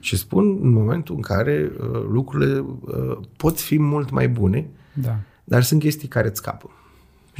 Și 0.00 0.16
spun 0.16 0.58
în 0.62 0.72
momentul 0.72 1.14
în 1.14 1.20
care 1.20 1.72
uh, 1.80 2.02
lucrurile 2.10 2.58
uh, 2.58 3.18
pot 3.36 3.60
fi 3.60 3.78
mult 3.78 4.10
mai 4.10 4.28
bune, 4.28 4.70
Da. 4.92 5.16
dar 5.44 5.62
sunt 5.62 5.80
chestii 5.80 6.08
care 6.08 6.28
îți 6.28 6.36
scapă. 6.38 6.70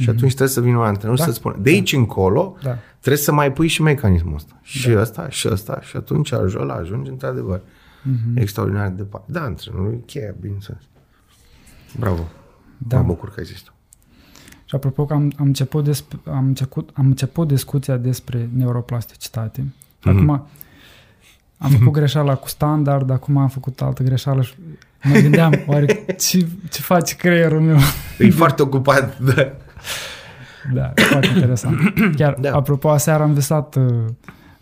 Și 0.01 0.09
atunci 0.09 0.27
trebuie 0.29 0.47
să 0.55 0.61
vină 0.61 0.77
un 0.77 0.83
antrenor 0.83 1.17
Da. 1.17 1.23
să 1.23 1.31
spună. 1.31 1.55
De 1.61 1.69
aici 1.69 1.93
încolo 1.93 2.55
Da. 2.63 2.77
trebuie 2.99 3.23
să 3.23 3.31
mai 3.31 3.51
pui 3.53 3.67
și 3.67 3.81
mecanismul 3.81 4.33
ăsta. 4.35 4.59
Și 4.61 4.95
ăsta, 4.97 5.29
și 5.29 5.47
ăsta. 5.51 5.79
Și 5.81 5.95
atunci 5.97 6.31
ăla 6.31 6.73
ajunge 6.73 7.09
într-adevăr 7.11 7.61
Mhm. 8.03 8.37
extraordinar 8.37 8.87
de 8.87 8.93
departe. 8.95 9.31
Da, 9.31 9.41
antrenorul 9.41 9.93
e 9.93 10.03
cheia, 10.05 10.33
bineînțeles. 10.39 10.81
Bravo. 11.99 12.27
Da. 12.77 12.97
Mă 12.97 13.03
bucur 13.03 13.29
că 13.29 13.39
ai 13.39 13.45
zis 13.45 13.61
tu. 13.61 13.73
Și 14.65 14.75
apropo 14.75 15.05
că 15.05 15.13
am, 15.13 15.31
am, 15.39 15.45
început, 15.45 15.89
desp- 15.89 16.23
am, 16.23 16.45
început, 16.45 16.89
am 16.93 17.05
început 17.05 17.47
discuția 17.47 17.97
despre 17.97 18.49
neuroplasticitate. 18.53 19.65
Mhm. 20.03 20.09
Acum 20.09 20.29
am 21.57 21.69
făcut 21.69 21.91
greșeala 21.93 22.35
cu 22.35 22.47
standard, 22.47 23.09
acum 23.09 23.37
am 23.37 23.47
făcut 23.47 23.81
altă 23.81 24.03
greșeală 24.03 24.41
și 24.41 24.53
mă 25.03 25.19
gândeam, 25.19 25.53
oare 25.67 26.05
ce, 26.17 26.47
ce 26.69 26.81
face 26.81 27.15
creierul 27.15 27.61
meu? 27.61 27.77
E 28.19 28.29
foarte 28.29 28.61
ocupat, 28.61 29.19
da. 29.19 29.51
Da, 30.73 30.93
foarte 30.95 31.27
interesant. 31.27 31.77
Chiar, 32.17 32.33
Da. 32.33 32.49
da. 32.49 32.55
apropo, 32.55 32.89
aseară 32.89 33.23
am 33.23 33.33
visat, 33.33 33.75
uh, 33.75 33.83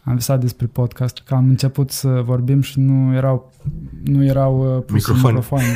am 0.04 0.16
visat 0.16 0.40
despre 0.40 0.66
podcast, 0.66 1.22
că 1.26 1.34
am 1.34 1.48
început 1.50 1.92
să 1.92 2.08
vorbim 2.08 2.62
și 2.62 2.80
nu 2.80 3.16
erau, 3.16 3.54
nu 4.04 4.24
erau 4.26 4.76
uh, 4.78 4.84
puse 4.86 5.12
Microfoane. 5.12 5.38
microfoane. 5.38 5.66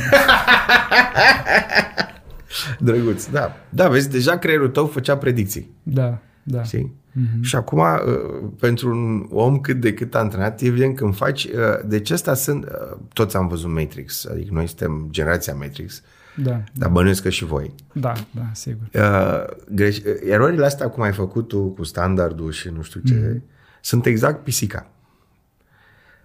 Drăguț, 2.78 3.26
da. 3.26 3.56
Da, 3.68 3.88
vezi, 3.88 4.10
deja 4.10 4.38
creierul 4.38 4.68
tău 4.68 4.86
făcea 4.86 5.16
predicții. 5.16 5.70
Da, 5.82 6.18
da. 6.42 6.62
Știi? 6.62 6.92
Mhm. 7.12 7.42
Și 7.42 7.56
acum, 7.56 7.78
uh, 7.78 8.48
pentru 8.60 8.88
un 8.90 9.26
om 9.30 9.58
cât 9.60 9.80
de 9.80 9.94
cât 9.94 10.14
antrenat, 10.14 10.60
evident 10.60 10.96
când 10.96 11.16
faci... 11.16 11.44
uh, 11.44 11.50
Deci 11.84 12.10
ăsta 12.10 12.34
sunt... 12.34 12.64
uh, 12.64 12.96
Toți 13.12 13.36
am 13.36 13.48
văzut 13.48 13.70
Matrix, 13.70 14.26
adică 14.30 14.48
noi 14.52 14.66
suntem 14.66 15.08
generația 15.10 15.54
Matrix, 15.54 16.02
Da, 16.34 16.62
dar 16.72 16.90
bănuiesc 16.90 17.22
că 17.22 17.28
și 17.28 17.44
voi. 17.44 17.74
da, 17.92 18.12
da, 18.30 18.50
sigur. 18.52 18.88
Uh, 18.94 19.44
greș, 19.74 19.96
uh, 19.96 20.04
erorile 20.28 20.64
astea 20.64 20.88
cum 20.88 21.02
ai 21.02 21.12
făcut 21.12 21.48
tu 21.48 21.60
cu 21.60 21.84
standardul 21.84 22.52
și 22.52 22.68
nu 22.68 22.82
știu 22.82 23.00
ce, 23.00 23.14
mm. 23.14 23.42
sunt 23.80 24.06
exact 24.06 24.44
pisica. 24.44 24.86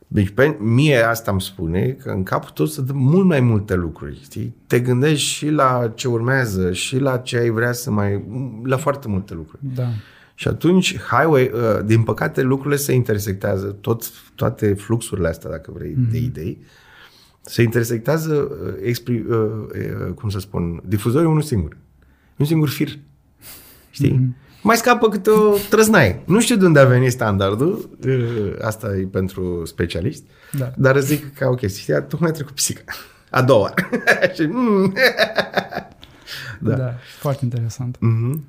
Deci 0.07 0.29
pe 0.29 0.57
mie 0.59 0.97
asta 0.97 1.31
îmi 1.31 1.41
spune 1.41 1.89
că 1.89 2.09
în 2.09 2.23
capul 2.23 2.49
tău 2.49 2.65
să 2.65 2.81
dă 2.81 2.93
mult 2.93 3.25
mai 3.25 3.39
multe 3.39 3.75
lucruri, 3.75 4.19
știi? 4.23 4.55
Te 4.67 4.79
gândești 4.79 5.27
și 5.27 5.49
la 5.49 5.91
ce 5.95 6.07
urmează, 6.07 6.73
și 6.73 6.99
la 6.99 7.17
ce 7.17 7.37
ai 7.37 7.49
vrea 7.49 7.71
să 7.71 7.91
mai... 7.91 8.23
la 8.63 8.77
foarte 8.77 9.07
multe 9.07 9.33
lucruri. 9.33 9.61
Da, 9.75 9.87
Și 10.35 10.47
atunci, 10.47 10.97
highway, 10.97 11.51
uh, 11.53 11.85
din 11.85 12.03
păcate, 12.03 12.41
lucrurile 12.41 12.75
se 12.75 12.93
intersectează, 12.93 13.65
tot, 13.65 14.03
toate 14.35 14.73
fluxurile 14.73 15.27
astea, 15.27 15.49
dacă 15.49 15.71
vrei, 15.73 15.91
mm-hmm. 15.91 16.11
de 16.11 16.17
idei, 16.17 16.61
se 17.47 17.61
intersectează, 17.61 18.33
uh, 18.35 18.73
expri, 18.83 19.19
uh, 19.19 19.35
uh, 20.07 20.13
cum 20.15 20.29
să 20.29 20.39
spun, 20.39 20.81
difuzorul 20.85 21.25
e 21.27 21.29
unul 21.29 21.41
singur. 21.41 21.77
Un 22.37 22.45
singur 22.45 22.69
fir. 22.69 22.99
Știi? 23.89 24.11
Mm-hmm. 24.11 24.45
Mai 24.63 24.75
scapă 24.75 25.09
câte 25.09 25.29
o 25.29 25.55
trăznaie. 25.69 26.21
Nu 26.25 26.39
știu 26.41 26.55
de 26.55 26.65
unde 26.65 26.79
a 26.79 26.85
venit 26.85 27.11
standardul, 27.11 27.89
uh, 28.07 28.53
asta 28.61 28.95
e 28.95 29.07
pentru 29.11 29.65
specialist, 29.65 30.23
Da. 30.57 30.71
dar 30.77 30.99
zic 30.99 31.33
ca 31.33 31.47
o 31.47 31.53
chestie. 31.53 31.81
Știi, 31.81 32.07
tocmai 32.07 32.29
a 32.29 32.33
trecut 32.33 32.53
pisica. 32.53 32.81
A 33.29 33.41
doua. 33.41 33.73
Și, 34.35 34.41
mm, 34.41 34.93
da, 36.59 36.75
da 36.75 36.93
foarte 37.19 37.43
interesant. 37.43 37.97
Mhm. 37.99 38.43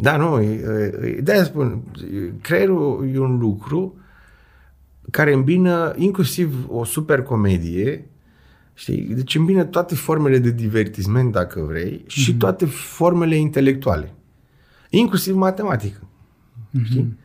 Da, 0.00 0.16
nu, 0.16 0.40
e- 0.42 0.92
e- 1.02 1.20
de-aia 1.20 1.44
spun, 1.44 1.82
creierul 2.40 3.10
e 3.14 3.18
un 3.18 3.38
lucru 3.38 3.98
care 5.10 5.32
îmbină 5.32 5.94
inclusiv 5.96 6.54
o 6.68 6.84
super 6.84 7.22
comedie, 7.22 8.10
știi? 8.78 9.02
Deci 9.02 9.34
îmbină 9.34 9.64
toate 9.64 9.94
formele 9.94 10.38
de 10.38 10.50
divertisment, 10.50 11.32
dacă 11.32 11.60
vrei, 11.60 12.04
și 12.06 12.36
toate 12.36 12.66
formele 12.66 13.36
intelectuale. 13.36 14.14
Inclusiv 14.90 15.34
matematică. 15.34 16.08
Știi? 16.84 17.18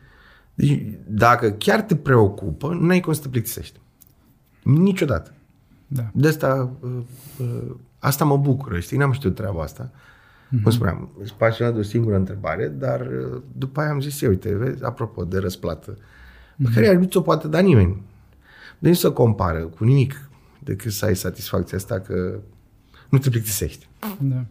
Deci, 0.54 0.82
dacă 1.06 1.50
chiar 1.50 1.82
te 1.82 1.96
preocupă, 1.96 2.78
n-ai 2.80 3.00
cum 3.00 3.12
să 3.12 3.20
te 3.20 3.28
plictisești. 3.28 3.80
Niciodată. 4.62 5.34
Da. 5.86 6.10
De 6.12 6.28
asta, 6.28 6.76
uh, 6.80 6.90
uh, 7.38 7.74
asta 7.98 8.24
mă 8.24 8.36
bucură, 8.36 8.78
știi, 8.78 8.96
n-am 8.96 9.12
știut 9.12 9.34
treaba 9.34 9.62
asta. 9.62 9.90
Mm-hmm. 9.90 10.62
Cum 10.62 10.70
spuneam, 10.70 11.10
sunt 11.16 11.38
pasionat 11.38 11.74
de 11.74 11.78
o 11.78 11.82
singură 11.82 12.16
întrebare, 12.16 12.68
dar 12.68 13.00
uh, 13.00 13.42
după 13.52 13.80
aia 13.80 13.90
am 13.90 14.00
zis, 14.00 14.20
eu, 14.20 14.30
uite, 14.30 14.54
vezi, 14.54 14.84
apropo 14.84 15.24
de 15.24 15.38
răsplată, 15.38 15.98
pe 16.56 16.70
care 16.74 16.96
nu 16.96 17.04
ți-o 17.04 17.20
poate 17.20 17.48
da 17.48 17.58
nimeni. 17.58 18.02
De 18.78 18.88
nici 18.88 18.98
să 18.98 19.10
compară 19.12 19.58
cu 19.58 19.84
nimic 19.84 20.28
decât 20.64 20.92
să 20.92 21.04
ai 21.04 21.16
satisfacția 21.16 21.78
asta 21.78 22.00
că 22.00 22.38
nu 23.08 23.18
te 23.18 23.30
plictisești. 23.30 23.86
Da. 24.18 24.44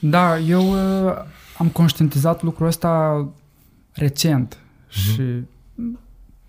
Da, 0.00 0.38
eu 0.38 0.70
uh, 0.72 1.14
am 1.58 1.68
conștientizat 1.68 2.42
lucrul 2.42 2.66
ăsta 2.66 3.26
recent 3.92 4.58
și 4.88 5.22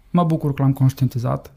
mă 0.09 0.23
bucur 0.23 0.53
că 0.53 0.61
l-am 0.61 0.73
conștientizat. 0.73 1.51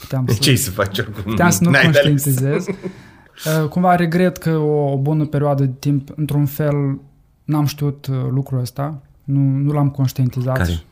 Puteam 0.00 0.26
să, 0.26 0.38
Ce 0.38 0.56
să 0.56 0.70
faci 0.70 0.98
oricum? 0.98 1.22
puteam 1.22 1.50
să 1.50 1.64
nu 1.64 1.70
N-ai 1.70 1.90
de 1.90 1.98
ales. 1.98 2.02
conștientizez. 2.02 2.66
Uh, 2.66 3.68
Cumva 3.68 3.94
regret 3.96 4.36
că 4.36 4.56
o, 4.56 4.90
o 4.92 4.96
bună 4.98 5.24
perioadă 5.26 5.64
de 5.64 5.72
timp, 5.78 6.08
într-un 6.16 6.46
fel, 6.46 6.98
n-am 7.44 7.64
știut 7.66 8.06
uh, 8.06 8.16
lucrul 8.30 8.60
ăsta, 8.60 9.02
nu, 9.24 9.40
nu 9.40 9.72
l-am 9.72 9.90
conștientizat. 9.90 10.56
Care? 10.56 10.82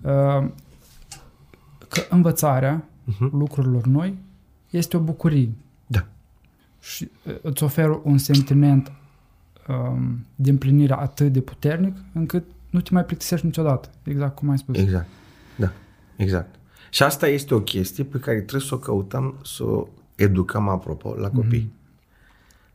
Uh, 0.00 0.48
Că 1.88 2.00
învățarea 2.10 2.84
Mhm. 3.04 3.36
lucrurilor 3.36 3.86
noi 3.86 4.18
este 4.70 4.96
o 4.96 5.00
bucurie 5.00 5.50
Da. 5.86 6.06
și 6.80 7.10
uh, 7.26 7.34
îți 7.42 7.62
oferă 7.62 8.00
un 8.04 8.18
sentiment 8.18 8.92
um, 9.68 10.26
de 10.34 10.50
împlinire 10.50 10.94
atât 10.94 11.32
de 11.32 11.40
puternic 11.40 11.96
încât 12.12 12.44
nu 12.70 12.80
te 12.80 12.90
mai 12.92 13.04
plictisești 13.04 13.46
niciodată, 13.46 13.90
exact 14.02 14.34
cum 14.34 14.50
ai 14.50 14.58
spus. 14.58 14.78
Exact. 14.78 15.08
Da, 15.56 15.72
exact. 16.16 16.54
Și 16.90 17.02
asta 17.02 17.28
este 17.28 17.54
o 17.54 17.60
chestie 17.60 18.04
pe 18.04 18.18
care 18.18 18.36
trebuie 18.40 18.68
să 18.68 18.74
o 18.74 18.78
căutăm, 18.78 19.34
să 19.44 19.64
o 19.64 19.88
educăm, 20.14 20.68
apropo, 20.68 21.14
la 21.14 21.30
copii. 21.30 21.72
Mm-hmm. 21.72 21.80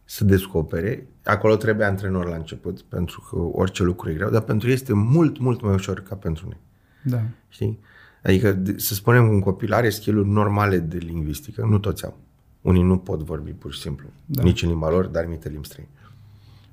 Să 0.05 0.23
descopere. 0.23 1.07
Acolo 1.23 1.55
trebuie 1.55 1.85
antrenor 1.85 2.27
la 2.27 2.35
început, 2.35 2.81
pentru 2.81 3.27
că 3.29 3.35
orice 3.35 3.83
lucru 3.83 4.09
e 4.09 4.13
greu, 4.13 4.29
dar 4.29 4.41
pentru 4.41 4.67
ei 4.67 4.73
este 4.73 4.93
mult, 4.93 5.39
mult 5.39 5.61
mai 5.61 5.73
ușor 5.73 5.99
ca 5.99 6.15
pentru 6.15 6.45
noi. 6.45 6.57
Da, 7.03 7.21
Știi? 7.49 7.79
Adică, 8.23 8.51
de- 8.51 8.75
să 8.77 8.93
spunem, 8.93 9.29
un 9.29 9.39
copil 9.39 9.73
are 9.73 9.89
skill 9.89 10.25
normale 10.25 10.77
de 10.79 10.97
lingvistică, 10.97 11.65
nu 11.69 11.79
toți 11.79 12.05
au. 12.05 12.17
Unii 12.61 12.81
nu 12.83 12.97
pot 12.97 13.19
vorbi 13.23 13.51
pur 13.51 13.73
și 13.73 13.79
simplu, 13.79 14.07
da. 14.25 14.41
Da. 14.41 14.43
nici 14.47 14.61
în 14.63 14.69
limba 14.69 14.89
lor, 14.89 15.05
dar 15.05 15.21
anumite 15.23 15.49
limbi 15.49 15.67
străine. 15.67 15.89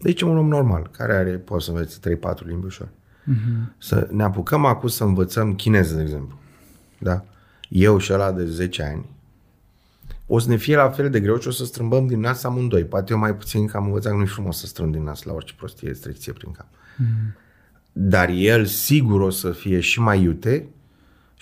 Deci 0.00 0.20
un 0.22 0.36
om 0.36 0.48
normal, 0.48 0.90
care 0.90 1.14
are, 1.14 1.30
poate 1.30 1.64
să 1.64 1.70
învețe 1.70 1.98
3-4 1.98 2.46
limbi 2.46 2.66
ușor. 2.66 2.88
Mhm. 3.24 3.74
Să 3.78 4.08
ne 4.12 4.22
apucăm 4.22 4.64
acum 4.64 4.88
să 4.88 5.04
învățăm 5.04 5.54
chineză, 5.54 5.94
de 5.94 6.02
exemplu. 6.02 6.38
Da? 6.98 7.24
Eu 7.68 7.98
și 7.98 8.12
ăla 8.12 8.32
de 8.32 8.44
10 8.46 8.82
ani, 8.82 9.04
o 10.26 10.38
să 10.38 10.48
ne 10.48 10.56
fie 10.56 10.76
la 10.76 10.90
fel 10.90 11.10
de 11.10 11.20
greu 11.20 11.38
și 11.38 11.48
o 11.48 11.50
să 11.50 11.64
strâmbăm 11.64 12.06
din 12.06 12.20
nas 12.20 12.44
amândoi. 12.44 12.84
Poate 12.84 13.12
eu 13.12 13.18
mai 13.18 13.34
puțin 13.34 13.66
că 13.66 13.76
am 13.76 13.84
învățat 13.84 14.10
că 14.12 14.18
nu-i 14.18 14.26
frumos 14.26 14.58
să 14.58 14.66
strâng 14.66 14.92
din 14.92 15.02
nas 15.02 15.22
la 15.22 15.32
orice 15.32 15.54
prostie 15.56 15.88
îți 15.90 16.00
trece 16.00 16.18
ție 16.18 16.32
prin 16.32 16.52
cap. 16.52 16.66
Dar 17.92 18.28
el 18.28 18.64
sigur 18.64 19.20
o 19.20 19.30
să 19.30 19.50
fie 19.50 19.80
și 19.80 20.00
mai 20.00 20.22
iute 20.22 20.66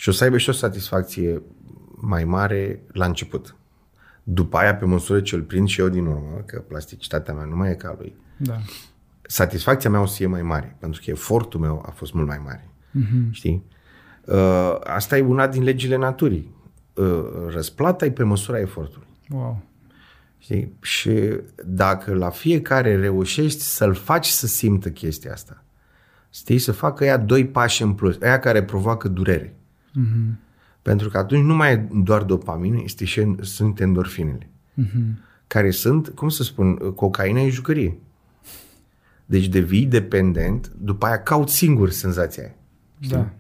și 0.03 0.09
o 0.09 0.13
să 0.13 0.25
aibă 0.25 0.39
și 0.39 0.49
o 0.49 0.53
satisfacție 0.53 1.43
mai 1.95 2.25
mare 2.25 2.83
la 2.93 3.07
început. 3.07 3.57
După 4.23 4.57
aia, 4.57 4.77
pe 4.77 4.85
măsură 4.85 5.21
ce 5.21 5.35
îl 5.35 5.43
prind 5.43 5.69
și 5.69 5.81
eu 5.81 5.89
din 5.89 6.07
urmă, 6.07 6.43
că 6.47 6.61
plasticitatea 6.61 7.35
mea 7.35 7.45
nu 7.45 7.57
mai 7.57 7.71
e 7.71 7.75
ca 7.75 7.89
a 7.89 7.95
lui, 7.99 8.17
da, 8.37 8.59
satisfacția 9.23 9.91
mea 9.91 10.01
o 10.01 10.07
să 10.07 10.15
fie 10.17 10.27
mai 10.27 10.43
mare, 10.43 10.77
pentru 10.81 11.01
că 11.05 11.11
efortul 11.11 11.61
meu 11.61 11.83
a 11.87 11.91
fost 11.91 12.13
mult 12.13 12.27
mai 12.27 12.41
mare. 12.45 12.71
Mm-hmm. 12.71 13.31
Știi? 13.31 13.65
Uh, 14.25 14.77
asta 14.85 15.17
e 15.17 15.21
una 15.21 15.47
din 15.47 15.63
legile 15.63 15.97
naturii. 15.97 16.55
Uh, 16.95 17.25
răsplata 17.49 18.05
e 18.05 18.11
pe 18.11 18.23
măsura 18.23 18.61
efortului. 18.61 19.09
wow, 19.31 19.63
Știi? 20.39 20.77
Și 20.81 21.41
dacă 21.65 22.15
la 22.15 22.31
fiecare 22.31 22.97
reușești 22.97 23.61
să-l 23.61 23.95
faci 23.95 24.27
să 24.27 24.47
simtă 24.47 24.91
chestia 24.91 25.33
asta, 25.33 25.65
știi, 26.31 26.59
să 26.59 26.73
facă 26.73 27.05
ea 27.05 27.17
doi 27.17 27.47
pași 27.47 27.83
în 27.83 27.93
plus, 27.93 28.19
aia 28.21 28.39
care 28.39 28.63
provoacă 28.63 29.09
durere. 29.09 29.57
Mhm. 29.93 30.39
Pentru 30.83 31.09
că 31.09 31.19
atunci 31.19 31.45
nu 31.45 31.55
mai 31.55 31.73
e 31.73 31.89
doar 31.93 32.23
dopamină, 32.23 32.81
este 32.85 33.05
și, 33.05 33.35
sunt 33.41 33.81
endorfinele. 33.81 34.51
Mhm. 34.75 35.19
Care 35.47 35.71
sunt, 35.71 36.09
cum 36.09 36.29
să 36.29 36.43
spun, 36.43 36.75
cocaina 36.77 37.41
e 37.41 37.49
jucărie. 37.49 37.99
Deci 39.27 39.49
devii 39.49 39.87
dependent, 39.87 40.73
după 40.79 41.07
aia 41.07 41.23
cauți 41.23 41.55
singur 41.55 41.91
senzația 41.91 42.43
aia. 42.43 42.55
da, 43.09 43.31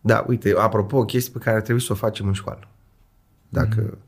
Da, 0.00 0.24
uite, 0.28 0.54
apropo, 0.58 0.96
o 0.96 1.04
chestie 1.04 1.32
pe 1.32 1.38
care 1.38 1.56
ar 1.56 1.62
trebui 1.62 1.80
să 1.82 1.92
o 1.92 1.96
facem 1.96 2.26
în 2.26 2.32
școală. 2.32 2.68
Dacă 3.48 3.80
Mhm. 3.80 3.98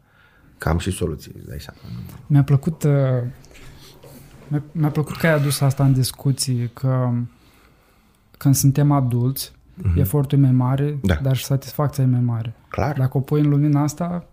că 0.59 0.69
am 0.69 0.79
și 0.79 0.91
soluții, 0.91 1.33
îți 1.37 1.47
dai 1.49 1.61
seama. 1.61 1.79
Mi-a 2.27 2.43
plăcut, 2.45 2.83
uh, 2.83 3.23
mi-a, 4.49 4.63
mi-a 4.73 4.91
plăcut 4.91 5.17
că 5.17 5.27
ai 5.27 5.33
adus 5.33 5.61
asta 5.61 5.85
în 5.85 5.93
discuții, 5.93 6.71
că 6.75 7.13
când 8.39 8.55
suntem 8.55 8.91
adulți, 8.93 9.53
mm-hmm. 9.79 9.97
efortul 9.99 10.39
e 10.39 10.41
mai 10.41 10.53
mare, 10.53 10.91
Mhm. 10.91 11.07
Da. 11.07 11.15
dar 11.23 11.37
și 11.37 11.45
satisfacția 11.45 12.05
e 12.05 12.07
mai 12.07 12.21
mare. 12.21 12.55
Clar. 12.69 12.97
Dacă 12.99 13.17
o 13.17 13.21
pui 13.21 13.41
în 13.41 13.49
lumina 13.49 13.83
asta, 13.83 14.27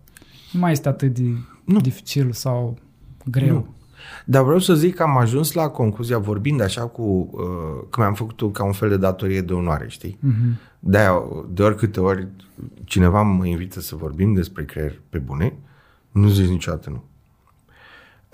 nu 0.52 0.60
mai 0.60 0.72
este 0.72 0.88
atât 0.88 1.14
de 1.14 1.30
Nu. 1.64 1.80
dificil 1.80 2.32
sau 2.32 2.78
greu. 3.24 3.54
Nu. 3.54 3.66
Dar 4.24 4.42
vreau 4.42 4.58
să 4.58 4.74
zic 4.74 4.94
că 4.94 5.02
am 5.02 5.16
ajuns 5.16 5.52
la 5.52 5.68
concluzia, 5.68 6.18
vorbind 6.18 6.60
așa 6.60 6.86
cu, 6.86 7.02
uh, 7.02 7.86
că 7.90 8.00
mi-am 8.00 8.14
făcut 8.14 8.52
ca 8.52 8.64
un 8.64 8.72
fel 8.72 8.88
de 8.88 8.96
datorie 8.96 9.40
de 9.40 9.52
onoare, 9.52 9.88
știi? 9.88 10.18
Uh-huh. 10.18 10.72
de 10.78 10.98
de 11.52 11.62
oricâte 11.62 12.00
ori 12.00 12.26
cineva 12.84 13.22
mă 13.22 13.46
invită 13.46 13.80
să 13.80 13.96
vorbim 13.96 14.32
despre 14.34 14.64
creier 14.64 15.00
pe 15.08 15.18
bune, 15.18 15.52
nu 16.10 16.28
zic 16.28 16.48
niciodată 16.48 16.90
nu. 16.90 17.02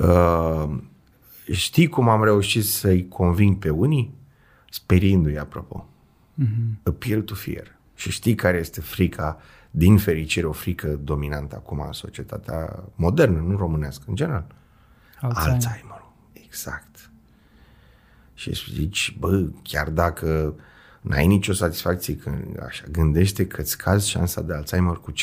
Uh, 0.06 0.76
știi 1.52 1.86
cum 1.88 2.08
am 2.08 2.24
reușit 2.24 2.64
să-i 2.64 3.08
conving 3.08 3.56
pe 3.56 3.70
unii? 3.70 4.14
Speriindu-i, 4.70 5.38
apropo. 5.38 5.86
Uh-huh. 6.44 6.82
Appeal 6.82 7.22
to 7.22 7.34
fear. 7.34 7.78
Și 7.94 8.10
știi 8.10 8.34
care 8.34 8.58
este 8.58 8.80
frica, 8.80 9.40
din 9.70 9.98
fericire, 9.98 10.46
o 10.46 10.52
frică 10.52 10.88
dominantă 10.88 11.56
acum 11.56 11.80
în 11.80 11.92
societatea 11.92 12.84
modernă, 12.94 13.40
nu 13.40 13.56
românească, 13.56 14.04
în 14.06 14.14
general. 14.14 14.46
Alzheimer. 15.20 15.52
Alzheimer. 15.52 16.04
Exact. 16.32 17.10
Și 18.34 18.72
zici, 18.74 19.16
bă, 19.18 19.48
chiar 19.62 19.88
dacă 19.88 20.54
n-ai 21.00 21.26
nicio 21.26 21.52
satisfacție 21.52 22.16
când 22.16 22.62
așa 22.62 22.84
gândește 22.90 23.46
că 23.46 23.60
îți 23.60 23.78
cazi 23.78 24.08
șansa 24.08 24.42
de 24.42 24.54
Alzheimer 24.54 24.94
cu 24.94 25.12
50%. 25.12 25.14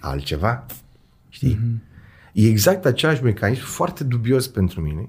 Altceva? 0.00 0.66
Știi? 1.28 1.56
Mm-hmm. 1.56 1.94
E 2.32 2.48
exact 2.48 2.84
același 2.84 3.22
mecanism, 3.22 3.64
foarte 3.64 4.04
dubios 4.04 4.48
pentru 4.48 4.80
mine, 4.80 5.08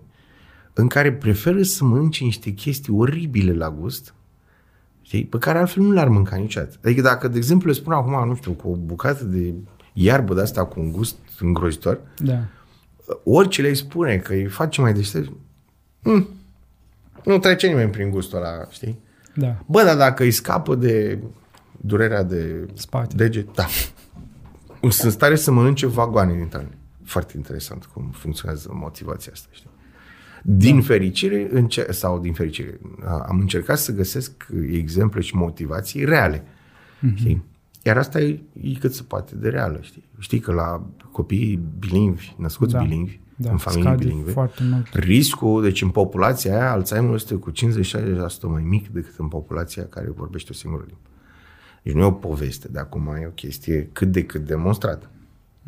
în 0.78 0.88
care 0.88 1.14
preferă 1.14 1.62
să 1.64 1.84
mănânce 1.84 2.24
niște 2.24 2.50
chestii 2.50 2.94
oribile 2.94 3.54
la 3.54 3.72
gust, 3.72 4.14
știi? 5.02 5.26
pe 5.26 5.38
care 5.38 5.58
altfel 5.58 5.84
nu 5.84 5.92
le-ar 5.92 6.08
mânca 6.08 6.36
niciodată. 6.36 6.78
Adică 6.84 7.02
dacă, 7.02 7.28
de 7.28 7.38
exemplu, 7.38 7.68
le 7.68 7.74
spun 7.74 7.94
acum, 7.94 8.28
nu 8.28 8.36
știu, 8.36 8.52
cu 8.52 8.70
o 8.70 8.76
bucată 8.76 9.24
de 9.24 9.54
iarbă 9.94 10.34
de 10.34 10.42
asta 10.42 10.66
cu 10.66 10.80
un 10.80 10.92
gust 10.92 11.18
îngrozitor, 11.40 12.00
da. 12.18 12.40
orice 13.24 13.62
le 13.62 13.74
spune 13.74 14.18
că 14.18 14.34
îi 14.34 14.46
face 14.46 14.82
mai 14.82 14.94
deștept, 14.94 15.32
mm, 16.04 16.28
nu 17.24 17.38
trece 17.40 17.68
nimeni 17.68 17.92
prin 17.92 18.10
gustul 18.10 18.38
ăla, 18.38 18.68
știi? 18.70 19.00
Da. 19.36 19.64
Bă, 19.66 19.84
dar 19.84 19.98
dacă 19.98 20.24
îi 20.24 20.32
scapă 20.32 20.76
de 20.76 21.20
durerea 21.82 22.24
de 22.24 22.68
Spate. 22.74 23.16
deget, 23.16 23.54
da. 23.54 23.66
Sunt 24.90 25.12
stare 25.12 25.36
să 25.36 25.52
mănânce 25.52 25.86
vagoane 25.86 26.34
din 26.34 26.48
tale. 26.48 26.78
Foarte 27.04 27.34
interesant 27.36 27.86
cum 27.86 28.10
funcționează 28.14 28.70
motivația 28.74 29.32
asta, 29.34 29.48
știi? 29.52 29.70
Din 30.44 30.76
da. 30.76 30.82
fericire, 30.82 31.48
înce- 31.52 31.92
sau 31.92 32.20
din 32.20 32.34
fericire, 32.34 32.80
am 33.28 33.40
încercat 33.40 33.78
să 33.78 33.92
găsesc 33.92 34.32
exemple 34.72 35.22
și 35.22 35.36
motivații 35.36 36.06
reale. 36.06 36.44
Mm-hmm. 36.44 37.16
Știi? 37.16 37.44
Iar 37.84 37.98
asta 37.98 38.20
e, 38.20 38.40
e 38.62 38.74
cât 38.80 38.94
se 38.94 39.04
poate 39.04 39.36
de 39.36 39.50
reală, 39.50 39.80
știi? 39.82 40.04
Știi 40.20 40.40
că 40.40 40.52
la 40.52 40.86
copiii 41.12 41.60
bilingvi, 41.80 42.36
născuți 42.38 42.74
da. 42.74 42.82
bilingvi, 42.82 43.20
da, 43.36 43.52
în 43.52 43.58
familii 43.58 43.96
bilingve, 43.96 44.32
foarte 44.32 44.64
mult. 44.64 44.88
riscul, 44.94 45.62
deci 45.62 45.82
în 45.82 45.90
populația 45.90 46.54
aia, 46.54 46.72
Alzheimer 46.72 47.14
este 47.14 47.36
cu 47.36 47.52
50-60% 47.52 47.54
mai 48.42 48.62
mic 48.62 48.88
decât 48.88 49.18
în 49.18 49.28
populația 49.28 49.86
care 49.86 50.10
vorbește 50.16 50.50
o 50.52 50.54
singură 50.54 50.84
limbă. 50.88 51.02
Deci 51.84 51.94
nu 51.94 52.02
e 52.02 52.06
o 52.06 52.12
poveste, 52.12 52.68
de 52.68 52.80
acum 52.80 53.08
e 53.08 53.26
o 53.26 53.30
chestie 53.30 53.90
cât 53.92 54.12
de 54.12 54.26
cât 54.26 54.46
demonstrată. 54.46 55.10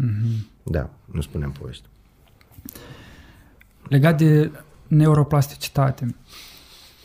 Mm-hmm. 0.04 0.62
Da, 0.64 0.90
nu 1.12 1.22
spunem 1.22 1.52
poveste. 1.60 1.88
Legat 3.90 4.18
de 4.18 4.52
neuroplasticitate, 4.88 6.16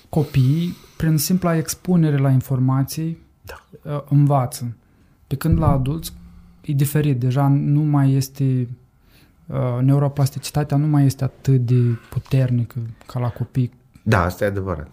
copiii, 0.09 0.77
prin 0.97 1.17
simpla 1.17 1.57
expunere 1.57 2.17
la 2.17 2.31
informații, 2.31 3.19
da. 3.43 3.65
Uh, 3.83 4.03
învață. 4.09 4.77
Pe 5.27 5.37
când 5.37 5.59
la 5.59 5.71
adulți 5.71 6.13
e 6.61 6.73
diferit, 6.73 7.21
deja 7.21 7.49
nu 7.49 7.81
mai 7.81 8.13
este 8.13 8.69
uh, 9.47 9.79
neuroplasticitatea 9.81 10.77
nu 10.77 10.87
mai 10.87 11.05
este 11.05 11.25
atât 11.25 11.61
de 11.61 11.99
puternică 12.11 12.79
ca 13.07 13.21
la 13.21 13.29
copii. 13.29 13.73
Da, 14.03 14.25
asta 14.25 14.45
e 14.45 14.47
adevărat. 14.47 14.91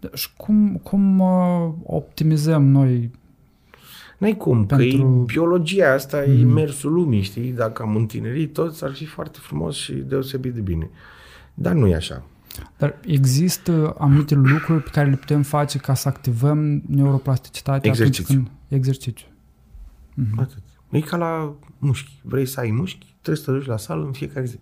Da, 0.00 0.08
și 0.14 0.28
cum, 0.36 0.80
cum 0.82 1.18
uh, 1.18 1.72
optimizăm 1.82 2.64
noi 2.64 3.10
N-ai 4.18 4.36
cum, 4.36 4.66
pentru... 4.66 4.86
că 4.86 5.22
e 5.22 5.24
biologia 5.26 5.92
asta, 5.92 6.24
mm. 6.26 6.40
e 6.40 6.44
mersul 6.44 6.92
lumii, 6.92 7.22
știi? 7.22 7.50
Dacă 7.50 7.82
am 7.82 7.96
întinerit 7.96 8.52
toți, 8.52 8.84
ar 8.84 8.92
fi 8.92 9.04
foarte 9.04 9.38
frumos 9.40 9.76
și 9.76 9.92
deosebit 9.92 10.54
de 10.54 10.60
bine. 10.60 10.90
Dar 11.60 11.72
nu 11.72 11.86
e 11.86 11.94
așa. 11.94 12.22
Dar 12.76 12.98
există 13.06 13.94
anumite 13.98 14.34
lucruri 14.34 14.82
pe 14.82 14.90
care 14.92 15.10
le 15.10 15.16
putem 15.16 15.42
face 15.42 15.78
ca 15.78 15.94
să 15.94 16.08
activăm 16.08 16.82
neuroplasticitatea? 16.86 17.90
Exercițiu. 17.90 18.34
Când... 18.34 18.50
Exercițiu. 18.68 19.26
Mm-hmm. 20.12 20.38
Atât. 20.38 20.62
E 20.90 21.00
ca 21.00 21.16
la 21.16 21.54
mușchi. 21.78 22.20
Vrei 22.22 22.46
să 22.46 22.60
ai 22.60 22.70
mușchi, 22.70 23.14
trebuie 23.20 23.44
să 23.44 23.50
te 23.50 23.56
duci 23.56 23.66
la 23.66 23.76
sală 23.76 24.04
în 24.04 24.12
fiecare 24.12 24.46
zi. 24.46 24.58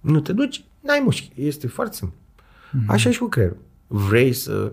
Nu 0.00 0.20
te 0.20 0.32
duci, 0.32 0.64
n-ai 0.80 1.00
mușchi. 1.04 1.32
Este 1.34 1.66
foarte 1.66 1.94
simplu. 1.94 2.16
Mm-hmm. 2.16 2.86
Așa 2.86 3.10
și 3.10 3.18
cu 3.18 3.26
creierul. 3.26 3.58
Vrei 3.86 4.32
să 4.32 4.72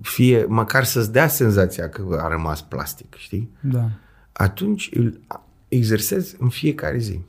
fie, 0.00 0.44
măcar 0.44 0.84
să-ți 0.84 1.12
dea 1.12 1.28
senzația 1.28 1.88
că 1.88 2.18
a 2.22 2.28
rămas 2.28 2.62
plastic, 2.62 3.14
știi? 3.14 3.50
Da. 3.60 3.90
Atunci 4.32 4.90
îl 4.94 5.20
exersezi 5.68 6.36
în 6.38 6.48
fiecare 6.48 6.98
zi. 6.98 7.20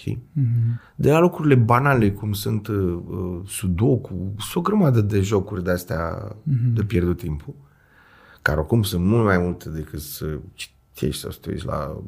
Știi? 0.00 0.22
Mm-hmm. 0.40 0.94
De 0.94 1.10
la 1.10 1.18
lucrurile 1.18 1.54
banale, 1.54 2.10
cum 2.10 2.32
sunt 2.32 2.66
uh, 2.66 2.98
sudoku, 3.46 4.34
sunt 4.38 4.54
o 4.54 4.60
grămadă 4.60 5.00
de 5.00 5.20
jocuri 5.20 5.64
de 5.64 5.70
astea 5.70 6.28
mm-hmm. 6.28 6.72
de 6.74 6.82
pierdut 6.82 7.18
timpul, 7.18 7.54
care 8.42 8.58
oricum 8.58 8.82
sunt 8.82 9.04
mult 9.04 9.24
mai 9.24 9.38
multe 9.38 9.68
decât 9.68 10.00
să 10.00 10.38
citești 10.54 11.20
sau 11.20 11.30
să 11.30 11.38
te 11.40 11.50
uiți 11.50 11.66
la 11.66 12.02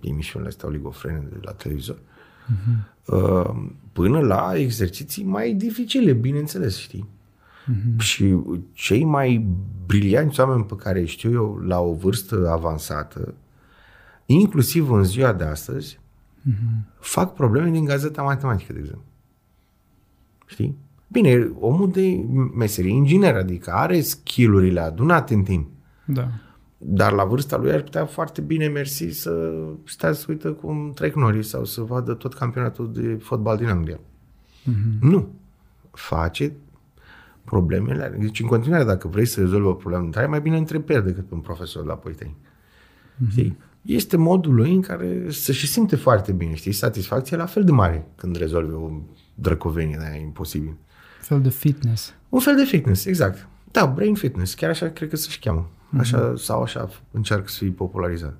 emisiunile 0.00 0.50
astea 0.50 0.68
oligofrene 0.68 1.28
de 1.30 1.38
la 1.42 1.52
televizor, 1.52 1.98
uh-huh. 1.98 3.06
uh, 3.06 3.70
până 3.92 4.20
la 4.20 4.52
exerciții 4.54 5.24
mai 5.24 5.52
dificile, 5.52 6.12
bineînțeles, 6.12 6.76
știi? 6.76 7.08
Uh-huh. 7.08 7.98
Și 7.98 8.38
cei 8.72 9.04
mai 9.04 9.46
brilianți 9.86 10.40
oameni 10.40 10.64
pe 10.64 10.76
care 10.76 11.04
știu 11.04 11.32
eu 11.32 11.56
la 11.56 11.80
o 11.80 11.94
vârstă 11.94 12.48
avansată, 12.50 13.34
inclusiv 14.26 14.90
în 14.90 15.04
ziua 15.04 15.32
de 15.32 15.44
astăzi, 15.44 15.98
uh-huh. 16.48 16.98
fac 17.00 17.34
probleme 17.34 17.70
din 17.70 17.84
gazeta 17.84 18.22
matematică, 18.22 18.72
de 18.72 18.78
exemplu. 18.78 19.04
Știi? 20.46 20.76
Bine, 21.08 21.52
omul 21.58 21.90
de 21.90 22.24
meserie 22.56 22.90
inginer, 22.90 23.34
adică 23.34 23.70
are 23.70 24.00
skillurile 24.00 24.80
adunate 24.80 25.34
în 25.34 25.42
timp. 25.42 25.68
Da. 26.04 26.28
Dar 26.78 27.12
la 27.12 27.24
vârsta 27.24 27.56
lui 27.56 27.72
ar 27.72 27.82
putea 27.82 28.06
foarte 28.06 28.40
bine 28.40 28.68
mersi 28.68 29.08
să 29.08 29.52
stea 29.84 30.12
să 30.12 30.26
uită 30.28 30.52
cum 30.52 30.92
trec 30.94 31.14
norii 31.14 31.42
sau 31.42 31.64
să 31.64 31.80
vadă 31.80 32.14
tot 32.14 32.34
campionatul 32.34 32.92
de 32.92 33.14
fotbal 33.22 33.56
din 33.56 33.66
Anglia. 33.66 33.98
Mm-hmm. 33.98 34.98
Nu. 35.00 35.28
Face 35.90 36.52
problemele. 37.44 38.16
Deci, 38.18 38.40
în 38.40 38.46
continuare, 38.46 38.84
dacă 38.84 39.08
vrei 39.08 39.26
să 39.26 39.40
rezolvi 39.40 39.66
o 39.66 39.72
problemă, 39.72 40.08
dar 40.10 40.26
mai 40.26 40.40
bine 40.40 40.56
întrebi 40.56 41.00
decât 41.00 41.30
un 41.30 41.40
profesor 41.40 41.84
la 41.84 41.94
Politehnic. 41.94 42.36
Mm-hmm. 42.36 43.30
Știi? 43.30 43.56
Este 43.88 44.16
modul 44.16 44.54
lui 44.54 44.74
în 44.74 44.80
care 44.80 45.26
să 45.28 45.52
și 45.52 45.66
simte 45.66 45.96
foarte 45.96 46.32
bine, 46.32 46.54
știi? 46.54 46.72
Satisfacția 46.72 47.36
la 47.36 47.46
fel 47.46 47.64
de 47.64 47.72
mare 47.72 48.06
când 48.16 48.36
rezolvi 48.36 48.72
o 48.72 48.90
drăcovenie 49.34 49.96
de 49.98 50.06
aia 50.10 50.20
imposibil. 50.20 50.68
Un 50.68 50.76
fel 51.20 51.40
de 51.40 51.48
fitness. 51.48 52.14
Un 52.28 52.40
fel 52.40 52.56
de 52.56 52.64
fitness, 52.64 53.04
exact. 53.04 53.48
Da, 53.70 53.86
brain 53.86 54.14
fitness. 54.14 54.54
Chiar 54.54 54.70
așa 54.70 54.88
cred 54.88 55.08
că 55.08 55.16
se-și 55.16 55.38
cheamă. 55.38 55.70
Așa, 55.98 56.32
mm-hmm. 56.32 56.34
Sau 56.36 56.62
așa 56.62 56.88
încearcă 57.10 57.48
să 57.48 57.56
fie 57.58 57.70
popularizat. 57.70 58.36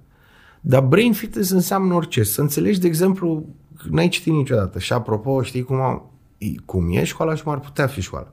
Dar 0.61 0.83
brain 0.83 1.13
fitness 1.13 1.51
înseamnă 1.51 1.95
orice. 1.95 2.23
Să 2.23 2.41
înțelegi, 2.41 2.81
de 2.81 2.87
exemplu, 2.87 3.47
n-ai 3.91 4.09
citit 4.09 4.33
niciodată. 4.33 4.79
Și 4.79 4.93
apropo, 4.93 5.43
știi 5.43 5.63
cum, 5.63 5.77
am, 5.81 6.11
cum 6.65 6.91
e 6.91 7.05
școala 7.05 7.35
și 7.35 7.43
cum 7.43 7.53
ar 7.53 7.61
putea 7.61 7.87
fi 7.87 8.01
școala. 8.01 8.31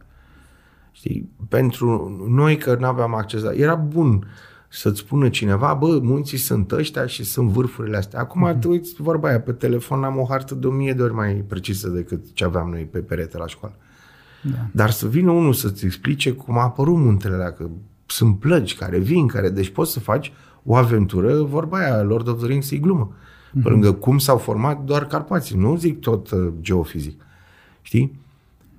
Știi? 0.92 1.30
Pentru 1.50 2.18
noi 2.30 2.58
că 2.58 2.76
nu 2.80 2.86
aveam 2.86 3.14
acces 3.14 3.42
la... 3.42 3.54
Era 3.54 3.76
bun 3.76 4.28
să-ți 4.76 5.00
spună 5.00 5.30
cineva, 5.30 5.74
bă, 5.74 6.00
munții 6.02 6.38
sunt 6.38 6.72
ăștia 6.72 7.06
și 7.06 7.24
sunt 7.24 7.50
vârfurile 7.50 7.98
astea. 7.98 8.20
Acum 8.20 8.50
mm-hmm. 8.50 8.60
te 8.60 8.68
uiți 8.68 8.94
vorba 8.98 9.28
aia, 9.28 9.40
pe 9.40 9.52
telefon 9.52 10.04
am 10.04 10.18
o 10.18 10.26
hartă 10.30 10.56
de 10.56 10.68
o 10.68 10.72
mie 10.72 10.94
de 10.94 11.02
ori 11.02 11.14
mai 11.14 11.34
precisă 11.34 11.90
decât 11.90 12.34
ce 12.34 12.44
aveam 12.44 12.70
noi 12.70 12.82
pe 12.82 13.00
perete 13.00 13.38
la 13.38 13.48
școală. 13.48 13.76
Da. 14.42 14.68
Dar 14.72 14.90
să 14.90 15.08
vină 15.08 15.32
unul 15.32 15.54
să-ți 15.54 15.86
explice 15.86 16.32
cum 16.32 16.58
a 16.58 16.62
apărut 16.62 16.98
muntele 16.98 17.34
alea, 17.34 17.52
că 17.52 17.70
sunt 18.06 18.40
plăgi 18.40 18.76
care 18.76 18.98
vin, 18.98 19.28
care, 19.28 19.50
deci 19.50 19.70
poți 19.70 19.92
să 19.92 20.00
faci 20.00 20.34
o 20.64 20.76
aventură, 20.76 21.42
vorba 21.44 21.78
aia, 21.78 22.02
Lord 22.02 22.28
of 22.28 22.38
the 22.38 22.48
Rings 22.48 22.72
e 22.72 22.78
glumă. 22.78 23.12
Mm-hmm. 23.12 23.64
Pe 23.64 23.70
lângă 23.70 23.94
cum 23.94 24.18
s-au 24.18 24.38
format 24.38 24.84
doar 24.84 25.08
Carpații, 25.08 25.58
nu 25.58 25.76
zic 25.76 26.00
tot 26.00 26.32
uh, 26.32 26.48
geofizic. 26.62 27.22
Știi? 27.82 28.20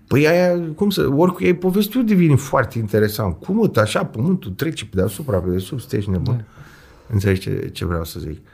Păi 0.07 0.29
aia, 0.29 0.73
cum 0.75 0.91
să, 0.91 1.09
ori 1.13 1.33
cu 1.33 1.45
ei 1.45 1.55
povestiu 1.55 2.03
devine 2.03 2.35
foarte 2.35 2.79
interesant. 2.79 3.37
Cum 3.39 3.59
uite, 3.59 3.81
așa, 3.81 4.05
pământul 4.05 4.51
trece 4.51 4.85
pe 4.85 4.97
deasupra, 4.97 5.39
pe 5.39 5.51
desubt, 5.51 5.83
stai 5.83 6.05
nebun. 6.11 6.37
Da. 6.37 6.45
Înțelegi 7.13 7.41
ce, 7.41 7.71
ce 7.73 7.85
vreau 7.85 8.05
să 8.05 8.21
zic. 8.21 8.47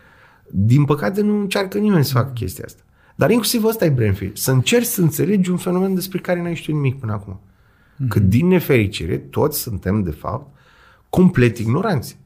Din 0.51 0.85
păcate 0.85 1.21
nu 1.21 1.41
încearcă 1.41 1.79
nimeni 1.79 2.05
să 2.05 2.13
facă 2.13 2.31
chestia 2.35 2.65
asta. 2.67 2.83
Dar 3.15 3.31
inclusiv 3.31 3.65
ăsta 3.65 3.85
e 3.85 3.91
brain 3.91 4.13
feed. 4.13 4.37
Să 4.37 4.51
încerci 4.51 4.87
să 4.87 5.01
înțelegi 5.01 5.51
un 5.51 5.57
fenomen 5.57 5.95
despre 5.95 6.19
care 6.19 6.43
n-ai 6.43 6.55
știut 6.55 6.77
nimic 6.77 6.99
până 6.99 7.13
acum. 7.13 7.41
Mm-hmm. 7.41 8.09
Că 8.09 8.19
din 8.19 8.47
nefericire, 8.47 9.19
toți 9.19 9.61
suntem, 9.61 10.03
de 10.03 10.11
fapt, 10.11 10.57
complet 11.09 11.59
ignoranți. 11.59 12.19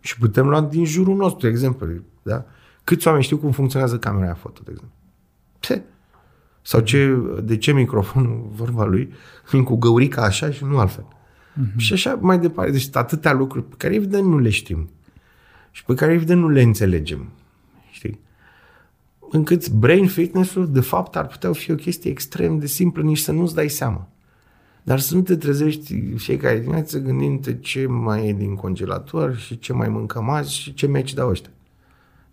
Și 0.00 0.18
putem 0.18 0.48
lua 0.48 0.60
din 0.60 0.84
jurul 0.84 1.16
nostru 1.16 1.48
exemplu. 1.48 1.86
Da? 2.22 2.46
Câți 2.84 3.06
oameni 3.06 3.24
știu 3.24 3.38
cum 3.38 3.50
funcționează 3.50 3.98
camera 3.98 4.24
aia 4.24 4.34
foto, 4.34 4.60
de 4.64 4.70
exemplu? 4.70 4.96
Pse. 5.60 5.84
Sau 6.66 6.80
ce, 6.80 7.16
de 7.42 7.56
ce 7.56 7.72
microfonul, 7.72 8.48
vorba 8.60 8.84
lui, 8.84 9.12
vin 9.50 9.62
cu 9.62 9.76
găurica 9.76 10.22
așa 10.22 10.50
și 10.50 10.64
nu 10.64 10.78
altfel. 10.78 11.04
Uh-huh. 11.04 11.76
Și 11.76 11.92
așa 11.92 12.18
mai 12.20 12.38
departe. 12.38 12.70
Deci 12.70 12.88
atâtea 12.92 13.32
lucruri 13.32 13.64
pe 13.64 13.74
care 13.78 13.94
evident 13.94 14.26
nu 14.26 14.38
le 14.38 14.50
știm. 14.50 14.90
Și 15.70 15.84
pe 15.84 15.94
care 15.94 16.12
evident 16.12 16.40
nu 16.40 16.48
le 16.48 16.62
înțelegem. 16.62 17.28
Știi? 17.90 18.20
Încât 19.30 19.68
brain 19.68 20.06
fitness-ul 20.08 20.72
de 20.72 20.80
fapt 20.80 21.16
ar 21.16 21.26
putea 21.26 21.52
fi 21.52 21.70
o 21.70 21.74
chestie 21.74 22.10
extrem 22.10 22.58
de 22.58 22.66
simplă, 22.66 23.02
nici 23.02 23.18
să 23.18 23.32
nu-ți 23.32 23.54
dai 23.54 23.68
seama. 23.68 24.08
Dar 24.82 24.98
să 24.98 25.14
nu 25.14 25.22
te 25.22 25.36
trezești 25.36 26.14
fiecare 26.16 26.58
dimineață 26.58 26.98
gândind 26.98 27.60
ce 27.60 27.86
mai 27.86 28.28
e 28.28 28.32
din 28.32 28.54
congelator 28.54 29.36
și 29.36 29.58
ce 29.58 29.72
mai 29.72 29.88
mâncăm 29.88 30.28
azi 30.28 30.54
și 30.54 30.74
ce 30.74 30.86
meci 30.86 31.14
dau 31.14 31.28
ăștia. 31.28 31.50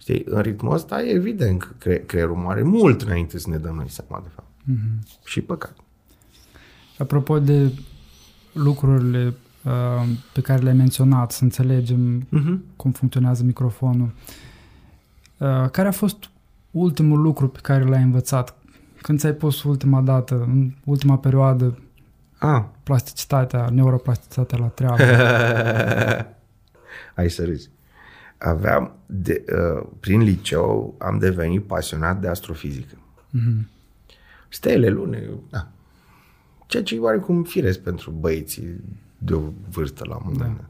Știi, 0.02 0.24
în 0.26 0.42
ritmul 0.42 0.74
ăsta 0.74 1.02
e 1.02 1.10
evident 1.10 1.62
că 1.62 1.70
cre- 1.78 2.04
creierul 2.06 2.36
moare 2.36 2.62
mult 2.62 3.02
înainte 3.02 3.40
să 3.40 3.50
ne 3.50 3.58
dăm 3.58 3.76
noi 3.76 3.90
seama, 3.90 4.24
de 4.24 4.30
fapt. 4.36 4.48
Mm-hmm. 4.48 5.24
Și 5.24 5.42
păcat. 5.42 5.76
Apropo 6.98 7.40
de 7.40 7.72
lucrurile 8.54 9.34
uh, 9.64 10.08
pe 10.34 10.42
care 10.42 10.62
le-ai 10.62 10.76
menționat, 10.76 11.32
să 11.32 11.44
înțelegem 11.44 12.22
mm-hmm. 12.24 12.76
cum 12.76 12.92
funcționează 12.92 13.44
microfonul, 13.44 14.12
uh, 15.38 15.70
care 15.72 15.88
a 15.88 15.92
fost 15.92 16.30
ultimul 16.72 17.22
lucru 17.22 17.48
pe 17.48 17.60
care 17.62 17.84
l-ai 17.84 18.02
învățat? 18.02 18.56
Când 19.02 19.20
ți-ai 19.20 19.34
pus 19.34 19.64
ultima 19.64 20.02
dată, 20.02 20.36
în 20.48 20.72
ultima 20.84 21.18
perioadă, 21.18 21.78
ah. 22.38 22.64
plasticitatea, 22.84 23.70
neuroplasticitatea 23.70 24.58
la 24.58 24.68
treabă? 24.68 25.04
Ai 27.16 27.30
să 27.30 27.46
râzi 27.46 27.70
aveam, 28.44 28.96
de, 29.06 29.46
uh, 29.54 29.88
prin 30.00 30.22
liceu, 30.22 30.96
am 30.98 31.18
devenit 31.18 31.64
pasionat 31.64 32.22
de 32.22 32.28
astrofizică. 32.28 32.96
Mm-hmm. 33.38 33.68
Stele, 34.50 34.90
lune, 34.90 35.30
da. 35.50 35.68
Ceea 36.68 36.84
ce 36.84 36.96
e 36.96 37.00
oarecum 37.00 37.44
firesc 37.44 37.80
pentru 37.80 38.12
băieții 38.12 38.82
de 39.18 39.34
o 39.34 39.42
vârstă 39.70 40.06
la 40.08 40.16
un 40.16 40.22
moment 40.26 40.58
da. 40.58 40.66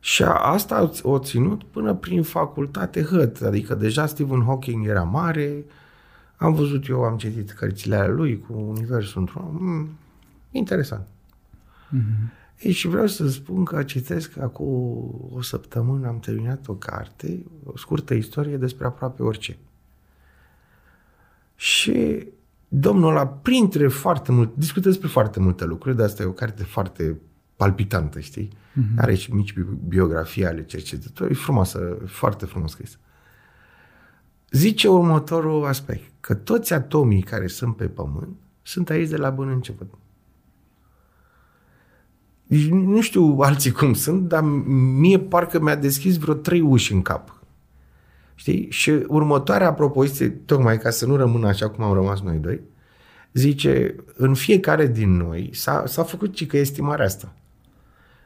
Și 0.00 0.22
asta 0.24 0.90
o 1.02 1.18
ținut 1.18 1.64
până 1.64 1.94
prin 1.94 2.22
facultate 2.22 3.02
hăt. 3.02 3.40
Adică 3.40 3.74
deja 3.74 4.06
Stephen 4.06 4.42
Hawking 4.42 4.86
era 4.86 5.02
mare, 5.02 5.64
am 6.36 6.54
văzut 6.54 6.88
eu, 6.88 7.02
am 7.02 7.16
citit 7.16 7.50
cărțile 7.50 7.96
ale 7.96 8.12
lui 8.12 8.40
cu 8.40 8.52
Universul 8.52 9.20
într-un... 9.20 9.44
Mm, 9.50 9.88
interesant. 10.50 11.06
Mm-hmm. 11.96 12.41
Ei, 12.62 12.72
și 12.72 12.88
vreau 12.88 13.06
să 13.06 13.28
spun 13.28 13.64
că 13.64 13.82
citesc 13.82 14.38
acum 14.38 14.66
o 15.32 15.42
săptămână, 15.42 16.06
am 16.06 16.18
terminat 16.18 16.68
o 16.68 16.74
carte, 16.74 17.44
o 17.64 17.76
scurtă 17.76 18.14
istorie 18.14 18.56
despre 18.56 18.86
aproape 18.86 19.22
orice. 19.22 19.58
Și 21.54 22.26
domnul 22.68 23.10
ăla, 23.10 23.26
printre 23.26 23.88
foarte 23.88 24.32
mult, 24.32 24.56
discută 24.56 24.88
despre 24.88 25.08
foarte 25.08 25.40
multe 25.40 25.64
lucruri, 25.64 25.96
dar 25.96 26.06
asta 26.06 26.22
e 26.22 26.26
o 26.26 26.32
carte 26.32 26.62
foarte 26.62 27.20
palpitantă, 27.56 28.20
știi? 28.20 28.48
Uh-huh. 28.48 28.96
Are 28.96 29.14
și 29.14 29.32
mici 29.32 29.54
biografii 29.88 30.46
ale 30.46 30.64
cercetătorii, 30.64 31.34
frumoasă, 31.34 31.98
foarte 32.06 32.46
frumos 32.46 32.70
scrisă. 32.70 32.96
Zice 34.50 34.88
următorul 34.88 35.66
aspect, 35.66 36.12
că 36.20 36.34
toți 36.34 36.72
atomii 36.72 37.22
care 37.22 37.46
sunt 37.46 37.76
pe 37.76 37.88
Pământ 37.88 38.36
sunt 38.62 38.90
aici 38.90 39.08
de 39.08 39.16
la 39.16 39.30
bun 39.30 39.48
început. 39.48 39.94
Nu 42.70 43.00
știu 43.00 43.36
alții 43.40 43.70
cum 43.70 43.92
sunt, 43.94 44.28
dar 44.28 44.42
mie 44.98 45.18
parcă 45.18 45.60
mi-a 45.60 45.76
deschis 45.76 46.16
vreo 46.16 46.34
trei 46.34 46.60
uși 46.60 46.92
în 46.92 47.02
cap. 47.02 47.42
Știi? 48.34 48.66
Și 48.70 48.90
următoarea 48.90 49.72
propoziție, 49.72 50.28
tocmai 50.28 50.78
ca 50.78 50.90
să 50.90 51.06
nu 51.06 51.16
rămână 51.16 51.46
așa 51.46 51.68
cum 51.68 51.84
am 51.84 51.94
rămas 51.94 52.20
noi 52.20 52.36
doi, 52.36 52.60
zice, 53.32 53.94
în 54.16 54.34
fiecare 54.34 54.86
din 54.86 55.16
noi, 55.16 55.50
s-a, 55.52 55.84
s-a 55.86 56.02
făcut 56.02 56.36
și 56.36 56.46
că 56.46 56.56
estimarea 56.56 57.04
asta. 57.04 57.32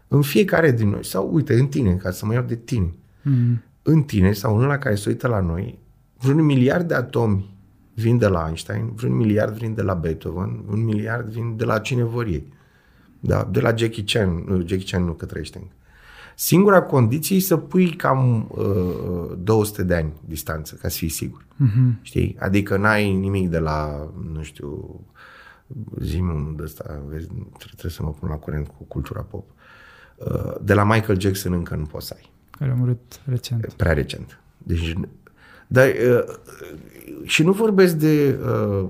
În 0.08 0.22
fiecare 0.22 0.70
din 0.70 0.88
noi, 0.88 1.04
sau 1.04 1.30
uite, 1.32 1.54
în 1.54 1.66
tine, 1.66 1.94
ca 1.94 2.10
să 2.10 2.26
mă 2.26 2.32
iau 2.32 2.44
de 2.44 2.56
tine, 2.56 2.94
mm. 3.22 3.62
în 3.82 4.02
tine 4.02 4.32
sau 4.32 4.58
în 4.58 4.66
la 4.66 4.78
care 4.78 4.94
se 4.94 5.08
uită 5.08 5.28
la 5.28 5.40
noi, 5.40 5.78
vreun 6.18 6.44
miliard 6.44 6.88
de 6.88 6.94
atomi 6.94 7.54
vin 7.94 8.18
de 8.18 8.26
la 8.26 8.44
Einstein, 8.46 8.92
vreun 8.94 9.16
miliard 9.16 9.58
vin 9.58 9.74
de 9.74 9.82
la 9.82 9.94
Beethoven, 9.94 10.64
un 10.70 10.84
miliard 10.84 11.28
vin 11.28 11.56
de 11.56 11.64
la 11.64 11.78
cine 11.78 12.02
vor 12.02 12.26
ei. 12.26 12.54
Da? 13.26 13.48
De 13.50 13.60
la 13.60 13.74
Jackie 13.76 14.04
Chan, 14.06 14.44
nu, 14.46 14.56
Jackie 14.56 14.86
Chan 14.90 15.04
nu 15.04 15.12
că 15.12 15.24
trăiește 15.24 15.58
încă. 15.58 15.72
Singura 16.38 16.82
condiție 16.82 17.36
e 17.36 17.40
să 17.40 17.56
pui 17.56 17.90
cam 17.90 18.48
uh, 18.50 19.36
200 19.38 19.82
de 19.82 19.94
ani 19.94 20.12
distanță, 20.24 20.74
ca 20.74 20.88
să 20.88 20.96
fii 20.96 21.08
sigur. 21.08 21.44
Uh-huh. 21.44 22.02
Știi? 22.02 22.36
Adică 22.38 22.76
n-ai 22.76 23.12
nimic 23.12 23.48
de 23.48 23.58
la, 23.58 24.10
nu 24.32 24.42
știu, 24.42 25.00
zi 26.00 26.20
unul 26.20 26.54
de 26.56 26.62
ăsta, 26.62 27.02
vezi, 27.08 27.26
trebuie 27.58 27.92
să 27.92 28.02
mă 28.02 28.10
pun 28.10 28.28
la 28.28 28.34
curent 28.34 28.66
cu 28.66 28.84
cultura 28.88 29.20
pop. 29.20 29.44
Uh, 30.16 30.54
de 30.62 30.74
la 30.74 30.84
Michael 30.84 31.20
Jackson 31.20 31.52
încă 31.52 31.74
nu 31.74 31.84
poți 31.84 32.06
să 32.06 32.14
ai. 32.16 32.30
Care 32.58 32.70
a 32.70 32.74
murit 32.74 33.20
recent. 33.24 33.72
Prea 33.72 33.92
recent. 33.92 34.40
Deci, 34.58 34.94
dar, 35.66 35.86
uh, 35.88 36.34
și 37.24 37.42
nu 37.42 37.52
vorbesc 37.52 37.94
de 37.94 38.38
uh, 38.44 38.88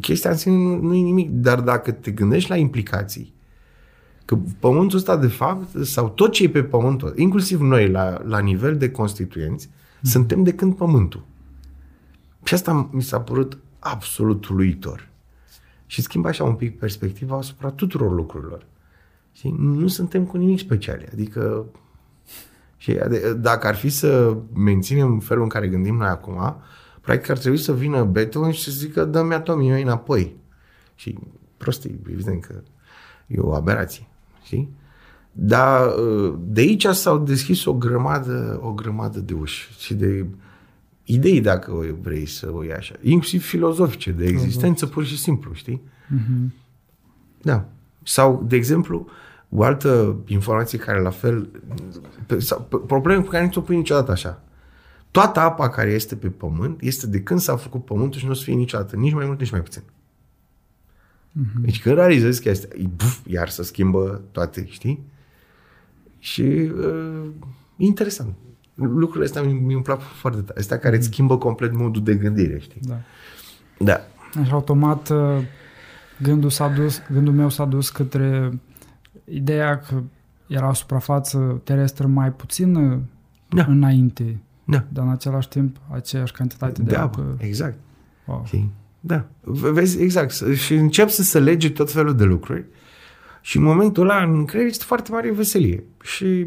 chestia 0.00 0.30
în 0.30 0.36
sine, 0.36 0.54
nu, 0.54 0.80
nu 0.80 0.94
e 0.94 1.00
nimic, 1.00 1.30
dar 1.30 1.60
dacă 1.60 1.92
te 1.92 2.10
gândești 2.10 2.50
la 2.50 2.56
implicații, 2.56 3.34
Că 4.24 4.38
pământul 4.58 4.98
ăsta, 4.98 5.16
de 5.16 5.26
fapt, 5.26 5.84
sau 5.84 6.08
tot 6.08 6.32
ce 6.32 6.42
e 6.42 6.48
pe 6.48 6.62
pământul, 6.62 7.12
inclusiv 7.16 7.60
noi, 7.60 7.88
la, 7.88 8.22
la 8.24 8.38
nivel 8.38 8.76
de 8.76 8.90
constituenți, 8.90 9.68
mm. 9.68 10.10
suntem 10.10 10.42
de 10.42 10.54
când 10.54 10.76
pământul. 10.76 11.24
Și 12.44 12.54
asta 12.54 12.88
mi 12.92 13.02
s-a 13.02 13.20
părut 13.20 13.58
absolut 13.78 14.46
uluitor. 14.46 15.08
Și 15.86 16.02
schimbă 16.02 16.28
așa 16.28 16.44
un 16.44 16.54
pic 16.54 16.78
perspectiva 16.78 17.36
asupra 17.36 17.70
tuturor 17.70 18.12
lucrurilor. 18.12 18.66
Și 19.32 19.54
nu 19.58 19.86
suntem 19.86 20.24
cu 20.24 20.36
nimic 20.36 20.58
special. 20.58 21.08
Adică, 21.12 21.66
și 22.76 22.98
dacă 23.36 23.66
ar 23.66 23.74
fi 23.74 23.88
să 23.88 24.36
menținem 24.54 25.18
felul 25.18 25.42
în 25.42 25.48
care 25.48 25.68
gândim 25.68 25.96
noi 25.96 26.08
acum, 26.08 26.56
practic 27.00 27.30
ar 27.30 27.38
trebui 27.38 27.58
să 27.58 27.74
vină 27.74 28.04
Beethoven 28.04 28.50
și 28.50 28.62
să 28.62 28.70
zică 28.70 29.04
dă-mi 29.04 29.34
atomii 29.34 29.82
înapoi. 29.82 30.36
Și 30.94 31.18
prostii, 31.56 32.00
evident 32.10 32.44
că 32.44 32.62
e 33.26 33.38
o 33.38 33.54
aberație. 33.54 34.06
Știi? 34.44 34.68
Dar 35.32 35.86
uh, 35.86 36.34
de 36.46 36.60
aici 36.60 36.86
s-au 36.86 37.18
deschis 37.18 37.64
o 37.64 37.74
grămadă, 37.74 38.60
o 38.62 38.72
grămadă 38.72 39.20
de 39.20 39.32
uși 39.32 39.68
și 39.78 39.94
de 39.94 40.26
idei, 41.04 41.40
dacă 41.40 41.96
vrei 42.02 42.26
să 42.26 42.50
o 42.52 42.62
iei 42.62 42.72
așa. 42.72 42.94
Inclusiv 43.02 43.44
filozofice, 43.44 44.10
de 44.10 44.24
existență, 44.24 44.86
pur 44.86 45.04
și 45.04 45.18
simplu, 45.18 45.52
știi? 45.52 45.82
Mm-hmm. 45.86 46.52
Da. 47.42 47.68
Sau, 48.02 48.44
de 48.48 48.56
exemplu, 48.56 49.06
o 49.48 49.62
altă 49.62 50.16
informație 50.26 50.78
care 50.78 51.00
la 51.00 51.10
fel... 51.10 51.48
Sau, 52.38 52.68
probleme 52.86 53.22
pe 53.22 53.28
care 53.28 53.44
nu 53.44 53.50
ți-o 53.50 53.60
pui 53.60 53.76
niciodată 53.76 54.10
așa. 54.10 54.42
Toată 55.10 55.40
apa 55.40 55.68
care 55.68 55.90
este 55.90 56.16
pe 56.16 56.28
pământ 56.28 56.80
este 56.80 57.06
de 57.06 57.20
când 57.20 57.40
s-a 57.40 57.56
făcut 57.56 57.84
pământul 57.84 58.20
și 58.20 58.24
nu 58.24 58.30
o 58.30 58.34
să 58.34 58.42
fie 58.42 58.54
niciodată, 58.54 58.96
nici 58.96 59.12
mai 59.12 59.26
mult, 59.26 59.40
nici 59.40 59.50
mai 59.50 59.60
puțin. 59.60 59.82
Mm-hmm. 61.34 61.60
Deci 61.60 61.80
când 61.80 61.94
realizezi 61.94 62.42
că 62.42 62.50
asta, 62.50 62.68
buf, 62.96 63.18
iar 63.26 63.48
să 63.48 63.62
schimbă 63.62 64.22
toate, 64.32 64.66
știi? 64.66 65.04
Și 66.18 66.42
uh, 66.42 67.28
interesant. 67.76 68.34
Lucrurile 68.74 69.24
astea 69.24 69.42
mi, 69.42 69.52
mi 69.52 69.82
plac 69.82 70.00
foarte 70.00 70.40
tare. 70.40 70.58
Astea 70.58 70.78
care 70.78 70.96
îți 70.96 71.06
schimbă 71.06 71.38
complet 71.38 71.72
modul 71.72 72.02
de 72.02 72.14
gândire, 72.14 72.58
știi? 72.58 72.80
Da. 72.84 73.00
Da. 73.78 74.00
Așa 74.40 74.52
automat 74.54 75.08
uh, 75.08 75.18
gândul, 76.22 76.50
s-a 76.50 76.68
dus, 76.68 77.02
gândul 77.12 77.32
meu 77.32 77.48
s-a 77.48 77.64
dus 77.64 77.90
către 77.90 78.60
ideea 79.24 79.78
că 79.78 80.02
era 80.46 80.68
o 80.68 80.72
suprafață 80.72 81.60
terestră 81.64 82.06
mai 82.06 82.32
puțină 82.32 83.02
da. 83.48 83.64
înainte, 83.68 84.42
da. 84.64 84.84
dar 84.88 85.04
în 85.04 85.10
același 85.10 85.48
timp 85.48 85.76
aceeași 85.90 86.32
cantitate 86.32 86.82
de, 86.82 86.90
de 86.90 86.96
apă. 86.96 87.20
apă. 87.20 87.36
Exact. 87.38 87.78
Wow. 88.24 88.42
Știi? 88.46 88.70
Da. 89.06 89.28
Vezi, 89.42 90.02
exact. 90.02 90.32
Și 90.54 90.74
încep 90.74 91.08
să 91.08 91.22
se 91.22 91.38
lege 91.38 91.70
tot 91.70 91.92
felul 91.92 92.14
de 92.14 92.24
lucruri 92.24 92.64
și 93.40 93.56
în 93.56 93.62
momentul 93.62 94.02
ăla 94.02 94.22
în 94.22 94.44
creier 94.44 94.66
este 94.66 94.84
foarte 94.84 95.10
mare 95.12 95.32
veselie. 95.32 95.84
Și 96.02 96.46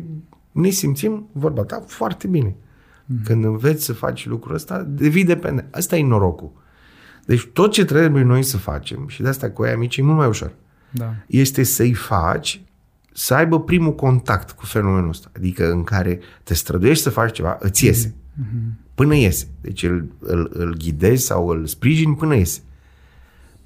ne 0.52 0.70
simțim, 0.70 1.30
vorba 1.32 1.64
ta, 1.64 1.84
foarte 1.88 2.28
bine. 2.28 2.56
Mm. 3.06 3.20
Când 3.24 3.44
înveți 3.44 3.86
să 3.86 3.94
faci 3.94 4.28
lucrul 4.28 4.56
ăsta, 4.56 4.84
devii 4.84 5.24
dependent. 5.24 5.76
Asta 5.76 5.98
e 5.98 6.04
norocul. 6.04 6.52
Deci 7.26 7.48
tot 7.54 7.72
ce 7.72 7.86
trebuie 7.86 8.24
noi 8.24 8.44
să 8.44 8.58
facem, 8.58 9.08
și 9.08 9.22
de 9.22 9.28
asta 9.28 9.52
cu 9.52 9.64
aia 9.64 9.78
mici 9.78 9.98
e 9.98 10.02
mult 10.02 10.18
mai 10.18 10.28
ușor, 10.28 10.54
da. 10.90 11.14
este 11.28 11.64
să-i 11.64 11.94
faci 11.94 12.62
să 13.14 13.34
aibă 13.34 13.62
primul 13.62 13.96
contact 13.96 14.52
cu 14.52 14.66
fenomenul 14.66 15.10
ăsta. 15.10 15.32
Adică 15.36 15.72
în 15.72 15.84
care 15.84 16.20
te 16.44 16.54
străduiești 16.54 17.04
să 17.04 17.10
faci 17.10 17.32
ceva, 17.32 17.58
îți 17.60 17.86
iese. 17.86 18.14
Mm-hmm 18.14 18.87
până 18.98 19.16
iese. 19.16 19.48
Deci 19.62 19.84
îl, 19.84 20.06
îl, 20.20 20.50
îl 20.54 20.76
ghidezi 20.78 21.26
sau 21.26 21.48
îl 21.48 21.66
sprijin 21.66 22.14
până 22.14 22.36
iese. 22.36 22.60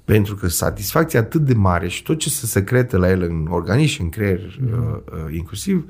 Pentru 0.04 0.34
că 0.34 0.48
satisfacția 0.48 1.20
atât 1.20 1.40
de 1.40 1.54
mare 1.54 1.88
și 1.88 2.02
tot 2.02 2.18
ce 2.18 2.28
se 2.30 2.46
secretă 2.46 2.96
la 2.96 3.10
el 3.10 3.22
în 3.22 3.46
organism 3.50 3.92
și 3.92 4.00
în 4.00 4.08
creier 4.08 4.58
mm. 4.60 4.68
uh, 4.72 4.98
uh, 5.12 5.34
inclusiv, 5.34 5.84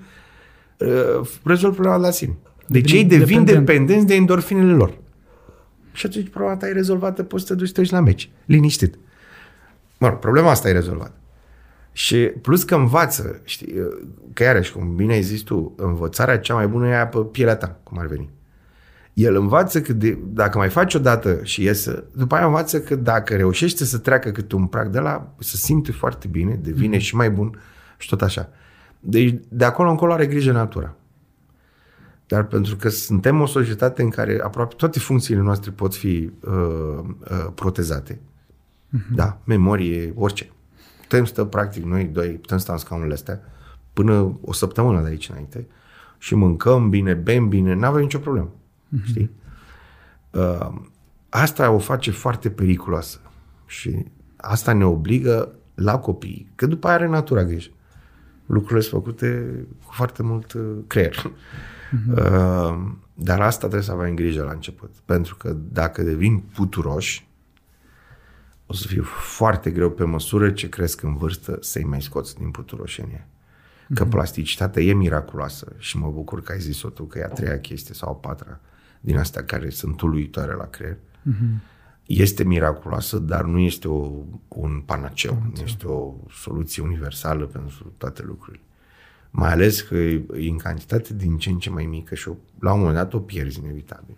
uh, 0.79 1.29
rezolvă 1.45 1.75
problema 1.75 1.97
la 1.97 2.11
sine. 2.11 2.37
Deci 2.67 2.93
ei 2.93 3.05
devin 3.05 3.45
dependenți 3.45 4.07
de 4.07 4.15
endorfinele 4.15 4.73
lor. 4.73 4.99
Și 5.93 6.07
atunci 6.07 6.29
problema 6.29 6.57
ta 6.57 6.69
e 6.69 6.73
rezolvată, 6.73 7.23
poți 7.23 7.47
să 7.47 7.53
te 7.53 7.59
duci 7.59 7.67
să 7.67 7.73
te 7.75 7.81
duci 7.81 7.91
la 7.91 8.01
meci. 8.01 8.31
Liniștit. 8.45 8.99
Mă 9.99 10.09
rog, 10.09 10.19
problema 10.19 10.51
asta 10.51 10.69
e 10.69 10.73
rezolvată. 10.73 11.15
Și 11.93 12.17
plus 12.17 12.63
că 12.63 12.75
învață, 12.75 13.41
știi, 13.45 13.75
că 14.33 14.43
iarăși, 14.43 14.73
cum 14.73 14.95
bine 14.95 15.13
ai 15.13 15.23
zis 15.23 15.41
tu, 15.41 15.75
învățarea 15.77 16.39
cea 16.39 16.55
mai 16.55 16.67
bună 16.67 16.87
e 16.87 16.95
aia 16.95 17.07
pe 17.07 17.19
pielea 17.19 17.57
ta, 17.57 17.81
cum 17.83 17.99
ar 17.99 18.07
veni. 18.07 18.29
El 19.13 19.37
învață 19.37 19.81
că 19.81 19.93
de, 19.93 20.19
dacă 20.27 20.59
mai 20.59 20.69
faci 20.69 20.95
o 20.95 20.99
dată 20.99 21.41
și 21.43 21.63
iese, 21.63 22.05
după 22.17 22.35
aia 22.35 22.47
învață 22.47 22.81
că 22.81 22.95
dacă 22.95 23.37
reușește 23.37 23.85
să 23.85 23.99
treacă 23.99 24.31
cât 24.31 24.53
un 24.53 24.67
prag 24.67 24.89
de 24.89 24.99
la, 24.99 25.35
se 25.39 25.57
simte 25.57 25.93
foarte 25.93 26.29
bine, 26.29 26.59
devine 26.63 26.97
mm-hmm. 26.97 27.01
și 27.01 27.17
mai 27.17 27.31
bun 27.31 27.61
și 27.97 28.09
tot 28.09 28.23
așa. 28.23 28.49
Deci 29.01 29.41
de 29.49 29.65
acolo 29.65 29.91
încolo 29.91 30.13
are 30.13 30.27
grijă 30.27 30.53
natura. 30.53 30.95
Dar 32.27 32.45
pentru 32.45 32.77
că 32.77 32.89
suntem 32.89 33.41
o 33.41 33.47
societate 33.47 34.03
în 34.03 34.11
care 34.11 34.41
aproape 34.43 34.75
toate 34.75 34.99
funcțiile 34.99 35.41
noastre 35.41 35.71
pot 35.71 35.95
fi 35.95 36.31
uh, 36.41 36.53
uh, 37.31 37.47
protezate. 37.55 38.15
Uh-huh. 38.15 39.15
Da, 39.15 39.41
memorie, 39.45 40.13
orice. 40.17 40.51
Putem 41.01 41.25
stă, 41.25 41.45
practic, 41.45 41.85
noi 41.85 42.05
doi, 42.05 42.29
putem 42.29 42.59
sta 42.59 42.73
în 42.73 42.79
scaunele 42.79 43.13
astea 43.13 43.41
până 43.93 44.39
o 44.45 44.53
săptămână 44.53 45.01
de 45.01 45.09
aici 45.09 45.29
înainte 45.29 45.67
și 46.19 46.35
mâncăm 46.35 46.89
bine, 46.91 47.15
bem 47.15 47.49
bine, 47.49 47.75
nu 47.75 47.87
avem 47.87 48.03
nicio 48.03 48.19
problemă. 48.19 48.51
Uh-huh. 48.97 49.05
Știi? 49.05 49.31
Uh, 50.31 50.73
asta 51.29 51.71
o 51.71 51.79
face 51.79 52.11
foarte 52.11 52.51
periculoasă 52.51 53.21
și 53.67 54.07
asta 54.37 54.73
ne 54.73 54.85
obligă 54.85 55.55
la 55.75 55.99
copii, 55.99 56.51
că 56.55 56.67
după 56.67 56.87
aia 56.87 56.97
are 56.97 57.07
natura 57.07 57.45
grijă. 57.45 57.71
Lucrurile 58.47 58.81
sunt 58.81 59.03
făcute 59.03 59.55
cu 59.87 59.93
foarte 59.93 60.23
mult 60.23 60.53
uh, 60.53 60.77
creier. 60.87 61.17
Uh-huh. 61.17 62.17
Uh, 62.17 62.91
dar 63.15 63.41
asta 63.41 63.59
trebuie 63.59 63.83
să 63.83 63.93
avem 63.93 64.15
grijă 64.15 64.43
la 64.43 64.51
început, 64.51 64.91
pentru 65.05 65.37
că 65.37 65.57
dacă 65.73 66.03
devin 66.03 66.39
puturoși, 66.39 67.29
o 68.67 68.73
să 68.73 68.87
fie 68.87 69.01
foarte 69.03 69.71
greu 69.71 69.91
pe 69.91 70.05
măsură 70.05 70.51
ce 70.51 70.69
cresc 70.69 71.03
în 71.03 71.17
vârstă 71.17 71.59
să-i 71.61 71.85
mai 71.85 72.03
scoți 72.03 72.37
din 72.37 72.51
puturoșenie. 72.51 73.27
Că 73.95 74.07
uh-huh. 74.07 74.11
plasticitatea 74.11 74.83
e 74.83 74.93
miraculoasă 74.93 75.73
și 75.79 75.99
mă 75.99 76.11
bucur 76.11 76.43
că 76.43 76.53
ai 76.53 76.61
zis-o 76.61 76.89
tu, 76.89 77.05
că 77.05 77.19
e 77.19 77.25
a 77.25 77.29
treia 77.29 77.61
chestie 77.61 77.95
sau 77.95 78.09
a 78.09 78.15
patra 78.15 78.61
din 79.05 79.17
astea 79.19 79.45
care 79.45 79.71
sunt 79.71 80.01
uluitoare 80.01 80.55
la 80.55 80.65
creier. 80.65 80.97
Uh-huh. 80.97 81.71
Este 82.07 82.45
miraculoasă, 82.45 83.19
dar 83.19 83.45
nu 83.45 83.59
este 83.59 83.89
o, 83.89 84.11
un 84.49 84.83
panaceu, 84.87 85.43
nu 85.55 85.63
este 85.65 85.87
o 85.87 86.15
soluție 86.31 86.83
universală 86.83 87.45
pentru 87.45 87.93
toate 87.97 88.23
lucrurile. 88.23 88.63
Mai 89.31 89.53
ales 89.53 89.81
că 89.81 89.95
e 89.95 90.25
în 90.49 90.57
cantitate 90.57 91.15
din 91.15 91.39
ce 91.39 91.51
în 91.51 91.59
ce 91.59 91.71
mai 91.71 91.85
mică 91.85 92.15
și 92.15 92.29
o, 92.29 92.35
la 92.59 92.73
un 92.73 92.79
moment 92.79 92.97
dat 92.97 93.15
o 93.15 93.19
pierzi 93.19 93.59
inevitabil. 93.59 94.17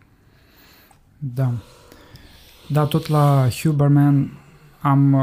Da. 1.19 1.53
Da, 2.69 2.85
tot 2.85 3.09
la 3.09 3.49
Huberman 3.63 4.39
am, 4.81 5.13
uh, 5.13 5.21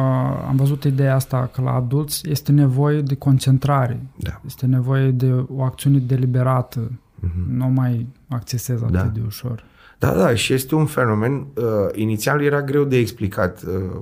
am 0.47 0.55
văzut 0.55 0.83
ideea 0.83 1.15
asta 1.15 1.49
că 1.53 1.61
la 1.61 1.71
adulți 1.71 2.29
este 2.29 2.51
nevoie 2.51 3.01
de 3.01 3.15
concentrare. 3.15 4.05
Da. 4.15 4.41
Este 4.45 4.65
nevoie 4.65 5.11
de 5.11 5.45
o 5.49 5.63
acțiune 5.63 5.97
deliberată. 5.97 6.91
Mm-hmm. 7.27 7.45
Nu 7.47 7.65
mai 7.67 8.07
accesez 8.29 8.81
atât 8.81 8.95
Da. 8.95 9.03
de 9.03 9.21
ușor. 9.25 9.63
Da, 9.97 10.13
da, 10.13 10.35
și 10.35 10.53
este 10.53 10.75
un 10.75 10.85
fenomen, 10.85 11.33
uh, 11.33 11.63
inițial 11.93 12.41
era 12.41 12.61
greu 12.61 12.83
de 12.83 12.97
explicat. 12.97 13.63
Uh, 13.63 14.01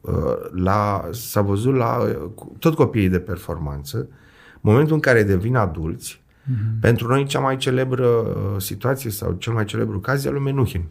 uh, 0.00 0.14
la, 0.50 1.08
s-a 1.12 1.40
văzut 1.40 1.74
la 1.74 1.96
uh, 1.96 2.16
cu- 2.34 2.56
tot 2.58 2.74
copiii 2.74 3.08
de 3.08 3.18
performanță, 3.20 4.08
momentul 4.60 4.94
în 4.94 5.00
care 5.00 5.22
devin 5.22 5.56
adulți, 5.56 6.22
mm-hmm. 6.22 6.80
pentru 6.80 7.08
noi 7.08 7.26
cea 7.26 7.40
mai 7.40 7.56
celebră 7.56 8.06
uh, 8.06 8.60
situație 8.60 9.10
sau 9.10 9.32
cel 9.32 9.52
mai 9.52 9.64
celebru 9.64 10.00
caz 10.00 10.24
e 10.24 10.28
al 10.28 10.34
lui 10.34 10.42
Menuhin. 10.42 10.84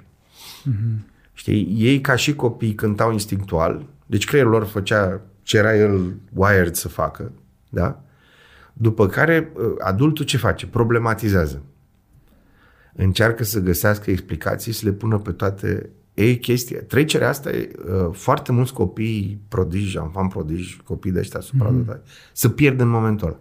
Mm-hmm. 0.69 1.15
Știi, 1.34 1.75
ei 1.77 2.01
ca 2.01 2.15
și 2.15 2.35
copii 2.35 2.73
cântau 2.75 3.11
instinctual, 3.11 3.85
deci 4.05 4.25
creierul 4.25 4.51
lor 4.51 4.63
făcea 4.65 5.21
ce 5.43 5.57
era 5.57 5.75
el 5.75 6.13
wired 6.34 6.75
să 6.75 6.88
facă, 6.88 7.31
da? 7.69 8.01
După 8.78 9.08
care 9.08 9.52
uh, 9.54 9.64
adultul 9.80 10.26
ce 10.26 10.38
face? 10.38 10.68
Problematizează. 10.68 11.64
Încearcă 12.94 13.44
să 13.44 13.60
găsească 13.60 14.12
explicații, 14.12 14.72
să 14.72 14.86
le 14.86 14.91
pună 14.91 15.18
pe 15.18 15.32
toate. 15.32 15.90
E 16.14 16.34
chestia. 16.34 16.84
Trecerea 16.84 17.30
asta 17.30 17.49
e 17.49 17.72
uh, 17.78 18.10
foarte 18.12 18.52
mulți 18.52 18.74
copii 18.74 19.41
prodigi, 19.48 19.98
am 19.98 20.28
prodigi, 20.34 20.82
copii 20.84 21.12
de 21.12 21.20
ăștia 21.20 21.40
supradotați, 21.40 21.99
mm-hmm. 22.02 22.32
să 22.34 22.49
pierd 22.49 22.80
în 22.80 22.88
momentul 22.88 23.28
ăla. 23.28 23.40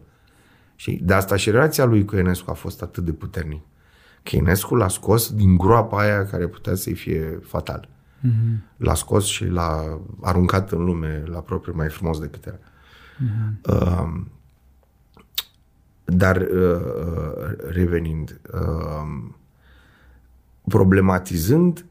Și 0.75 1.01
de 1.05 1.15
asta 1.15 1.37
și 1.37 1.51
relația 1.51 1.85
lui 1.85 2.05
cu 2.05 2.17
Enescu 2.17 2.51
a 2.51 2.55
fost 2.55 2.83
atât 2.83 3.05
de 3.05 3.13
puternic. 3.13 3.63
Că 4.23 4.37
Enescu 4.37 4.75
l-a 4.75 4.89
scos 4.89 5.33
din 5.33 5.57
groapa 5.57 6.01
aia 6.01 6.25
care 6.25 6.47
putea 6.47 6.75
să-i 6.75 6.95
fie 6.95 7.41
fatal. 7.43 7.89
Mm-hmm. 7.89 8.77
L-a 8.77 8.95
scos 8.95 9.25
și 9.25 9.47
l-a 9.47 10.01
aruncat 10.23 10.73
în 10.73 10.85
lume 10.85 11.23
la 11.27 11.41
propriu 11.41 11.73
mai 11.77 11.89
frumos 11.89 12.19
decât 12.19 12.47
era. 12.47 12.59
Mm-hmm. 12.59 13.71
Uh, 13.71 14.25
dar 16.07 16.37
uh, 16.37 16.47
uh, 16.51 17.57
revenind, 17.70 18.41
uh, 18.53 19.31
problematizând, 20.69 21.85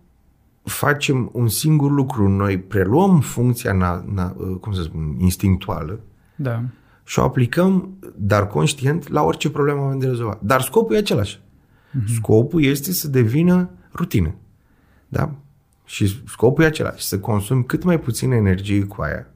facem 0.63 1.29
un 1.33 1.47
singur 1.47 1.91
lucru. 1.91 2.27
Noi 2.27 2.59
preluăm 2.59 3.19
funcția, 3.19 3.73
na, 3.73 4.05
na, 4.13 4.35
uh, 4.37 4.57
cum 4.59 4.73
să 4.73 4.81
spun, 4.81 5.15
instinctuală 5.19 5.99
Da. 6.35 6.63
și 7.03 7.19
o 7.19 7.23
aplicăm, 7.23 7.97
dar 8.15 8.47
conștient, 8.47 9.07
la 9.07 9.23
orice 9.23 9.49
problemă 9.49 9.81
avem 9.81 9.99
de 9.99 10.07
rezolvat. 10.07 10.41
Dar 10.41 10.61
scopul 10.61 10.95
e 10.95 10.97
același. 10.97 11.39
Uh-huh. 11.39 12.13
Scopul 12.15 12.63
este 12.63 12.91
să 12.91 13.07
devină 13.07 13.69
rutină. 13.93 14.35
Da? 15.07 15.35
Și 15.85 16.23
scopul 16.27 16.63
e 16.63 16.67
același, 16.67 17.05
să 17.05 17.19
consumi 17.19 17.65
cât 17.65 17.83
mai 17.83 17.99
puțină 17.99 18.35
energie 18.35 18.83
cu 18.83 19.01
aia. 19.01 19.27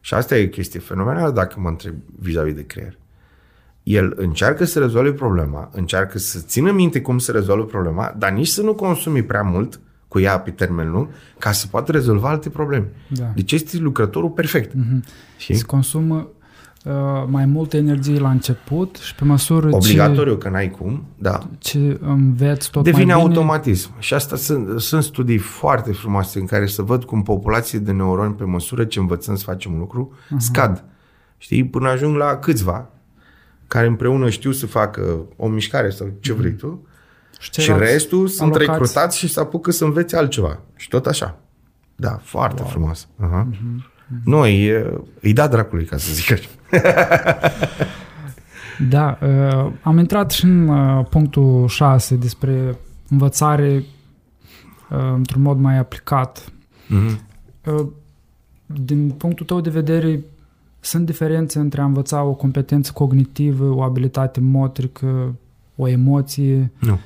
Și 0.00 0.14
asta 0.14 0.36
e 0.36 0.44
o 0.44 0.48
chestie 0.48 0.80
fenomenală 0.80 1.30
dacă 1.30 1.60
mă 1.60 1.68
întreb 1.68 1.94
vis-a-vis 2.18 2.54
de 2.54 2.66
creier. 2.66 2.98
El 3.86 4.12
încearcă 4.16 4.64
să 4.64 4.78
rezolve 4.78 5.12
problema, 5.12 5.70
încearcă 5.72 6.18
să 6.18 6.38
țină 6.38 6.72
minte 6.72 7.00
cum 7.00 7.18
să 7.18 7.32
rezolve 7.32 7.64
problema, 7.64 8.14
dar 8.18 8.30
nici 8.30 8.46
să 8.46 8.62
nu 8.62 8.74
consumi 8.74 9.22
prea 9.22 9.42
mult 9.42 9.80
cu 10.08 10.18
ea 10.18 10.40
pe 10.40 10.50
termen 10.50 10.90
lung, 10.90 11.08
ca 11.38 11.52
să 11.52 11.66
poată 11.66 11.92
rezolva 11.92 12.28
alte 12.28 12.48
probleme. 12.48 12.92
Da. 13.08 13.32
Deci 13.34 13.52
este 13.52 13.78
lucrătorul 13.78 14.30
perfect. 14.30 14.72
Mm-hmm. 14.72 15.00
Îți 15.48 15.66
consumă 15.66 16.28
uh, 16.84 16.92
mai 17.26 17.46
multă 17.46 17.76
energie 17.76 18.18
la 18.18 18.30
început 18.30 18.96
și 18.96 19.14
pe 19.14 19.24
măsură 19.24 19.68
Obligatoriu 19.70 20.36
că 20.36 20.48
n-ai 20.48 20.70
cum, 20.70 21.04
da. 21.18 21.38
ce, 21.58 21.78
ce 21.78 21.98
înveți 22.00 22.70
tot 22.70 22.84
Devine 22.84 23.14
mai 23.14 23.22
bine... 23.22 23.36
automatism. 23.36 23.90
Și 23.98 24.14
asta 24.14 24.36
sunt, 24.36 24.80
sunt 24.80 25.02
studii 25.02 25.38
foarte 25.38 25.92
frumoase 25.92 26.38
în 26.38 26.46
care 26.46 26.66
să 26.66 26.82
văd 26.82 27.04
cum 27.04 27.22
populații 27.22 27.78
de 27.78 27.92
neuroni, 27.92 28.34
pe 28.34 28.44
măsură 28.44 28.84
ce 28.84 28.98
învățăm 28.98 29.36
să 29.36 29.44
facem 29.44 29.72
un 29.72 29.78
lucru, 29.78 30.12
uh-huh. 30.12 30.38
scad. 30.38 30.84
Știi? 31.38 31.64
Până 31.64 31.88
ajung 31.88 32.16
la 32.16 32.36
câțiva 32.36 32.90
care 33.66 33.86
împreună 33.86 34.30
știu 34.30 34.52
să 34.52 34.66
facă 34.66 35.26
o 35.36 35.48
mișcare 35.48 35.90
sau 35.90 36.12
ce 36.20 36.32
vrei 36.32 36.52
tu 36.52 36.86
și, 37.38 37.44
și 37.44 37.50
ceilalți 37.50 37.92
restul 37.92 38.28
sunt 38.28 38.54
alocați. 38.54 38.70
recrutați 38.70 39.18
și 39.18 39.28
se 39.28 39.40
apucă 39.40 39.70
să 39.70 39.84
învețe 39.84 40.16
altceva. 40.16 40.60
Și 40.76 40.88
tot 40.88 41.06
așa. 41.06 41.38
Da, 41.96 42.20
foarte 42.22 42.62
wow. 42.62 42.70
frumos. 42.70 43.06
Uh-huh. 43.06 43.44
Uh-huh. 43.52 43.94
Nu, 44.24 44.46
e, 44.46 44.92
îi 45.20 45.32
da 45.32 45.48
dracului, 45.48 45.84
ca 45.84 45.96
să 45.96 46.12
zic 46.12 46.32
așa. 46.32 46.48
Da, 48.88 49.18
uh, 49.22 49.72
am 49.82 49.98
intrat 49.98 50.30
și 50.30 50.44
în 50.44 50.68
uh, 50.68 51.06
punctul 51.10 51.68
6 51.68 52.14
despre 52.16 52.78
învățare 53.08 53.84
uh, 54.90 55.12
într-un 55.14 55.42
mod 55.42 55.58
mai 55.58 55.78
aplicat. 55.78 56.44
Uh-huh. 56.44 57.18
Uh, 57.64 57.86
din 58.66 59.10
punctul 59.10 59.46
tău 59.46 59.60
de 59.60 59.70
vedere, 59.70 60.20
sunt 60.86 61.06
diferențe 61.06 61.58
între 61.58 61.80
a 61.80 61.84
învăța 61.84 62.22
o 62.22 62.32
competență 62.32 62.92
cognitivă, 62.94 63.64
o 63.74 63.82
abilitate 63.82 64.40
motrică, 64.40 65.34
o 65.76 65.88
emoție? 65.88 66.72
Nu. 66.78 66.98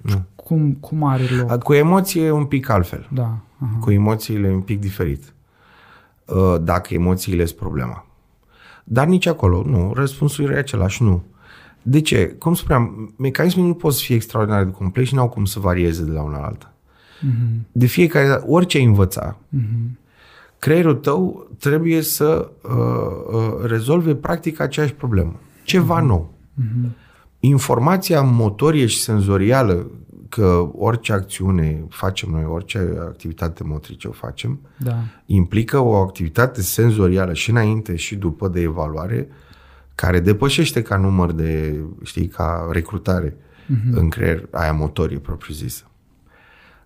Nu. 0.00 0.22
Cum, 0.34 0.72
cum 0.72 1.04
are 1.04 1.22
loc? 1.36 1.62
Cu 1.62 1.72
emoție 1.72 2.22
e 2.22 2.30
un 2.30 2.44
pic 2.44 2.68
altfel. 2.68 3.08
Da. 3.12 3.38
Aha. 3.58 3.78
Cu 3.80 3.90
emoțiile 3.90 4.48
e 4.48 4.54
un 4.54 4.60
pic 4.60 4.80
diferit. 4.80 5.34
Uh, 6.26 6.56
Dacă 6.60 6.94
emoțiile 6.94 7.44
sunt 7.44 7.58
problema. 7.58 8.06
Dar 8.84 9.06
nici 9.06 9.26
acolo, 9.26 9.62
nu. 9.66 9.92
Răspunsul 9.94 10.50
e 10.50 10.56
același, 10.56 11.02
nu. 11.02 11.22
De 11.82 12.00
ce? 12.00 12.26
Cum 12.26 12.54
spuneam, 12.54 13.14
mecanismii 13.18 13.66
nu 13.66 13.74
pot 13.74 13.92
să 13.92 14.00
fie 14.04 14.14
extraordinar 14.14 14.64
de 14.64 14.70
complex 14.70 15.08
și 15.08 15.14
nu 15.14 15.20
au 15.20 15.28
cum 15.28 15.44
să 15.44 15.60
varieze 15.60 16.04
de 16.04 16.10
la 16.10 16.22
una 16.22 16.38
la 16.38 16.46
alta. 16.46 16.72
Mm-hmm. 17.18 17.72
De 17.72 17.86
fiecare 17.86 18.26
dată, 18.26 18.44
orice 18.46 18.78
ai 18.78 18.84
învăța, 18.84 19.36
Mm-hmm. 19.56 20.00
Creierul 20.62 20.94
tău 20.94 21.50
trebuie 21.58 22.00
să 22.00 22.50
uh, 22.62 22.70
uh, 23.32 23.64
rezolve 23.66 24.14
practic 24.14 24.60
aceeași 24.60 24.94
problemă. 24.94 25.40
Ceva 25.64 26.00
mm-hmm. 26.00 26.06
nou. 26.06 26.34
Mm-hmm. 26.60 26.90
Informația 27.40 28.20
motorie 28.20 28.86
și 28.86 29.00
senzorială 29.00 29.90
că 30.28 30.68
orice 30.74 31.12
acțiune 31.12 31.84
facem 31.88 32.30
noi, 32.30 32.44
orice 32.44 32.78
activitate 33.00 33.64
motrice 33.64 34.08
o 34.08 34.12
facem, 34.12 34.60
Da. 34.78 34.96
implică 35.26 35.78
o 35.78 35.94
activitate 35.94 36.62
senzorială 36.62 37.32
și 37.32 37.50
înainte 37.50 37.96
și 37.96 38.16
după 38.16 38.48
de 38.48 38.60
evaluare 38.60 39.28
care 39.94 40.20
depășește 40.20 40.82
ca 40.82 40.96
număr 40.96 41.32
de, 41.32 41.80
știi, 42.02 42.26
ca 42.26 42.68
recrutare 42.70 43.36
Mhm. 43.66 43.98
în 43.98 44.08
creier, 44.08 44.48
aia 44.50 44.72
motorie 44.72 45.18
propriu-zisă. 45.18 45.84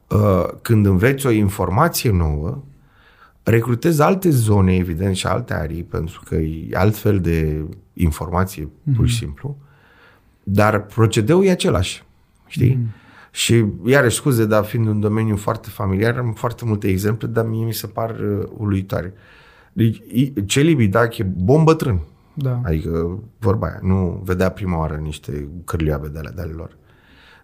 uh, 0.09 0.45
când 0.63 0.87
înveți 0.87 1.27
o 1.27 1.31
informație 1.31 2.11
nouă, 2.11 2.63
recrutezi 3.51 4.03
alte 4.03 4.31
zone, 4.31 4.75
evident, 4.75 5.17
și 5.17 5.27
alte 5.27 5.55
arii, 5.55 5.83
pentru 5.83 6.23
că 6.25 6.35
e 6.35 6.69
altfel 6.73 7.21
de 7.21 7.65
informație, 7.93 8.65
mm-hmm. 8.65 8.97
pur 8.97 9.07
și 9.07 9.17
simplu, 9.17 9.57
dar 10.43 10.83
procedeul 10.83 11.45
e 11.45 11.51
același, 11.51 12.05
știi? 12.47 12.75
Mm-hmm. 12.77 13.05
Și, 13.31 13.65
iarăși, 13.85 14.17
scuze, 14.17 14.47
dar 14.47 14.65
fiind 14.65 14.87
un 14.87 15.01
domeniu 15.01 15.37
foarte 15.37 15.69
familiar, 15.69 16.19
am 16.19 16.33
foarte 16.33 16.65
multe 16.65 16.89
exemple, 16.89 17.27
dar 17.27 17.47
mie 17.47 17.65
mi 17.65 17.73
se 17.73 17.87
par 17.87 18.11
uh, 18.11 18.47
uluitoare. 18.57 19.13
Deci, 19.73 20.03
Celi 20.47 20.75
Bidache, 20.75 21.23
bombă 21.23 21.75
trân. 21.75 22.01
Da. 22.35 22.61
Adică, 22.65 23.23
vorba 23.39 23.67
aia, 23.67 23.79
nu 23.83 24.23
vedea 24.25 24.51
prima 24.51 24.79
oară 24.79 24.95
niște 24.95 25.49
cărlioabe 25.65 26.09
de 26.09 26.19
ale, 26.19 26.33
de 26.35 26.41
ale 26.41 26.53
lor. 26.53 26.77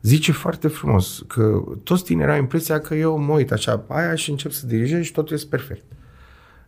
Zice 0.02 0.32
foarte 0.32 0.68
frumos 0.68 1.24
că 1.26 1.62
toți 1.82 2.04
tinerii 2.04 2.32
au 2.32 2.38
impresia 2.38 2.78
că 2.80 2.94
eu 2.94 3.18
mă 3.18 3.32
uit 3.32 3.52
așa 3.52 3.78
pe 3.78 3.92
aia 3.94 4.14
și 4.14 4.30
încep 4.30 4.50
să 4.50 4.66
dirigez 4.66 5.02
și 5.02 5.12
totul 5.12 5.36
este 5.36 5.48
perfect. 5.48 5.84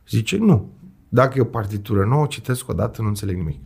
Zice, 0.08 0.36
nu. 0.36 0.72
Dacă 1.08 1.38
e 1.38 1.40
o 1.40 1.44
partitură 1.44 2.04
nouă, 2.04 2.22
o 2.22 2.26
citesc 2.26 2.68
o 2.68 2.72
dată, 2.72 3.02
nu 3.02 3.08
înțeleg 3.08 3.36
nimic. 3.36 3.60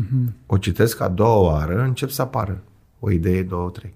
Mm-hmm. 0.00 0.32
O 0.46 0.56
citesc 0.56 1.00
a 1.00 1.08
doua 1.08 1.36
oară, 1.36 1.82
încep 1.82 2.10
să 2.10 2.22
apară 2.22 2.62
o 2.98 3.10
idee, 3.10 3.42
două, 3.42 3.70
trei. 3.70 3.94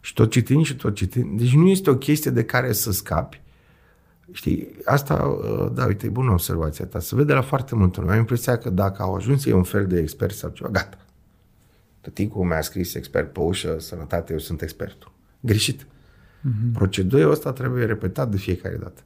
Și 0.00 0.12
tot 0.12 0.30
citind 0.30 0.64
și 0.64 0.76
tot 0.76 0.94
citind. 0.94 1.38
Deci 1.38 1.54
nu 1.54 1.68
este 1.68 1.90
o 1.90 1.96
chestie 1.96 2.30
de 2.30 2.44
care 2.44 2.72
să 2.72 2.92
scapi. 2.92 3.42
Știi, 4.32 4.68
asta, 4.84 5.14
uh, 5.14 5.70
da, 5.72 5.84
uite, 5.84 6.06
e 6.06 6.08
bună 6.08 6.30
observația 6.30 6.86
ta. 6.86 6.98
Se 6.98 7.14
vede 7.14 7.32
la 7.32 7.42
foarte 7.42 7.74
mult 7.74 7.96
lume. 7.96 8.12
Am 8.12 8.18
impresia 8.18 8.58
că 8.58 8.70
dacă 8.70 9.02
au 9.02 9.14
ajuns 9.14 9.44
ei 9.44 9.52
un 9.52 9.62
fel 9.62 9.86
de 9.86 9.98
expert 9.98 10.34
sau 10.34 10.50
ceva, 10.50 10.68
gata. 10.68 10.98
Tăticul 12.04 12.44
mi-a 12.44 12.60
scris 12.60 12.94
expert 12.94 13.32
pe 13.32 13.40
ușă, 13.40 13.76
sănătate, 13.78 14.32
eu 14.32 14.38
sunt 14.38 14.62
expertul. 14.62 15.12
Greșit. 15.40 15.82
Mm-hmm. 15.82 16.72
Procedura 16.72 17.30
asta 17.30 17.52
trebuie 17.52 17.84
repetat 17.84 18.30
de 18.30 18.36
fiecare 18.36 18.76
dată. 18.76 19.02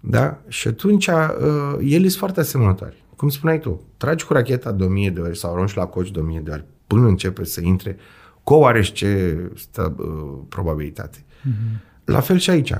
Da? 0.00 0.40
Și 0.48 0.68
atunci 0.68 1.06
uh, 1.06 1.76
ele 1.80 2.02
sunt 2.02 2.12
foarte 2.12 2.40
asemănătoare. 2.40 2.94
Cum 3.16 3.28
spuneai 3.28 3.58
tu, 3.60 3.82
tragi 3.96 4.24
cu 4.24 4.32
racheta 4.32 4.72
de 4.72 4.84
1000 4.84 5.10
de 5.10 5.20
ori 5.20 5.38
sau 5.38 5.52
arunci 5.52 5.74
la 5.74 5.86
coci 5.86 6.10
de 6.10 6.18
1000 6.18 6.40
de 6.40 6.50
ori 6.50 6.64
până 6.86 7.06
începe 7.06 7.44
să 7.44 7.60
intre 7.60 7.96
cu 8.42 8.54
oarește 8.54 9.36
stă, 9.56 9.94
uh, 9.98 10.38
probabilitate. 10.48 11.18
Mm-hmm. 11.18 12.04
La 12.04 12.20
fel 12.20 12.38
și 12.38 12.50
aici. 12.50 12.74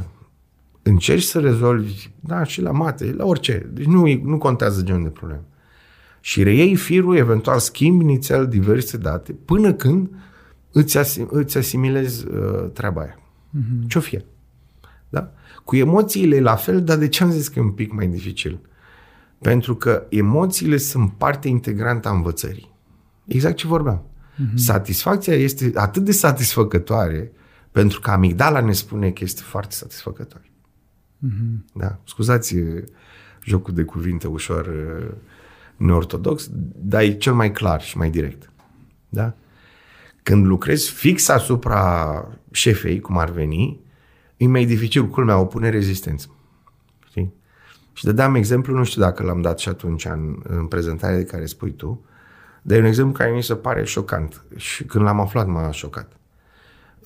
Încerci 0.82 1.22
să 1.22 1.40
rezolvi, 1.40 2.10
da, 2.20 2.44
și 2.44 2.60
la 2.60 2.70
mate, 2.70 3.12
la 3.12 3.24
orice. 3.24 3.70
Deci 3.72 3.84
nu, 3.84 4.20
nu 4.24 4.38
contează 4.38 4.82
genul 4.82 5.02
de 5.02 5.08
problemă. 5.08 5.44
Și 6.20 6.42
reiei 6.42 6.74
firul, 6.74 7.16
eventual 7.16 7.58
schimbi 7.58 8.04
inițial 8.04 8.48
diverse 8.48 8.96
date, 8.96 9.32
până 9.32 9.72
când 9.74 10.10
îți, 10.72 10.98
asim, 10.98 11.28
îți 11.30 11.58
asimilezi 11.58 12.26
uh, 12.26 12.70
treaba 12.72 13.00
aia. 13.00 13.18
Mm-hmm. 13.18 13.86
Ce-o 13.86 14.00
fie. 14.00 14.24
Da? 15.08 15.32
Cu 15.64 15.76
emoțiile 15.76 16.40
la 16.40 16.54
fel, 16.54 16.84
dar 16.84 16.96
de 16.96 17.08
ce 17.08 17.22
am 17.22 17.30
zis 17.30 17.48
că 17.48 17.58
e 17.58 17.62
un 17.62 17.70
pic 17.70 17.92
mai 17.92 18.06
dificil? 18.06 18.60
Pentru 19.40 19.76
că 19.76 20.06
emoțiile 20.08 20.76
sunt 20.76 21.12
parte 21.12 21.48
integrantă 21.48 22.08
a 22.08 22.12
învățării. 22.12 22.74
Exact 23.26 23.56
ce 23.56 23.66
vorbeam. 23.66 24.02
Mm-hmm. 24.02 24.54
Satisfacția 24.54 25.34
este 25.34 25.70
atât 25.74 26.04
de 26.04 26.12
satisfăcătoare 26.12 27.32
pentru 27.70 28.00
că 28.00 28.10
amigdala 28.10 28.60
ne 28.60 28.72
spune 28.72 29.10
că 29.10 29.24
este 29.24 29.42
foarte 29.42 29.74
satisfăcătoare. 29.74 30.50
Mm-hmm. 31.26 31.74
Da? 31.74 32.00
Scuzați 32.04 32.56
jocul 33.44 33.74
de 33.74 33.82
cuvinte 33.82 34.26
ușor 34.26 34.70
neortodox, 35.78 36.48
dar 36.76 37.02
e 37.02 37.16
cel 37.16 37.34
mai 37.34 37.52
clar 37.52 37.82
și 37.82 37.96
mai 37.96 38.10
direct. 38.10 38.50
Da? 39.08 39.34
Când 40.22 40.46
lucrezi 40.46 40.90
fix 40.90 41.28
asupra 41.28 42.24
șefei, 42.50 43.00
cum 43.00 43.18
ar 43.18 43.30
veni, 43.30 43.80
e 44.36 44.46
mai 44.46 44.64
dificil, 44.64 45.06
culmea, 45.06 45.38
opune 45.38 45.68
rezistență. 45.68 46.30
Știi? 47.08 47.32
Și 47.92 48.04
dădeam 48.04 48.34
exemplu, 48.34 48.76
nu 48.76 48.84
știu 48.84 49.00
dacă 49.00 49.22
l-am 49.22 49.40
dat 49.40 49.58
și 49.58 49.68
atunci 49.68 50.04
în, 50.04 50.36
în 50.42 50.66
prezentarea 50.66 51.16
de 51.16 51.24
care 51.24 51.46
spui 51.46 51.72
tu, 51.72 52.04
dar 52.62 52.76
e 52.76 52.80
un 52.80 52.86
exemplu 52.86 53.12
care 53.12 53.30
mi 53.30 53.42
se 53.42 53.54
pare 53.54 53.84
șocant 53.84 54.42
și 54.56 54.84
când 54.84 55.04
l-am 55.04 55.20
aflat 55.20 55.46
m-a 55.46 55.70
șocat. 55.70 56.12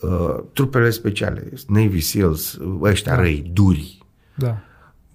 Uh, 0.01 0.43
trupele 0.53 0.90
speciale, 0.90 1.53
Navy 1.69 2.01
SEALs, 2.01 2.59
ăștia 2.81 3.15
da. 3.15 3.20
răi, 3.20 3.51
duri. 3.53 3.99
Da. 4.35 4.59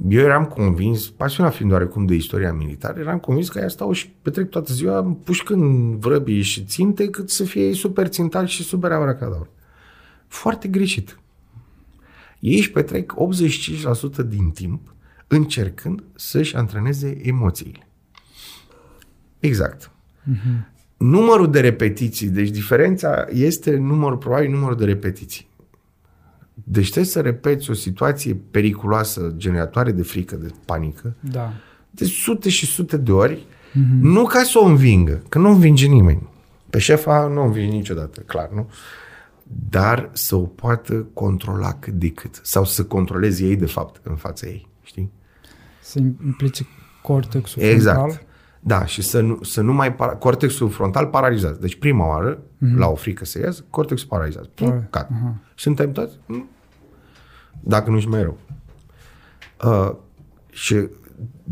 Eu 0.10 0.20
eram 0.20 0.46
convins, 0.46 1.10
pasionat 1.10 1.56
fiind 1.56 1.72
oarecum 1.72 2.06
de 2.06 2.14
istoria 2.14 2.54
militară, 2.54 3.00
eram 3.00 3.20
convins 3.20 3.50
că 3.50 3.58
aia 3.58 3.68
stau 3.68 3.92
și 3.92 4.10
petrec 4.22 4.50
toată 4.50 4.74
ziua 4.74 5.18
pușcând 5.24 5.96
vrăbii 6.00 6.42
și 6.42 6.64
ținte 6.64 7.10
cât 7.10 7.30
să 7.30 7.44
fie 7.44 7.74
super 7.74 8.08
țintați 8.08 8.52
și 8.52 8.64
super 8.64 8.92
abracadaur. 8.92 9.50
Foarte 10.28 10.68
greșit. 10.68 11.20
Ei 12.40 12.58
își 12.58 12.72
petrec 12.72 13.14
85% 14.24 14.28
din 14.28 14.50
timp 14.50 14.94
încercând 15.28 16.04
să-și 16.16 16.56
antreneze 16.56 17.20
emoțiile. 17.24 17.88
Exact. 19.40 19.92
Uh-huh. 19.92 20.76
Numărul 20.98 21.52
de 21.52 21.60
repetiții, 21.60 22.28
deci 22.28 22.50
diferența 22.50 23.26
este 23.32 23.76
numărul, 23.76 24.18
probabil 24.18 24.50
numărul 24.50 24.78
de 24.78 24.86
repetiții. 24.86 25.47
Deci 26.64 26.86
trebuie 26.86 27.12
să 27.12 27.22
repeți 27.22 27.70
o 27.70 27.74
situație 27.74 28.38
periculoasă, 28.52 29.34
generatoare 29.38 29.92
de 29.92 30.04
frică, 30.04 30.36
de 30.36 30.52
panică, 30.66 31.16
da. 31.20 31.54
de 31.90 32.06
sute 32.06 32.50
și 32.50 32.66
sute 32.66 32.98
de 32.98 33.12
ori, 33.12 33.36
uh-huh. 33.36 34.02
nu 34.02 34.26
ca 34.26 34.44
să 34.44 34.60
o 34.60 34.66
învingă, 34.66 35.24
că 35.30 35.38
nu 35.38 35.50
învinge 35.50 35.88
nimeni. 35.88 36.30
Pe 36.70 36.80
șefa 36.80 37.28
nu 37.28 37.42
o 37.42 37.46
învinge 37.46 37.76
niciodată, 37.76 38.22
clar, 38.22 38.50
nu? 38.54 38.70
dar 39.70 40.10
să 40.14 40.36
o 40.36 40.42
poată 40.42 41.08
controla 41.14 41.74
cât 41.74 41.94
de 41.94 42.10
cât. 42.10 42.40
Sau 42.44 42.66
să 42.66 42.84
controleze 42.84 43.46
ei, 43.46 43.56
de 43.56 43.66
fapt, 43.66 44.06
în 44.06 44.16
fața 44.16 44.48
ei. 44.48 44.68
Știi? 44.84 45.12
Să 45.82 46.00
implice 46.00 46.68
cortexul 47.02 47.62
exact. 47.62 47.98
frontal. 47.98 48.26
Da, 48.60 48.86
și 48.86 49.02
să 49.02 49.22
nu, 49.22 49.44
să 49.44 49.62
nu 49.62 49.74
mai... 49.74 49.96
Para... 49.96 50.16
Cortexul 50.16 50.70
frontal 50.70 51.06
paralizat. 51.06 51.58
Deci 51.58 51.76
prima 51.76 52.08
oară, 52.08 52.38
mm-hmm. 52.38 52.76
la 52.76 52.88
o 52.88 52.96
frică 52.96 53.26
să 53.26 53.40
iasă, 53.40 53.66
cortexul 53.70 54.08
paralizat. 54.08 54.46
Pum, 54.46 54.88
cat. 54.90 55.10
Uh-huh. 55.10 55.54
Suntem 55.56 55.92
toți? 55.92 56.20
Dacă 57.60 57.90
nu 57.90 58.00
și 58.00 58.08
mai 58.08 58.22
rău. 58.22 58.38
Uh, 59.66 59.96
și 60.50 60.88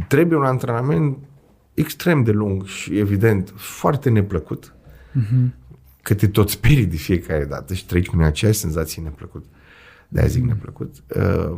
trebuie 0.07 0.37
un 0.37 0.45
antrenament 0.45 1.17
extrem 1.73 2.23
de 2.23 2.31
lung 2.31 2.65
și, 2.65 2.97
evident, 2.97 3.53
foarte 3.55 4.09
neplăcut, 4.09 4.73
mm-hmm 5.13 5.63
că 6.05 6.13
te 6.13 6.27
tot 6.27 6.49
sperii 6.49 6.85
de 6.85 6.95
fiecare 6.95 7.45
dată 7.45 7.73
și 7.73 7.85
treci 7.85 8.09
prin 8.09 8.21
aceeași 8.21 8.59
senzație 8.59 9.01
neplăcut. 9.01 9.45
De-aia 10.07 10.27
zic 10.27 10.41
mm. 10.41 10.47
neplăcut. 10.47 10.95
Uh, 11.15 11.57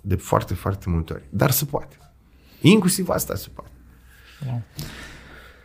de 0.00 0.14
foarte, 0.14 0.54
foarte 0.54 0.90
multe 0.90 1.12
ori. 1.12 1.22
Dar 1.30 1.50
se 1.50 1.64
poate. 1.64 1.96
Inclusiv 2.60 3.08
asta 3.08 3.34
se 3.34 3.48
poate. 3.54 3.70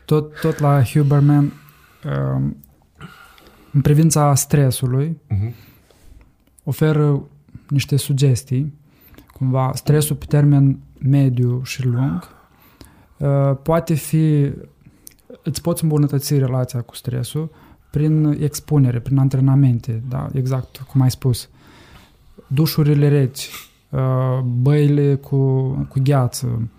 Tot, 0.06 0.40
tot 0.40 0.60
la 0.60 0.84
Huberman, 0.84 1.54
um, 2.34 2.58
în 3.72 3.82
privința 3.82 4.36
stresului, 4.36 5.18
uh-huh. 5.34 5.54
oferă 6.64 7.24
niște 7.70 7.96
sugestii. 7.96 8.74
Cumva, 9.34 9.72
stresul 9.74 10.16
pe 10.16 10.26
termen 10.26 10.80
mediu 11.00 11.62
și 11.64 11.86
lung 11.86 12.30
uh, 13.18 13.58
poate 13.64 13.94
fi, 13.94 14.52
îți 15.44 15.62
poți 15.62 15.84
îmbunătăți 15.84 16.38
relația 16.38 16.82
cu 16.82 16.96
stresul 16.96 17.52
prin 17.92 18.38
expunere, 18.42 19.00
prin 19.00 19.18
antrenamente, 19.18 20.04
da, 20.10 20.28
exact 20.34 20.78
cum 20.78 21.02
ai 21.02 21.12
spus. 21.12 21.50
Dușurile 22.48 23.08
reci, 23.08 23.50
uh, 23.90 24.40
băile 24.44 25.16
cu, 25.16 25.70
cu 25.90 26.00
gheață, 26.04 26.70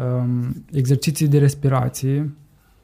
um, 0.00 0.64
exerciții 0.72 1.28
de 1.28 1.38
respirație 1.38 2.30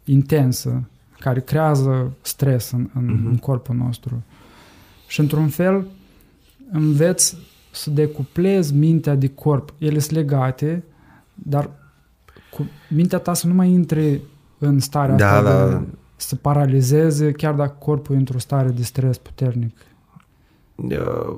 intensă, 0.05 0.89
care 1.19 1.41
creează 1.41 2.13
stres 2.21 2.71
în, 2.71 2.89
în, 2.95 3.05
uh-huh. 3.05 3.31
în 3.31 3.37
corpul 3.37 3.75
nostru. 3.75 4.23
Și 5.07 5.21
într-un 5.21 5.49
fel 5.49 5.87
înveți 6.71 7.37
să 7.71 7.91
decuplezi 7.91 8.75
mintea 8.75 9.15
de 9.15 9.29
corp. 9.29 9.75
Ele 9.79 9.99
sunt 9.99 10.17
legate, 10.17 10.85
dar 11.35 11.71
cu 12.51 12.69
mintea 12.89 13.19
ta 13.19 13.35
să 13.35 13.47
nu 13.47 13.55
mai 13.55 13.71
intre 13.71 14.21
în 14.59 14.81
starea 14.81 15.17
da, 15.17 15.31
asta 15.31 15.69
da. 15.69 15.79
de 15.79 15.85
să 16.17 16.37
paralizeze 16.37 17.33
chiar 17.33 17.55
dacă 17.55 17.77
corpul 17.79 18.15
e 18.15 18.19
într-o 18.19 18.39
stare 18.39 18.69
de 18.69 18.83
stres 18.83 19.19
puternic? 19.19 19.77
Uh, 20.75 21.37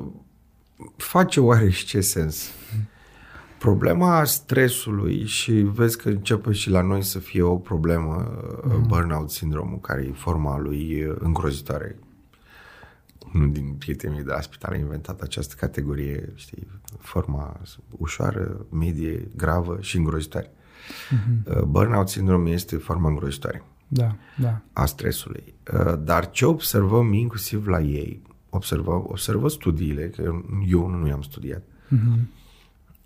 face 0.96 1.40
oare 1.40 1.70
și 1.70 1.86
ce 1.86 2.00
sens? 2.00 2.50
Problema 3.58 4.24
stresului 4.24 5.24
și 5.24 5.52
vezi 5.52 5.98
că 5.98 6.08
începe 6.08 6.52
și 6.52 6.70
la 6.70 6.82
noi 6.82 7.02
să 7.02 7.18
fie 7.18 7.42
o 7.42 7.56
problemă, 7.56 8.30
mm. 8.64 8.84
burnout 8.86 9.30
sindromul, 9.30 9.78
care 9.80 10.02
e 10.02 10.12
forma 10.12 10.58
lui 10.58 11.04
uh, 11.04 11.16
îngrozitoare. 11.18 11.98
Unul 13.34 13.52
din 13.52 13.74
prietenii 13.78 14.22
de 14.22 14.30
la 14.30 14.40
spital 14.40 14.72
a 14.72 14.76
inventat 14.76 15.20
această 15.20 15.54
categorie, 15.58 16.32
știi, 16.34 16.66
forma 16.98 17.60
ușoară, 17.90 18.66
medie, 18.70 19.28
gravă 19.36 19.76
și 19.80 19.96
îngrozitoare. 19.96 20.50
Mm-hmm. 20.50 21.62
Burnout 21.66 22.08
sindrom 22.08 22.46
este 22.46 22.76
forma 22.76 23.08
îngrozitoare 23.08 23.62
da, 23.88 24.16
da. 24.36 24.60
a 24.72 24.84
stresului. 24.84 25.54
Uh, 25.72 25.94
dar 25.98 26.30
ce 26.30 26.44
observăm 26.44 27.12
inclusiv 27.12 27.66
la 27.66 27.80
ei 27.80 28.22
observă, 28.50 29.04
observă 29.06 29.48
studiile, 29.48 30.08
că 30.08 30.22
eu 30.68 30.88
nu 30.88 31.06
i-am 31.06 31.22
studiat, 31.22 31.62
uh-huh. 31.62 32.20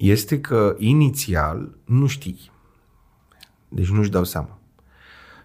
Este 0.03 0.41
că 0.41 0.75
inițial 0.79 1.77
nu 1.85 2.07
știi. 2.07 2.51
Deci 3.69 3.91
nu-și 3.91 4.11
dau 4.11 4.25
seama. 4.25 4.59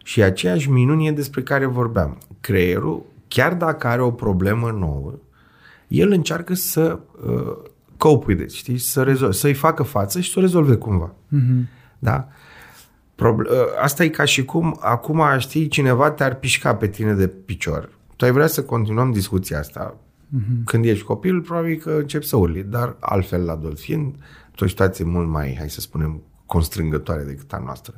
Și 0.03 0.21
aceeași 0.21 0.69
minunie 0.69 1.11
despre 1.11 1.43
care 1.43 1.65
vorbeam. 1.65 2.17
Creierul, 2.39 3.05
chiar 3.27 3.53
dacă 3.53 3.87
are 3.87 4.01
o 4.01 4.11
problemă 4.11 4.71
nouă, 4.71 5.13
el 5.87 6.11
încearcă 6.11 6.53
să 6.53 6.99
uh, 7.25 7.57
cope 7.97 8.25
with 8.27 8.41
it, 8.41 8.51
știi? 8.51 8.77
Să 8.77 9.03
rezolve, 9.03 9.33
să-i 9.33 9.53
facă 9.53 9.83
față 9.83 10.19
și 10.19 10.31
să 10.31 10.39
o 10.39 10.41
rezolve 10.41 10.75
cumva. 10.75 11.13
Uh-huh. 11.13 11.63
Da? 11.99 12.27
Proble- 13.15 13.49
uh, 13.49 13.57
asta 13.81 14.03
e 14.03 14.09
ca 14.09 14.25
și 14.25 14.45
cum 14.45 14.77
acum, 14.81 15.21
știi, 15.37 15.67
cineva 15.67 16.11
te-ar 16.11 16.35
pișca 16.35 16.75
pe 16.75 16.87
tine 16.87 17.13
de 17.13 17.27
picior. 17.27 17.89
Tu 18.15 18.25
ai 18.25 18.31
vrea 18.31 18.47
să 18.47 18.63
continuăm 18.63 19.11
discuția 19.11 19.59
asta. 19.59 19.95
Uh-huh. 19.95 20.63
Când 20.65 20.85
ești 20.85 21.03
copil, 21.05 21.41
probabil 21.41 21.77
că 21.77 21.91
începi 21.91 22.25
să 22.25 22.35
urli, 22.35 22.63
dar 22.63 22.95
altfel 22.99 23.43
la 23.43 23.51
adult 23.51 23.79
fiind, 23.79 24.15
o 24.61 24.67
situație 24.67 25.05
mult 25.05 25.27
mai, 25.27 25.55
hai 25.57 25.69
să 25.69 25.79
spunem, 25.79 26.21
constrângătoare 26.45 27.23
decât 27.23 27.53
a 27.53 27.61
noastră. 27.65 27.93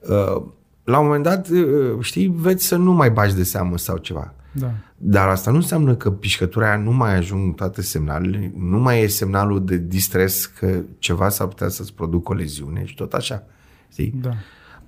Uh, 0.00 0.42
la 0.84 0.98
un 0.98 1.04
moment 1.04 1.24
dat, 1.24 1.48
uh, 1.48 1.96
știi, 2.00 2.32
veți 2.36 2.66
să 2.66 2.76
nu 2.76 2.92
mai 2.92 3.10
bagi 3.10 3.34
de 3.34 3.42
seamă 3.42 3.78
sau 3.78 3.96
ceva. 3.96 4.34
Da. 4.52 4.72
Dar 4.96 5.28
asta 5.28 5.50
nu 5.50 5.56
înseamnă 5.56 5.94
că 5.94 6.10
pișcătura 6.10 6.66
aia 6.66 6.76
nu 6.76 6.92
mai 6.92 7.16
ajung 7.16 7.54
toate 7.54 7.82
semnalele, 7.82 8.52
nu 8.56 8.78
mai 8.78 9.02
e 9.02 9.06
semnalul 9.06 9.64
de 9.64 9.76
distres 9.76 10.46
că 10.46 10.80
ceva 10.98 11.28
s-ar 11.28 11.46
putea 11.46 11.68
să-ți 11.68 11.94
producă 11.94 12.32
o 12.32 12.34
leziune 12.34 12.84
și 12.84 12.94
tot 12.94 13.12
așa. 13.12 13.42
Știi? 13.92 14.14
Da. 14.20 14.30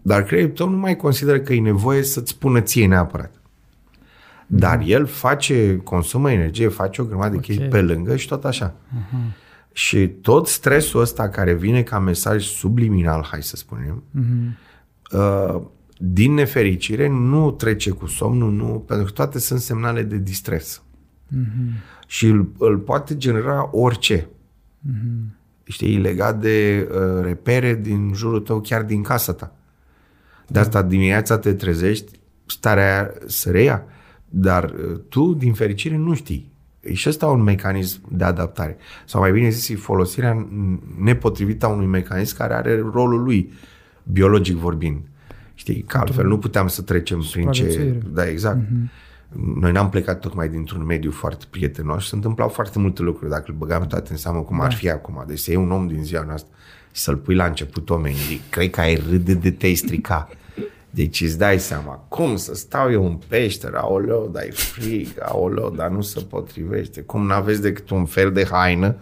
Dar 0.02 0.22
creierul 0.22 0.54
tău 0.54 0.68
nu 0.68 0.76
mai 0.76 0.96
consideră 0.96 1.40
că 1.40 1.52
e 1.52 1.60
nevoie 1.60 2.02
să-ți 2.02 2.30
spună 2.30 2.60
ție 2.60 2.86
neapărat. 2.86 3.32
Dar 4.46 4.78
uh-huh. 4.78 4.86
el 4.86 5.06
face, 5.06 5.76
consumă 5.76 6.32
energie, 6.32 6.68
face 6.68 7.02
o 7.02 7.04
grămadă 7.04 7.34
okay. 7.34 7.40
de 7.40 7.46
chestii 7.46 7.68
pe 7.68 7.80
lângă 7.80 8.16
și 8.16 8.28
tot 8.28 8.44
așa. 8.44 8.74
Uh-huh. 8.74 9.34
Și 9.80 10.08
tot 10.08 10.46
stresul 10.46 11.00
ăsta 11.00 11.28
care 11.28 11.54
vine 11.54 11.82
ca 11.82 11.98
mesaj 11.98 12.44
subliminal, 12.44 13.26
hai 13.30 13.42
să 13.42 13.56
spunem, 13.56 14.02
uh-huh. 14.02 14.52
uh, 15.12 15.62
din 15.98 16.34
nefericire, 16.34 17.08
nu 17.08 17.50
trece 17.50 17.90
cu 17.90 18.06
somnul, 18.06 18.52
nu, 18.52 18.84
pentru 18.86 19.06
că 19.06 19.12
toate 19.12 19.38
sunt 19.38 19.60
semnale 19.60 20.02
de 20.02 20.18
distres. 20.18 20.82
Mm-hmm. 20.82 22.06
Și 22.06 22.26
îl, 22.26 22.52
îl 22.58 22.78
poate 22.78 23.16
genera 23.16 23.68
orice. 23.72 24.28
Mm-hmm. 24.88 25.36
Știi, 25.64 25.98
legat 25.98 26.40
de 26.40 26.88
uh, 26.90 27.22
repere 27.22 27.74
din 27.74 28.12
jurul 28.14 28.40
tău, 28.40 28.60
chiar 28.60 28.82
din 28.82 29.02
casa 29.02 29.32
ta. 29.32 29.56
De 30.46 30.58
asta 30.58 30.82
dimineața 30.82 31.38
te 31.38 31.54
trezești, 31.54 32.20
starea 32.46 32.84
aia 32.84 33.12
să 33.26 33.50
reia, 33.50 33.84
dar 34.28 34.64
uh, 34.64 35.00
tu, 35.08 35.34
din 35.34 35.52
fericire, 35.52 35.96
nu 35.96 36.14
știi. 36.14 36.49
E 36.80 36.94
și 36.94 37.08
ăsta 37.08 37.26
un 37.26 37.42
mecanism 37.42 38.00
de 38.08 38.24
adaptare. 38.24 38.76
Sau 39.04 39.20
mai 39.20 39.32
bine 39.32 39.48
zis, 39.48 39.80
folosirea 39.80 40.48
nepotrivită 40.98 41.66
a 41.66 41.68
unui 41.68 41.86
mecanism 41.86 42.36
care 42.36 42.54
are 42.54 42.84
rolul 42.92 43.22
lui, 43.22 43.52
biologic 44.02 44.56
vorbind. 44.56 45.00
Știi, 45.54 45.82
că 45.82 45.98
altfel 45.98 46.26
nu 46.26 46.38
puteam 46.38 46.68
să 46.68 46.82
trecem 46.82 47.24
prin 47.32 47.50
ce... 47.50 47.96
Da, 48.12 48.28
exact. 48.28 48.58
Mm-hmm. 48.58 49.08
Noi 49.54 49.72
n-am 49.72 49.88
plecat 49.88 50.20
tocmai 50.20 50.48
dintr-un 50.48 50.84
mediu 50.84 51.10
foarte 51.10 51.44
prietenos 51.50 52.02
și 52.02 52.08
se 52.08 52.14
întâmplau 52.14 52.48
foarte 52.48 52.78
multe 52.78 53.02
lucruri 53.02 53.30
dacă 53.30 53.44
îl 53.46 53.54
băgam 53.54 53.86
toate 53.86 54.08
în 54.10 54.16
seamă 54.16 54.40
cum 54.40 54.58
da. 54.58 54.64
ar 54.64 54.72
fi 54.72 54.90
acum. 54.90 55.24
Deci 55.26 55.38
să 55.38 55.50
iei 55.50 55.60
un 55.60 55.70
om 55.70 55.86
din 55.86 56.04
ziua 56.04 56.22
noastră 56.22 56.52
și 56.92 57.00
să-l 57.00 57.16
pui 57.16 57.34
la 57.34 57.44
început 57.44 57.90
omenii, 57.90 58.40
cred 58.50 58.70
că 58.70 58.80
ai 58.80 58.94
râde 59.10 59.34
de 59.34 59.50
te-ai 59.50 59.74
strica. 59.74 60.28
Deci 60.90 61.20
îți 61.20 61.38
dai 61.38 61.58
seama, 61.58 62.04
cum 62.08 62.36
să 62.36 62.54
stau 62.54 62.92
eu 62.92 63.06
în 63.06 63.18
peșteră, 63.28 63.78
aoleu, 63.78 64.30
dar 64.32 64.42
e 64.42 64.50
frig, 64.50 65.08
aoleu, 65.22 65.74
dar 65.76 65.88
nu 65.88 66.00
se 66.00 66.20
potrivește, 66.20 67.00
cum 67.00 67.26
n-aveți 67.26 67.62
decât 67.62 67.90
un 67.90 68.04
fel 68.04 68.32
de 68.32 68.46
haină 68.50 68.94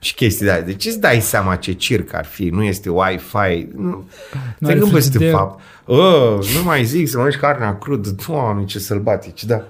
și 0.00 0.14
chestii 0.14 0.46
de 0.46 0.62
Deci 0.66 0.86
îți 0.86 1.00
dai 1.00 1.20
seama 1.20 1.56
ce 1.56 1.72
circ 1.72 2.14
ar 2.14 2.24
fi, 2.24 2.48
nu 2.48 2.62
este 2.62 2.90
Wi-Fi, 2.90 3.68
nu, 3.76 4.08
te 4.66 4.74
gândești 4.74 5.22
în 5.22 5.30
fapt. 5.30 5.60
Oh, 5.84 6.38
nu 6.56 6.64
mai 6.64 6.84
zic 6.84 7.08
să 7.08 7.16
mănânci 7.16 7.36
carnea 7.36 7.78
crudă, 7.78 8.16
doamne, 8.26 8.64
ce 8.64 8.78
sălbatici, 8.78 9.44
da. 9.44 9.64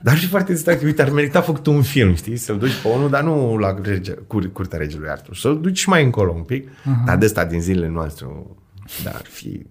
Dar 0.00 0.16
și 0.16 0.26
foarte 0.26 0.52
distractiv, 0.52 0.86
uite, 0.86 1.02
ar 1.02 1.10
merita 1.10 1.40
făcut 1.40 1.66
un 1.66 1.82
film, 1.82 2.14
știi? 2.14 2.36
Să-l 2.36 2.58
duci 2.58 2.82
pe 2.82 2.88
unul, 2.88 3.10
dar 3.10 3.22
nu 3.22 3.56
la 3.56 3.76
rege, 3.82 4.12
cur, 4.12 4.52
curtea 4.52 4.78
regelui 4.78 5.08
Artur. 5.08 5.36
Să-l 5.36 5.60
duci 5.60 5.84
mai 5.84 6.04
încolo 6.04 6.32
un 6.32 6.42
pic, 6.42 6.68
uh-huh. 6.68 7.04
dar 7.06 7.16
de 7.16 7.24
asta 7.24 7.44
din 7.44 7.60
zilele 7.60 7.88
noastre, 7.88 8.26
da, 9.04 9.10
ar 9.10 9.26
fi, 9.28 9.66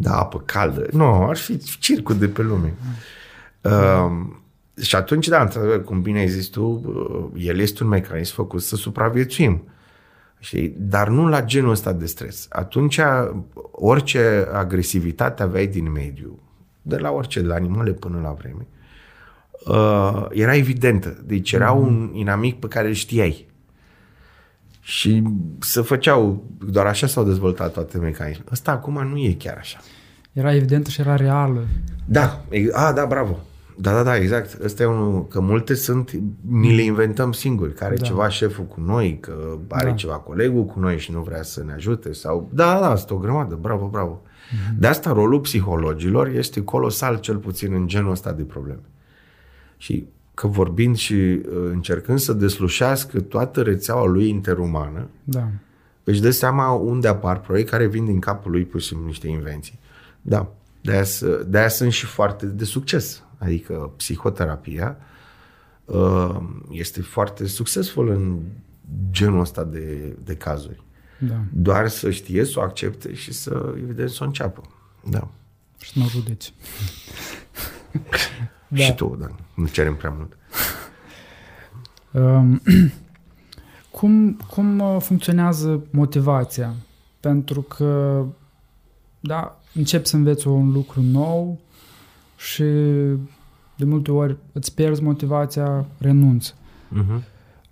da, 0.00 0.18
apă 0.18 0.42
caldă. 0.44 0.86
Nu, 0.92 1.28
ar 1.28 1.36
fi 1.36 1.58
circul 1.58 2.18
de 2.18 2.28
pe 2.28 2.42
lume. 2.42 2.68
Uh-huh. 2.68 3.20
Uh, 3.62 4.10
și 4.82 4.96
atunci, 4.96 5.28
da, 5.28 5.40
într-adevăr, 5.40 5.84
cum 5.84 6.02
bine 6.02 6.18
ai 6.18 6.28
zis 6.28 6.46
tu, 6.46 6.62
uh, 6.64 7.42
el 7.46 7.58
este 7.58 7.82
un 7.82 7.88
mecanism 7.88 8.34
făcut 8.34 8.62
să 8.62 8.76
supraviețuim. 8.76 9.62
Știi? 10.38 10.74
Dar 10.78 11.08
nu 11.08 11.28
la 11.28 11.44
genul 11.44 11.70
ăsta 11.70 11.92
de 11.92 12.06
stres. 12.06 12.46
Atunci, 12.50 13.00
orice 13.70 14.48
agresivitate 14.52 15.42
aveai 15.42 15.66
din 15.66 15.92
mediu, 15.92 16.38
de 16.82 16.96
la 16.96 17.10
orice, 17.10 17.40
de 17.40 17.46
la 17.46 17.54
animale 17.54 17.92
până 17.92 18.20
la 18.22 18.30
vreme, 18.30 18.66
uh, 19.66 20.26
era 20.30 20.56
evidentă. 20.56 21.22
Deci 21.24 21.52
era 21.52 21.72
mm. 21.72 21.80
un 21.80 22.10
inamic 22.14 22.58
pe 22.58 22.66
care 22.66 22.88
îl 22.88 22.94
știai. 22.94 23.48
Și 24.80 25.22
se 25.60 25.80
făceau, 25.80 26.44
doar 26.58 26.86
așa 26.86 27.06
s-au 27.06 27.24
dezvoltat 27.24 27.72
toate 27.72 27.98
mecanismele. 27.98 28.48
Ăsta 28.52 28.70
acum 28.70 29.08
nu 29.08 29.18
e 29.18 29.32
chiar 29.38 29.56
așa. 29.58 29.78
Era 30.32 30.54
evidentă 30.54 30.90
și 30.90 31.00
era 31.00 31.16
reală. 31.16 31.66
Da, 32.04 32.44
a, 32.72 32.92
da, 32.92 33.06
bravo. 33.06 33.38
Da, 33.76 33.92
da, 33.92 34.02
da, 34.02 34.16
exact. 34.16 34.64
Ăsta 34.64 34.82
e 34.82 34.86
unul, 34.86 35.26
că 35.26 35.40
multe 35.40 35.74
sunt, 35.74 36.10
ni 36.48 36.74
le 36.74 36.82
inventăm 36.82 37.32
singuri, 37.32 37.74
care 37.74 37.94
da. 37.94 38.04
ceva 38.04 38.28
șeful 38.28 38.64
cu 38.64 38.80
noi, 38.80 39.18
că 39.20 39.58
are 39.68 39.88
da. 39.88 39.94
ceva 39.94 40.14
colegul 40.14 40.64
cu 40.64 40.80
noi 40.80 40.98
și 40.98 41.12
nu 41.12 41.20
vrea 41.20 41.42
să 41.42 41.62
ne 41.64 41.72
ajute 41.72 42.12
sau, 42.12 42.50
da, 42.52 42.78
da, 42.80 42.90
asta 42.90 43.14
o 43.14 43.18
grămadă, 43.18 43.58
bravo, 43.60 43.86
bravo. 43.86 44.22
Mm-hmm. 44.22 44.78
De 44.78 44.86
asta 44.86 45.12
rolul 45.12 45.40
psihologilor 45.40 46.28
este 46.28 46.64
colosal, 46.64 47.18
cel 47.20 47.36
puțin 47.36 47.72
în 47.72 47.86
genul 47.86 48.10
ăsta 48.10 48.32
de 48.32 48.42
probleme. 48.42 48.82
Și 49.76 50.06
că 50.40 50.46
vorbind 50.46 50.96
și 50.96 51.14
uh, 51.14 51.42
încercând 51.70 52.18
să 52.18 52.32
deslușească 52.32 53.20
toată 53.20 53.62
rețeaua 53.62 54.06
lui 54.06 54.28
interumană, 54.28 55.08
da. 55.24 55.48
își 56.04 56.20
dă 56.20 56.30
seama 56.30 56.72
unde 56.72 57.08
apar 57.08 57.40
proiecte 57.40 57.70
care 57.70 57.86
vin 57.86 58.04
din 58.04 58.18
capul 58.18 58.50
lui 58.50 58.64
pur 58.64 58.80
și 58.80 58.86
simplu 58.86 59.06
niște 59.06 59.28
invenții. 59.28 59.78
Da, 60.20 60.52
de-aia, 60.80 61.04
de-aia 61.46 61.68
sunt 61.68 61.92
și 61.92 62.06
foarte 62.06 62.46
de 62.46 62.64
succes 62.64 63.22
adică 63.40 63.92
psihoterapia, 63.96 64.96
uh, 65.84 66.36
este 66.70 67.02
foarte 67.02 67.46
succesful 67.46 68.08
în 68.08 68.38
genul 69.10 69.40
ăsta 69.40 69.64
de, 69.64 70.16
de 70.24 70.36
cazuri. 70.36 70.82
Da. 71.18 71.40
Doar 71.52 71.88
să 71.88 72.10
știe, 72.10 72.44
să 72.44 72.58
o 72.58 72.62
accepte 72.62 73.14
și 73.14 73.32
să, 73.32 73.74
evident, 73.76 74.10
să 74.10 74.18
o 74.22 74.26
înceapă. 74.26 74.62
Da. 75.10 75.28
Și 75.78 75.92
să 75.92 75.98
nu 75.98 76.08
judeci. 76.08 76.52
da. 78.70 78.82
Și 78.82 78.94
tu, 78.94 79.16
da. 79.20 79.26
Nu 79.54 79.66
cerem 79.66 79.94
prea 79.94 80.14
mult. 80.16 80.36
Um, 82.12 82.62
cum, 83.98 84.32
cum 84.50 84.78
uh, 84.78 84.96
funcționează 85.00 85.84
motivația? 85.90 86.74
Pentru 87.20 87.60
că, 87.60 88.22
da, 89.20 89.60
încep 89.74 90.06
să 90.06 90.16
înveți 90.16 90.48
un 90.48 90.72
lucru 90.72 91.00
nou, 91.00 91.58
și 92.40 92.62
de 93.76 93.84
multe 93.84 94.10
ori 94.10 94.36
îți 94.52 94.74
pierzi 94.74 95.02
motivația, 95.02 95.86
renunți. 95.98 96.54
Uh-huh. 96.54 97.22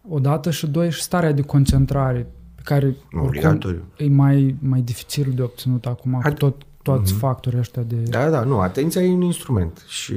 Odată 0.09 0.51
și 0.51 0.67
doi 0.67 0.91
și 0.91 1.03
starea 1.03 1.33
de 1.33 1.43
concentrare 1.43 2.27
pe 2.55 2.63
care 2.65 2.97
Obligatoriu. 3.13 3.83
e 3.97 4.09
mai, 4.09 4.57
mai 4.59 4.81
dificil 4.81 5.33
de 5.35 5.43
obținut 5.43 5.87
acum 5.87 6.15
Ad... 6.15 6.23
cu 6.23 6.33
tot, 6.33 6.63
toți 6.97 7.15
uh-huh. 7.15 7.19
factorii 7.19 7.59
ăștia 7.59 7.83
de... 7.83 7.97
Da, 7.97 8.29
da, 8.29 8.43
nu, 8.45 8.61
atenția 8.61 9.03
e 9.03 9.13
un 9.13 9.21
instrument 9.21 9.85
și 9.87 10.15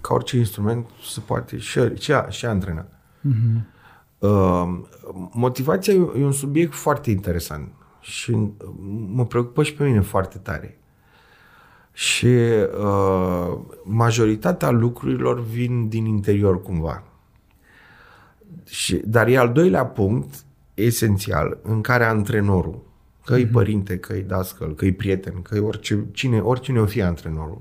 ca 0.00 0.14
orice 0.14 0.36
instrument 0.36 0.86
se 1.10 1.20
poate 1.20 1.58
și, 1.58 1.80
și, 1.98 2.12
și 2.28 2.46
antrena. 2.46 2.86
Uh-huh. 2.86 3.78
Uh, 4.18 4.78
motivația 5.32 5.92
e 5.92 6.24
un 6.24 6.32
subiect 6.32 6.74
foarte 6.74 7.10
interesant 7.10 7.68
și 8.00 8.36
mă 9.12 9.26
preocupă 9.26 9.62
și 9.62 9.74
pe 9.74 9.84
mine 9.84 10.00
foarte 10.00 10.38
tare. 10.38 10.78
Și 11.92 12.26
uh, 12.26 13.58
majoritatea 13.84 14.70
lucrurilor 14.70 15.40
vin 15.40 15.88
din 15.88 16.04
interior 16.04 16.62
cumva. 16.62 17.02
Și, 18.66 18.96
dar 19.04 19.26
e 19.26 19.38
al 19.38 19.52
doilea 19.52 19.86
punct 19.86 20.44
esențial 20.74 21.58
în 21.62 21.80
care 21.80 22.04
antrenorul, 22.04 22.82
că 23.30 23.36
e 23.36 23.46
mm-hmm. 23.46 23.50
părinte, 23.50 23.98
că 23.98 24.12
e 24.12 24.20
dascăl, 24.20 24.74
că 24.74 24.84
e 24.84 24.92
prieten, 24.92 25.42
că 25.42 25.56
e 25.56 25.60
orice, 25.60 26.06
cine, 26.12 26.40
oricine 26.40 26.80
o 26.80 26.86
fi 26.86 27.02
antrenorul, 27.02 27.60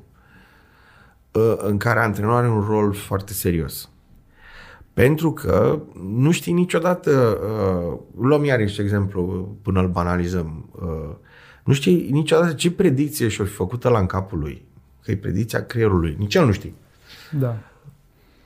uh, 1.31 1.55
în 1.57 1.77
care 1.77 1.99
antrenorul 1.99 2.37
are 2.37 2.49
un 2.49 2.61
rol 2.61 2.93
foarte 2.93 3.33
serios. 3.33 3.89
Pentru 4.93 5.33
că 5.33 5.81
nu 6.01 6.31
știi 6.31 6.53
niciodată, 6.53 7.39
uh, 7.43 7.99
luăm 8.21 8.43
iarăși 8.43 8.81
exemplu 8.81 9.55
până 9.61 9.79
îl 9.79 9.87
banalizăm, 9.87 10.69
uh, 10.81 11.15
nu 11.63 11.73
știi 11.73 12.09
niciodată 12.11 12.53
ce 12.53 12.71
predicție 12.71 13.27
și-o 13.27 13.43
fi 13.45 13.51
făcută 13.51 13.89
la 13.89 13.99
în 13.99 14.05
capul 14.05 14.39
lui. 14.39 14.65
Că 15.03 15.11
e 15.11 15.17
predicția 15.17 15.65
creierului. 15.65 16.15
Nici 16.19 16.35
el 16.35 16.45
nu 16.45 16.51
știi. 16.51 16.75
Da. 17.39 17.57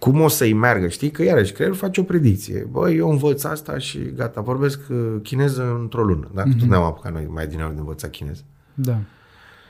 Cum 0.04 0.22
o 0.22 0.28
să-i 0.28 0.54
meargă. 0.54 0.88
Știi 0.88 1.12
că 1.12 1.24
iarăși 1.24 1.52
creierul 1.52 1.78
face 1.78 2.00
o 2.00 2.04
predicție. 2.04 2.68
Bă, 2.72 2.92
eu 2.92 3.10
învăț 3.10 3.44
asta 3.44 3.78
și 3.78 4.12
gata, 4.16 4.42
vorbesc 4.42 4.80
uh, 4.90 5.16
chineză 5.22 5.78
într-o 5.80 6.04
lună. 6.04 6.32
Dacă 6.34 6.50
mm-hmm. 6.50 6.60
tot 6.60 6.68
ne-am 6.68 6.84
apucat 6.84 7.14
noi 7.14 7.28
mai 7.30 7.48
din 7.48 7.58
de 7.58 7.64
învățat 7.64 8.10
chineză. 8.10 8.44
Da. 8.74 8.98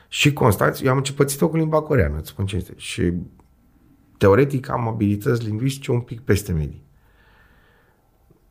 Și 0.08 0.32
constați, 0.32 0.84
eu 0.84 0.90
am 0.90 0.96
început 0.96 1.32
cu 1.32 1.56
limba 1.56 1.80
coreană, 1.80 2.18
îți 2.18 2.28
spun 2.28 2.46
ce 2.46 2.56
este. 2.56 2.72
Și 2.76 3.12
teoretic 4.18 4.70
am 4.70 4.88
abilități 4.88 5.44
lingvistice 5.44 5.90
un 5.90 6.00
pic 6.00 6.20
peste 6.20 6.52
medii. 6.52 6.84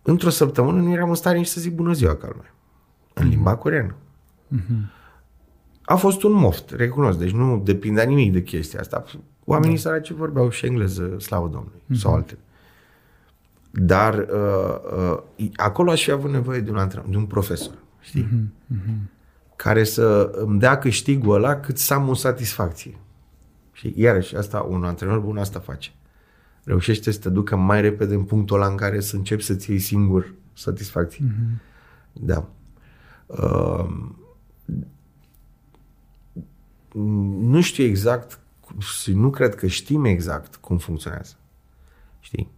Într-o 0.01 0.29
săptămână 0.29 0.81
nu 0.81 0.91
eram 0.91 1.09
în 1.09 1.15
stare 1.15 1.37
nici 1.37 1.47
să 1.47 1.59
zic 1.59 1.75
bună 1.75 1.93
ziua 1.93 2.15
ca 2.15 2.27
lumea. 2.31 2.53
În 3.13 3.27
limba 3.27 3.55
coreană. 3.55 3.95
Mm-hmm. 4.55 5.01
A 5.81 5.95
fost 5.95 6.23
un 6.23 6.31
moft, 6.31 6.69
recunosc, 6.69 7.17
deci 7.17 7.31
nu 7.31 7.61
depindea 7.63 8.03
nimic 8.03 8.31
de 8.31 8.41
chestia 8.41 8.79
asta. 8.79 9.05
Oamenii 9.45 9.75
da. 9.75 9.81
săraci 9.81 10.11
vorbeau 10.11 10.49
și 10.49 10.65
engleză, 10.65 11.15
slavă 11.19 11.47
Domnului, 11.47 11.79
mm-hmm. 11.79 11.99
sau 11.99 12.13
altele. 12.13 12.39
Dar 13.71 14.17
uh, 14.17 15.17
uh, 15.37 15.49
acolo 15.55 15.91
aș 15.91 16.03
fi 16.03 16.11
avut 16.11 16.31
nevoie 16.31 16.59
de 16.59 16.71
un 16.71 16.77
antrenor, 16.77 17.09
de 17.09 17.17
un 17.17 17.25
profesor, 17.25 17.75
știi? 17.99 18.23
Mm-hmm. 18.23 18.75
Mm-hmm. 18.75 18.97
Care 19.55 19.83
să 19.83 20.31
îmi 20.35 20.59
dea 20.59 20.77
câștigul 20.77 21.35
ăla 21.35 21.59
cât 21.59 21.77
să 21.77 21.93
am 21.93 22.09
o 22.09 22.13
satisfacție. 22.13 22.97
Și 23.71 23.93
iarăși, 23.95 24.35
asta, 24.35 24.59
un 24.61 24.83
antrenor 24.83 25.19
bun 25.19 25.37
asta 25.37 25.59
face. 25.59 25.91
Reușește 26.63 27.11
să 27.11 27.19
te 27.19 27.29
ducă 27.29 27.55
mai 27.55 27.81
repede 27.81 28.13
în 28.13 28.23
punctul 28.23 28.55
ăla 28.55 28.67
în 28.67 28.75
care 28.75 28.99
să 28.99 29.15
începi 29.15 29.43
să-ți 29.43 29.69
iei 29.69 29.79
singur 29.79 30.33
satisfacție. 30.53 31.25
Mm-hmm. 31.25 31.61
Da. 32.13 32.49
Uh, 33.25 33.85
nu 37.39 37.61
știu 37.61 37.83
exact 37.83 38.39
și 38.77 39.13
nu 39.13 39.29
cred 39.29 39.55
că 39.55 39.67
știm 39.67 40.05
exact 40.05 40.55
cum 40.55 40.77
funcționează. 40.77 41.33
Știi? 42.19 42.51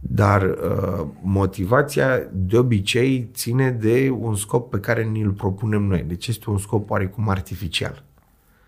Dar 0.00 0.42
uh, 0.42 1.06
motivația 1.22 2.28
de 2.32 2.58
obicei 2.58 3.30
ține 3.32 3.70
de 3.70 4.10
un 4.18 4.34
scop 4.34 4.70
pe 4.70 4.80
care 4.80 5.04
ni-l 5.04 5.30
propunem 5.30 5.82
noi. 5.82 6.02
Deci 6.02 6.26
este 6.26 6.50
un 6.50 6.58
scop 6.58 6.90
oarecum 6.90 7.28
artificial. 7.28 8.04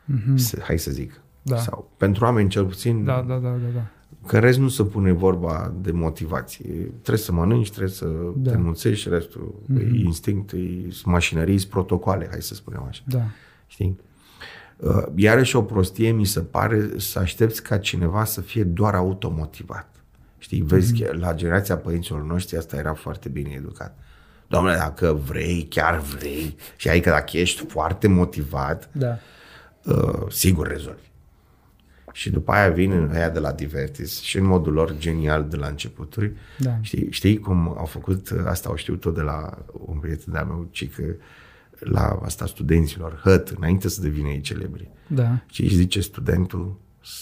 Mm-hmm. 0.07 0.63
Hai 0.63 0.79
să 0.79 0.91
zic. 0.91 1.21
Da. 1.43 1.57
Sau 1.57 1.91
pentru 1.97 2.25
oameni 2.25 2.49
cel 2.49 2.65
puțin. 2.65 3.05
Da, 3.05 3.25
da, 3.29 3.35
da, 3.35 3.49
da. 3.49 3.69
da. 3.75 3.87
Că 4.27 4.35
în 4.35 4.41
rest 4.41 4.59
nu 4.59 4.69
se 4.69 4.85
pune 4.85 5.13
vorba 5.13 5.75
de 5.81 5.91
motivație. 5.91 6.65
Trebuie 6.75 7.19
să 7.19 7.33
mănânci, 7.33 7.69
trebuie 7.69 7.93
să 7.93 8.07
da. 8.37 8.51
te 8.51 8.57
înmulțești, 8.57 9.09
restul 9.09 9.55
mm-hmm. 9.65 9.93
e 9.93 9.99
instinct, 9.99 10.53
e 10.53 10.89
mașinării, 11.05 11.55
e 11.55 11.67
protocole, 11.71 12.27
hai 12.31 12.43
să 12.43 12.55
spunem 12.55 12.83
așa. 12.89 13.03
Da. 13.07 13.23
Știi? 13.67 13.99
Uh, 14.79 15.03
iarăși 15.15 15.57
o 15.57 15.63
prostie 15.63 16.11
mi 16.11 16.25
se 16.25 16.41
pare 16.41 16.89
să 16.97 17.19
aștepți 17.19 17.63
ca 17.63 17.79
cineva 17.79 18.25
să 18.25 18.41
fie 18.41 18.65
doar 18.65 18.95
automotivat. 18.95 19.89
Știi, 20.39 20.63
vezi 20.63 20.93
mm-hmm. 20.95 21.07
că 21.07 21.17
la 21.17 21.35
generația 21.35 21.77
părinților 21.77 22.23
noștri 22.23 22.57
asta 22.57 22.77
era 22.77 22.95
foarte 22.95 23.29
bine 23.29 23.51
educat. 23.57 23.99
Domnule, 24.47 24.77
dacă 24.77 25.13
vrei, 25.13 25.67
chiar 25.71 25.99
vrei, 25.99 26.57
și 26.77 26.89
adică 26.89 27.11
dacă 27.11 27.37
ești 27.37 27.67
foarte 27.67 28.09
motivat, 28.09 28.89
da. 28.93 29.19
uh, 29.85 30.31
sigur 30.31 30.67
rezolvi. 30.67 31.07
Și 32.13 32.31
după 32.31 32.53
aia 32.53 32.71
vin 32.71 33.11
aia 33.13 33.31
de 33.31 33.39
la 33.39 33.53
Divertis 33.53 34.21
și 34.21 34.39
în 34.39 34.45
modul 34.45 34.73
lor 34.73 34.97
genial 34.99 35.49
de 35.49 35.57
la 35.57 35.67
începuturi. 35.67 36.33
Da. 36.59 36.79
Știi, 36.81 37.07
știi 37.11 37.39
cum 37.39 37.75
au 37.79 37.85
făcut, 37.85 38.33
asta 38.47 38.69
au 38.69 38.77
știut 38.77 39.01
tot 39.01 39.15
de 39.15 39.21
la 39.21 39.59
un 39.87 39.99
prieten 39.99 40.33
de-al 40.33 40.47
meu, 40.47 40.69
ci 40.71 40.91
că 40.91 41.03
la 41.79 42.21
asta 42.23 42.47
studenților, 42.47 43.21
hăt, 43.23 43.49
înainte 43.49 43.89
să 43.89 44.01
devină 44.01 44.29
ei 44.29 44.41
celebri. 44.41 44.89
Da. 45.07 45.43
Și 45.51 45.63
își 45.63 45.75
zice 45.75 46.01
studentul, 46.01 46.77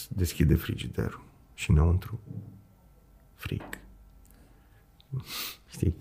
deschide 0.09 0.55
frigiderul 0.55 1.25
și 1.55 1.71
înăuntru, 1.71 2.21
frig. 3.35 3.63
Știi? 5.71 5.97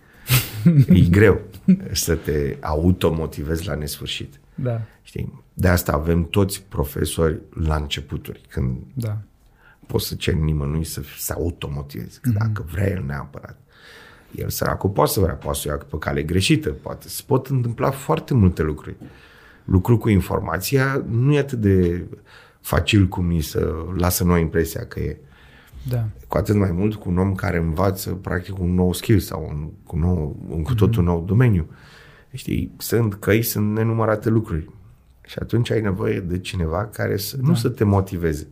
e 0.90 1.10
greu 1.10 1.42
să 1.92 2.16
te 2.16 2.58
automotivezi 2.62 3.68
la 3.68 3.76
nesfârșit. 3.76 4.40
Da. 4.56 4.82
Știi? 5.02 5.44
De 5.54 5.68
asta 5.68 5.92
avem 5.92 6.28
toți 6.30 6.64
profesori 6.64 7.42
la 7.50 7.76
începuturi, 7.76 8.42
când 8.48 8.78
da. 8.94 9.18
poți 9.88 10.08
să 10.08 10.16
ceri 10.16 10.38
nimănui 10.38 10.84
să 10.84 11.02
se 11.18 11.34
automotiveze, 11.34 12.20
mm-hmm. 12.20 12.34
dacă 12.34 12.66
vrea 12.72 12.90
el 12.90 13.04
neapărat. 13.04 13.60
El 14.38 14.50
săracul 14.50 14.90
poate 14.90 15.12
să 15.12 15.20
vrea, 15.20 15.34
poate 15.34 15.60
să 15.60 15.68
o 15.68 15.72
ia 15.72 15.78
pe 15.90 15.98
cale 16.00 16.24
greșită, 16.24 16.70
poate 16.70 17.08
se 17.08 17.24
pot 17.26 17.48
întâmpla 17.48 17.92
foarte 17.92 18.34
multe 18.34 18.62
lucruri. 18.62 18.96
Lucrul 19.66 19.98
cu 19.98 20.10
informația 20.10 21.06
nu 21.10 21.34
e 21.34 21.40
atât 21.40 21.60
de 21.60 22.06
facil 22.62 23.08
cum 23.08 23.26
mi 23.26 23.42
să 23.42 23.74
lasă 23.98 24.24
noi 24.24 24.42
impresia 24.42 24.86
că 24.86 25.00
e. 25.00 25.18
Da. 25.90 26.06
Cu 26.28 26.38
atât 26.38 26.56
mai 26.56 26.72
mult 26.72 26.96
cu 26.96 27.10
un 27.10 27.18
om 27.18 27.36
care 27.36 27.58
învață 27.58 28.12
practic 28.12 28.60
un 28.60 28.74
nou 28.74 28.94
skill 28.94 29.20
sau 29.20 29.48
un, 29.50 29.70
cu, 29.84 29.98
nou, 29.98 30.46
un 30.50 30.64
cu 30.64 30.74
totul 30.74 31.02
mm-hmm. 31.02 31.06
nou 31.06 31.24
domeniu. 31.26 31.68
Știi, 32.34 32.72
sunt 32.78 33.14
căi, 33.14 33.42
sunt 33.42 33.74
nenumărate 33.74 34.30
lucruri. 34.30 34.70
Și 35.26 35.38
atunci 35.42 35.72
ai 35.72 35.82
nevoie 35.82 36.20
de 36.20 36.40
cineva 36.40 36.86
care 36.86 37.18
să, 37.18 37.38
da. 37.38 37.48
nu 37.48 37.56
să 37.56 37.70
te 37.70 37.84
motiveze, 37.84 38.48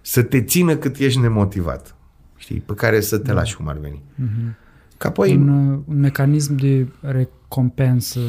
să 0.00 0.22
te 0.22 0.42
țină 0.42 0.76
cât 0.76 0.96
ești 0.96 1.20
nemotivat. 1.20 1.96
Știi, 2.36 2.60
pe 2.60 2.74
care 2.74 3.00
să 3.00 3.18
te 3.18 3.26
da. 3.26 3.32
lași 3.32 3.56
cum 3.56 3.68
ar 3.68 3.76
veni. 3.76 4.02
Mm-hmm. 4.22 4.67
Că 4.98 5.06
apoi... 5.06 5.34
Un, 5.34 5.48
uh, 5.48 5.80
un 5.86 6.00
mecanism 6.00 6.54
de 6.54 6.88
recompensă 7.00 8.20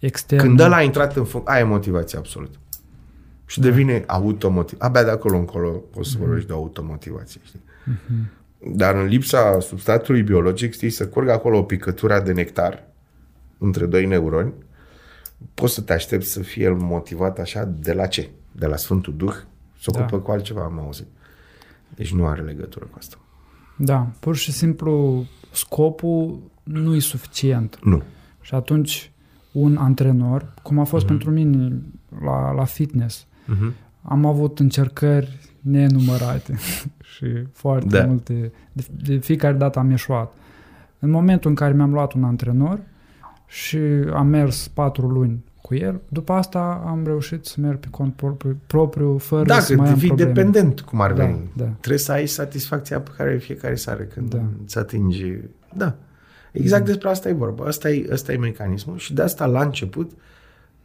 externă. 0.00 0.46
Când 0.46 0.60
ăla 0.60 0.76
a 0.76 0.82
intrat 0.82 1.16
în 1.16 1.24
funcție, 1.24 1.52
aia 1.52 1.62
e 1.62 1.66
motivație 1.66 2.18
absolut. 2.18 2.58
Și 3.46 3.60
da. 3.60 3.68
devine 3.68 4.04
automotiv. 4.06 4.78
Abia 4.80 5.04
de 5.04 5.10
acolo 5.10 5.38
încolo 5.38 5.68
poți 5.68 6.10
să 6.10 6.16
mm-hmm. 6.16 6.20
vorbești 6.20 6.46
de 6.46 6.52
automotivație. 6.52 7.40
Știi? 7.44 7.60
Mm-hmm. 7.60 8.40
Dar 8.74 8.94
în 8.94 9.06
lipsa 9.06 9.60
substratului 9.60 10.22
biologic, 10.22 10.72
știi, 10.72 10.90
să 10.90 11.08
curgă 11.08 11.32
acolo 11.32 11.58
o 11.58 11.62
picătură 11.62 12.20
de 12.24 12.32
nectar 12.32 12.86
între 13.58 13.86
doi 13.86 14.06
neuroni, 14.06 14.52
poți 15.54 15.74
să 15.74 15.80
te 15.80 15.92
aștepți 15.92 16.28
să 16.28 16.40
fie 16.40 16.64
el 16.64 16.74
motivat 16.74 17.38
așa 17.38 17.64
de 17.64 17.92
la 17.92 18.06
ce? 18.06 18.30
De 18.52 18.66
la 18.66 18.76
Sfântul 18.76 19.14
Duh? 19.16 19.34
Să 19.80 19.90
da. 19.90 19.98
ocupă 19.98 20.18
cu 20.18 20.30
altceva, 20.30 20.64
am 20.64 20.78
auzit. 20.78 21.06
Deci 21.94 22.12
nu 22.12 22.26
are 22.26 22.42
legătură 22.42 22.84
cu 22.84 22.96
asta. 22.98 23.16
Da, 23.76 24.10
pur 24.20 24.36
și 24.36 24.52
simplu 24.52 25.24
scopul 25.52 26.40
nu 26.62 26.94
e 26.94 27.00
suficient. 27.00 27.78
Nu. 27.82 28.02
Și 28.40 28.54
atunci 28.54 29.10
un 29.52 29.76
antrenor, 29.76 30.54
cum 30.62 30.78
a 30.78 30.84
fost 30.84 31.04
uh-huh. 31.04 31.08
pentru 31.08 31.30
mine 31.30 31.82
la, 32.24 32.52
la 32.52 32.64
fitness, 32.64 33.26
uh-huh. 33.26 33.72
am 34.02 34.24
avut 34.26 34.58
încercări 34.58 35.38
nenumărate 35.60 36.54
și 37.14 37.26
foarte 37.52 37.98
da. 37.98 38.06
multe. 38.06 38.52
De, 38.72 38.86
de 39.02 39.16
fiecare 39.16 39.56
dată 39.56 39.78
am 39.78 39.90
ieșuat. 39.90 40.32
În 40.98 41.10
momentul 41.10 41.50
în 41.50 41.56
care 41.56 41.74
mi-am 41.74 41.92
luat 41.92 42.12
un 42.12 42.24
antrenor 42.24 42.80
și 43.46 43.78
am 44.14 44.26
mers 44.26 44.68
patru 44.68 45.06
luni 45.06 45.44
cu 45.72 45.78
el, 45.78 46.00
după 46.08 46.32
asta 46.32 46.82
am 46.86 47.02
reușit 47.04 47.44
să 47.44 47.54
merg 47.60 47.78
pe 47.78 47.86
cont 47.90 48.14
propriu, 48.14 48.56
propriu 48.66 49.18
fără 49.18 49.44
da, 49.44 49.60
să 49.60 49.76
mai 49.76 49.88
am 49.88 49.98
probleme. 49.98 50.32
dependent, 50.32 50.80
cum 50.80 51.00
ar 51.00 51.12
da, 51.12 51.24
veni. 51.24 51.50
Da. 51.56 51.64
Trebuie 51.64 51.98
să 51.98 52.12
ai 52.12 52.26
satisfacția 52.26 53.00
pe 53.00 53.10
care 53.16 53.36
fiecare 53.36 53.74
seară 53.74 54.02
când 54.02 54.30
da. 54.30 54.42
îți 54.64 54.78
atingi. 54.78 55.34
Da. 55.74 55.94
Exact 56.52 56.84
despre 56.84 57.08
asta 57.08 57.28
e 57.28 57.32
vorba. 57.32 57.64
Asta 57.64 57.90
e, 57.90 58.08
asta 58.12 58.32
e 58.32 58.36
mecanismul 58.36 58.98
și 58.98 59.14
de 59.14 59.22
asta 59.22 59.46
la 59.46 59.62
început 59.62 60.10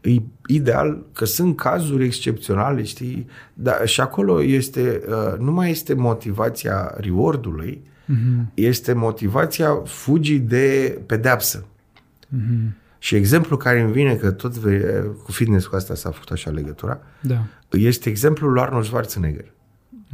e 0.02 0.16
ideal 0.48 1.06
că 1.14 1.26
sunt 1.26 1.56
cazuri 1.56 2.06
excepționale, 2.06 2.84
știi? 2.84 3.28
Da, 3.54 3.86
și 3.86 4.02
acolo 4.02 4.44
este, 4.44 5.02
uh, 5.08 5.40
nu 5.40 5.52
mai 5.52 5.70
este 5.70 5.94
motivația 5.94 6.94
rewardului, 6.98 7.82
uh-huh. 7.82 8.54
este 8.54 8.94
motivația 8.94 9.82
fugii 9.86 10.40
de 10.40 11.00
pedeapsă. 11.06 11.66
Uh-huh. 11.66 12.86
Și 13.08 13.16
exemplul 13.16 13.58
care 13.58 13.82
îmi 13.82 13.92
vine, 13.92 14.16
că 14.16 14.32
tot 14.32 14.58
ve, 14.58 15.04
cu 15.24 15.32
fitness 15.32 15.66
cu 15.66 15.76
asta 15.76 15.96
s-a 15.96 16.12
făcut 16.12 16.30
așa 16.30 16.50
legătura, 16.50 17.00
da. 17.22 17.44
este 17.70 18.10
exemplul 18.10 18.52
lui 18.52 18.62
Arnold 18.62 18.86
Schwarzenegger. 18.86 19.54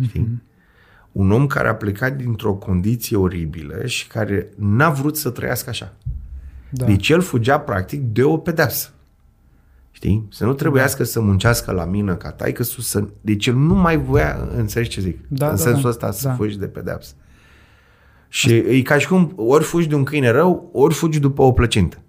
Știi? 0.03 0.21
Mm-hmm. 0.21 1.11
Un 1.11 1.31
om 1.31 1.47
care 1.47 1.67
a 1.67 1.75
plecat 1.75 2.15
dintr-o 2.15 2.53
condiție 2.53 3.17
oribilă 3.17 3.85
și 3.85 4.07
care 4.07 4.49
n-a 4.55 4.89
vrut 4.89 5.17
să 5.17 5.29
trăiască 5.29 5.69
așa. 5.69 5.93
Da. 6.69 6.85
Deci 6.85 7.09
el 7.09 7.21
fugea 7.21 7.59
practic 7.59 8.01
de 8.01 8.23
o 8.23 8.37
pedeapsă. 8.37 8.89
Știi? 9.91 10.27
Să 10.31 10.45
nu 10.45 10.53
trebuiască 10.53 11.03
da. 11.03 11.09
să 11.09 11.21
muncească 11.21 11.71
la 11.71 11.85
mină 11.85 12.15
ca 12.15 12.31
taică 12.31 12.63
sus. 12.63 12.87
Să... 12.87 13.07
Deci 13.21 13.47
el 13.47 13.55
nu 13.55 13.73
mai 13.73 13.97
voia, 13.97 14.49
înțelegi 14.55 14.89
ce 14.89 15.01
zic? 15.01 15.19
Da, 15.27 15.49
în 15.49 15.55
da, 15.55 15.61
sensul 15.61 15.81
da. 15.81 15.89
ăsta 15.89 16.11
să 16.11 16.27
da. 16.27 16.33
fugi 16.33 16.57
de 16.57 16.67
pedeapsă. 16.67 17.13
Și 18.27 18.53
Asta... 18.53 18.69
e 18.69 18.81
ca 18.81 18.97
și 18.97 19.07
cum 19.07 19.33
ori 19.35 19.63
fugi 19.63 19.87
de 19.87 19.95
un 19.95 20.03
câine 20.03 20.29
rău, 20.29 20.69
ori 20.73 20.93
fugi 20.93 21.19
după 21.19 21.41
o 21.41 21.51
plăcintă. 21.51 22.02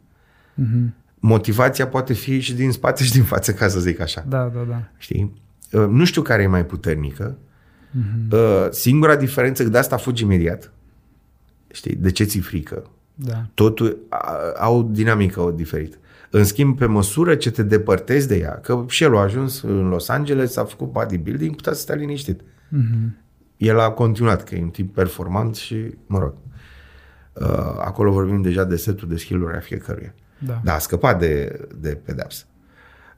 Mm-hmm. 0.63 1.03
Motivația 1.19 1.87
poate 1.87 2.13
fi 2.13 2.41
și 2.41 2.55
din 2.55 2.73
spate 2.73 3.05
și 3.05 3.13
din 3.13 3.23
față, 3.23 3.53
ca 3.53 3.69
să 3.69 3.81
zic 3.81 4.01
așa. 4.01 4.25
Da, 4.29 4.51
da, 4.55 4.61
da. 4.69 4.83
Știi? 4.97 5.43
Uh, 5.73 5.87
nu 5.89 6.05
știu 6.05 6.23
care 6.23 6.43
e 6.43 6.47
mai 6.47 6.67
puternică. 6.67 7.39
Mm-hmm. 7.99 8.71
Singura 8.71 9.17
diferență, 9.17 9.65
de 9.65 9.79
asta 9.79 9.97
fugi 9.97 10.23
imediat. 10.23 10.73
Știi? 11.73 11.95
De 11.95 12.11
ce 12.11 12.25
ți 12.25 12.39
frică? 12.39 12.91
Da. 13.15 13.47
Totul 13.55 13.99
au 14.59 14.83
dinamică 14.83 15.41
o 15.41 15.51
diferită. 15.51 15.97
În 16.31 16.45
schimb, 16.45 16.79
pe 16.79 16.87
măsură 16.87 17.35
ce 17.35 17.51
te 17.51 17.63
depărtezi 17.63 18.29
de 18.29 18.37
ea, 18.37 18.61
că 18.61 18.85
și 18.89 19.03
el 19.03 19.17
a 19.17 19.21
ajuns 19.21 19.63
în 19.63 19.89
Los 19.89 20.09
Angeles, 20.09 20.57
a 20.57 20.65
făcut 20.65 20.93
bodybuilding, 20.93 21.57
putea 21.57 21.73
să 21.73 21.81
stea 21.81 21.95
liniștit. 21.95 22.41
Mm-hmm. 22.41 23.09
el 23.57 23.79
a 23.79 23.91
continuat, 23.91 24.45
că 24.45 24.55
e 24.55 24.63
un 24.63 24.69
tip 24.69 24.95
performant 24.95 25.55
și, 25.55 25.95
mă 26.07 26.19
rog, 26.19 26.35
uh, 27.33 27.47
acolo 27.85 28.13
vorbim 28.13 28.43
deja 28.43 28.65
de 28.65 28.77
setul 28.77 29.09
de 29.09 29.17
skill-uri 29.17 29.57
a 29.57 29.61
fiecăruia. 29.61 30.15
Da. 30.39 30.61
Dar 30.65 30.75
a 30.75 30.79
scăpat 30.79 31.19
de, 31.19 31.61
de 31.81 31.99
pedeapsă. 32.05 32.45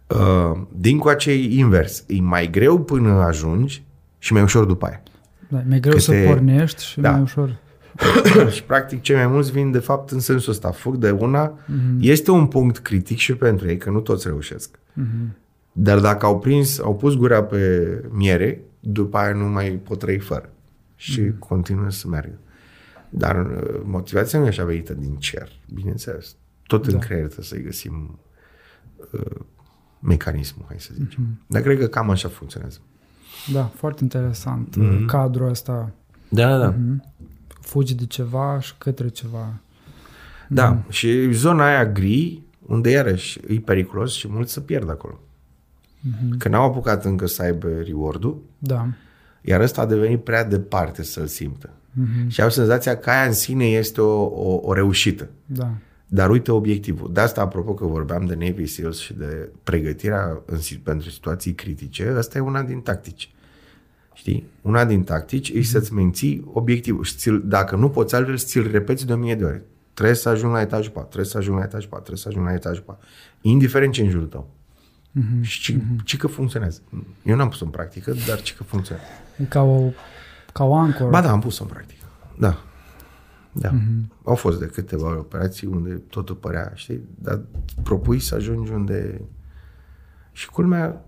Uh, 0.07 0.61
din 0.73 0.99
coace 0.99 1.31
e 1.31 1.59
invers. 1.59 2.05
E 2.07 2.21
mai 2.21 2.51
greu 2.51 2.81
până 2.85 3.11
ajungi 3.11 3.85
și 4.19 4.33
mai 4.33 4.43
ușor 4.43 4.65
după 4.65 4.87
aia. 4.87 5.03
Da, 5.49 5.59
e 5.59 5.65
mai 5.69 5.81
greu 5.81 5.93
Că 5.93 5.99
să 6.01 6.11
te- 6.11 6.25
pornești 6.27 6.85
și 6.85 7.01
Da. 7.01 7.11
mai 7.11 7.21
ușor. 7.21 7.57
și 8.55 8.63
practic 8.65 9.01
cei 9.01 9.17
mai 9.17 9.27
mulți 9.27 9.53
vin 9.53 9.71
de 9.71 9.79
fapt 9.79 10.11
în 10.11 10.21
sensul 10.21 10.53
ăsta. 10.53 10.71
Fug 10.71 10.97
de 10.97 11.11
una. 11.11 11.59
Mhm. 11.67 11.99
Este 12.01 12.31
un 12.31 12.47
punct 12.47 12.79
critic 12.79 13.17
și 13.19 13.35
pentru 13.35 13.69
ei, 13.69 13.77
că 13.77 13.91
nu 13.91 14.01
toți 14.01 14.27
reușesc. 14.27 14.79
Mhm. 14.93 15.37
Dar 15.73 15.99
dacă 16.01 16.27
au 16.27 16.39
prins, 16.39 16.79
au 16.79 16.97
pus 16.97 17.15
gura 17.15 17.43
pe 17.43 17.87
miere, 18.11 18.61
după 18.81 19.17
aia 19.19 19.33
nu 19.33 19.45
mai 19.45 19.71
pot 19.71 19.99
trăi 19.99 20.19
fără. 20.19 20.49
Și 20.97 21.21
Mhm. 21.21 21.39
continuă 21.39 21.91
să 21.91 22.09
meargă. 22.09 22.39
Dar 23.09 23.37
uh, 23.47 23.81
motivația 23.85 24.39
nu 24.39 24.45
e 24.45 24.49
așa 24.49 24.65
venită 24.65 24.95
din 24.95 25.15
cer, 25.17 25.49
bineînțeles. 25.75 26.37
Tot 26.67 26.87
în 26.87 26.93
Da. 26.93 26.99
creier 26.99 27.25
trebuie 27.25 27.47
să-i 27.47 27.63
găsim 27.63 28.19
uh, 29.13 29.41
mecanismul, 30.01 30.65
hai 30.69 30.77
să 30.81 30.91
zicem. 30.93 31.23
Mhm. 31.23 31.41
Dar 31.47 31.63
cred 31.63 31.79
că 31.79 31.87
cam 31.87 32.11
așa 32.11 32.29
funcționează. 32.29 32.79
Da, 33.53 33.63
foarte 33.65 34.03
interesant. 34.03 34.77
Mhm. 34.77 35.05
Cadrul 35.07 35.49
ăsta. 35.49 35.91
Da, 36.29 36.59
da. 36.59 36.69
Mhm. 36.69 37.05
Fugi 37.61 37.95
de 37.95 38.07
ceva 38.07 38.61
și 38.61 38.73
către 38.79 39.09
ceva. 39.09 39.55
Da, 40.49 40.71
Mhm. 40.71 40.91
și 40.91 41.33
zona 41.33 41.67
aia 41.67 41.87
gri, 41.87 42.43
unde 42.67 42.91
iarăși 42.91 43.41
e 43.49 43.61
periculos 43.61 44.13
și 44.13 44.29
mulți 44.29 44.53
se 44.53 44.61
pierd 44.61 44.91
acolo. 44.91 45.21
Mhm. 46.01 46.37
Că 46.39 46.49
n-au 46.49 46.65
apucat 46.65 47.05
încă 47.05 47.27
să 47.27 47.43
aibă 47.43 47.69
reward-ul, 47.69 48.43
Da. 48.59 48.89
iar 49.41 49.61
ăsta 49.61 49.81
a 49.81 49.87
devenit 49.87 50.25
prea 50.25 50.45
departe 50.45 51.03
să-l 51.03 51.27
simtă. 51.27 51.71
Mhm. 51.93 52.29
Și 52.29 52.43
au 52.43 52.51
senzația 52.51 52.97
că 52.99 53.11
aia 53.11 53.27
în 53.27 53.33
sine 53.33 53.65
este 53.65 54.01
o, 54.01 54.23
o, 54.25 54.61
o 54.63 54.73
reușită. 54.73 55.29
Da. 55.47 55.71
Dar 56.09 56.31
uite 56.31 56.53
obiectivul. 56.53 57.13
De 57.13 57.21
asta, 57.21 57.41
apropo 57.41 57.75
că 57.75 57.85
vorbeam 57.87 58.25
de 58.25 58.35
Navy 58.35 58.67
SEALs 58.67 58.99
și 58.99 59.13
de 59.15 59.49
pregătirea 59.63 60.43
în, 60.47 60.59
si- 60.59 60.79
pentru 60.83 61.11
situații 61.11 61.55
critice, 61.55 62.09
asta 62.19 62.39
e 62.39 62.41
una 62.41 62.63
din 62.63 62.81
tactici. 62.81 63.31
Știi? 64.15 64.47
Una 64.63 64.85
din 64.85 65.03
tactici 65.05 65.49
e 65.49 65.63
să-ți 65.63 65.93
menții 65.93 66.45
obiectivul. 66.53 67.05
Și 67.05 67.17
ți-l, 67.17 67.43
dacă 67.45 67.77
nu 67.77 67.89
poți 67.89 68.15
altfel, 68.15 68.37
ți-l 68.39 68.71
repeți 68.71 69.07
de 69.07 69.13
o 69.13 69.17
mie 69.17 69.35
de 69.35 69.45
ori. 69.45 69.63
Trebuie 69.95 70.17
să 70.17 70.29
ajung 70.29 70.53
la 70.53 70.61
etajul 70.61 70.93
4, 70.93 71.09
trebuie 71.09 71.31
să 71.31 71.39
ajung 71.39 71.57
la 71.59 71.63
etajul 71.65 71.89
4, 71.89 72.05
trebuie 72.05 72.23
să 72.23 72.29
ajung 72.29 72.47
la 72.47 72.53
etajul 72.53 72.83
4. 72.83 73.07
Indiferent 73.41 73.93
ce 73.93 74.03
în 74.03 74.09
jurul 74.11 74.27
tău. 74.27 74.51
Mhm. 75.11 75.43
Și 75.43 75.61
ci, 75.61 75.77
ci 76.05 76.17
că 76.17 76.27
funcționează. 76.27 76.81
Eu 77.23 77.37
n-am 77.37 77.49
pus 77.49 77.61
în 77.61 77.69
practică, 77.69 78.15
dar 78.27 78.43
ci 78.43 78.55
că 78.55 78.63
funcționează. 78.63 79.11
E 79.39 79.45
ca 79.45 79.63
o, 79.63 79.91
ca 80.53 80.65
o 80.65 80.75
ancoră. 80.75 81.11
Ba 81.11 81.21
da, 81.21 81.31
am 81.31 81.41
pus 81.41 81.59
în 81.59 81.67
practică. 81.67 82.05
Da. 82.39 82.65
Da. 83.61 83.71
Mm-hmm. 83.71 84.23
Au 84.25 84.35
fost 84.35 84.59
de 84.59 84.67
câteva 84.67 85.19
operații 85.19 85.67
unde 85.67 85.95
totul 85.95 86.35
părea, 86.35 86.73
știi, 86.75 87.01
dar 87.19 87.41
propui 87.83 88.19
să 88.19 88.35
ajungi 88.35 88.73
unde... 88.73 89.21
Și 90.33 90.51
culmea, 90.51 91.05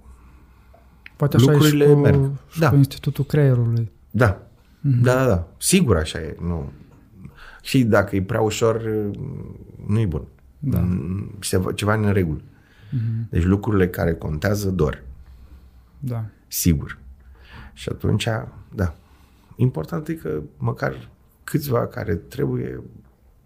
Poate 1.16 1.36
așa 1.36 1.50
lucrurile 1.50 1.84
e 1.84 1.88
și 1.88 1.92
cu, 1.94 1.98
merg. 2.00 2.30
și 2.50 2.58
Da. 2.60 2.68
cu 2.70 2.76
Institutul 2.76 3.24
Creierului. 3.24 3.90
da, 4.10 4.36
mm-hmm. 4.40 5.00
da, 5.02 5.14
da, 5.14 5.26
da, 5.26 5.48
sigur 5.58 5.96
așa 5.96 6.18
e, 6.20 6.36
nu. 6.40 6.72
Și 7.62 7.84
dacă 7.84 8.16
e 8.16 8.22
prea 8.22 8.40
ușor, 8.40 8.82
nu 9.86 9.98
e 9.98 10.06
bun. 10.06 10.22
Da. 10.58 10.78
Mm, 10.80 11.34
Se, 11.40 11.60
ceva 11.74 11.94
în 11.94 12.12
regulă. 12.12 12.40
Mm-hmm. 12.40 13.28
Deci 13.30 13.44
lucrurile 13.44 13.88
care 13.88 14.14
contează 14.14 14.70
dor, 14.70 15.02
Da. 15.98 16.24
sigur. 16.46 16.98
Și 17.72 17.88
atunci, 17.92 18.28
da, 18.74 18.94
important 19.56 20.08
e 20.08 20.14
că 20.14 20.40
măcar 20.56 21.08
câțiva 21.48 21.86
care 21.86 22.14
trebuie 22.14 22.80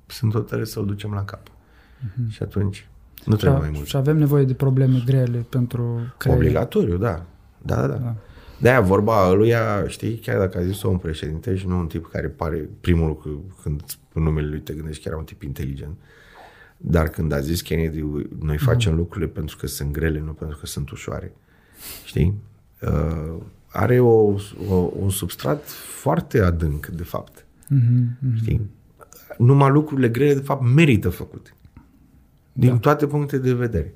sunt 0.06 0.32
hotărâți 0.32 0.72
să-l 0.72 0.86
ducem 0.86 1.12
la 1.12 1.24
cap. 1.24 1.48
Mm-hmm. 1.48 2.28
Și 2.28 2.42
atunci 2.42 2.88
nu 3.24 3.36
trebuie 3.36 3.60
mai 3.60 3.68
și, 3.68 3.74
mult. 3.74 3.86
și 3.86 3.96
avem 3.96 4.16
nevoie 4.16 4.44
de 4.44 4.54
probleme 4.54 5.02
grele 5.06 5.46
pentru 5.48 6.14
creier. 6.16 6.38
Obligatoriu, 6.38 6.96
da. 6.96 7.24
Da, 7.62 7.76
da, 7.76 7.86
da. 7.86 7.96
Da. 7.96 8.14
De-aia 8.58 8.80
vorba 8.80 9.32
lui, 9.32 9.52
știi, 9.86 10.14
chiar 10.14 10.38
dacă 10.38 10.58
a 10.58 10.62
zis-o 10.62 10.88
un 10.88 10.98
președinte 10.98 11.56
și 11.56 11.66
nu 11.66 11.78
un 11.78 11.86
tip 11.86 12.10
care 12.10 12.28
pare 12.28 12.68
primul 12.80 13.06
lucru 13.06 13.44
când 13.62 13.80
îți 13.82 13.92
spun 13.92 14.22
numele 14.22 14.46
lui 14.46 14.60
te 14.60 14.72
gândești 14.72 15.02
că 15.02 15.08
era 15.08 15.18
un 15.18 15.24
tip 15.24 15.42
inteligent. 15.42 15.96
Dar 16.76 17.08
când 17.08 17.32
a 17.32 17.40
zis 17.40 17.60
Kennedy, 17.60 18.04
noi 18.38 18.58
facem 18.58 18.94
lucrurile 18.94 19.30
pentru 19.30 19.56
că 19.56 19.66
sunt 19.66 19.92
grele, 19.92 20.20
nu 20.20 20.32
pentru 20.32 20.58
că 20.58 20.66
sunt 20.66 20.90
ușoare. 20.90 21.32
Știi? 22.04 22.34
Uh, 22.80 23.42
are 23.68 24.00
o, 24.00 24.34
o, 24.68 24.90
un 24.98 25.10
substrat 25.10 25.68
foarte 26.00 26.40
adânc, 26.40 26.86
de 26.86 27.02
fapt. 27.02 27.41
Mhm, 27.74 28.16
mhm. 28.20 28.36
Știi? 28.36 28.70
Numai 29.38 29.70
lucrurile 29.70 30.08
grele, 30.08 30.34
de 30.34 30.40
fapt, 30.40 30.62
merită 30.74 31.08
făcute. 31.10 31.50
Din 32.52 32.68
da. 32.70 32.78
toate 32.78 33.06
punctele 33.06 33.42
de 33.42 33.54
vedere. 33.54 33.94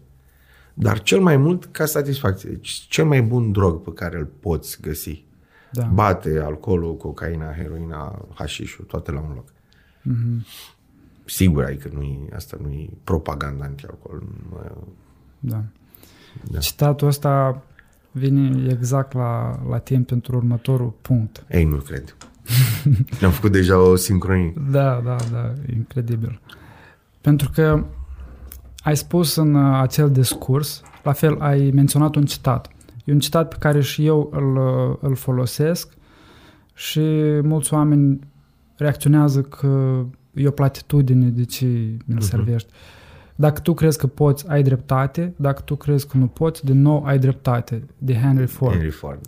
Dar 0.74 1.00
cel 1.02 1.20
mai 1.20 1.36
mult 1.36 1.64
ca 1.64 1.84
satisfacție. 1.84 2.50
Deci 2.50 2.68
cel 2.68 3.04
mai 3.04 3.22
bun 3.22 3.52
drog 3.52 3.82
pe 3.82 3.92
care 3.92 4.18
îl 4.18 4.24
poți 4.40 4.80
găsi. 4.80 5.24
Da. 5.72 5.84
Bate 5.84 6.38
alcoolul, 6.40 6.96
cocaina, 6.96 7.52
heroina, 7.52 8.26
hașișul, 8.34 8.84
toate 8.84 9.10
la 9.12 9.20
un 9.20 9.32
loc. 9.34 9.52
Mhm. 10.02 10.46
Sigur, 11.24 11.64
adică 11.64 11.90
nu 11.92 12.02
e, 12.02 12.18
asta 12.34 12.56
nu 12.62 12.68
e 12.70 12.88
propaganda 13.04 13.64
anti-alcool. 13.64 14.22
nu- 14.50 14.88
Da. 15.38 15.64
Da. 16.50 16.58
Citatul 16.58 17.08
ăsta 17.08 17.62
vine 18.10 18.66
exact 18.72 19.12
la, 19.12 19.60
la 19.68 19.78
timp 19.78 20.06
pentru 20.06 20.36
următorul 20.36 20.90
punct. 21.02 21.44
Ei, 21.48 21.64
nu 21.64 21.76
cred. 21.76 22.16
Am 23.24 23.30
făcut 23.30 23.52
deja 23.52 23.78
o 23.78 23.96
sincronie. 23.96 24.54
Da, 24.70 25.02
da, 25.04 25.16
da, 25.32 25.52
incredibil. 25.76 26.40
Pentru 27.20 27.50
că 27.54 27.84
ai 28.78 28.96
spus 28.96 29.36
în 29.36 29.54
uh, 29.54 29.78
acel 29.80 30.10
discurs, 30.10 30.82
la 31.02 31.12
fel 31.12 31.40
ai 31.40 31.70
menționat 31.74 32.14
un 32.14 32.24
citat. 32.24 32.68
E 33.04 33.12
un 33.12 33.18
citat 33.18 33.48
pe 33.48 33.56
care 33.58 33.80
și 33.80 34.06
eu 34.06 34.30
îl, 34.32 34.56
uh, 34.56 34.96
îl 35.00 35.14
folosesc 35.14 35.92
și 36.74 37.00
mulți 37.42 37.74
oameni 37.74 38.18
reacționează 38.76 39.40
că 39.42 40.02
e 40.34 40.48
o 40.48 40.50
platitudine 40.50 41.28
de 41.28 41.44
ce 41.44 41.66
mi-l 42.04 42.20
servești. 42.20 42.68
Dacă 43.34 43.60
tu 43.60 43.74
crezi 43.74 43.98
că 43.98 44.06
poți, 44.06 44.48
ai 44.48 44.62
dreptate. 44.62 45.34
Dacă 45.36 45.62
tu 45.62 45.76
crezi 45.76 46.06
că 46.06 46.16
nu 46.16 46.26
poți, 46.26 46.64
din 46.64 46.80
nou 46.80 47.04
ai 47.04 47.18
dreptate. 47.18 47.82
De 47.98 48.14
Henry 48.14 48.46
Ford. 48.46 48.72
Henry 48.72 48.90
Ford. 48.90 49.20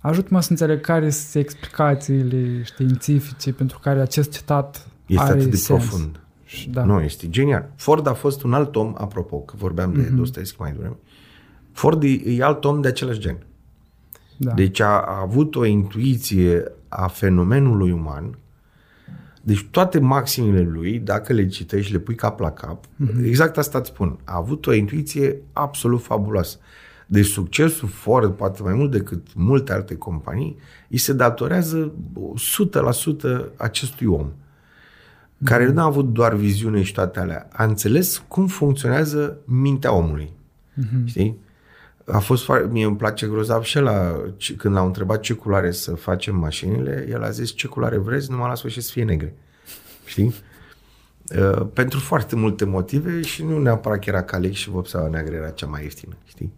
Ajută-mă 0.00 0.40
să 0.40 0.50
înțeleg 0.50 0.80
care 0.80 1.10
sunt 1.10 1.44
explicațiile 1.44 2.62
științifice 2.62 3.52
pentru 3.52 3.78
care 3.78 4.00
acest 4.00 4.32
citat 4.32 4.86
Este 5.06 5.22
are 5.24 5.32
atât 5.32 5.50
de 5.50 5.56
sens. 5.56 5.84
profund. 5.86 6.20
Și 6.44 6.70
Da. 6.70 6.80
Da. 6.80 6.86
Nu, 6.86 7.00
este 7.00 7.28
genial. 7.28 7.70
Ford 7.76 8.06
a 8.06 8.14
fost 8.14 8.42
un 8.42 8.52
alt 8.52 8.76
om, 8.76 8.94
apropo, 8.98 9.36
că 9.36 9.54
vorbeam 9.56 9.92
de 9.92 10.06
mm-hmm. 10.06 10.14
Dostoevski 10.14 10.60
mai 10.60 10.72
devreme. 10.72 10.96
Ford 11.72 12.02
e, 12.02 12.06
e 12.24 12.42
alt 12.42 12.64
om 12.64 12.80
de 12.80 12.88
același 12.88 13.18
gen. 13.18 13.38
Da. 14.36 14.52
Deci 14.52 14.80
a, 14.80 15.00
a 15.00 15.20
avut 15.20 15.56
o 15.56 15.64
intuiție 15.64 16.72
a 16.88 17.06
fenomenului 17.06 17.90
uman. 17.90 18.38
Deci 19.42 19.66
toate 19.70 19.98
maximile 19.98 20.60
lui, 20.60 20.98
dacă 20.98 21.32
le 21.32 21.46
citești 21.46 21.86
și 21.86 21.92
le 21.92 21.98
pui 21.98 22.14
cap 22.14 22.40
la 22.40 22.50
cap, 22.50 22.84
mm-hmm. 22.84 23.24
exact 23.24 23.58
asta 23.58 23.78
îți 23.78 23.88
spun. 23.88 24.18
A 24.24 24.36
avut 24.36 24.66
o 24.66 24.72
intuiție 24.72 25.36
absolut 25.52 26.02
fabuloasă. 26.02 26.58
Deci 27.12 27.26
succesul 27.26 27.88
Ford, 27.88 28.32
poate 28.32 28.62
mai 28.62 28.74
mult 28.74 28.90
decât 28.90 29.26
multe 29.34 29.72
alte 29.72 29.96
companii, 29.96 30.56
îi 30.88 30.98
se 30.98 31.12
datorează 31.12 31.92
100% 33.52 33.56
acestui 33.56 34.06
om 34.06 34.32
care 35.44 35.66
nu 35.66 35.80
a 35.80 35.84
avut 35.84 36.12
doar 36.12 36.34
viziune 36.34 36.82
și 36.82 36.92
toate 36.92 37.18
alea, 37.18 37.48
a 37.52 37.64
înțeles 37.64 38.24
cum 38.28 38.46
funcționează 38.46 39.38
mintea 39.44 39.92
omului. 39.92 40.32
Mm-hmm. 40.80 41.04
Știi? 41.04 41.38
A 42.06 42.18
fost 42.18 42.44
foarte, 42.44 42.68
mie 42.72 42.84
îmi 42.84 42.96
place 42.96 43.26
grozav 43.26 43.62
și 43.62 43.78
la 43.78 44.22
când 44.56 44.74
l-au 44.74 44.86
întrebat 44.86 45.20
ce 45.20 45.32
culoare 45.32 45.70
să 45.70 45.94
facem 45.94 46.36
mașinile, 46.36 47.06
el 47.08 47.22
a 47.22 47.30
zis 47.30 47.50
ce 47.50 47.66
culoare 47.66 47.96
vreți, 47.96 48.30
numai 48.30 48.48
la 48.48 48.54
sfârșit 48.54 48.82
să 48.82 48.90
fie 48.92 49.04
negre. 49.04 49.34
Știi? 50.04 50.34
Uh, 51.38 51.66
pentru 51.72 51.98
foarte 51.98 52.36
multe 52.36 52.64
motive 52.64 53.20
și 53.20 53.44
nu 53.44 53.58
neapărat 53.58 53.98
că 53.98 54.04
era 54.08 54.22
calic 54.22 54.52
și 54.52 54.70
vopseaua 54.70 55.08
neagră 55.08 55.34
era 55.34 55.50
cea 55.50 55.66
mai 55.66 55.82
ieftină, 55.82 56.16
știi? 56.24 56.52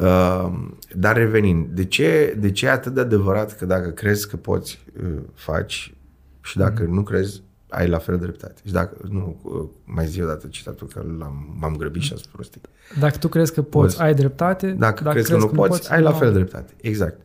Uh, 0.00 0.52
dar 0.94 1.16
revenind, 1.16 1.66
de 1.66 1.84
ce, 1.84 2.36
de 2.38 2.50
ce 2.50 2.66
e 2.66 2.70
atât 2.70 2.94
de 2.94 3.00
adevărat 3.00 3.56
că 3.56 3.66
dacă 3.66 3.90
crezi 3.90 4.28
că 4.28 4.36
poți, 4.36 4.84
uh, 5.02 5.22
faci 5.34 5.94
și 6.40 6.56
dacă 6.56 6.84
mm. 6.86 6.94
nu 6.94 7.02
crezi, 7.02 7.42
ai 7.68 7.88
la 7.88 7.98
fel 7.98 8.18
de 8.18 8.22
dreptate. 8.22 8.60
Și 8.64 8.72
dacă, 8.72 8.96
nu, 9.08 9.36
uh, 9.42 9.68
mai 9.84 10.06
zi 10.06 10.22
o 10.22 10.26
dată 10.26 10.46
citatul 10.46 10.86
că 10.86 11.04
l-am, 11.18 11.56
m-am 11.60 11.76
grăbit 11.76 12.02
și 12.02 12.12
am 12.12 12.18
spus 12.18 12.32
prostii. 12.32 12.60
Dacă 12.98 13.16
tu 13.18 13.28
crezi 13.28 13.52
că 13.52 13.62
poți, 13.62 13.96
Poți. 13.96 14.06
ai 14.06 14.14
dreptate. 14.14 14.70
Dacă, 14.70 15.02
dacă 15.02 15.14
crezi 15.14 15.30
că 15.30 15.36
nu 15.36 15.46
poți, 15.46 15.68
poți 15.68 15.92
ai 15.92 16.02
la 16.02 16.10
nu. 16.10 16.16
fel 16.16 16.32
de 16.32 16.38
dreptate. 16.38 16.72
Exact. 16.80 17.20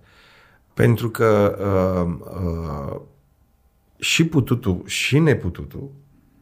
Pentru 0.74 1.10
că 1.10 1.58
uh, 1.60 2.28
uh, 2.44 3.02
și 3.98 4.26
pututul 4.26 4.82
și 4.86 5.20
nepututul 5.20 5.91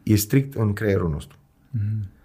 e 0.02 0.14
strict 0.14 0.54
în 0.54 0.72
creierul 0.72 1.10
nostru. 1.10 1.36
Mm-hmm. 1.36 2.17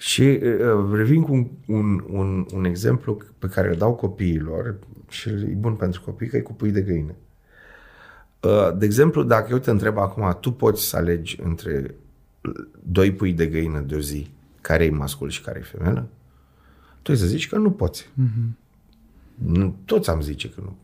Și 0.00 0.22
uh, 0.22 0.92
revin 0.92 1.22
cu 1.22 1.32
un, 1.32 1.48
un, 1.66 2.04
un, 2.10 2.46
un 2.54 2.64
exemplu 2.64 3.22
pe 3.38 3.46
care 3.46 3.68
îl 3.68 3.76
dau 3.76 3.94
copiilor 3.94 4.78
și 5.08 5.28
e 5.28 5.54
bun 5.56 5.74
pentru 5.74 6.00
copii 6.00 6.28
că 6.28 6.36
e 6.36 6.40
cu 6.40 6.52
pui 6.52 6.70
de 6.70 6.80
găină. 6.80 7.14
Uh, 8.40 8.76
De 8.76 8.84
exemplu, 8.84 9.22
dacă 9.22 9.48
eu 9.50 9.58
te 9.58 9.70
întreb 9.70 9.98
acum, 9.98 10.36
tu 10.40 10.52
poți 10.52 10.88
să 10.88 10.96
alegi 10.96 11.38
între 11.42 11.94
doi 12.82 13.12
pui 13.12 13.32
de 13.32 13.46
găină 13.46 13.80
de 13.80 13.94
o 13.94 14.00
zi, 14.00 14.30
care 14.60 14.84
e 14.84 14.90
mascul 14.90 15.28
și 15.28 15.42
care 15.42 15.58
e 15.58 15.76
femelă? 15.78 16.08
Tu 17.02 17.10
ai 17.10 17.16
să 17.16 17.26
zici 17.26 17.48
că 17.48 17.56
nu 17.58 17.70
poți. 17.70 18.08
Nu, 19.34 19.76
toți 19.84 20.10
am 20.10 20.20
zice 20.20 20.50
că 20.50 20.60
nu. 20.64 20.76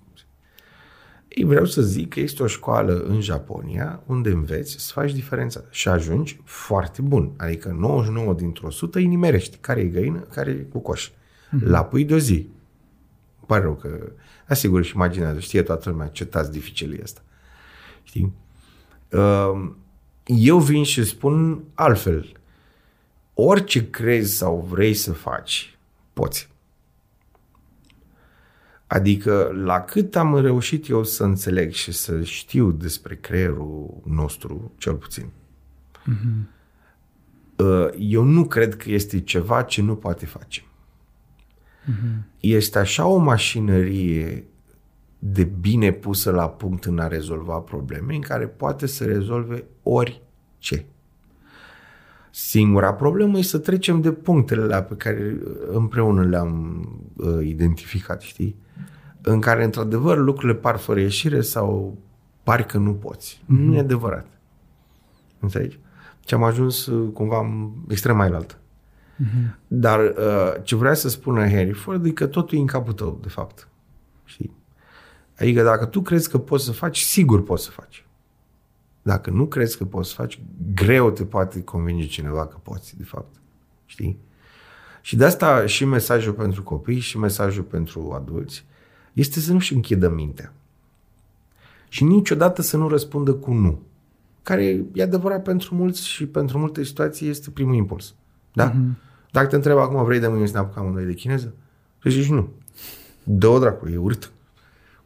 Ei, 1.37 1.45
vreau 1.45 1.65
să 1.65 1.83
zic 1.83 2.09
că 2.09 2.21
este 2.21 2.43
o 2.43 2.47
școală 2.47 2.99
în 2.99 3.21
Japonia 3.21 4.03
unde 4.07 4.31
înveți 4.31 4.77
să 4.79 4.93
faci 4.93 5.13
diferența 5.13 5.65
și 5.71 5.89
ajungi 5.89 6.41
foarte 6.45 7.03
bun. 7.03 7.33
Adică 7.37 7.77
99 7.79 8.35
dintr-o 8.35 8.67
100 8.67 8.99
îi 8.99 9.07
nimerești. 9.07 9.57
Care 9.57 9.81
e 9.81 9.85
găină, 9.85 10.19
care 10.19 10.51
e 10.51 10.55
cu 10.55 10.79
coș. 10.79 11.11
La 11.61 11.85
pui 11.85 12.05
de 12.05 12.15
o 12.15 12.19
zi. 12.19 12.33
Îmi 12.33 13.47
pare 13.47 13.63
rău 13.63 13.75
că... 13.75 14.13
Asigur 14.49 14.85
și 14.85 14.95
imaginează, 14.95 15.39
știe 15.39 15.63
toată 15.63 15.91
lumea 15.91 16.07
ce 16.07 16.25
tați 16.25 16.51
dificil 16.51 16.99
e 16.99 17.03
asta. 17.03 17.23
Știi? 18.03 18.33
Uh, 19.13 19.71
Eu 20.25 20.59
vin 20.59 20.85
și 20.85 21.05
spun 21.05 21.65
altfel. 21.75 22.33
Orice 23.35 23.91
crezi 23.91 24.37
sau 24.37 24.67
vrei 24.71 24.95
să 24.95 25.13
faci, 25.13 25.79
poți. 26.13 26.49
Adică 28.87 29.53
la 29.65 29.81
cât 29.81 30.17
am 30.17 30.39
reușit 30.39 30.89
eu 30.89 31.05
să 31.05 31.25
înțeleg 31.25 31.73
și 31.73 31.93
să 31.93 32.23
știu 32.23 32.71
despre 32.71 33.17
creierul 33.17 34.03
nostru, 34.05 34.73
cel 34.79 34.95
puțin, 34.95 35.27
uh, 37.57 37.89
eu 37.99 38.23
nu 38.23 38.45
cred 38.45 38.77
că 38.77 38.91
este 38.91 39.21
ceva 39.21 39.63
ce 39.63 39.83
nu 39.83 39.97
poate 39.97 40.27
face. 40.27 40.63
Este 42.41 42.79
așa 42.79 43.07
o 43.07 43.17
mașinărie 43.17 44.45
de 45.19 45.45
bine 45.45 45.93
pusă 45.93 46.31
la 46.31 46.49
punct 46.49 46.85
în 46.85 46.99
a 46.99 47.07
rezolva 47.07 47.59
probleme, 47.59 48.15
în 48.15 48.21
care 48.21 48.47
poate 48.47 48.87
să 48.87 49.05
rezolve 49.05 49.65
orice. 49.83 50.85
Singura 52.31 52.95
problemă 52.95 53.39
e 53.39 53.43
să 53.43 53.59
trecem 53.59 54.01
de 54.01 54.13
punctele 54.13 54.63
alea 54.63 54.83
pe 54.83 54.95
care 54.95 55.37
împreună 55.71 56.25
le-am 56.25 56.89
uh, 57.17 57.47
identificat, 57.47 58.21
știi? 58.21 58.57
În 59.29 59.41
care, 59.41 59.65
într-adevăr, 59.65 60.19
lucrurile 60.19 60.59
par 60.59 60.77
fără 60.77 61.01
ieșire 61.01 61.41
sau 61.41 61.99
parcă 62.43 62.79
nu 62.79 62.95
poți. 62.95 63.43
Mm-hmm. 63.43 63.47
Nu 63.47 63.75
e 63.75 63.79
adevărat. 63.79 64.27
Înțelegi? 65.41 65.79
Și 66.27 66.35
am 66.35 66.43
ajuns 66.43 66.87
uh, 66.87 67.13
cumva 67.13 67.39
în 67.41 67.71
extrema 67.89 68.23
ailaltă. 68.23 68.55
Mm-hmm. 68.55 69.57
Dar 69.67 70.01
uh, 70.01 70.63
ce 70.63 70.77
vrea 70.77 70.95
să 70.95 71.09
spună 71.09 71.49
Harry 71.49 71.73
Ford 71.73 72.05
e 72.05 72.11
că 72.11 72.27
totul 72.27 72.59
e 72.59 72.61
în 72.61 72.67
capul 72.67 72.93
tău, 72.93 73.19
de 73.23 73.29
fapt. 73.29 73.69
Știi? 74.25 74.57
Adică 75.39 75.63
dacă 75.63 75.85
tu 75.85 76.01
crezi 76.01 76.31
că 76.31 76.39
poți 76.39 76.65
să 76.65 76.73
faci, 76.73 76.99
sigur 76.99 77.43
poți 77.43 77.65
să 77.65 77.71
faci. 77.71 78.07
Dacă 79.03 79.31
nu 79.31 79.47
crezi 79.47 79.77
că 79.77 79.85
poți 79.85 80.09
să 80.09 80.15
faci, 80.15 80.41
greu 80.75 81.11
te 81.11 81.25
poate 81.25 81.63
convinge 81.63 82.07
cineva 82.07 82.47
că 82.47 82.57
poți, 82.63 82.97
de 82.97 83.05
fapt. 83.05 83.35
Știi? 83.85 84.19
Și 85.01 85.17
de 85.17 85.25
asta 85.25 85.67
și 85.67 85.85
mesajul 85.85 86.33
pentru 86.33 86.63
copii 86.63 86.99
și 86.99 87.19
mesajul 87.19 87.63
pentru 87.63 88.13
adulți 88.13 88.65
este 89.17 89.41
să 89.41 89.53
nu-și 89.53 89.75
închidă 89.75 90.09
mintea. 90.09 90.53
Și 91.89 92.05
niciodată 92.05 92.63
să 92.63 92.77
nu 92.77 92.89
răspundă 92.89 93.33
cu 93.33 93.53
nu. 93.53 93.83
Care 94.43 94.85
e 94.93 95.03
adevărat 95.03 95.43
pentru 95.43 95.75
mulți 95.75 96.09
și 96.09 96.27
pentru 96.27 96.59
multe 96.59 96.85
situații 96.85 97.29
este 97.29 97.51
primul 97.51 97.75
impuls. 97.75 98.15
Da? 98.53 98.73
Mm-hmm. 98.73 99.05
Dacă 99.31 99.47
te 99.47 99.57
întreb 99.57 99.77
acum, 99.77 100.05
vrei 100.05 100.21
de 100.21 100.29
mâine 100.29 100.47
să 100.47 100.53
ne 100.53 100.59
apucăm 100.59 100.83
amândoi 100.83 101.05
de 101.05 101.13
chineză? 101.13 101.55
Și 102.03 102.11
zici 102.11 102.29
nu. 102.29 102.49
Dă-o 103.23 103.59
dracu, 103.59 103.89
e 103.89 103.97
urât. 103.97 104.33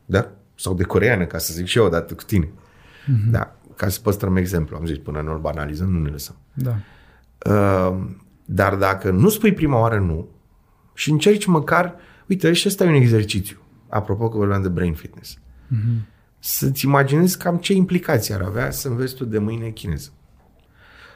Da? 0.05 0.31
Sau 0.55 0.74
de 0.74 0.82
coreană, 0.82 1.24
ca 1.24 1.39
să 1.39 1.53
zic 1.53 1.66
și 1.66 1.78
eu 1.78 1.85
odată 1.85 2.15
cu 2.15 2.23
tine. 2.23 2.47
Mm-hmm. 2.47 3.31
Da? 3.31 3.57
Ca 3.77 3.89
să 3.89 4.01
păstrăm 4.01 4.37
exemplu, 4.37 4.77
am 4.77 4.87
zis, 4.87 4.99
până 4.99 5.20
nu-l 5.20 5.39
banalizăm, 5.39 5.91
nu 5.91 6.03
ne 6.03 6.09
lăsăm. 6.09 6.37
Da. 6.55 6.77
Uh, 7.51 7.97
dar 8.45 8.74
dacă 8.74 9.11
nu 9.11 9.28
spui 9.28 9.53
prima 9.53 9.78
oară 9.78 9.99
nu 9.99 10.28
și 10.95 11.11
încerci 11.11 11.47
măcar, 11.47 11.95
uite, 12.27 12.53
și 12.53 12.69
ăsta 12.69 12.85
e 12.85 12.89
un 12.89 12.95
exercițiu, 12.95 13.59
apropo 13.91 14.29
că 14.29 14.37
vorbeam 14.37 14.62
de 14.62 14.69
brain 14.69 14.95
fitness, 14.95 15.37
mm-hmm. 15.37 16.07
să-ți 16.39 16.85
imaginezi 16.85 17.39
cam 17.39 17.57
ce 17.57 17.73
implicații 17.73 18.35
ar 18.35 18.41
avea 18.41 18.71
să 18.71 18.89
înveți 18.89 19.15
tu 19.15 19.25
de 19.25 19.39
mâine 19.39 19.69
chineză. 19.69 20.11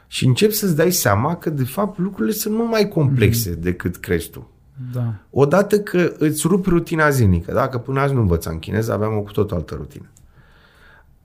Și 0.07 0.27
începi 0.27 0.53
să-ți 0.53 0.77
dai 0.77 0.91
seama 0.91 1.37
că, 1.37 1.51
de 1.51 1.65
fapt, 1.65 1.99
lucrurile 1.99 2.35
sunt 2.35 2.55
mult 2.55 2.71
mai 2.71 2.89
complexe 2.89 3.57
mm-hmm. 3.57 3.61
decât 3.61 3.97
crezi 3.97 4.31
tu. 4.31 4.51
Da. 4.93 5.15
Odată 5.31 5.81
că 5.81 6.15
îți 6.19 6.47
rupi 6.47 6.69
rutina 6.69 7.11
zilnică, 7.11 7.53
dacă 7.53 7.79
până 7.79 8.01
azi 8.01 8.15
nu 8.15 8.21
învățam 8.21 8.59
chineză, 8.59 8.93
aveam 8.93 9.17
o 9.17 9.21
cu 9.21 9.31
tot 9.31 9.53
altă 9.53 9.75
rutină. 9.75 10.09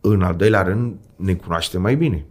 În 0.02 0.22
al 0.22 0.36
doilea 0.36 0.62
rând, 0.62 0.96
ne 1.16 1.34
cunoaștem 1.34 1.82
mai 1.82 1.96
bine. 1.96 2.26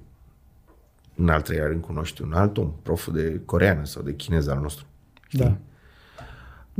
În 1.15 1.28
al 1.28 1.43
treilea 1.43 1.66
rând, 1.66 1.81
cunoști 1.81 2.23
un 2.23 2.32
alt 2.32 2.57
om, 2.57 2.73
proful 2.82 3.12
de 3.12 3.40
coreană 3.45 3.85
sau 3.85 4.03
de 4.03 4.15
chineză 4.15 4.51
al 4.51 4.61
nostru. 4.61 4.86
Știi? 5.27 5.39
Da. 5.39 5.57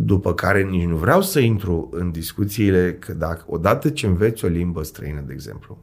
După 0.01 0.35
care 0.35 0.63
nici 0.63 0.87
nu 0.87 0.97
vreau 0.97 1.23
să 1.23 1.41
intru 1.41 1.89
în 1.93 2.11
discuțiile 2.11 2.95
că 2.95 3.13
dacă 3.13 3.45
odată 3.47 3.91
ce 3.91 4.07
înveți 4.07 4.45
o 4.45 4.49
limbă 4.49 4.83
străină, 4.83 5.21
de 5.21 5.33
exemplu, 5.33 5.79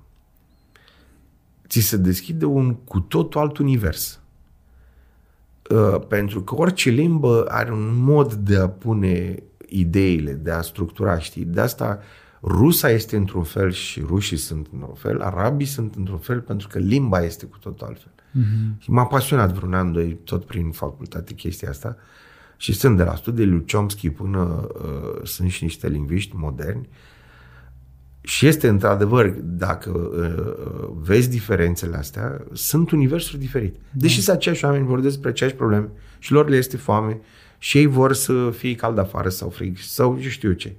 ți 1.67 1.79
se 1.79 1.97
deschide 1.97 2.45
un 2.45 2.73
cu 2.73 2.99
totul 2.99 3.41
alt 3.41 3.57
univers. 3.57 4.19
Uh, 5.69 6.01
pentru 6.07 6.41
că 6.41 6.55
orice 6.55 6.89
limbă 6.89 7.45
are 7.47 7.71
un 7.71 7.95
mod 7.95 8.33
de 8.33 8.57
a 8.57 8.69
pune 8.69 9.43
ideile, 9.67 10.33
de 10.33 10.51
a 10.51 10.61
structura, 10.61 11.19
știi? 11.19 11.45
De 11.45 11.61
asta 11.61 11.99
rusa 12.41 12.89
este 12.89 13.15
într-un 13.15 13.43
fel 13.43 13.71
și 13.71 13.99
rușii 13.99 14.37
sunt 14.37 14.67
într-un 14.71 14.93
fel, 14.93 15.21
arabii 15.21 15.65
sunt 15.65 15.95
într-un 15.95 16.19
fel 16.19 16.41
pentru 16.41 16.67
că 16.67 16.79
limba 16.79 17.21
este 17.21 17.45
cu 17.45 17.57
totul 17.57 17.87
altfel. 17.87 18.11
Mm-hmm. 18.11 18.77
Și 18.77 18.91
m-a 18.91 19.05
pasionat 19.05 19.51
vreun 19.51 19.73
an, 19.73 19.91
doi, 19.91 20.19
tot 20.23 20.45
prin 20.45 20.71
facultate 20.71 21.33
chestia 21.33 21.69
asta 21.69 21.97
și 22.57 22.73
sunt 22.73 22.97
de 22.97 23.03
la 23.03 23.15
studii 23.15 23.45
lui 23.45 23.65
Chomsky 23.71 24.09
până 24.09 24.67
uh, 24.73 25.23
sunt 25.23 25.49
și 25.49 25.63
niște 25.63 25.87
lingviști 25.87 26.35
moderni 26.35 26.89
și 28.25 28.47
este 28.47 28.67
într-adevăr, 28.67 29.29
dacă 29.43 29.89
uh, 29.89 30.89
vezi 31.01 31.29
diferențele 31.29 31.95
astea, 31.95 32.45
sunt 32.53 32.91
universuri 32.91 33.39
diferite. 33.39 33.79
Deși 33.91 34.21
sunt 34.21 34.35
aceiași 34.35 34.65
oameni, 34.65 34.85
vorbesc 34.85 35.07
despre 35.07 35.29
aceeași 35.29 35.55
probleme 35.55 35.89
și 36.19 36.31
lor 36.31 36.49
le 36.49 36.55
este 36.55 36.77
foame 36.77 37.19
și 37.57 37.77
ei 37.77 37.85
vor 37.85 38.13
să 38.13 38.49
fie 38.57 38.75
cald 38.75 38.97
afară 38.97 39.29
sau 39.29 39.49
frig 39.49 39.77
sau 39.77 40.19
eu 40.21 40.29
știu 40.29 40.51
ce. 40.51 40.75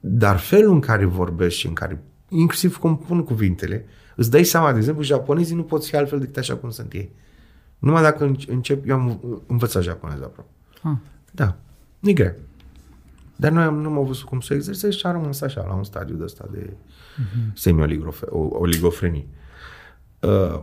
Dar 0.00 0.38
felul 0.38 0.72
în 0.72 0.80
care 0.80 1.04
vorbesc 1.04 1.56
și 1.56 1.66
în 1.66 1.72
care, 1.72 2.02
inclusiv 2.28 2.76
cum 2.76 2.98
pun 2.98 3.24
cuvintele, 3.24 3.86
îți 4.16 4.30
dai 4.30 4.44
seama, 4.44 4.72
de 4.72 4.78
exemplu, 4.78 5.02
japonezii 5.02 5.56
nu 5.56 5.62
pot 5.62 5.84
fi 5.84 5.96
altfel 5.96 6.18
decât 6.18 6.36
așa 6.36 6.56
cum 6.56 6.70
sunt 6.70 6.92
ei. 6.92 7.12
Numai 7.78 8.02
dacă 8.02 8.36
încep, 8.46 8.88
eu 8.88 8.94
am 8.94 9.42
învățat 9.46 9.82
japoneză 9.82 10.24
aproape. 10.24 10.50
Ah. 10.82 10.96
Da, 11.30 11.56
nu 11.98 12.08
e 12.08 12.12
greu. 12.12 12.34
Dar 13.36 13.52
noi 13.52 13.62
am, 13.62 13.80
nu 13.80 13.98
am 13.98 14.06
văzut 14.06 14.24
cum 14.24 14.40
să 14.40 14.54
exersez 14.54 14.94
și 14.94 15.06
am 15.06 15.12
rămas 15.12 15.40
așa, 15.40 15.64
la 15.68 15.74
un 15.74 15.84
stadiu 15.84 16.14
de 16.14 16.24
ăsta 16.24 16.48
de 16.52 16.70
uh-huh. 16.70 17.52
semi-oligofrenie. 17.54 19.26
Uh, 20.20 20.62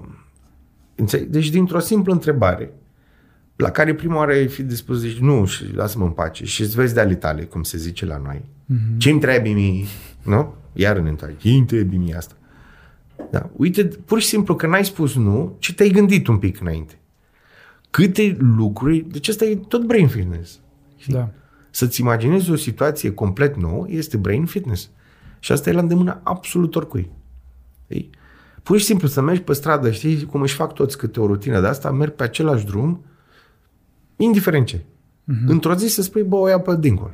înțeleg? 0.95 1.27
deci, 1.27 1.49
dintr-o 1.49 1.80
simplă 1.80 2.14
întrebare, 2.14 2.73
la 3.56 3.72
care 3.72 3.95
prima 3.95 4.15
oară 4.15 4.31
ai 4.31 4.48
fi 4.48 4.64
dispus 4.64 4.95
să 4.95 5.07
zici 5.07 5.19
nu 5.19 5.45
și 5.45 5.73
lasă-mă 5.73 6.06
în 6.06 6.11
pace 6.11 6.45
și 6.45 6.61
îți 6.61 6.76
vezi 6.76 6.94
de 6.94 6.99
ale 6.99 7.15
tale, 7.15 7.44
cum 7.44 7.64
se 7.64 7.77
zice 7.77 8.06
la 8.06 8.18
noi. 8.18 8.45
Uh-huh. 8.45 8.98
Ce-mi 8.98 9.19
trebuie 9.19 9.53
mie? 9.53 9.85
Nu? 10.23 10.53
Iar 10.73 10.98
ne 10.98 11.10
întoarce. 11.10 11.38
Ce-mi 11.38 11.65
trebuie 11.65 11.99
mie 11.99 12.15
asta? 12.15 12.35
Da. 13.31 13.49
Uite, 13.56 13.84
pur 13.84 14.19
și 14.19 14.27
simplu 14.27 14.56
că 14.56 14.68
n-ai 14.68 14.85
spus 14.85 15.15
nu, 15.15 15.56
ci 15.60 15.73
te-ai 15.73 15.89
gândit 15.89 16.27
un 16.27 16.38
pic 16.38 16.60
înainte. 16.60 16.99
Câte 17.89 18.38
lucruri, 18.39 18.99
deci 18.99 19.27
asta 19.27 19.45
e 19.45 19.55
tot 19.55 19.85
brain 19.85 20.07
fitness. 20.07 20.59
Da. 21.07 21.30
Să-ți 21.69 22.01
imaginezi 22.01 22.51
o 22.51 22.55
situație 22.55 23.14
complet 23.14 23.55
nouă 23.55 23.85
este 23.89 24.18
brain 24.18 24.45
fitness. 24.45 24.89
Și 25.39 25.51
asta 25.51 25.69
e 25.69 25.73
la 25.73 25.81
îndemână 25.81 26.19
absolut 26.23 26.76
oricui. 26.76 27.11
Ei? 27.88 28.09
Pur 28.64 28.77
și 28.77 28.85
simplu 28.85 29.07
să 29.07 29.22
mergi 29.22 29.41
pe 29.41 29.53
stradă, 29.53 29.91
știi 29.91 30.26
cum 30.26 30.41
își 30.41 30.55
fac 30.55 30.73
toți 30.73 30.97
câte 30.97 31.19
o 31.19 31.26
rutină 31.26 31.61
de 31.61 31.68
asta, 31.68 31.91
merg 31.91 32.11
pe 32.14 32.23
același 32.23 32.65
drum, 32.65 33.05
indiferent 34.15 34.65
ce. 34.65 34.77
Uh-huh. 34.77 35.45
Într-o 35.45 35.76
zi 35.76 35.88
să 35.88 36.01
spui, 36.01 36.23
bă, 36.23 36.35
o 36.35 36.47
ia 36.47 36.59
pe 36.59 36.77
dincolo. 36.77 37.14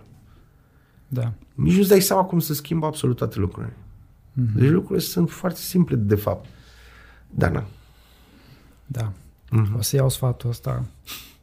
Da. 1.08 1.34
Nici 1.54 1.76
nu-ți 1.76 1.90
dai 1.90 2.02
seama 2.02 2.24
cum 2.24 2.40
să 2.40 2.54
schimbă 2.54 2.86
absolut 2.86 3.16
toate 3.16 3.40
lucrurile. 3.40 3.74
Uh-huh. 3.74 4.56
Deci 4.56 4.70
lucrurile 4.70 5.06
sunt 5.06 5.30
foarte 5.30 5.60
simple, 5.60 5.96
de 5.96 6.16
fapt. 6.16 6.50
Dar 7.30 7.52
na. 7.52 7.66
Da. 8.86 9.12
Uh-huh. 9.62 9.78
O 9.78 9.82
să 9.82 9.96
iau 9.96 10.10
sfatul 10.10 10.50
ăsta. 10.50 10.84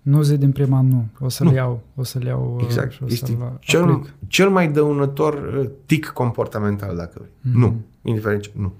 Nu 0.03 0.23
zi 0.23 0.37
din 0.37 0.53
prima 0.53 0.81
nu. 0.81 1.07
O 1.21 1.29
să-l 1.29 1.47
Nu. 1.47 1.55
iau. 1.55 1.83
O 1.95 2.03
să-l 2.03 2.23
iau 2.23 2.55
uh, 2.57 2.65
Exact. 2.65 2.93
și 2.93 3.03
o 3.03 3.07
Este 3.09 3.27
să-l 3.27 3.57
cel, 3.61 3.83
aplic. 3.83 4.15
cel 4.27 4.49
mai 4.51 4.69
dăunător 4.73 5.55
uh, 5.59 5.69
tic 5.87 6.07
comportamental, 6.07 6.97
dacă 6.97 7.13
vrei. 7.15 7.31
Mhm. 7.41 7.59
Nu. 7.59 7.81
Indiferent 8.03 8.43
ce. 8.43 8.51
Nu. 8.53 8.73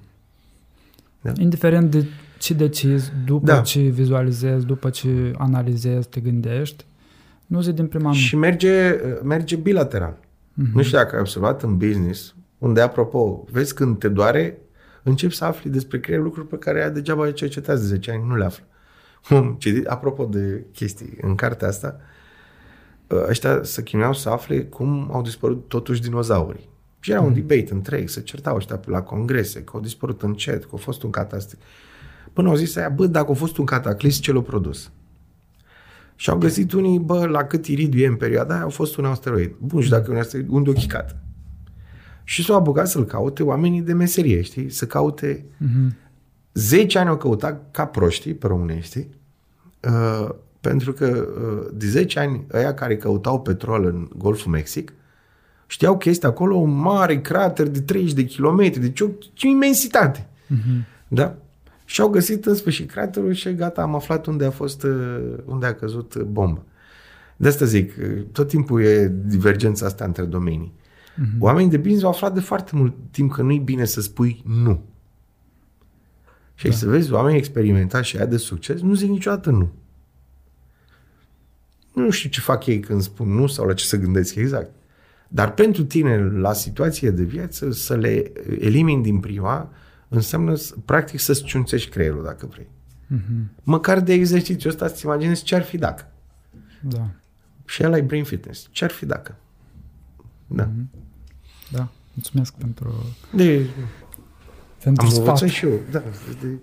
Indiferent 1.39 1.91
de 1.91 2.07
ce 2.39 2.55
decizi, 2.55 3.13
după 3.27 3.47
Da. 3.47 3.61
ce 3.61 3.81
vizualizezi, 3.81 4.67
după 4.67 4.91
ce 4.91 5.33
analizezi, 5.39 6.09
te 6.09 6.21
gândești, 6.21 6.85
nu 7.47 7.61
zi 7.61 7.73
din 7.73 7.87
prima 7.87 8.09
nu. 8.09 8.15
Și 8.15 8.37
merge, 8.37 8.91
uh, 8.93 8.99
merge 9.23 9.57
bilateral. 9.57 10.19
Mhm. 10.55 10.71
Nu 10.77 10.83
știu 10.83 10.99
dacă 10.99 11.15
ai 11.15 11.21
observat 11.21 11.63
în 11.63 11.77
business, 11.77 12.35
unde, 12.59 12.81
apropo, 12.81 13.45
vezi 13.51 13.75
când 13.75 13.99
te 13.99 14.09
doare, 14.09 14.59
începi 15.03 15.35
să 15.35 15.45
afli 15.45 15.71
despre 15.71 16.01
creier 16.01 16.23
lucruri 16.23 16.47
pe 16.47 16.57
care 16.57 16.79
ea 16.79 16.91
degeaba 16.91 17.31
cercetează 17.31 17.81
de 17.83 17.87
10 17.89 18.11
ani, 18.11 18.27
nu 18.27 18.37
le 18.37 18.45
află. 18.45 18.65
Am 19.37 19.57
citit, 19.59 19.87
apropo 19.87 20.25
de 20.25 20.65
chestii, 20.73 21.17
în 21.21 21.35
cartea 21.35 21.69
asta, 21.69 22.01
ăștia 23.29 23.63
se 23.63 23.83
chinuiau 23.83 24.13
să 24.13 24.29
afle 24.29 24.63
cum 24.63 25.09
au 25.13 25.23
dispărut 25.23 25.69
totuși 25.69 26.01
dinozaurii. 26.01 26.69
Și 27.01 27.11
era 27.11 27.21
un 27.21 27.33
debate 27.33 27.73
întreg, 27.73 28.09
se 28.09 28.21
certau 28.21 28.57
ăștia 28.57 28.81
la 28.87 29.03
congrese, 29.03 29.63
că 29.63 29.71
au 29.75 29.81
dispărut 29.81 30.23
încet, 30.23 30.65
că 30.65 30.71
a 30.73 30.77
fost 30.77 31.03
un 31.03 31.11
catastроf. 31.11 31.63
Până 32.33 32.49
au 32.49 32.55
zis 32.55 32.77
aia, 32.77 32.89
bă, 32.89 33.07
dacă 33.07 33.31
a 33.31 33.35
fost 33.35 33.57
un 33.57 33.65
cataclism, 33.65 34.21
ce 34.21 34.33
l-a 34.33 34.41
produs? 34.41 34.91
Și 36.17 36.31
au 36.31 36.39
găsit 36.39 36.73
unii, 36.73 36.99
bă, 36.99 37.27
la 37.27 37.45
cât 37.45 37.67
iridiu 37.67 38.01
e 38.01 38.07
în 38.07 38.17
perioada 38.17 38.55
aia, 38.55 38.63
au 38.63 38.69
fost 38.69 38.97
un 38.97 39.05
asteroid. 39.05 39.55
Bun, 39.59 39.81
și 39.83 39.91
dacă 39.91 40.11
e 40.11 40.13
un 40.13 40.19
asteroid, 40.19 40.49
unde 40.51 40.71
o 40.71 40.73
chicat? 40.73 41.17
Și 42.25 42.45
s-au 42.45 42.57
apucat 42.57 42.89
să-l 42.89 43.05
caute 43.05 43.43
oamenii 43.43 43.81
de 43.81 43.93
meserie, 43.93 44.41
știi? 44.41 44.71
Să 44.71 44.87
caute... 44.87 45.45
Uh-huh. 45.45 46.09
10 46.53 46.99
ani 46.99 47.09
au 47.09 47.17
căutat 47.17 47.69
ca 47.71 47.87
proștii, 47.87 48.35
pe 48.35 48.47
românești, 48.47 49.07
uh, 49.81 50.29
pentru 50.61 50.93
că 50.93 51.07
uh, 51.07 51.71
de 51.73 51.87
10 51.87 52.19
ani 52.19 52.47
ăia 52.53 52.75
care 52.75 52.97
căutau 52.97 53.41
petrol 53.41 53.85
în 53.85 54.09
Golful 54.17 54.51
Mexic 54.51 54.93
știau 55.71 55.99
că 55.99 56.09
este 56.09 56.27
acolo 56.27 56.55
un 56.55 56.71
mare 56.71 57.21
crater 57.21 57.69
de 57.69 57.81
30 57.81 58.13
de 58.13 58.25
kilometri, 58.25 58.81
deci 58.81 59.01
o, 59.01 59.07
o 59.45 59.49
imensitate. 59.49 60.29
Uh-huh. 60.29 61.09
Da? 61.09 61.37
Și 61.85 62.01
au 62.01 62.09
găsit 62.09 62.47
în 62.47 62.55
sfârșit 62.55 62.91
craterul 62.91 63.33
și 63.33 63.55
gata, 63.55 63.83
am 63.83 63.95
aflat 63.95 64.27
unde 64.27 64.45
a 64.45 64.51
fost, 64.51 64.83
uh, 64.83 65.19
unde 65.45 65.67
a 65.67 65.75
căzut 65.75 66.23
bomba. 66.23 66.63
De 67.37 67.49
asta 67.49 67.65
zic, 67.65 67.93
uh, 67.99 68.23
tot 68.33 68.49
timpul 68.49 68.83
e 68.83 69.13
divergența 69.25 69.87
asta 69.87 70.05
între 70.05 70.25
domenii. 70.25 70.73
Uh-huh. 70.73 71.39
Oamenii 71.39 71.71
de 71.71 71.77
business 71.77 72.05
au 72.05 72.11
aflat 72.11 72.35
de 72.35 72.41
foarte 72.41 72.71
mult 72.75 72.95
timp 73.11 73.33
că 73.33 73.43
nu 73.43 73.53
e 73.53 73.59
bine 73.59 73.85
să 73.85 74.01
spui 74.01 74.43
nu. 74.47 74.85
Și 76.61 76.69
da. 76.69 76.73
să 76.73 76.89
vezi, 76.89 77.13
oamenii 77.13 77.39
experimentați 77.39 78.09
și 78.09 78.17
aia 78.17 78.27
de 78.27 78.37
succes 78.37 78.81
nu 78.81 78.95
zic 78.95 79.09
niciodată 79.09 79.51
nu. 79.51 79.73
Nu 81.95 82.11
știu 82.11 82.31
ce 82.31 82.41
fac 82.41 82.67
ei 82.67 82.81
când 82.81 83.03
spun 83.03 83.29
nu 83.29 83.47
sau 83.47 83.67
la 83.67 83.75
ce 83.75 83.85
să 83.85 83.97
gândesc 83.97 84.35
exact. 84.35 84.71
Dar 85.29 85.55
pentru 85.55 85.85
tine, 85.85 86.31
la 86.31 86.53
situație 86.53 87.11
de 87.11 87.23
viață, 87.23 87.71
să 87.71 87.97
le 87.97 88.33
elimini 88.59 89.03
din 89.03 89.21
prima, 89.21 89.73
înseamnă 90.09 90.57
practic 90.85 91.21
să-ți 91.21 91.45
ciunțești 91.45 91.91
creierul, 91.91 92.23
dacă 92.23 92.47
vrei. 92.47 92.69
Mm-hmm. 93.15 93.63
Măcar 93.63 94.01
de 94.01 94.13
exercițiul 94.13 94.73
ăsta 94.73 94.89
să-ți 94.89 95.05
imaginezi 95.05 95.43
ce 95.43 95.55
ar 95.55 95.63
fi 95.63 95.79
dacă. 95.79 96.13
Da. 96.81 97.11
Și 97.65 97.83
el 97.83 97.93
ai 97.93 98.03
brain 98.03 98.25
fitness. 98.25 98.69
Ce 98.71 98.85
ar 98.85 98.91
fi 98.91 99.07
dacă? 99.07 99.37
Da. 100.47 100.69
Mm-hmm. 100.69 100.99
Da. 101.71 101.89
Mulțumesc 102.15 102.55
pentru... 102.55 103.17
De... 103.33 103.67
Pentru 104.83 105.05
Am 105.05 105.11
sfat. 105.11 105.25
învățat 105.27 105.49
și 105.49 105.65
eu. 105.67 105.73
Da. 105.91 106.03
De... 106.41 106.59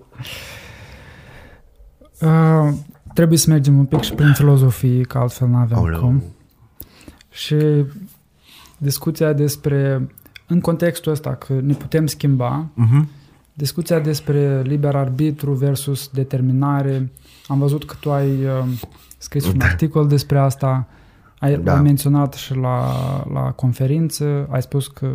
Uh, 2.22 2.74
trebuie 3.14 3.38
să 3.38 3.50
mergem 3.50 3.78
un 3.78 3.86
pic 3.86 4.02
și 4.02 4.14
prin 4.14 4.34
filozofie, 4.34 5.02
că 5.02 5.18
altfel 5.18 5.48
nu 5.48 5.56
avem 5.58 5.78
Aoleu. 5.78 6.00
cum. 6.00 6.24
Și 7.30 7.56
discuția 8.78 9.34
despre, 9.34 10.08
în 10.48 10.60
contextul 10.62 11.12
ăsta, 11.12 11.36
că 11.36 11.54
ne 11.62 11.74
putem 11.74 12.06
schimba, 12.08 12.68
Uh-huh. 12.74 13.06
discuția 13.54 14.00
despre 14.00 14.62
liber 14.62 14.96
arbitru 14.96 15.54
versus 15.54 16.08
determinare. 16.14 17.12
Am 17.48 17.60
văzut 17.60 17.86
că 17.86 17.96
tu 18.00 18.12
ai 18.12 18.30
uh, 18.46 18.66
scris 19.18 19.48
un 19.48 19.58
Da. 19.58 19.66
articol 19.66 20.08
despre 20.08 20.40
asta, 20.40 20.88
ai, 21.40 21.58
Da. 21.58 21.76
ai 21.76 21.82
menționat 21.82 22.34
și 22.34 22.56
la, 22.56 22.94
la 23.34 23.52
conferință, 23.52 24.48
ai 24.50 24.62
spus 24.62 24.88
că 24.88 25.12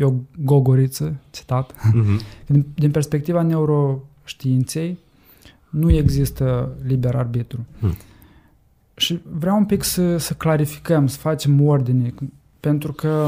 e 0.00 0.04
o 0.04 0.12
gogoriță, 0.44 1.16
citat. 1.30 1.72
Uh-huh. 1.72 2.20
Din, 2.46 2.66
din 2.74 2.90
perspectiva 2.90 3.42
neuroștiinței, 3.42 4.98
nu 5.70 5.90
există 5.92 6.72
liber 6.82 7.14
arbitru. 7.14 7.66
Hmm. 7.78 7.94
Și 8.94 9.20
vreau 9.32 9.56
un 9.56 9.64
pic 9.64 9.82
să, 9.82 10.16
să 10.16 10.34
clarificăm, 10.34 11.06
să 11.06 11.18
facem 11.18 11.60
ordine, 11.66 12.14
pentru 12.60 12.92
că 12.92 13.26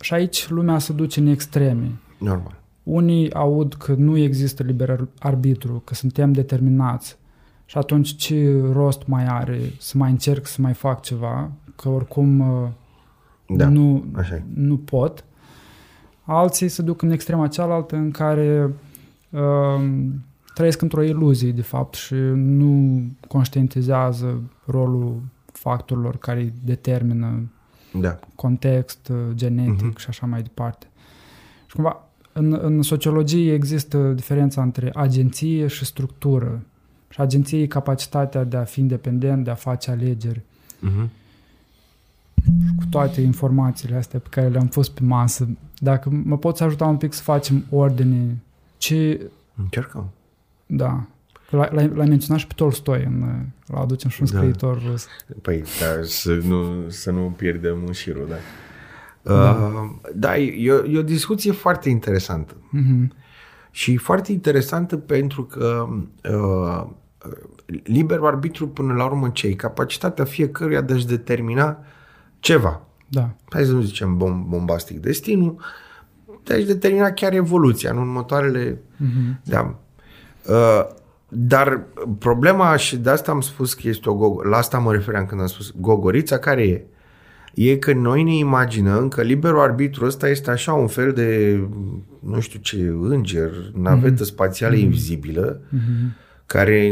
și 0.00 0.14
aici 0.14 0.48
lumea 0.48 0.78
se 0.78 0.92
duce 0.92 1.20
în 1.20 1.26
extreme. 1.26 1.90
Normal. 2.18 2.60
Unii 2.82 3.32
aud 3.32 3.74
că 3.74 3.94
nu 3.94 4.16
există 4.16 4.62
liber 4.62 4.90
ar- 4.90 5.08
arbitru, 5.18 5.82
că 5.84 5.94
suntem 5.94 6.32
determinați 6.32 7.16
și 7.66 7.78
atunci 7.78 8.16
ce 8.16 8.60
rost 8.72 9.06
mai 9.06 9.24
are 9.26 9.60
să 9.78 9.98
mai 9.98 10.10
încerc 10.10 10.46
să 10.46 10.60
mai 10.60 10.72
fac 10.72 11.02
ceva, 11.02 11.50
că 11.76 11.88
oricum 11.88 12.40
uh, 12.40 12.68
Da. 13.56 13.68
nu, 13.68 14.04
Așa 14.16 14.34
e. 14.34 14.42
nu 14.54 14.76
pot. 14.76 15.24
Alții 16.24 16.68
se 16.68 16.82
duc 16.82 17.02
în 17.02 17.10
extrema 17.10 17.48
cealaltă 17.48 17.96
în 17.96 18.10
care 18.10 18.70
uh, 19.30 19.84
trăiesc 20.54 20.82
într-o 20.82 21.02
iluzie, 21.02 21.52
de 21.52 21.62
fapt, 21.62 21.94
și 21.94 22.14
nu 22.34 23.02
conștientizează 23.28 24.42
rolul 24.66 25.20
factorilor 25.52 26.16
care 26.16 26.40
îi 26.40 26.52
determină 26.64 27.48
Da. 28.00 28.18
context 28.34 29.08
uh, 29.08 29.16
genetic 29.34 29.82
Mhm. 29.84 29.98
și 29.98 30.06
așa 30.08 30.26
mai 30.26 30.42
departe. 30.42 30.86
Și 31.66 31.74
cumva, 31.74 32.08
în, 32.32 32.58
în 32.62 32.82
sociologie 32.82 33.52
există 33.52 33.98
diferența 34.12 34.62
între 34.62 34.90
agenție 34.94 35.66
și 35.66 35.84
structură. 35.84 36.62
Și 37.08 37.20
agenție 37.20 37.62
e 37.62 37.66
capacitatea 37.66 38.44
de 38.44 38.56
a 38.56 38.64
fi 38.64 38.80
independent, 38.80 39.44
de 39.44 39.50
a 39.50 39.54
face 39.54 39.90
alegeri. 39.90 40.40
Uh-huh. 40.40 41.08
Cu 42.76 42.82
toate 42.90 43.20
informațiile 43.20 43.96
astea 43.96 44.18
pe 44.18 44.28
care 44.30 44.48
le-am 44.48 44.66
pus 44.68 44.88
pe 44.88 45.00
masă, 45.02 45.48
dacă 45.78 46.10
mă 46.24 46.38
poți 46.38 46.62
ajuta 46.62 46.84
un 46.86 46.96
pic 46.96 47.12
să 47.12 47.22
facem 47.22 47.64
ordine, 47.70 48.36
ce, 48.76 49.30
Încercăm. 49.56 50.10
da, 50.66 51.06
Că 51.50 51.56
l-ai, 51.56 51.68
l-ai 51.72 51.88
l-ai 51.94 52.08
menționat 52.08 52.40
și 52.40 52.46
pe 52.46 52.52
Tolstoi, 52.56 53.04
în, 53.04 53.24
l 53.66 53.74
aducem 53.74 54.10
și 54.10 54.22
un 54.22 54.28
Da. 54.32 54.36
scriitor 54.36 54.82
rus. 54.90 55.06
Păi, 55.42 55.58
da, 55.80 56.02
să 56.02 56.40
nu, 56.46 56.88
să 56.88 57.10
nu 57.10 57.34
pierdem 57.36 57.76
în 57.86 57.92
șirul, 57.92 58.28
da. 58.28 58.34
Uh, 59.34 59.90
da, 60.14 60.36
e, 60.38 60.72
o- 60.72 60.84
e 60.84 60.98
o 60.98 61.02
discuție 61.02 61.52
foarte 61.52 61.88
interesantă. 61.88 62.54
Mhm. 62.70 63.12
Și 63.70 63.96
foarte 63.96 64.32
interesantă 64.32 64.96
pentru 64.96 65.44
că 65.44 65.86
uh, 66.30 66.86
liberul 67.82 68.26
arbitru 68.26 68.68
până 68.68 68.92
la 68.94 69.04
urmă 69.04 69.28
ce 69.28 69.46
e? 69.46 69.54
Capacitatea 69.54 70.24
fiecăruia 70.24 70.80
de 70.80 70.92
a-și 70.92 71.06
determina 71.06 71.78
ceva. 72.44 72.80
Da, 73.08 73.30
Hai 73.50 73.64
să 73.64 73.72
nu 73.72 73.80
zicem 73.80 74.16
bom- 74.16 74.48
bombastic 74.48 74.98
destinul, 75.00 75.56
de 76.42 76.54
a-și 76.54 76.64
determina 76.66 77.10
chiar 77.10 77.32
evoluția 77.32 77.90
în 77.90 77.96
următoarele... 77.98 78.80
Mhm. 78.96 79.40
Da. 79.44 79.78
Uh, 80.48 80.86
dar 81.28 81.82
problema, 82.18 82.76
și 82.76 82.96
de 82.96 83.10
asta 83.10 83.30
am 83.30 83.40
spus 83.40 83.74
că 83.74 83.88
este 83.88 84.10
o 84.10 84.14
go- 84.14 84.48
la 84.48 84.56
asta 84.56 84.78
mă 84.78 84.92
refeream 84.92 85.26
când 85.26 85.40
am 85.40 85.46
spus 85.46 85.74
gogorița, 85.80 86.38
care 86.38 86.62
e? 86.62 86.84
E 87.54 87.76
că 87.76 87.92
noi 87.92 88.22
ne 88.22 88.36
imaginăm 88.36 89.08
că 89.08 89.22
liberul 89.22 89.60
arbitru 89.60 90.04
ăsta 90.04 90.28
este 90.28 90.50
așa 90.50 90.72
un 90.72 90.86
fel 90.86 91.12
de, 91.12 91.60
nu 92.18 92.40
știu 92.40 92.60
ce, 92.60 92.94
înger, 93.00 93.50
navetă 93.74 94.24
spațială 94.24 94.74
invizibilă, 94.74 95.60
care 96.46 96.90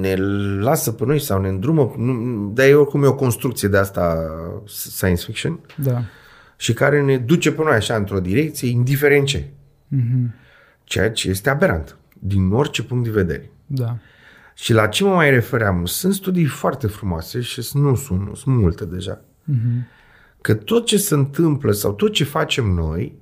ne 0.00 0.14
lasă 0.60 0.92
pe 0.92 1.04
noi 1.04 1.20
sau 1.20 1.40
ne 1.40 1.48
îndrumă, 1.48 1.94
nu- 1.96 2.50
dar 2.54 2.66
e 2.66 2.74
oricum 2.74 3.02
e 3.04 3.06
o 3.06 3.14
construcție 3.14 3.68
de 3.68 3.76
asta 3.76 4.16
science 4.66 5.22
fiction, 5.24 5.60
da. 5.76 6.02
și 6.56 6.72
care 6.72 7.02
ne 7.02 7.16
duce 7.18 7.52
pe 7.52 7.62
noi 7.62 7.72
așa 7.72 7.94
într-o 7.96 8.20
direcție, 8.20 8.68
indiferent 8.68 9.26
ce. 9.26 9.48
Mhm. 9.88 10.34
Ceea 10.84 11.10
ce 11.10 11.28
este 11.28 11.50
aberant, 11.50 11.96
din 12.18 12.50
orice 12.52 12.82
punct 12.82 13.04
de 13.04 13.10
vedere. 13.10 13.50
Da. 13.66 13.96
Și 14.54 14.72
la 14.72 14.86
ce 14.86 15.04
mă 15.04 15.14
mai 15.14 15.30
refeream? 15.30 15.84
Sunt 15.84 16.14
studii 16.14 16.44
foarte 16.44 16.86
frumoase 16.86 17.40
și 17.40 17.62
nu 17.72 17.94
sunt, 17.94 18.36
sunt 18.36 18.56
multe 18.56 18.84
deja. 18.84 19.20
Mhm. 19.44 19.86
Că 20.40 20.54
tot 20.54 20.86
ce 20.86 20.96
se 20.96 21.14
întâmplă 21.14 21.72
sau 21.72 21.92
tot 21.92 22.12
ce 22.12 22.24
facem 22.24 22.64
noi, 22.66 23.18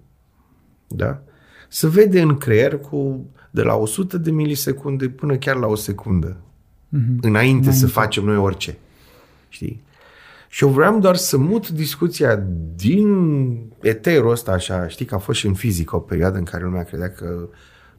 da, 0.89 1.23
se 1.69 1.89
vede 1.89 2.21
în 2.21 2.37
creier 2.37 2.79
cu 2.79 3.27
de 3.55 3.63
la 3.63 3.75
100 3.75 4.19
de 4.19 4.31
milisecunde 4.31 5.09
până 5.09 5.37
chiar 5.37 5.57
la 5.57 5.67
o 5.67 5.75
secundă. 5.75 6.37
Mhm. 6.89 7.19
Înainte 7.21 7.71
să 7.71 7.87
facem 7.87 8.25
noi 8.25 8.37
orice. 8.37 8.77
Știi? 9.49 9.83
Și 10.49 10.65
eu 10.65 10.71
vreau 10.71 10.99
doar 11.01 11.17
să 11.17 11.39
mut 11.39 11.69
discuția 11.69 12.43
din 12.77 13.07
eterul 13.81 14.31
ăsta 14.31 14.53
așa, 14.53 14.89
știi 14.89 15.05
că 15.05 15.15
a 15.15 15.19
fost 15.19 15.39
și 15.39 15.47
în 15.47 15.55
fizică 15.55 15.97
o 15.97 15.99
perioadă 15.99 16.39
în 16.39 16.45
care 16.45 16.65
lumea 16.65 16.83
credea 16.83 17.11
că 17.11 17.49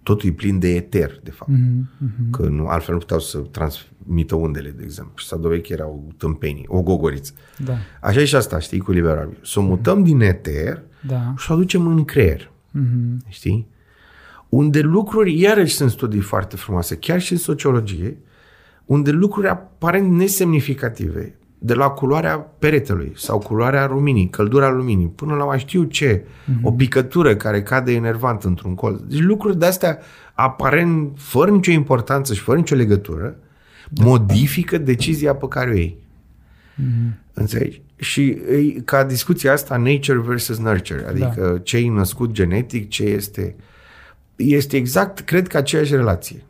totul 0.04 0.30
e 0.30 0.32
plin 0.32 0.60
de 0.60 0.76
eter, 0.76 1.20
de 1.24 1.32
fapt. 1.32 1.52
Mhm. 1.52 1.90
Mhm. 1.98 2.30
Că 2.32 2.42
nu, 2.44 2.68
altfel 2.68 2.94
nu 2.94 3.00
puteau 3.00 3.20
să 3.20 3.38
transmită 3.38 4.36
undele, 4.36 4.70
de 4.70 4.84
exemplu. 4.84 5.14
Și 5.16 5.26
s-a 5.28 5.38
dovedit 5.38 5.66
că 5.66 5.74
erau 5.74 6.14
tâmpenii, 6.18 6.66
o 6.68 6.82
gogoriță. 6.82 7.34
Da. 7.66 7.74
Așa 8.02 8.22
e 8.22 8.26
și 8.26 8.36
asta, 8.36 8.60
știi, 8.60 8.80
cu 8.80 8.92
liber 8.92 9.18
arbitru. 9.18 9.46
Să 9.46 9.60
o 9.60 9.64
mutăm 9.64 10.04
din 10.04 10.22
eter 10.22 10.82
Da. 11.08 11.34
și 11.38 11.52
o 11.52 11.54
aducem 11.54 11.88
în 11.88 12.06
creier. 12.06 12.52
Mhm. 12.72 13.26
Știi? 13.28 13.68
Unde 14.50 14.80
lucruri, 14.80 15.40
iarăși 15.40 15.76
sunt 15.76 15.92
studii 15.92 16.20
foarte 16.20 16.56
frumoase, 16.56 16.96
chiar 16.96 17.22
și 17.22 17.32
în 17.32 17.38
sociologie, 17.38 18.18
unde 18.86 19.12
lucruri 19.12 19.48
aparent 19.48 20.12
nesemnificative, 20.12 21.36
de 21.58 21.74
la 21.74 21.90
culoarea 21.90 22.38
peretelui 22.38 23.12
sau 23.16 23.40
culoarea 23.40 23.88
luminii, 23.88 24.30
căldura 24.30 24.70
luminii, 24.70 25.08
până 25.08 25.34
la 25.34 25.44
mai 25.46 25.60
știu 25.60 25.84
ce, 25.84 26.18
mm-hmm. 26.20 26.62
o 26.62 26.72
picătură 26.72 27.36
care 27.36 27.64
cade 27.64 27.92
enervant 27.92 28.44
într-un 28.44 28.76
colț. 28.76 29.02
Deci 29.02 29.22
lucruri 29.22 29.60
de 29.60 29.66
astea 29.66 30.00
aparent 30.34 31.12
fără 31.16 31.52
nicio 31.52 31.72
importanță 31.72 32.34
și 32.34 32.40
fără 32.40 32.58
nicio 32.58 32.76
legătură, 32.76 33.36
da. 33.90 34.06
modifică 34.06 34.78
decizia 34.78 35.36
pe 35.36 35.48
care 35.48 35.70
o 35.70 35.74
iei. 35.74 35.98
Mm-hmm. 36.76 37.34
Înțelegi? 37.34 37.82
Și 37.96 38.22
e, 38.24 38.82
ca 38.86 39.04
discuția 39.04 39.52
asta, 39.52 39.78
nature 39.78 40.20
versus 40.20 40.58
nurture, 40.58 41.06
adică 41.08 41.50
da. 41.52 41.58
ce 41.58 41.78
e 41.78 41.90
născut 41.90 42.32
genetic, 42.32 42.90
ce 42.90 43.04
este... 43.04 43.56
Este 44.36 44.78
exact, 44.78 45.20
cred 45.20 45.48
că 45.48 45.58
aceeași 45.58 45.96
relație. 45.96 46.44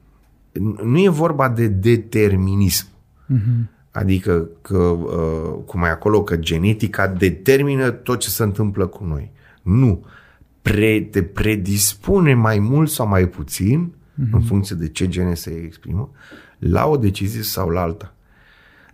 Nu 0.84 0.98
e 0.98 1.10
vorba 1.10 1.50
de 1.50 1.68
determinism. 1.68 2.88
Mm-hmm. 3.34 3.74
Adică, 3.92 4.50
că, 4.62 4.78
uh, 4.78 5.64
cum 5.66 5.84
e 5.84 5.88
acolo, 5.88 6.24
că 6.24 6.38
genetica 6.38 7.08
determină 7.08 7.92
tot 7.92 8.20
ce 8.20 8.30
se 8.30 8.44
întâmplă 8.44 8.88
cu 8.88 9.04
noi. 9.04 9.32
Nu. 9.62 10.06
Pre, 10.62 11.02
te 11.02 11.24
predispune 11.24 12.34
mai 12.34 12.60
mult 12.60 12.90
sau 12.90 13.08
mai 13.08 13.28
puțin, 13.28 13.94
mm-hmm. 13.94 14.32
în 14.32 14.42
funcție 14.42 14.76
de 14.76 14.88
ce 14.88 15.08
gene 15.08 15.34
se 15.34 15.62
exprimă, 15.66 16.12
la 16.60 16.88
o 16.88 16.98
decizie 16.98 17.42
sau 17.42 17.70
la 17.70 17.82
alta. 17.82 18.16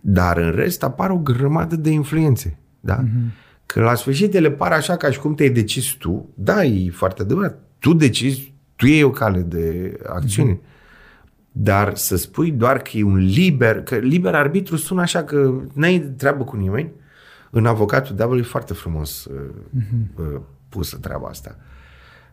Dar 0.00 0.36
în 0.36 0.50
rest 0.50 0.82
apar 0.82 1.10
o 1.10 1.16
grămadă 1.16 1.76
de 1.76 1.90
influențe. 1.90 2.58
Da? 2.80 3.04
Mm-hmm. 3.04 3.42
Că 3.66 3.80
la 3.80 3.94
sfârșit 3.94 4.34
ele 4.34 4.50
par 4.50 4.72
așa 4.72 4.96
ca 4.96 5.10
și 5.10 5.18
cum 5.18 5.34
te-ai 5.34 5.50
decis 5.50 5.86
tu. 5.86 6.28
Da, 6.34 6.64
e 6.64 6.90
foarte 6.90 7.22
adevărat. 7.22 7.58
Tu 7.78 7.92
decizi, 7.92 8.51
tu 8.82 8.88
iei 8.88 9.02
o 9.02 9.10
cale 9.10 9.40
de 9.40 9.96
acțiune. 10.06 10.54
Mm-hmm. 10.54 11.52
Dar 11.52 11.94
să 11.94 12.16
spui 12.16 12.50
doar 12.50 12.78
că 12.78 12.90
e 12.92 13.02
un 13.02 13.16
liber, 13.16 13.82
că 13.82 13.96
liber 13.96 14.34
arbitru 14.34 14.76
sună 14.76 15.00
așa 15.00 15.24
că 15.24 15.54
n-ai 15.72 16.00
treabă 16.16 16.44
cu 16.44 16.56
nimeni. 16.56 16.90
În 17.50 17.66
avocatul 17.66 18.14
diavolului 18.14 18.46
e 18.46 18.50
foarte 18.50 18.72
frumos 18.72 19.28
mm-hmm. 19.30 20.40
pusă 20.68 20.96
treaba 20.96 21.28
asta. 21.28 21.56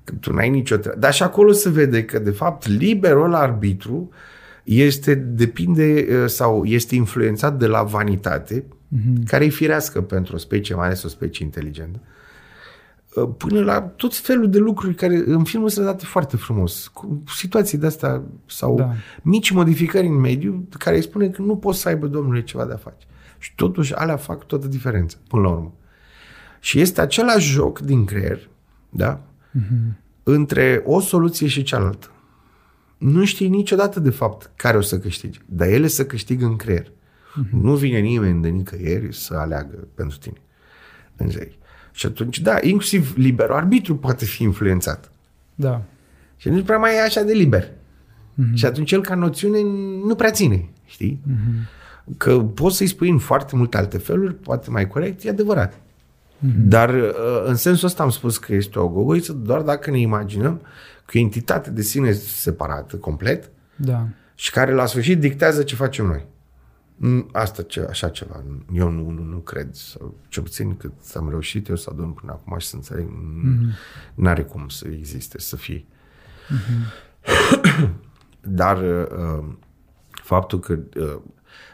Că 0.03 0.13
tu 0.19 0.33
n-ai 0.33 0.49
nicio 0.49 0.77
treabă. 0.77 0.99
Dar 0.99 1.13
și 1.13 1.23
acolo 1.23 1.51
se 1.51 1.69
vede 1.69 2.05
că, 2.05 2.19
de 2.19 2.31
fapt, 2.31 2.67
liberul 2.67 3.33
arbitru 3.33 4.09
este, 4.63 5.15
depinde 5.15 6.07
uh, 6.09 6.27
sau 6.27 6.65
este 6.65 6.95
influențat 6.95 7.57
de 7.57 7.65
la 7.65 7.83
vanitate, 7.83 8.63
mm-hmm. 8.63 9.23
care 9.25 9.45
e 9.45 9.49
firească 9.49 10.01
pentru 10.01 10.35
o 10.35 10.37
specie, 10.37 10.75
mai 10.75 10.85
ales 10.85 11.03
o 11.03 11.07
specie 11.07 11.45
inteligentă. 11.45 11.99
Uh, 12.01 12.07
Uh, 12.07 12.18
până 13.37 13.63
la 13.63 13.81
tot 13.81 14.15
felul 14.15 14.49
de 14.49 14.57
lucruri 14.57 14.95
care 14.95 15.23
în 15.25 15.43
filmul 15.43 15.69
sunt 15.69 15.85
date 15.85 16.05
foarte 16.05 16.37
frumos. 16.37 16.87
Cu 16.87 17.23
situații 17.35 17.77
de 17.77 17.85
astea 17.85 18.21
sau 18.45 18.75
da. 18.75 18.93
mici 19.21 19.51
modificări 19.51 20.07
în 20.07 20.19
mediu 20.19 20.67
care 20.77 20.95
îi 20.95 21.01
spune 21.01 21.29
că 21.29 21.41
nu 21.41 21.55
poți 21.57 21.79
să 21.79 21.87
aibă 21.87 22.07
domnule 22.07 22.43
ceva 22.43 22.65
de 22.65 22.73
a 22.73 22.77
face. 22.77 23.05
Și 23.37 23.55
totuși 23.55 23.93
alea 23.93 24.17
fac 24.17 24.45
toată 24.45 24.67
diferența, 24.67 25.17
până 25.27 25.41
la 25.41 25.49
urmă. 25.49 25.73
Și 26.59 26.79
este 26.79 27.01
același 27.01 27.51
joc 27.51 27.79
din 27.79 28.05
creier, 28.05 28.49
da? 28.89 29.21
Mm-hmm. 29.21 29.97
Între 30.23 30.83
o 30.85 30.99
soluție 30.99 31.47
și 31.47 31.63
cealaltă. 31.63 32.11
Nu 32.97 33.25
știi 33.25 33.47
niciodată, 33.47 33.99
de 33.99 34.09
fapt, 34.09 34.51
care 34.55 34.77
o 34.77 34.81
să 34.81 34.99
câștige. 34.99 35.39
Dar 35.45 35.67
ele 35.67 35.87
să 35.87 36.05
câștigă 36.05 36.45
în 36.45 36.55
creier. 36.55 36.87
Mm-hmm. 36.87 37.49
Nu 37.49 37.75
vine 37.75 37.99
nimeni 37.99 38.41
de 38.41 38.47
nicăieri 38.47 39.15
să 39.15 39.33
aleagă 39.33 39.87
pentru 39.95 40.17
tine. 40.17 40.41
Înțelegi? 41.15 41.58
Și 41.91 42.05
atunci, 42.05 42.39
da, 42.39 42.57
inclusiv 42.61 43.13
liberul 43.17 43.55
arbitru 43.55 43.95
poate 43.95 44.25
fi 44.25 44.43
influențat. 44.43 45.11
Da. 45.55 45.81
Și 46.37 46.49
nu 46.49 46.63
prea 46.63 46.77
mai 46.77 46.95
e 46.95 47.01
așa 47.01 47.21
de 47.21 47.33
liber. 47.33 47.67
Mm-hmm. 47.67 48.53
Și 48.53 48.65
atunci 48.65 48.91
el 48.91 49.01
ca 49.01 49.15
noțiune 49.15 49.61
nu 50.05 50.15
prea 50.15 50.31
ține, 50.31 50.69
știi? 50.85 51.21
Mm-hmm. 51.27 51.77
Că 52.17 52.39
poți 52.39 52.77
să-i 52.77 52.87
spui 52.87 53.09
în 53.09 53.17
foarte 53.17 53.55
multe 53.55 53.77
alte 53.77 53.97
feluri, 53.97 54.33
poate 54.33 54.69
mai 54.69 54.87
corect, 54.87 55.23
e 55.23 55.29
adevărat. 55.29 55.73
Mm-hmm. 55.73 56.55
Dar 56.55 56.93
uh, 56.93 57.43
în 57.45 57.55
sensul 57.55 57.87
ăsta 57.87 58.03
am 58.03 58.09
spus 58.09 58.37
că 58.37 58.53
este 58.53 58.79
o 58.79 58.87
gogoiță 58.87 59.33
doar 59.33 59.61
dacă 59.61 59.91
ne 59.91 59.99
imaginăm 59.99 60.61
că 61.05 61.17
e 61.17 61.21
entitate 61.21 61.69
de 61.69 61.81
sine 61.81 62.11
separată, 62.11 62.95
complet, 62.95 63.49
da. 63.75 64.07
și 64.35 64.51
care 64.51 64.73
la 64.73 64.85
sfârșit 64.85 65.19
dictează 65.19 65.63
ce 65.63 65.75
facem 65.75 66.05
noi. 66.05 66.25
Mm, 67.01 67.29
asta, 67.31 67.61
ce, 67.63 67.81
așa 67.89 68.09
ceva. 68.09 68.43
Eu 68.73 68.89
nu, 68.89 69.09
nu, 69.09 69.23
nu 69.23 69.37
cred. 69.37 69.75
Sau, 69.75 70.17
ce 70.27 70.41
puțin 70.41 70.77
cât 70.77 70.93
am 71.15 71.29
reușit 71.29 71.67
eu 71.67 71.75
să 71.75 71.89
adun 71.91 72.11
până 72.11 72.31
acum 72.31 72.57
și 72.57 72.67
să 72.67 72.75
înțeleg, 72.75 73.07
mm-hmm. 73.07 73.75
n-are 74.13 74.43
cum 74.43 74.67
să 74.67 74.87
existe, 74.87 75.39
să 75.39 75.55
fie. 75.55 75.85
Mm-hmm. 76.49 77.89
Dar 78.41 78.77
uh, 78.81 79.45
faptul 80.11 80.59
că 80.59 80.79
uh, 80.95 81.17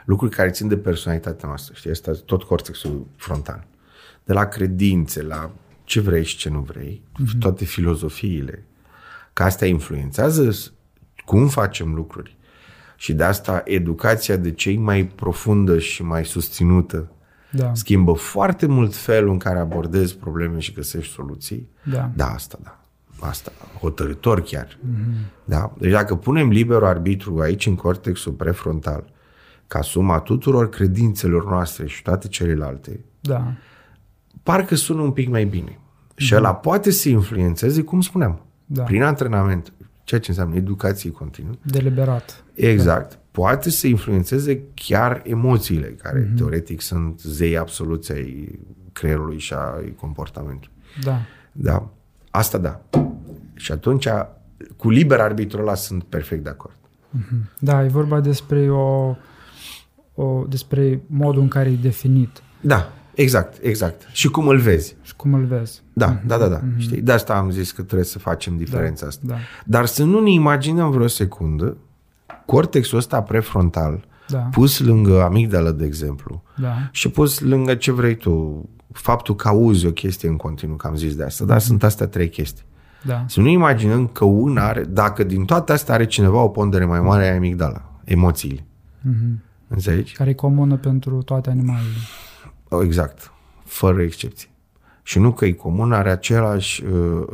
lucruri 0.05 0.35
care 0.35 0.49
țin 0.49 0.67
de 0.67 0.77
personalitatea 0.77 1.47
noastră, 1.47 1.73
știi, 1.75 1.89
asta 1.91 2.11
tot 2.25 2.43
cortexul 2.43 3.07
frontal, 3.15 3.67
de 4.23 4.33
la 4.33 4.45
credințe, 4.45 5.21
la 5.21 5.51
ce 5.83 5.99
vrei 5.99 6.23
și 6.23 6.37
ce 6.37 6.49
nu 6.49 6.59
vrei, 6.59 7.01
mm-hmm. 7.01 7.39
toate 7.39 7.65
filozofiile, 7.65 8.65
că 9.33 9.43
astea 9.43 9.67
influențează 9.67 10.73
cum 11.25 11.47
facem 11.47 11.93
lucruri, 11.93 12.34
și 12.95 13.13
de 13.13 13.23
asta 13.23 13.61
educația 13.65 14.35
de 14.35 14.51
cei 14.51 14.77
mai 14.77 15.05
profundă 15.05 15.79
și 15.79 16.03
mai 16.03 16.25
susținută 16.25 17.09
da. 17.51 17.71
schimbă 17.73 18.13
foarte 18.13 18.65
mult 18.65 18.95
felul 18.95 19.31
în 19.31 19.37
care 19.37 19.59
abordezi 19.59 20.17
probleme 20.17 20.59
și 20.59 20.73
găsești 20.73 21.13
soluții. 21.13 21.69
Da, 21.83 22.11
da 22.15 22.27
asta 22.27 22.59
da. 22.63 22.79
Asta, 23.19 23.51
hotărător 23.79 24.41
chiar. 24.41 24.67
Mm-hmm. 24.67 25.43
Da? 25.43 25.73
Deci 25.77 25.91
dacă 25.91 26.15
punem 26.15 26.49
liberul 26.49 26.85
arbitru 26.85 27.39
aici 27.39 27.65
în 27.65 27.75
cortexul 27.75 28.31
prefrontal, 28.31 29.13
ca 29.67 29.81
suma 29.81 30.19
tuturor 30.19 30.69
credințelor 30.69 31.45
noastre 31.45 31.87
și 31.87 32.01
toate 32.01 32.27
celelalte, 32.27 32.99
da. 33.19 33.53
parcă 34.43 34.75
sună 34.75 35.01
un 35.01 35.11
pic 35.11 35.29
mai 35.29 35.45
bine. 35.45 35.71
Mm-hmm. 35.71 36.15
Și 36.15 36.35
ăla 36.35 36.55
poate 36.55 36.91
să 36.91 37.09
influențeze, 37.09 37.81
cum 37.81 38.01
spuneam, 38.01 38.41
da. 38.65 38.83
prin 38.83 39.03
antrenament, 39.03 39.73
ceea 40.03 40.19
ce 40.19 40.29
înseamnă 40.29 40.55
educație 40.55 41.11
continuă. 41.11 41.53
Deliberat. 41.61 42.44
Exact. 42.55 43.11
Da. 43.11 43.19
Poate 43.31 43.69
să 43.69 43.87
influențeze 43.87 44.61
chiar 44.73 45.21
emoțiile, 45.25 45.87
care 45.87 46.23
mm-hmm. 46.23 46.37
teoretic 46.37 46.81
sunt 46.81 47.19
zei 47.19 47.57
absoluți 47.57 48.11
ai 48.11 48.59
creierului 48.93 49.39
și 49.39 49.53
a 49.53 49.83
comportamentului. 49.99 50.75
Da. 51.03 51.21
Da. 51.51 51.89
Asta 52.31 52.57
da. 52.57 52.81
Și 53.55 53.71
atunci, 53.71 54.07
cu 54.77 54.89
liber 54.89 55.19
arbitru 55.19 55.61
ăla 55.61 55.75
sunt 55.75 56.03
perfect 56.03 56.43
de 56.43 56.49
acord. 56.49 56.75
Mm-hmm. 57.17 57.59
Da, 57.59 57.83
e 57.83 57.87
vorba 57.87 58.19
despre 58.19 58.71
o, 58.71 59.15
o 60.13 60.45
despre 60.49 61.01
modul 61.07 61.41
în 61.41 61.47
care 61.47 61.69
e 61.69 61.77
definit. 61.81 62.41
Da. 62.61 62.93
Exact, 63.15 63.57
exact. 63.61 64.07
Și 64.11 64.29
cum 64.29 64.47
îl 64.47 64.57
vezi. 64.57 64.95
Și 65.01 65.15
cum 65.15 65.33
îl 65.33 65.45
vezi. 65.45 65.81
Da, 65.93 66.17
mm-hmm. 66.17 66.25
da, 66.25 66.37
da, 66.37 66.47
da. 66.47 66.59
Mm-hmm. 66.59 66.77
Știi? 66.77 67.01
De 67.01 67.11
asta 67.11 67.35
am 67.35 67.49
zis 67.49 67.71
că 67.71 67.81
trebuie 67.81 68.05
să 68.05 68.19
facem 68.19 68.57
diferența 68.57 69.01
da, 69.01 69.07
asta. 69.07 69.21
Da. 69.27 69.35
Dar 69.65 69.85
să 69.85 70.03
nu 70.03 70.19
ne 70.19 70.31
imaginăm 70.31 70.91
vreo 70.91 71.07
secundă 71.07 71.77
cortexul 72.45 72.97
ăsta 72.97 73.21
prefrontal 73.21 74.05
da. 74.27 74.37
pus 74.37 74.79
lângă 74.79 75.23
amigdală, 75.23 75.71
de 75.71 75.85
exemplu, 75.85 76.43
da. 76.55 76.73
și 76.91 77.09
pus 77.09 77.39
lângă 77.39 77.75
ce 77.75 77.91
vrei 77.91 78.15
tu, 78.15 78.65
faptul 78.91 79.35
că 79.35 79.47
auzi 79.47 79.85
o 79.85 79.91
chestie 79.91 80.29
în 80.29 80.35
continuu, 80.35 80.75
că 80.75 80.87
am 80.87 80.95
zis 80.95 81.15
de 81.15 81.23
asta, 81.23 81.45
dar 81.45 81.57
mm-hmm. 81.57 81.63
sunt 81.63 81.83
astea 81.83 82.07
trei 82.07 82.29
chestii. 82.29 82.65
Da. 83.03 83.25
Să 83.27 83.39
nu 83.39 83.47
imaginăm 83.47 84.07
că 84.07 84.25
una 84.25 84.67
are, 84.67 84.83
dacă 84.83 85.23
din 85.23 85.45
toate 85.45 85.71
astea 85.71 85.93
are 85.93 86.05
cineva 86.05 86.41
o 86.41 86.49
pondere 86.49 86.85
mai 86.85 86.99
mare 86.99 87.29
a 87.29 87.35
amigdala, 87.35 87.91
emoțiile. 88.03 88.65
Mm-hmm. 89.09 89.43
Înțelegi? 89.67 90.13
Care 90.13 90.29
e 90.29 90.33
comună 90.33 90.75
pentru 90.75 91.21
toate 91.21 91.49
animalele. 91.49 91.95
Exact. 92.83 93.31
Fără 93.63 94.01
excepție. 94.01 94.49
Și 95.03 95.19
nu 95.19 95.31
că 95.31 95.45
e 95.45 95.51
comun, 95.51 95.91
are 95.91 96.11
același, 96.11 96.83
uh, 96.83 96.91
uh, 96.91 97.25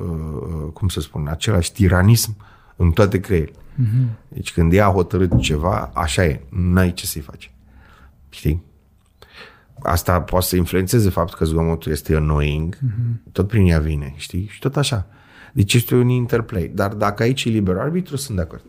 uh, 0.42 0.72
cum 0.74 0.88
să 0.88 1.00
spun, 1.00 1.28
același 1.28 1.72
tiranism 1.72 2.36
în 2.76 2.92
toate 2.92 3.20
creierile. 3.20 3.60
Mm-hmm. 3.76 4.28
Deci 4.28 4.54
când 4.54 4.74
ea 4.74 4.88
a 4.88 4.92
hotărât 4.92 5.40
ceva, 5.40 5.92
așa 5.94 6.26
e, 6.26 6.42
n-ai 6.50 6.94
ce 6.94 7.06
să-i 7.06 7.22
faci. 7.22 7.52
Știi? 8.30 8.64
Asta 9.84 10.22
poate 10.22 10.46
să 10.46 10.56
influențeze 10.56 11.10
faptul 11.10 11.38
că 11.38 11.46
zgomotul 11.46 11.92
este 11.92 12.16
annoying, 12.16 12.78
mm-hmm. 12.78 13.32
tot 13.32 13.48
prin 13.48 13.66
ea 13.66 13.80
vine, 13.80 14.14
știi? 14.16 14.48
Și 14.48 14.60
tot 14.60 14.78
așa. 14.78 15.08
Deci 15.54 15.74
este 15.74 15.96
un 15.96 16.08
interplay. 16.08 16.72
Dar 16.76 16.94
dacă 16.94 17.24
aici 17.24 17.44
e 17.44 17.50
liber 17.50 17.78
arbitru, 17.78 18.16
sunt 18.16 18.38
de 18.38 18.44
acord. 18.44 18.64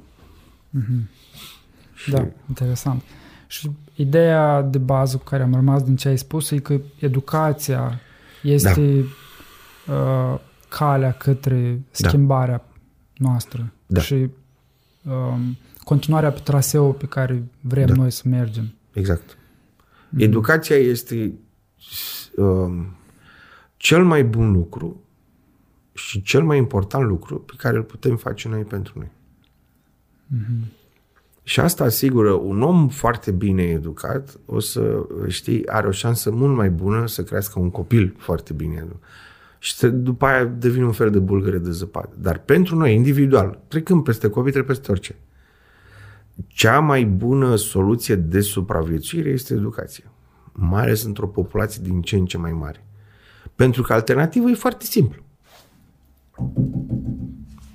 Mm-hmm. 0.79 1.20
Și... 1.95 2.11
Da, 2.11 2.27
interesant. 2.49 3.03
Și 3.47 3.70
ideea 3.95 4.62
de 4.62 4.79
bază 4.79 5.16
cu 5.16 5.24
care 5.24 5.43
am 5.43 5.55
rămas 5.55 5.83
din 5.83 5.97
ce 5.97 6.09
ai 6.09 6.19
spus 6.19 6.51
e 6.51 6.59
că 6.59 6.81
educația 6.99 8.01
este 8.43 9.05
da. 9.87 9.95
uh, 9.95 10.39
calea 10.69 11.12
către 11.12 11.81
da. 11.99 12.09
schimbarea 12.09 12.57
da. 12.57 13.29
noastră 13.29 13.73
da. 13.87 14.01
și 14.01 14.29
um, 15.03 15.57
continuarea 15.85 16.33
pe 16.33 16.41
traseul 16.43 16.93
pe 16.93 17.07
care 17.07 17.45
vrem 17.61 17.87
da. 17.87 17.95
noi 17.95 18.11
să 18.11 18.23
mergem. 18.29 18.73
Exact. 18.93 19.37
Mm-hmm. 19.37 20.19
Educația 20.19 20.77
este 20.77 21.33
um, 22.37 22.97
cel 23.77 24.05
mai 24.05 24.24
bun 24.24 24.53
lucru 24.53 25.01
și 25.93 26.23
cel 26.23 26.43
mai 26.43 26.59
important 26.59 27.07
lucru 27.07 27.41
pe 27.41 27.53
care 27.57 27.77
îl 27.77 27.83
putem 27.83 28.16
face 28.16 28.49
noi 28.49 28.62
pentru 28.62 28.93
noi. 28.97 29.11
Mm-hmm. 30.37 30.81
Și 31.43 31.61
asta 31.61 31.85
asigură 31.85 32.33
un 32.33 32.62
om 32.62 32.89
foarte 32.89 33.31
bine 33.31 33.62
educat, 33.62 34.39
o 34.47 34.59
să, 34.59 35.07
știi, 35.29 35.69
are 35.69 35.87
o 35.87 35.91
șansă 35.91 36.31
mult 36.31 36.57
mai 36.57 36.70
bună 36.70 37.07
să 37.07 37.23
crească 37.23 37.59
un 37.59 37.70
copil 37.70 38.15
foarte 38.19 38.53
bine 38.53 38.74
educat. 38.77 39.01
Și 39.62 39.74
să, 39.74 39.89
după 39.89 40.26
aia 40.26 40.44
devine 40.44 40.84
un 40.84 40.93
fel 40.93 41.10
de 41.10 41.18
bulgăre 41.18 41.59
de 41.59 41.70
zăpadă. 41.70 42.16
Dar 42.18 42.39
pentru 42.39 42.76
noi, 42.76 42.94
individual, 42.94 43.59
trecând 43.68 44.05
peste 44.05 44.28
copii, 44.28 44.52
trebuie 44.52 44.74
peste 44.74 44.90
orice. 44.90 45.16
Cea 46.47 46.80
mai 46.80 47.05
bună 47.05 47.56
soluție 47.56 48.14
de 48.14 48.40
supraviețuire 48.40 49.28
este 49.28 49.55
educația. 49.55 50.05
Mai 50.52 50.82
ales 50.82 51.02
într-o 51.02 51.26
populație 51.26 51.82
din 51.84 52.02
ce 52.02 52.16
în 52.16 52.26
ce 52.26 52.39
mai 52.39 52.52
mare. 52.52 52.86
Pentru 53.55 53.82
că 53.82 53.93
alternativa 53.93 54.51
e 54.51 54.55
foarte 54.55 54.84
simplu. 54.84 55.22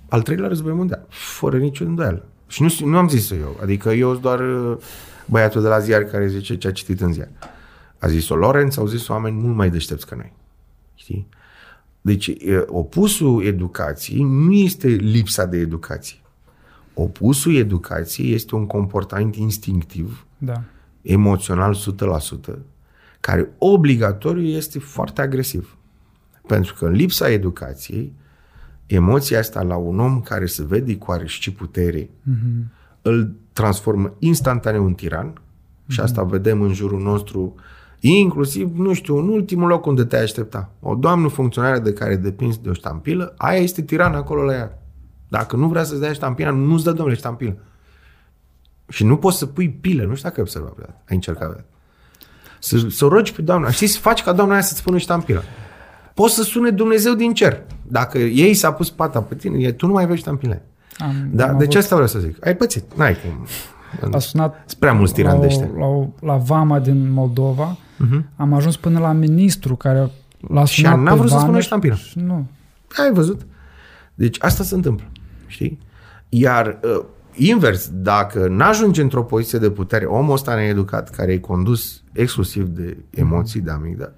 Al 0.09 0.21
treilea 0.21 0.47
război 0.47 0.73
mondial, 0.73 1.05
fără 1.09 1.57
nicio 1.57 1.83
îndoială. 1.83 2.27
Și 2.47 2.61
nu, 2.61 2.69
nu 2.85 2.97
am 2.97 3.07
zis-o 3.07 3.35
eu. 3.35 3.57
Adică 3.61 3.89
eu 3.89 4.09
sunt 4.09 4.21
doar 4.21 4.39
uh, 4.39 4.77
băiatul 5.25 5.61
de 5.61 5.67
la 5.67 5.79
ziar 5.79 6.03
care 6.03 6.27
zice 6.27 6.57
ce 6.57 6.67
a 6.67 6.71
citit 6.71 7.01
în 7.01 7.13
ziar. 7.13 7.29
A 7.99 8.07
zis-o 8.07 8.35
Lorenz, 8.35 8.77
au 8.77 8.87
zis 8.87 9.07
oameni 9.07 9.35
mult 9.35 9.55
mai 9.55 9.69
deștepți 9.69 10.07
ca 10.07 10.15
noi. 10.15 10.33
Știi? 10.95 11.27
Deci 12.07 12.33
opusul 12.65 13.45
educației 13.45 14.23
nu 14.23 14.53
este 14.53 14.87
lipsa 14.87 15.45
de 15.45 15.57
educație. 15.57 16.17
Opusul 16.93 17.55
educației 17.55 18.33
este 18.33 18.55
un 18.55 18.65
comportament 18.65 19.35
instinctiv, 19.35 20.25
Da. 20.37 20.61
emoțional 21.01 21.75
100%, 21.75 22.57
care 23.19 23.49
obligatoriu 23.57 24.45
este 24.45 24.79
foarte 24.79 25.21
agresiv. 25.21 25.77
Pentru 26.47 26.73
că 26.73 26.85
în 26.85 26.91
lipsa 26.91 27.29
educației, 27.29 28.13
emoția 28.85 29.39
asta 29.39 29.61
la 29.61 29.75
un 29.75 29.99
om 29.99 30.21
care 30.21 30.45
se 30.45 30.63
vede 30.65 30.97
cu 30.97 31.11
are 31.11 31.25
și 31.25 31.51
putere, 31.51 32.03
mm-hmm. 32.03 32.63
îl 33.01 33.35
transformă 33.53 34.15
instantaneu 34.19 34.85
în 34.85 34.93
tiran 34.93 35.33
mm-hmm. 35.33 35.87
și 35.87 35.99
asta 35.99 36.23
vedem 36.23 36.61
în 36.61 36.73
jurul 36.73 37.01
nostru, 37.01 37.55
inclusiv, 37.99 38.71
nu 38.77 38.93
știu, 38.93 39.17
în 39.17 39.27
ultimul 39.27 39.67
loc 39.67 39.85
unde 39.85 40.03
te-ai 40.03 40.21
aștepta. 40.23 40.69
O 40.81 40.95
doamnă 40.95 41.27
funcționară 41.27 41.79
de 41.79 41.93
care 41.93 42.15
depinzi 42.15 42.61
de 42.61 42.69
o 42.69 42.73
ștampilă, 42.73 43.33
aia 43.37 43.59
este 43.59 43.81
tiran 43.81 44.13
acolo 44.15 44.41
la 44.43 44.53
ea. 44.53 44.81
Dacă 45.27 45.55
nu 45.55 45.67
vrea 45.67 45.83
să-ți 45.83 45.99
dea 45.99 46.13
ștampila, 46.13 46.49
nu-ți 46.49 46.83
dă, 46.83 46.91
domnule, 46.91 47.17
ștampilă. 47.17 47.55
Și 48.89 49.05
nu 49.05 49.17
poți 49.17 49.37
să 49.37 49.45
pui 49.45 49.69
pile, 49.69 50.05
nu 50.05 50.15
știu 50.15 50.23
dacă 50.29 50.35
ai 50.39 50.41
observat 50.47 50.71
vreodată. 50.73 50.97
Ai 51.09 51.15
încercat 51.15 51.43
vreodată. 51.43 51.67
Să, 52.59 52.77
să 52.89 53.05
o 53.05 53.07
rogi 53.07 53.33
pe 53.33 53.41
doamna. 53.41 53.69
Știi, 53.69 53.87
să 53.87 53.99
faci 53.99 54.23
ca 54.23 54.31
doamna 54.33 54.53
aia 54.53 54.61
să-ți 54.63 54.83
pună 54.83 54.97
ștampila. 54.97 55.41
Poți 56.13 56.33
să 56.33 56.43
sune 56.43 56.69
Dumnezeu 56.69 57.13
din 57.13 57.33
cer. 57.33 57.61
Dacă 57.87 58.17
ei 58.17 58.53
s-a 58.53 58.71
pus 58.73 58.89
pata 58.89 59.21
pe 59.21 59.35
tine, 59.35 59.71
tu 59.71 59.85
nu 59.85 59.93
mai 59.93 60.05
vezi 60.05 60.19
ștampile. 60.19 60.65
Am, 60.97 61.07
Da, 61.31 61.43
am 61.43 61.49
de 61.49 61.55
avut- 61.55 61.69
ce 61.69 61.77
asta 61.77 61.95
vreau 61.95 62.09
să 62.09 62.19
zic? 62.19 62.45
Ai 62.45 62.55
pățit, 62.55 62.83
n-ai 62.95 63.15
cum. 63.21 63.45
A 64.11 64.19
sunat 64.19 64.63
Sunt 64.65 64.79
prea 64.79 64.93
mulți 64.93 65.13
tirani 65.13 65.33
la, 65.39 65.39
de 65.39 65.45
o- 65.45 65.49
ăștia. 65.49 65.69
la, 65.77 65.85
o- 65.85 66.07
la 66.21 66.35
Vama 66.37 66.79
din 66.79 67.11
Moldova. 67.11 67.77
Mhm. 67.97 68.29
Am 68.35 68.53
ajuns 68.53 68.77
până 68.77 68.99
la 68.99 69.11
ministru 69.11 69.75
care 69.75 70.11
l-a 70.49 70.65
Și 70.65 70.81
sunat 70.81 70.99
n-a 70.99 71.11
pe 71.11 71.17
vrut 71.17 71.29
să 71.29 71.35
spună 71.35 71.49
Vameș 71.49 71.65
ștampila. 71.65 71.95
și 71.95 72.19
Nu. 72.19 72.47
Ai 73.03 73.11
văzut? 73.13 73.45
Deci 74.13 74.37
asta 74.39 74.63
se 74.63 74.75
întâmplă, 74.75 75.05
știi? 75.47 75.79
Iar 76.29 76.79
uh, 76.83 77.05
invers, 77.33 77.89
dacă 77.93 78.47
n-ajunge 78.47 79.01
într-o 79.01 79.23
poziție 79.23 79.59
de 79.59 79.69
putere, 79.69 80.05
omul 80.05 80.33
ăsta 80.33 80.55
needucat, 80.55 81.09
care 81.09 81.31
e 81.31 81.37
condus 81.39 82.03
exclusiv 82.11 82.67
de 82.67 82.97
emoții, 83.09 83.59
de 83.59 83.71
amigdala, 83.71 84.11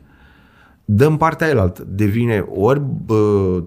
dă 0.85 1.05
în 1.05 1.17
partea 1.17 1.47
elaltă. 1.47 1.85
Devine 1.89 2.45
ori, 2.49 2.81
bă, 3.05 3.63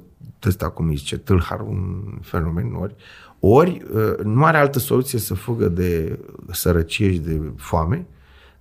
ăsta 0.46 0.68
cum 0.68 0.88
îi 0.88 0.96
zice, 0.96 1.18
tâlhar, 1.18 1.60
un 1.60 2.02
fenomen, 2.20 2.74
ori, 2.80 2.94
ori 3.40 3.82
uh, 3.94 4.24
nu 4.24 4.44
are 4.44 4.58
altă 4.58 4.78
soluție 4.78 5.18
să 5.18 5.34
fugă 5.34 5.68
de 5.68 6.18
sărăcie 6.50 7.12
și 7.12 7.18
de 7.18 7.40
foame, 7.56 8.06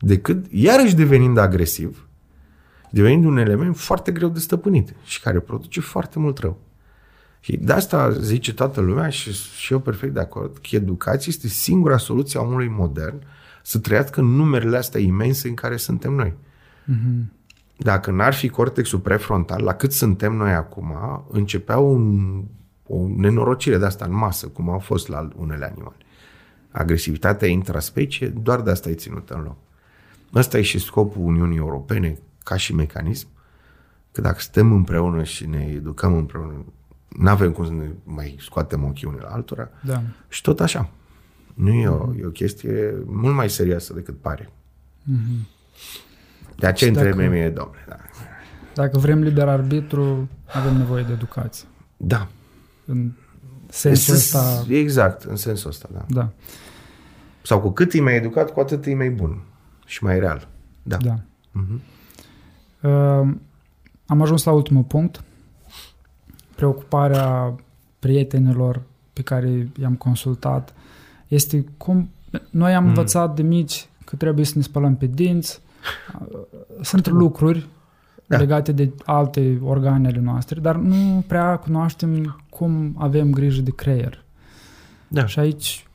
decât, 0.01 0.45
iarăși 0.49 0.95
devenind 0.95 1.37
agresiv, 1.37 2.07
devenind 2.91 3.25
un 3.25 3.37
element 3.37 3.77
foarte 3.77 4.11
greu 4.11 4.29
de 4.29 4.39
stăpânit 4.39 4.93
și 5.03 5.21
care 5.21 5.39
produce 5.39 5.79
foarte 5.79 6.19
mult 6.19 6.37
rău. 6.37 6.59
Și 7.39 7.57
de 7.57 7.73
asta 7.73 8.11
zice 8.11 8.53
toată 8.53 8.81
lumea 8.81 9.09
și, 9.09 9.33
și 9.33 9.73
eu 9.73 9.79
perfect 9.79 10.13
de 10.13 10.19
acord 10.19 10.57
că 10.57 10.75
educația 10.75 11.25
este 11.27 11.47
singura 11.47 11.97
soluție 11.97 12.39
a 12.39 12.43
omului 12.43 12.67
modern 12.67 13.23
să 13.63 13.79
trăiască 13.79 14.19
în 14.19 14.25
numerele 14.25 14.77
astea 14.77 15.01
imense 15.01 15.47
în 15.47 15.53
care 15.53 15.77
suntem 15.77 16.13
noi. 16.13 16.33
Dacă 17.77 18.11
n-ar 18.11 18.33
fi 18.33 18.49
cortexul 18.49 18.99
prefrontal, 18.99 19.63
la 19.63 19.73
cât 19.73 19.91
suntem 19.91 20.33
noi 20.33 20.51
acum, 20.51 20.93
începea 21.31 21.77
un, 21.77 22.43
o 22.87 23.07
nenorocire 23.15 23.77
de 23.77 23.85
asta 23.85 24.05
în 24.05 24.13
masă, 24.13 24.47
cum 24.47 24.69
au 24.69 24.79
fost 24.79 25.07
la 25.07 25.27
unele 25.35 25.65
animale. 25.65 25.95
Agresivitatea 26.71 27.47
intraspecie, 27.47 28.27
doar 28.27 28.61
de 28.61 28.71
asta 28.71 28.89
e 28.89 28.93
ținută 28.93 29.33
în 29.33 29.41
loc. 29.41 29.57
Ăsta 30.35 30.57
e 30.57 30.61
și 30.61 30.79
scopul 30.79 31.21
Uniunii 31.25 31.57
Europene 31.57 32.17
ca 32.43 32.55
și 32.57 32.73
mecanism, 32.73 33.27
că 34.11 34.21
dacă 34.21 34.39
stăm 34.39 34.71
împreună 34.71 35.23
și 35.23 35.45
ne 35.47 35.65
educăm 35.75 36.13
împreună, 36.13 36.65
nu 37.07 37.29
avem 37.29 37.51
cum 37.51 37.65
să 37.65 37.71
ne 37.71 37.89
mai 38.03 38.35
scoatem 38.39 38.83
ochii 38.83 39.07
unul 39.07 39.19
la 39.23 39.29
altora 39.29 39.69
Da. 39.85 40.01
și 40.27 40.41
tot 40.41 40.59
așa. 40.59 40.89
Nu 41.53 41.73
e 41.73 41.87
o, 41.87 42.09
e 42.19 42.25
o 42.25 42.29
chestie 42.29 42.93
mult 43.05 43.35
mai 43.35 43.49
serioasă 43.49 43.93
decât 43.93 44.17
pare. 44.21 44.49
De 46.55 46.67
aceea 46.67 46.91
Și 46.91 46.97
întreb 46.97 47.15
dacă- 47.17 47.29
mie, 47.29 47.49
domnule, 47.49 47.85
da. 47.87 47.95
Dacă 48.73 48.97
vrem 48.97 49.21
liber 49.21 49.47
arbitru, 49.47 50.29
avem 50.53 50.77
nevoie 50.77 51.03
de 51.03 51.11
educație. 51.11 51.67
Da. 51.97 52.27
În 52.85 53.11
sensul 53.69 54.15
S- 54.15 54.17
ăsta, 54.17 54.65
Exact, 54.69 55.23
în 55.23 55.35
sensul 55.35 55.69
ăsta, 55.69 55.89
da. 55.93 56.05
da, 56.09 56.29
Sau 57.41 57.59
cu 57.61 57.69
cât 57.71 57.93
e 57.93 58.01
mai 58.01 58.15
educat, 58.15 58.51
cu 58.51 58.59
atât 58.59 58.85
e 58.85 58.93
mai 58.95 59.09
bun 59.09 59.41
și 59.91 60.03
mai 60.03 60.19
real. 60.19 60.47
Da. 60.83 60.97
da. 60.97 61.19
Uh, 62.89 63.33
am 64.05 64.21
ajuns 64.21 64.43
la 64.43 64.51
ultimul 64.51 64.83
punct. 64.83 65.23
Preocuparea 66.55 67.55
prietenilor 67.99 68.81
pe 69.13 69.21
care 69.21 69.69
i-am 69.79 69.95
consultat 69.95 70.73
este 71.27 71.65
cum 71.77 72.09
noi 72.49 72.73
am 72.73 72.87
învățat 72.87 73.35
de 73.35 73.41
mici 73.41 73.87
că 74.05 74.15
trebuie 74.15 74.45
să 74.45 74.53
ne 74.55 74.61
spălăm 74.61 74.95
pe 74.95 75.05
dinți. 75.05 75.61
Uh, 76.31 76.39
Sunt 76.81 77.07
lucruri 77.07 77.67
Da. 78.25 78.37
legate 78.37 78.71
de 78.71 78.91
alte 79.05 79.59
organe 79.63 80.07
ale 80.07 80.19
noastre, 80.19 80.59
dar 80.59 80.75
nu 80.75 81.23
prea 81.27 81.57
cunoaștem 81.57 82.41
cum 82.49 82.95
avem 82.97 83.31
grijă 83.31 83.61
de 83.61 83.71
creier. 83.71 84.23
Da. 85.07 85.25
Și 85.25 85.39
aici 85.39 85.85
uh, 85.85 85.90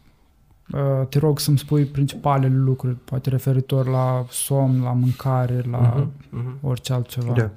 te 1.09 1.19
rog 1.19 1.39
să-mi 1.41 1.59
spui 1.59 1.85
principalele 1.85 2.57
lucruri, 2.57 2.95
poate 2.95 3.31
referitor 3.31 3.87
la 3.87 4.25
somn, 4.31 4.83
la 4.83 4.93
mâncare, 4.93 5.63
la 5.71 5.79
Mhm, 5.97 6.11
mhm. 6.31 6.59
orice 6.63 6.93
altceva. 6.93 7.33
Da. 7.33 7.51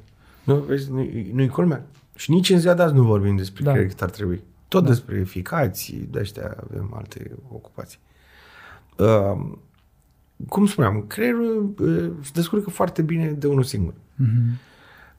Nu, 0.43 0.55
vezi, 0.55 0.91
nu, 0.91 1.09
nu-i 1.33 1.47
culmea. 1.47 1.85
Și 2.15 2.31
nici 2.31 2.49
în 2.49 2.59
ziua 2.59 2.73
de 2.73 2.81
azi 2.81 2.93
nu 2.93 3.03
vorbim 3.03 3.35
despre 3.35 3.63
Da. 3.63 3.71
da. 3.73 3.77
cât 3.85 4.01
ar 4.01 4.09
trebui. 4.09 4.41
Tot 4.67 4.81
Da. 4.81 4.87
da. 4.87 4.93
despre 4.93 5.17
eficații, 5.19 6.07
de 6.11 6.19
ăștia 6.19 6.55
avem 6.69 6.93
alte 6.95 7.31
ocupații. 7.51 7.99
Uh, 8.97 9.45
cum 10.47 10.65
spuneam, 10.65 11.03
creierul 11.07 11.73
uh, 11.79 12.11
se 12.21 12.31
descurcă 12.33 12.69
foarte 12.69 13.01
bine 13.01 13.31
de 13.31 13.47
unul 13.47 13.63
singur. 13.63 13.93
Mhm. 14.15 14.59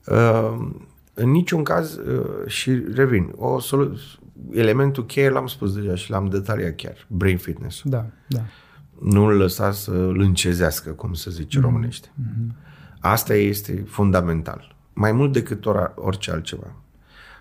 Uh, 0.07 0.69
în 1.15 1.31
niciun 1.31 1.62
caz, 1.62 1.95
uh, 1.97 2.47
și 2.47 2.71
revin, 2.95 3.33
o 3.37 3.59
solu- 3.61 3.99
elementul 4.53 5.07
cheie 5.07 5.29
l-am 5.29 5.47
spus 5.47 5.75
deja 5.75 5.95
și 5.95 6.11
l-am 6.11 6.29
detaliat 6.29 6.75
chiar, 6.75 7.07
brain 7.09 7.39
fitness. 7.39 7.81
Da, 7.85 8.07
da. 8.29 8.41
Nu-l 9.01 9.37
lăsa 9.37 9.73
să 9.73 9.91
îl 9.91 10.21
încezească, 10.21 10.91
cum 10.91 11.12
se 11.12 11.31
zice 11.31 11.59
mm-hmm. 11.59 11.62
românește. 11.62 12.12
Asta 13.01 13.35
este 13.35 13.85
fundamental. 13.87 14.77
Mai 14.93 15.12
mult 15.12 15.33
decât 15.33 15.67
ora, 15.67 15.93
orice 15.97 16.31
altceva. 16.31 16.75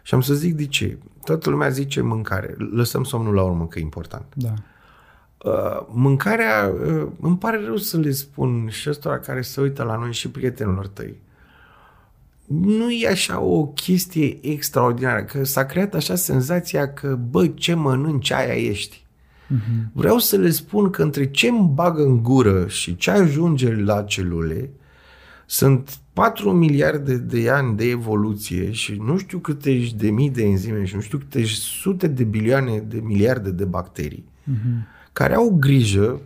Și 0.03 0.13
am 0.13 0.21
să 0.21 0.33
zic 0.33 0.55
de 0.55 0.65
ce. 0.65 0.97
Toată 1.23 1.49
lumea 1.49 1.69
zice 1.69 2.01
mâncare. 2.01 2.55
Lăsăm 2.57 3.03
somnul 3.03 3.33
la 3.33 3.43
urmă, 3.43 3.67
că 3.67 3.79
e 3.79 3.81
important. 3.81 4.25
Da. 4.35 4.53
Uh, 5.43 5.85
mâncarea, 5.87 6.73
uh, 6.85 7.07
îmi 7.21 7.37
pare 7.37 7.61
rău 7.65 7.75
să 7.75 7.97
le 7.97 8.11
spun 8.11 8.69
și 8.69 8.89
ăstora 8.89 9.19
care 9.19 9.41
se 9.41 9.61
uită 9.61 9.83
la 9.83 9.95
noi 9.95 10.13
și 10.13 10.29
prietenilor 10.29 10.87
tăi. 10.87 11.19
Nu 12.49 12.91
e 12.91 13.07
așa 13.07 13.39
o 13.39 13.65
chestie 13.67 14.37
extraordinară, 14.41 15.23
că 15.23 15.43
s-a 15.43 15.65
creat 15.65 15.93
așa 15.95 16.15
senzația 16.15 16.93
că, 16.93 17.19
bă, 17.29 17.47
ce 17.47 17.73
mănânci, 17.73 18.31
aia 18.31 18.53
ești. 18.53 19.05
Mhm. 19.47 19.91
Vreau 19.93 20.17
să 20.17 20.35
le 20.37 20.49
spun 20.49 20.89
că 20.89 21.03
între 21.03 21.31
ce 21.31 21.47
îmi 21.47 21.71
bagă 21.73 22.01
în 22.03 22.23
gură 22.23 22.67
și 22.67 22.95
ce 22.95 23.11
ajunge 23.11 23.75
la 23.75 24.01
celule, 24.03 24.69
sunt 25.45 25.99
4 26.13 26.51
miliarde 26.51 27.17
de 27.17 27.49
ani 27.49 27.75
de 27.77 27.89
evoluție 27.89 28.71
și 28.71 29.01
nu 29.05 29.17
știu 29.17 29.37
câte 29.37 29.89
de 29.95 30.09
mii 30.09 30.29
de 30.29 30.43
enzime 30.43 30.85
și 30.85 30.95
nu 30.95 31.01
știu 31.01 31.17
câte 31.17 31.43
sute 31.45 32.07
de 32.07 32.23
bilioane 32.23 32.79
de 32.79 32.99
miliarde 33.03 33.51
de 33.51 33.65
bacterii 33.65 34.27
Mhm. 34.43 34.87
care 35.13 35.35
au 35.35 35.49
grijă 35.59 36.21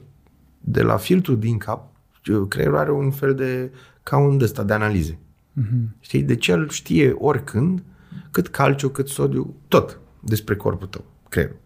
de 0.60 0.82
la 0.82 0.98
filtrul 0.98 1.40
din 1.40 1.58
cap, 1.58 1.91
creierul 2.48 2.78
are 2.78 2.91
un 2.91 3.12
fel 3.12 3.36
de, 3.36 3.72
ca 4.04 4.18
un 4.18 4.38
de 4.38 4.44
ăsta 4.44 4.64
de 4.64 4.74
analize. 4.74 5.18
Mhm. 5.53 5.95
Știi? 5.99 6.23
Deci 6.23 6.47
el 6.47 6.69
știe 6.69 7.11
oricând 7.11 7.84
cât 8.31 8.47
calciu, 8.47 8.89
cât 8.89 9.07
sodiu, 9.07 9.55
tot 9.67 9.99
despre 10.19 10.55
corpul 10.55 10.88
tău, 10.88 11.05
creierul. 11.30 11.57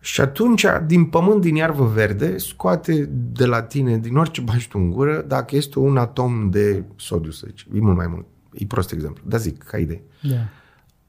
Și 0.00 0.20
atunci, 0.20 0.64
din 0.86 1.04
pământ, 1.04 1.40
din 1.40 1.54
iarbă 1.54 1.84
verde, 1.84 2.38
scoate 2.38 3.04
de 3.32 3.46
la 3.46 3.62
tine, 3.62 3.98
din 3.98 4.16
orice 4.16 4.40
bași 4.40 4.68
tu 4.68 4.78
în 4.78 4.90
gură, 4.90 5.24
dacă 5.26 5.56
este 5.56 5.78
un 5.78 5.96
atom 5.96 6.50
de 6.50 6.84
sodiu, 6.96 7.30
să 7.30 7.46
zici. 7.48 7.66
E 7.74 7.80
mult 7.80 7.96
mai 7.96 8.06
mult. 8.06 8.26
E 8.52 8.66
prost 8.66 8.92
exemplu. 8.92 9.22
Dar 9.26 9.40
zic, 9.40 9.62
ca 9.62 9.78
idee. 9.78 10.02
Da. 10.22 10.48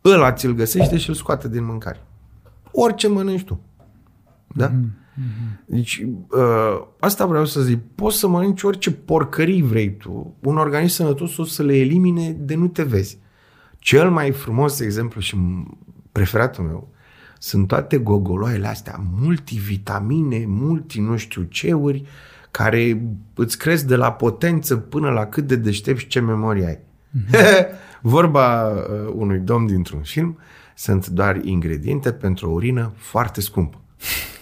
Ăla 0.09 0.31
ți-l 0.31 0.53
găsește 0.53 0.97
și 0.97 1.09
îl 1.09 1.15
scoate 1.15 1.49
din 1.49 1.65
mâncare. 1.65 2.03
Orice 2.71 3.07
mănânci 3.07 3.43
tu. 3.43 3.61
Da? 4.47 4.71
Mm-hmm. 5.19 5.65
Deci, 5.65 6.05
uh, 6.29 6.87
asta 6.99 7.25
vreau 7.25 7.45
să 7.45 7.61
zic. 7.61 7.79
Poți 7.95 8.17
să 8.17 8.27
mănânci 8.27 8.63
orice 8.63 8.91
porcării 8.91 9.61
vrei 9.61 9.97
tu. 9.97 10.35
Un 10.41 10.57
organism 10.57 10.93
sănătos 10.93 11.37
o 11.37 11.43
să 11.43 11.63
le 11.63 11.77
elimine 11.77 12.31
de 12.31 12.55
nu 12.55 12.67
te 12.67 12.83
vezi. 12.83 13.19
Cel 13.77 14.09
mai 14.09 14.31
frumos 14.31 14.79
exemplu 14.79 15.21
și 15.21 15.37
preferatul 16.11 16.63
meu 16.63 16.89
sunt 17.39 17.67
toate 17.67 17.97
gogoloaiele 17.97 18.67
astea, 18.67 19.03
multivitamine, 19.19 20.45
multi 20.47 20.99
nu 20.99 21.17
știu 21.17 21.41
ceuri, 21.41 22.05
care 22.51 23.01
îți 23.33 23.57
cresc 23.57 23.85
de 23.85 23.95
la 23.95 24.11
potență 24.11 24.75
până 24.75 25.09
la 25.09 25.25
cât 25.25 25.47
de 25.47 25.55
deștept 25.55 25.99
și 25.99 26.07
ce 26.07 26.19
memorie 26.19 26.65
ai. 26.65 26.77
Mm-hmm. 26.77 27.67
Vorba 28.01 28.67
uh, 28.67 29.13
unui 29.13 29.39
domn 29.39 29.65
dintr-un 29.65 30.01
film, 30.01 30.37
sunt 30.75 31.07
doar 31.07 31.39
ingrediente 31.43 32.11
pentru 32.11 32.49
o 32.49 32.53
urină 32.53 32.91
foarte 32.95 33.41
scumpă. 33.41 33.81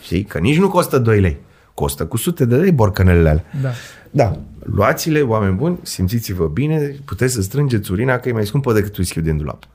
Știi? 0.08 0.24
Că 0.24 0.40
nici 0.40 0.58
nu 0.58 0.70
costă 0.70 0.98
2 0.98 1.20
lei. 1.20 1.40
Costă 1.74 2.06
cu 2.06 2.18
sute 2.18 2.46
de 2.46 2.56
lei 2.56 2.72
borcanelele 2.72 3.30
alea. 3.30 3.46
Da. 3.62 3.72
Da. 4.12 4.40
Luați-le, 4.60 5.22
oameni 5.22 5.56
buni, 5.56 5.80
simțiți-vă 5.82 6.48
bine, 6.48 6.96
puteți 7.06 7.34
să 7.34 7.42
strângeți 7.42 7.92
urina 7.92 8.18
că 8.18 8.30
e 8.30 8.32
mai 8.32 8.46
scumpă 8.46 8.74
decât 8.74 8.98
whisky 8.98 9.22
din 9.22 9.38
dulap. 9.38 9.68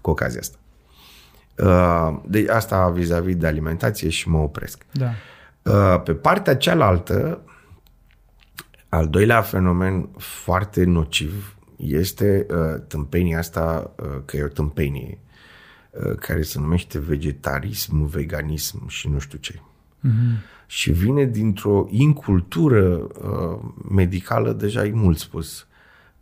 Cu 0.00 0.10
ocazia 0.10 0.40
asta. 0.40 0.58
Uh, 1.56 2.20
de 2.26 2.46
asta 2.50 2.88
vis-a-vis 2.88 3.36
de 3.36 3.46
alimentație 3.46 4.08
și 4.08 4.28
mă 4.28 4.38
opresc. 4.38 4.86
Da. 4.92 5.10
Uh, 5.62 6.02
pe 6.02 6.12
partea 6.12 6.56
cealaltă, 6.56 7.40
al 8.88 9.08
doilea 9.08 9.42
fenomen 9.42 10.08
foarte 10.16 10.84
nociv 10.84 11.56
este 11.76 12.46
uh, 12.50 12.82
tâmpenia 12.88 13.38
asta, 13.38 13.94
uh, 14.02 14.22
că 14.24 14.36
e 14.36 14.42
o 14.42 14.48
tâmpenie, 14.48 15.18
uh, 15.90 16.14
care 16.14 16.42
se 16.42 16.58
numește 16.58 16.98
vegetarism, 16.98 18.04
veganism 18.04 18.88
și 18.88 19.08
nu 19.08 19.18
știu 19.18 19.38
ce. 19.38 19.60
Mm-hmm. 20.04 20.66
Și 20.66 20.92
vine 20.92 21.24
dintr-o 21.24 21.86
incultură 21.88 22.86
uh, 22.96 23.58
medicală, 23.90 24.52
deja 24.52 24.84
e 24.84 24.92
mult 24.92 25.18
spus, 25.18 25.66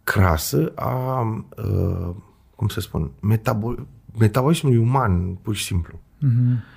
crasă 0.05 0.73
a, 0.75 1.21
uh, 1.57 2.15
cum 2.57 2.69
să 2.69 2.81
spun, 2.81 3.11
metabol- 3.21 3.87
metabolismului 4.19 4.79
uman, 4.79 5.35
pur 5.35 5.55
și 5.55 5.65
simplu. 5.65 5.99
Mm-hmm. 5.99 6.75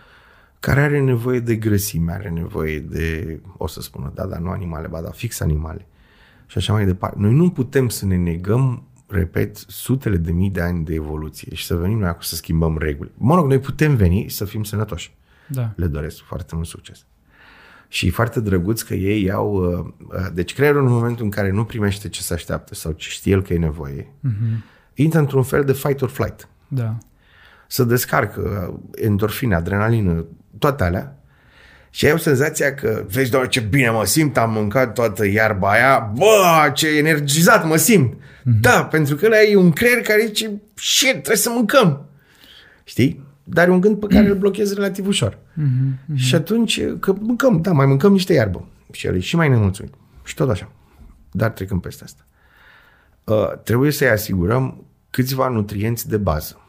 Care 0.59 0.81
are 0.81 0.99
nevoie 0.99 1.39
de 1.39 1.55
grăsime, 1.55 2.11
are 2.11 2.29
nevoie 2.29 2.79
de, 2.79 3.39
o 3.57 3.67
să 3.67 3.81
spună, 3.81 4.11
da, 4.15 4.25
dar 4.25 4.39
nu 4.39 4.49
animale, 4.49 4.87
ba 4.87 5.01
da, 5.01 5.09
fix 5.09 5.39
animale. 5.39 5.87
Și 6.45 6.57
așa 6.57 6.73
mai 6.73 6.85
departe. 6.85 7.17
Noi 7.19 7.33
nu 7.33 7.49
putem 7.49 7.89
să 7.89 8.05
ne 8.05 8.17
negăm, 8.17 8.83
repet, 9.07 9.57
sutele 9.57 10.17
de 10.17 10.31
mii 10.31 10.49
de 10.49 10.61
ani 10.61 10.85
de 10.85 10.93
evoluție 10.93 11.55
și 11.55 11.65
să 11.65 11.75
venim 11.75 11.97
noi 11.97 12.07
acum 12.07 12.21
să 12.21 12.35
schimbăm 12.35 12.77
reguli. 12.77 13.11
Mă 13.17 13.35
rog, 13.35 13.47
noi 13.47 13.59
putem 13.59 13.95
veni 13.95 14.29
să 14.29 14.45
fim 14.45 14.63
sănătoși. 14.63 15.17
Da. 15.49 15.71
Le 15.75 15.85
doresc 15.85 16.23
foarte 16.23 16.55
mult 16.55 16.67
succes. 16.67 17.05
Și 17.87 18.07
e 18.07 18.11
foarte 18.11 18.39
drăguț 18.39 18.81
că 18.81 18.93
ei 18.93 19.23
iau... 19.23 19.53
Uh, 19.53 20.25
deci 20.33 20.53
creierul 20.53 20.85
în 20.85 20.91
momentul 20.91 21.23
în 21.23 21.31
care 21.31 21.51
nu 21.51 21.65
primește 21.65 22.09
ce 22.09 22.21
se 22.21 22.33
așteaptă 22.33 22.75
sau 22.75 22.91
ce 22.91 23.09
știe 23.09 23.31
el 23.31 23.41
că 23.41 23.53
e 23.53 23.57
nevoie, 23.57 24.03
mm-hmm. 24.03 24.63
intră 24.93 25.19
într-un 25.19 25.43
fel 25.43 25.63
de 25.63 25.73
fight 25.73 26.01
or 26.01 26.09
flight. 26.09 26.47
Da. 26.67 26.97
Să 27.67 27.83
descarcă 27.83 28.73
endorfine, 28.95 29.55
adrenalină, 29.55 30.25
toate 30.59 30.83
alea. 30.83 31.23
Și 31.89 32.05
ai 32.05 32.11
o 32.11 32.17
senzația 32.17 32.73
că, 32.73 33.05
vezi, 33.07 33.31
doar 33.31 33.47
ce 33.47 33.59
bine 33.59 33.89
mă 33.89 34.05
simt, 34.05 34.37
am 34.37 34.51
mâncat 34.51 34.93
toată 34.93 35.27
iarba 35.27 35.71
aia, 35.71 36.11
bă, 36.15 36.71
ce 36.73 36.97
energizat 36.97 37.67
mă 37.67 37.75
simt. 37.75 38.13
Mm-hmm. 38.13 38.59
Da, 38.61 38.85
pentru 38.85 39.15
că 39.15 39.25
ăla 39.25 39.41
e 39.41 39.55
un 39.55 39.71
creier 39.71 40.01
care 40.01 40.25
zice, 40.25 40.61
shit, 40.73 41.11
trebuie 41.11 41.35
să 41.35 41.49
mâncăm. 41.49 42.05
Știi? 42.83 43.27
Dar 43.51 43.67
e 43.67 43.71
un 43.71 43.79
gând 43.79 43.99
pe 43.99 44.07
care 44.07 44.29
îl 44.29 44.37
blochezi 44.37 44.73
relativ 44.73 45.07
ușor. 45.07 45.37
Mm-hmm. 45.37 46.15
Și 46.15 46.35
atunci, 46.35 46.81
că 46.99 47.15
mâncăm, 47.19 47.61
da, 47.61 47.71
mai 47.71 47.85
mâncăm 47.85 48.11
niște 48.11 48.33
iarbă. 48.33 48.67
Și 48.91 49.07
el 49.07 49.15
e 49.15 49.19
și 49.19 49.35
mai 49.35 49.49
nemulțumit. 49.49 49.93
Și 50.23 50.35
tot 50.35 50.49
așa. 50.49 50.71
Dar 51.31 51.49
trecând 51.51 51.81
peste 51.81 52.03
asta. 52.03 52.25
Uh, 53.23 53.61
trebuie 53.63 53.91
să-i 53.91 54.09
asigurăm 54.09 54.83
câțiva 55.09 55.47
nutrienți 55.47 56.09
de 56.09 56.17
bază. 56.17 56.61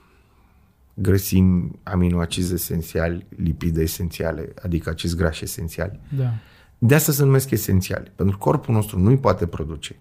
Grăsimi, 0.94 1.70
aminoacizi 1.82 2.55
esențiali, 2.55 3.27
lipide 3.36 3.82
esențiale, 3.82 4.55
adică 4.62 4.90
acizi 4.90 5.16
grași 5.16 5.44
esențiali. 5.44 6.01
Da. 6.16 6.32
De 6.78 6.94
asta 6.94 7.12
se 7.12 7.24
numesc 7.24 7.51
esențiali. 7.51 8.12
Pentru 8.16 8.36
că 8.36 8.44
corpul 8.44 8.74
nostru 8.74 8.98
nu 8.98 9.09
îi 9.09 9.19
poate 9.19 9.47
produce. 9.47 9.97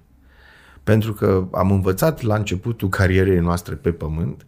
Pentru 0.83 1.13
că 1.13 1.47
am 1.51 1.71
învățat 1.71 2.21
la 2.21 2.35
începutul 2.35 2.89
carierei 2.89 3.39
noastre 3.39 3.75
pe 3.75 3.91
pământ 3.91 4.45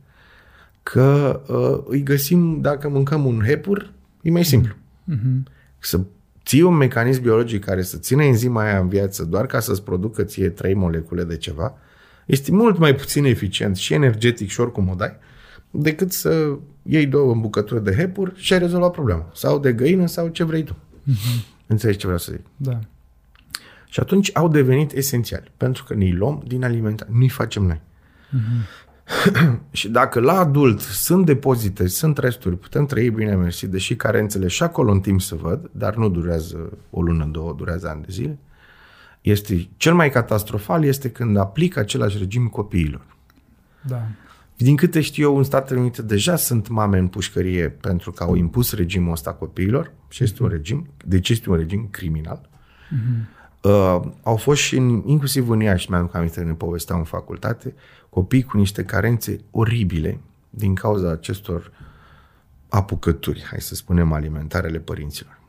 că 0.91 1.41
uh, 1.47 1.83
îi 1.85 2.03
găsim 2.03 2.61
dacă 2.61 2.89
mâncăm 2.89 3.25
un 3.25 3.41
hepur, 3.45 3.91
e 4.21 4.31
mai 4.31 4.45
simplu. 4.45 4.73
Mm-hmm. 4.73 5.51
Să 5.79 5.99
ții 6.45 6.61
un 6.61 6.73
mecanism 6.73 7.21
biologic 7.21 7.63
care 7.63 7.81
să 7.81 7.97
țină 7.97 8.23
enzima 8.23 8.63
aia 8.63 8.79
în 8.79 8.87
viață 8.87 9.23
doar 9.23 9.45
ca 9.45 9.59
să-ți 9.59 9.83
producă 9.83 10.23
ție 10.23 10.49
trei 10.49 10.73
molecule 10.73 11.23
de 11.23 11.37
ceva, 11.37 11.77
este 12.25 12.51
mult 12.51 12.77
mai 12.77 12.95
puțin 12.95 13.25
eficient 13.25 13.75
și 13.75 13.93
energetic 13.93 14.49
și 14.49 14.59
oricum 14.59 14.89
o 14.89 14.93
dai, 14.93 15.15
decât 15.71 16.11
să 16.11 16.57
iei 16.81 17.05
două 17.05 17.35
bucături 17.35 17.83
de 17.83 17.95
hepur 17.95 18.31
și 18.35 18.53
ai 18.53 18.59
rezolvat 18.59 18.91
problema. 18.91 19.29
Sau 19.33 19.59
de 19.59 19.73
găină 19.73 20.05
sau 20.05 20.27
ce 20.27 20.43
vrei 20.43 20.63
tu. 20.63 20.73
Mm-hmm. 20.73 21.65
Înțelegi 21.67 21.97
ce 21.97 22.05
vreau 22.05 22.19
să 22.19 22.31
zic? 22.31 22.45
Da. 22.57 22.79
Și 23.85 23.99
atunci 23.99 24.29
au 24.33 24.47
devenit 24.47 24.91
esențiali, 24.91 25.51
pentru 25.57 25.83
că 25.83 25.93
ne 25.93 26.11
luăm 26.13 26.43
din 26.47 26.63
alimentare, 26.63 27.09
nu-i 27.13 27.29
facem 27.29 27.63
noi. 27.63 27.81
Mm-hmm. 27.81 28.89
și 29.71 29.89
dacă 29.89 30.19
la 30.19 30.39
adult 30.39 30.79
sunt 30.79 31.25
depozite, 31.25 31.87
sunt 31.87 32.17
resturi, 32.17 32.57
putem 32.57 32.85
trăi 32.85 33.09
bine, 33.09 33.35
mersi, 33.35 33.67
deși 33.67 33.95
carențele 33.95 34.47
și 34.47 34.63
acolo 34.63 34.91
în 34.91 34.99
timp 34.99 35.21
se 35.21 35.35
văd, 35.35 35.69
dar 35.71 35.95
nu 35.95 36.09
durează 36.09 36.77
o 36.89 37.01
lună, 37.01 37.25
două, 37.25 37.53
durează 37.57 37.87
ani 37.89 38.01
de 38.01 38.11
zile, 38.11 38.37
este 39.21 39.69
cel 39.77 39.93
mai 39.93 40.09
catastrofal 40.09 40.83
este 40.83 41.09
când 41.11 41.37
aplică 41.37 41.79
același 41.79 42.17
regim 42.17 42.47
copiilor. 42.47 43.05
Da. 43.81 44.01
Din 44.57 44.75
câte 44.75 45.01
știu 45.01 45.23
eu, 45.23 45.37
în 45.37 45.43
Statele 45.43 45.79
Unite 45.79 46.01
deja 46.01 46.35
sunt 46.35 46.67
mame 46.67 46.97
în 46.97 47.07
pușcărie 47.07 47.69
pentru 47.69 48.11
că 48.11 48.23
au 48.23 48.35
impus 48.35 48.73
regimul 48.73 49.11
ăsta 49.11 49.33
copiilor 49.33 49.93
și 50.07 50.23
este 50.23 50.43
un 50.43 50.49
regim, 50.49 50.87
deci 51.05 51.29
este 51.29 51.49
un 51.49 51.55
regim 51.55 51.87
criminal. 51.91 52.49
Uh-huh. 52.49 53.39
Uh, 53.61 54.01
au 54.23 54.35
fost 54.35 54.61
și 54.61 54.77
în, 54.77 55.03
inclusiv 55.05 55.49
în 55.49 55.59
Iași, 55.59 55.89
mi-am 55.89 56.09
aminte, 56.13 56.41
ne 56.41 56.53
povesteau 56.53 56.97
în 56.97 57.03
facultate, 57.03 57.73
copii 58.11 58.43
cu 58.43 58.57
niște 58.57 58.85
carențe 58.85 59.39
oribile 59.51 60.19
din 60.49 60.75
cauza 60.75 61.11
acestor 61.11 61.71
apucături, 62.69 63.45
hai 63.49 63.61
să 63.61 63.75
spunem, 63.75 64.13
alimentarele 64.13 64.79
părinților. 64.79 65.39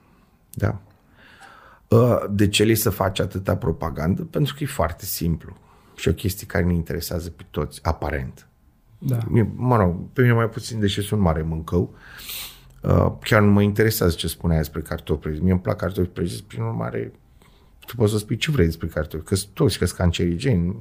Da? 0.55 0.81
Uh, 1.89 2.25
de 2.31 2.49
ce 2.49 2.65
li 2.65 2.75
să 2.75 2.91
face 2.91 3.23
atâta 3.23 3.57
propagandă? 3.57 4.23
Pentru 4.23 4.55
că 4.55 4.63
e 4.63 4.67
foarte 4.67 5.05
simplu 5.05 5.57
și 5.97 6.09
o 6.09 6.13
chestie 6.13 6.47
care 6.47 6.65
ne 6.65 6.75
interesează 6.75 7.31
pe 7.31 7.43
toți, 7.51 7.81
aparent. 7.83 8.47
Da. 8.99 9.19
Mă 9.55 9.77
rog, 9.77 9.97
pe 10.13 10.21
mine 10.21 10.33
mai 10.33 10.49
puțin, 10.49 10.81
deși 10.81 11.01
sunt 11.01 11.21
mare 11.21 11.43
mâncău, 11.43 11.95
uh, 12.83 13.13
chiar 13.21 13.43
nu 13.43 13.51
mă 13.51 13.63
interesează 13.63 14.15
ce 14.15 14.27
spunea 14.27 14.57
despre 14.57 14.81
cartofi 14.81 15.29
Mie 15.29 15.53
îmi 15.53 15.61
plac 15.61 15.77
cartofi 15.77 16.09
prăjiți, 16.09 16.45
prin 16.45 16.63
urmare, 16.63 17.13
tu 17.87 17.97
poți 17.97 18.13
să 18.13 18.19
spui 18.19 18.37
ce 18.37 18.51
vrei 18.51 18.67
despre 18.67 18.87
cartofi, 18.87 19.25
că 19.25 19.37
toți 19.53 19.79
că 19.79 19.85
sunt 19.85 19.99
cancerigeni. 19.99 20.77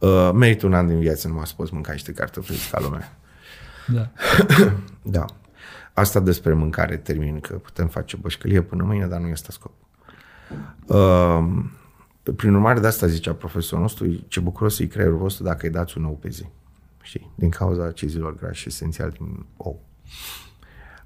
Uh, 0.00 0.30
merită 0.34 0.66
un 0.66 0.74
an 0.74 0.86
din 0.86 0.98
viață 0.98 1.28
numai 1.28 1.46
să 1.46 1.52
poți 1.56 1.74
mânca 1.74 1.92
niște 1.92 2.12
cartofi 2.12 2.70
ca 2.70 2.80
lumea. 2.80 3.16
Da. 3.86 4.10
da. 5.16 5.24
Asta 5.92 6.20
despre 6.20 6.52
mâncare 6.52 6.96
termin, 6.96 7.40
că 7.40 7.54
putem 7.54 7.88
face 7.88 8.16
bășcălie 8.16 8.62
până 8.62 8.84
mâine, 8.84 9.06
dar 9.06 9.20
nu 9.20 9.28
este 9.28 9.52
scop. 9.52 9.72
Uh, 10.86 11.62
prin 12.36 12.54
urmare, 12.54 12.80
de 12.80 12.86
asta 12.86 13.06
zicea 13.06 13.32
profesorul 13.32 13.82
nostru, 13.82 14.24
ce 14.28 14.40
bucuros 14.40 14.78
e 14.78 14.86
creierul 14.86 15.18
vostru 15.18 15.44
dacă 15.44 15.66
îi 15.66 15.72
dați 15.72 15.98
un 15.98 16.04
ou 16.04 16.14
pe 16.14 16.28
zi. 16.28 16.46
Știi? 17.02 17.30
Din 17.34 17.50
cauza 17.50 17.84
acizilor 17.84 18.34
grași 18.34 18.68
esențial 18.68 19.10
din 19.10 19.46
ou. 19.56 19.82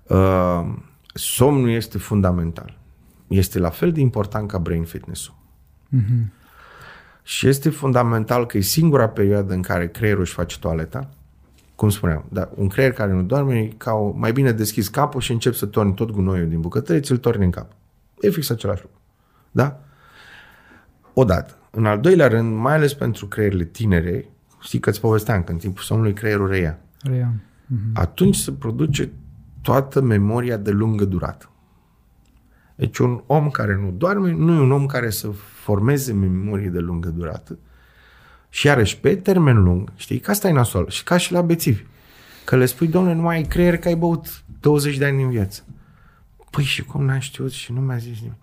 Uh, 0.02 0.74
somnul 1.14 1.70
este 1.70 1.98
fundamental. 1.98 2.78
Este 3.26 3.58
la 3.58 3.70
fel 3.70 3.92
de 3.92 4.00
important 4.00 4.48
ca 4.48 4.58
brain 4.58 4.84
fitness-ul. 4.84 5.34
Mm-hmm. 5.96 6.43
Și 7.26 7.48
este 7.48 7.70
fundamental 7.70 8.46
că 8.46 8.56
e 8.56 8.60
singura 8.60 9.08
perioadă 9.08 9.54
în 9.54 9.62
care 9.62 9.88
creierul 9.88 10.20
își 10.20 10.32
face 10.32 10.58
toaleta. 10.58 11.08
Cum 11.74 11.88
spuneam, 11.88 12.24
da, 12.28 12.50
un 12.54 12.68
creier 12.68 12.92
care 12.92 13.12
nu 13.12 13.22
doarme 13.22 13.58
e 13.58 13.72
ca 13.76 13.92
o, 13.92 14.10
mai 14.10 14.32
bine 14.32 14.52
deschis 14.52 14.88
capul 14.88 15.20
și 15.20 15.32
încep 15.32 15.54
să 15.54 15.66
torni 15.66 15.94
tot 15.94 16.10
gunoiul 16.10 16.48
din 16.48 16.60
bucătărie, 16.60 17.00
ți-l 17.00 17.16
torni 17.16 17.44
în 17.44 17.50
cap. 17.50 17.72
E 18.20 18.30
fix 18.30 18.50
același 18.50 18.82
lucru. 18.82 19.00
Da? 19.50 19.80
Odată. 21.14 21.56
În 21.70 21.86
al 21.86 22.00
doilea 22.00 22.28
rând, 22.28 22.56
mai 22.56 22.74
ales 22.74 22.94
pentru 22.94 23.26
creierile 23.26 23.64
tinere, 23.64 24.28
știi 24.60 24.78
că 24.78 24.90
îți 24.90 25.00
povesteam 25.00 25.42
că 25.42 25.52
în 25.52 25.58
timpul 25.58 25.82
somnului 25.82 26.12
creierul 26.12 26.48
reia. 26.48 26.78
Reia. 27.02 27.32
Mm-hmm. 27.34 27.92
Atunci 27.92 28.36
se 28.36 28.52
produce 28.52 29.12
toată 29.62 30.00
memoria 30.00 30.56
de 30.56 30.70
lungă 30.70 31.04
durată. 31.04 31.48
Deci 32.74 32.98
un 32.98 33.22
om 33.26 33.50
care 33.50 33.76
nu 33.76 33.90
doarme 33.90 34.32
nu 34.32 34.54
e 34.54 34.60
un 34.60 34.72
om 34.72 34.86
care 34.86 35.10
să 35.10 35.30
formeze 35.64 36.12
memorie 36.12 36.68
de 36.68 36.78
lungă 36.78 37.08
durată. 37.08 37.58
Și 38.48 38.66
iarăși, 38.66 38.98
pe 38.98 39.16
termen 39.16 39.62
lung, 39.62 39.92
știi, 39.96 40.18
că 40.18 40.30
asta 40.30 40.48
e 40.48 40.52
nasol. 40.52 40.88
Și 40.88 41.02
ca 41.02 41.16
și 41.16 41.32
la 41.32 41.42
bețivi. 41.42 41.82
Că 42.44 42.56
le 42.56 42.66
spui, 42.66 42.86
domnule, 42.86 43.14
nu 43.14 43.22
mai 43.22 43.36
ai 43.36 43.42
creier 43.42 43.78
că 43.78 43.88
ai 43.88 43.94
băut 43.94 44.42
20 44.60 44.96
de 44.96 45.04
ani 45.04 45.22
în 45.22 45.30
viață. 45.30 45.64
Păi 46.50 46.64
și 46.64 46.84
cum 46.84 47.04
n-am 47.04 47.18
știut 47.18 47.52
și 47.52 47.72
nu 47.72 47.80
mi-a 47.80 47.96
zis 47.96 48.20
nimic. 48.20 48.42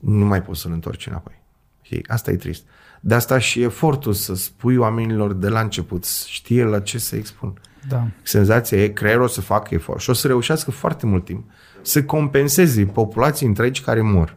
Nu 0.00 0.24
mai 0.24 0.42
poți 0.42 0.60
să-l 0.60 0.72
întorci 0.72 1.06
înapoi. 1.06 1.42
Știi? 1.82 2.04
Asta 2.06 2.30
e 2.30 2.36
trist. 2.36 2.64
De 3.00 3.14
asta 3.14 3.38
și 3.38 3.62
efortul 3.62 4.12
să 4.12 4.34
spui 4.34 4.76
oamenilor 4.76 5.32
de 5.32 5.48
la 5.48 5.60
început, 5.60 6.04
știe 6.06 6.64
la 6.64 6.80
ce 6.80 6.98
să 6.98 7.16
expun. 7.16 7.60
Da. 7.88 8.08
Senzația 8.22 8.82
e 8.82 8.88
creierul 8.88 9.22
o 9.22 9.26
să 9.26 9.40
facă 9.40 9.74
efort 9.74 10.00
și 10.00 10.10
o 10.10 10.12
să 10.12 10.26
reușească 10.26 10.70
foarte 10.70 11.06
mult 11.06 11.24
timp 11.24 11.50
să 11.82 12.04
compenseze 12.04 12.84
populații 12.84 13.46
întregi 13.46 13.82
care 13.82 14.00
mor. 14.00 14.36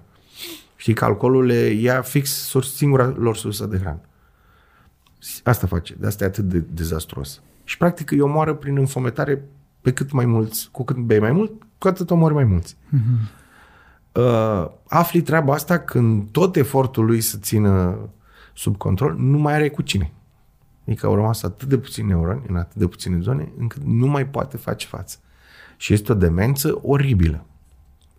Știi 0.84 0.96
că 0.96 1.06
alcoolul 1.06 1.46
le 1.46 1.70
ia 1.70 2.02
fix 2.02 2.52
singura 2.76 3.14
lor 3.18 3.36
sursă 3.36 3.66
de 3.66 3.78
hrană. 3.78 4.02
Asta 5.44 5.68
face. 5.68 5.96
De 6.00 6.08
asta 6.08 6.24
e 6.24 6.28
atât 6.28 6.44
de 6.44 6.60
dezastruos. 6.60 7.42
Și 7.64 7.78
practic 7.78 8.12
îi 8.12 8.20
omoară 8.20 8.54
prin 8.54 8.78
înfometare 8.78 9.44
pe 9.82 9.94
cât 9.94 10.12
mai 10.12 10.26
mulți, 10.26 10.70
cu 10.72 10.84
cât 10.84 10.96
bei 10.96 11.20
mai 11.20 11.32
mult, 11.32 11.52
cu 11.78 11.88
atât 11.88 12.10
omori 12.12 12.34
mai 12.34 12.44
mulți. 12.44 12.76
Mm-hmm. 12.76 13.32
Uh, 14.12 14.70
afli 14.88 15.22
treaba 15.22 15.54
asta 15.54 15.80
când 15.80 16.30
tot 16.32 16.56
efortul 16.56 17.06
lui 17.06 17.22
să 17.22 17.38
țină 17.38 17.98
sub 18.54 18.78
control 18.78 19.16
nu 19.18 19.38
mai 19.38 19.54
are 19.54 19.70
cu 19.70 19.82
cine. 19.82 20.12
Adică 20.88 21.06
au 21.06 21.16
rămas 21.16 21.44
atât 21.44 21.68
de 21.68 21.78
puțini 21.78 22.08
neuroni 22.08 22.44
în 22.48 22.56
atât 22.56 22.76
de 22.76 22.88
puține 22.88 23.20
zone 23.20 23.52
încât 23.58 23.84
nu 23.84 24.08
mai 24.08 24.28
poate 24.28 24.58
face 24.58 24.88
față. 24.88 25.18
Și 25.78 25.94
este 25.94 26.12
o 26.12 26.16
demență 26.16 26.80
oribilă. 26.82 27.46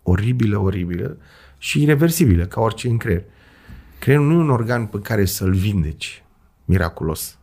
Oribilă, 0.03 0.57
oribilă 0.57 1.17
și 1.57 1.81
irreversibilă, 1.81 2.45
ca 2.45 2.61
orice 2.61 2.87
în 2.87 2.97
creier. 2.97 3.23
Creierul 3.99 4.27
nu 4.27 4.33
e 4.33 4.37
un 4.43 4.49
organ 4.49 4.85
pe 4.85 4.99
care 4.99 5.25
să-l 5.25 5.53
vindeci 5.53 6.23
miraculos. 6.65 7.37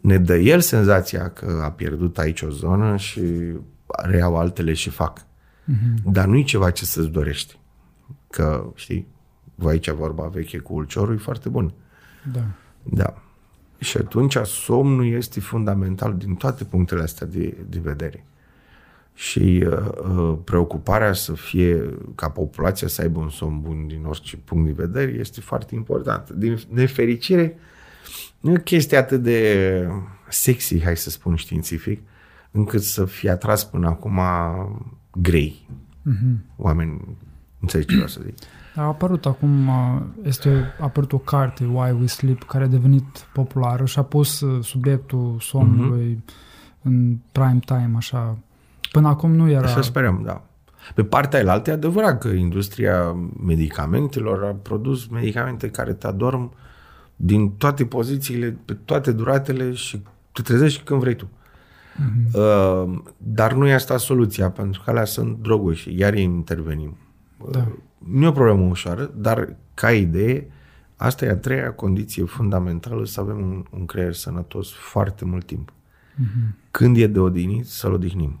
Ne 0.00 0.18
dă 0.18 0.36
el 0.36 0.60
senzația 0.60 1.30
că 1.30 1.60
a 1.64 1.70
pierdut 1.70 2.18
aici 2.18 2.42
o 2.42 2.50
zonă 2.50 2.96
și 2.96 3.22
reiau 3.86 4.36
altele 4.36 4.72
și 4.72 4.90
fac. 4.90 5.20
Mm-hmm. 5.20 6.02
Dar 6.04 6.26
nu 6.26 6.36
e 6.36 6.42
ceva 6.42 6.70
ce 6.70 6.84
să-ți 6.84 7.08
dorești. 7.08 7.58
Că, 8.30 8.72
știi, 8.74 9.06
vă 9.54 9.68
aici 9.68 9.90
vorba 9.90 10.26
veche 10.26 10.58
cu 10.58 10.74
ulciorul 10.74 11.14
e 11.14 11.18
foarte 11.18 11.48
bun. 11.48 11.72
Da. 12.32 12.44
Da. 12.82 13.22
Și 13.78 13.96
atunci 13.96 14.36
somnul 14.36 15.06
este 15.06 15.40
fundamental 15.40 16.16
din 16.16 16.34
toate 16.34 16.64
punctele 16.64 17.02
astea 17.02 17.26
de, 17.26 17.56
de 17.68 17.78
vedere. 17.82 18.26
Și 19.18 19.64
uh, 19.66 19.78
uh, 20.16 20.38
preocuparea 20.44 21.12
să 21.12 21.32
fie 21.32 21.98
ca 22.14 22.28
populația 22.28 22.88
să 22.88 23.02
aibă 23.02 23.18
un 23.18 23.28
somn 23.28 23.60
bun 23.60 23.86
din 23.86 24.04
orice 24.04 24.36
punct 24.36 24.66
de 24.66 24.82
vedere 24.86 25.10
este 25.18 25.40
foarte 25.40 25.74
importantă. 25.74 26.34
Din 26.34 26.58
nefericire, 26.68 27.56
nu 28.40 28.50
e 28.50 28.56
o 28.56 28.60
chestie 28.60 28.96
atât 28.96 29.22
de 29.22 29.88
sexy, 30.28 30.82
hai 30.82 30.96
să 30.96 31.10
spun 31.10 31.34
științific, 31.34 32.00
încât 32.50 32.82
să 32.82 33.04
fie 33.04 33.30
atras 33.30 33.64
până 33.64 33.86
acum 33.86 34.20
grei. 35.12 35.68
Mm-hmm. 36.10 36.56
Oameni, 36.56 37.00
înțelegi 37.60 37.88
ce 37.88 37.94
vreau 37.94 38.08
să 38.08 38.20
zic. 38.24 38.34
A 38.74 38.82
apărut 38.82 39.26
acum, 39.26 39.70
este 40.22 40.74
a 40.80 40.84
apărut 40.84 41.12
o 41.12 41.18
carte, 41.18 41.64
Why 41.64 41.90
We 41.90 42.06
Sleep, 42.06 42.42
care 42.42 42.64
a 42.64 42.68
devenit 42.68 43.28
populară 43.32 43.84
și 43.84 43.98
a 43.98 44.02
pus 44.02 44.40
uh, 44.40 44.64
subiectul 44.64 45.36
somnului 45.40 46.14
mm-hmm. 46.14 46.82
în 46.82 47.16
prime 47.32 47.60
time, 47.64 47.92
așa. 47.96 48.38
Până 48.92 49.08
acum 49.08 49.34
nu 49.34 49.50
era... 49.50 49.66
Să 49.66 49.80
sperăm, 49.80 50.22
da. 50.24 50.44
Pe 50.94 51.04
partea 51.04 51.38
elaltă 51.38 51.70
e 51.70 51.72
adevărat 51.72 52.18
că 52.18 52.28
industria 52.28 53.16
medicamentelor 53.46 54.44
a 54.44 54.56
produs 54.62 55.06
medicamente 55.06 55.70
care 55.70 55.92
te 55.92 56.06
adorm 56.06 56.52
din 57.16 57.50
toate 57.50 57.84
pozițiile, 57.86 58.56
pe 58.64 58.74
toate 58.84 59.12
duratele 59.12 59.72
și 59.72 60.02
te 60.32 60.42
trezești 60.42 60.82
când 60.82 61.00
vrei 61.00 61.16
tu. 61.16 61.28
Mm-hmm. 61.96 62.34
Uh, 62.34 62.98
dar 63.16 63.52
nu 63.52 63.66
e 63.66 63.74
asta 63.74 63.96
soluția, 63.96 64.50
pentru 64.50 64.82
că 64.84 64.90
alea 64.90 65.04
sunt 65.04 65.38
droguri 65.42 65.76
și 65.76 65.98
iar 65.98 66.14
intervenim. 66.14 66.96
Da. 67.50 67.58
Uh, 67.58 67.66
nu 67.98 68.24
e 68.24 68.28
o 68.28 68.32
problemă 68.32 68.66
ușoară, 68.66 69.10
dar 69.16 69.56
ca 69.74 69.92
idee, 69.92 70.50
asta 70.96 71.24
e 71.24 71.30
a 71.30 71.36
treia 71.36 71.72
condiție 71.72 72.24
fundamentală 72.24 73.04
să 73.04 73.20
avem 73.20 73.36
un, 73.36 73.64
un 73.70 73.86
creier 73.86 74.12
sănătos 74.12 74.72
foarte 74.72 75.24
mult 75.24 75.46
timp. 75.46 75.70
Mm-hmm. 75.70 76.70
Când 76.70 76.96
e 76.96 77.06
de 77.06 77.18
odinit, 77.18 77.66
să-l 77.66 77.92
odihnim. 77.92 78.40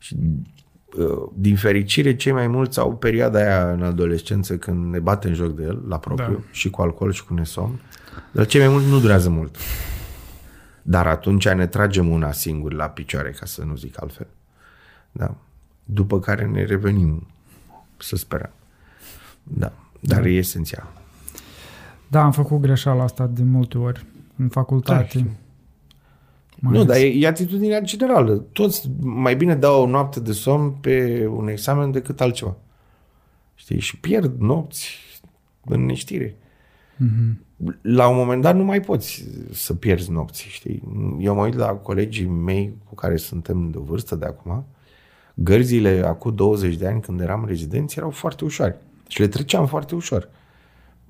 Știi? 0.00 0.42
Și 0.54 0.62
uh, 0.98 1.30
din 1.34 1.56
fericire, 1.56 2.16
cei 2.16 2.32
mai 2.32 2.46
mulți 2.46 2.78
au 2.78 2.96
perioada 2.96 3.38
aia 3.38 3.72
în 3.72 3.82
adolescență 3.82 4.56
când 4.56 4.92
ne 4.92 4.98
bate 4.98 5.28
în 5.28 5.34
joc 5.34 5.54
de 5.54 5.62
el, 5.62 5.82
la 5.88 5.98
propriu, 5.98 6.34
da. 6.34 6.44
și 6.50 6.70
cu 6.70 6.82
alcool 6.82 7.12
și 7.12 7.24
cu 7.24 7.34
nesomn, 7.34 7.80
dar 8.32 8.46
cei 8.46 8.60
mai 8.60 8.68
mulți 8.68 8.88
nu 8.88 8.98
durează 8.98 9.30
mult. 9.30 9.56
Dar 10.82 11.06
atunci 11.06 11.48
ne 11.48 11.66
tragem 11.66 12.08
una 12.08 12.32
singur 12.32 12.72
la 12.72 12.88
picioare, 12.88 13.30
ca 13.30 13.46
să 13.46 13.64
nu 13.64 13.76
zic 13.76 14.02
altfel. 14.02 14.26
Da. 15.12 15.34
După 15.84 16.20
care 16.20 16.46
ne 16.46 16.64
revenim, 16.64 17.26
să 17.96 18.16
sperăm. 18.16 18.50
Da. 19.42 19.72
Dar 20.00 20.20
da. 20.20 20.28
e 20.28 20.36
esențial. 20.36 20.92
Da, 22.08 22.22
am 22.22 22.32
făcut 22.32 22.60
greșeala 22.60 23.02
asta 23.02 23.26
de 23.26 23.42
multe 23.42 23.78
ori 23.78 24.06
în 24.36 24.48
facultate. 24.48 25.18
Da, 25.18 25.30
mai 26.60 26.72
nu, 26.72 26.84
dar 26.84 26.96
e, 26.96 27.06
e 27.06 27.26
atitudinea 27.26 27.80
generală. 27.80 28.36
Toți 28.52 28.90
mai 29.00 29.36
bine 29.36 29.54
dau 29.54 29.82
o 29.82 29.86
noapte 29.86 30.20
de 30.20 30.32
somn 30.32 30.70
pe 30.70 31.26
un 31.26 31.48
examen 31.48 31.90
decât 31.90 32.20
altceva. 32.20 32.56
Știi? 33.54 33.80
Și 33.80 33.96
pierd 33.96 34.40
nopți 34.40 34.98
în 35.64 35.84
neștire. 35.84 36.36
Mm-hmm. 36.96 37.48
La 37.82 38.08
un 38.08 38.16
moment 38.16 38.42
dat 38.42 38.56
nu 38.56 38.64
mai 38.64 38.80
poți 38.80 39.24
să 39.52 39.74
pierzi 39.74 40.10
nopți, 40.10 40.46
știi? 40.48 40.82
Eu 41.18 41.34
mă 41.34 41.44
uit 41.44 41.54
la 41.54 41.66
colegii 41.66 42.26
mei 42.26 42.74
cu 42.88 42.94
care 42.94 43.16
suntem 43.16 43.70
de 43.70 43.78
vârstă 43.82 44.16
de 44.16 44.24
acum, 44.24 44.66
gărzile 45.34 46.02
acum 46.06 46.34
20 46.34 46.76
de 46.76 46.86
ani 46.86 47.00
când 47.00 47.20
eram 47.20 47.44
rezidenți 47.46 47.98
erau 47.98 48.10
foarte 48.10 48.44
ușoare 48.44 48.80
și 49.08 49.20
le 49.20 49.28
treceam 49.28 49.66
foarte 49.66 49.94
ușor. 49.94 50.28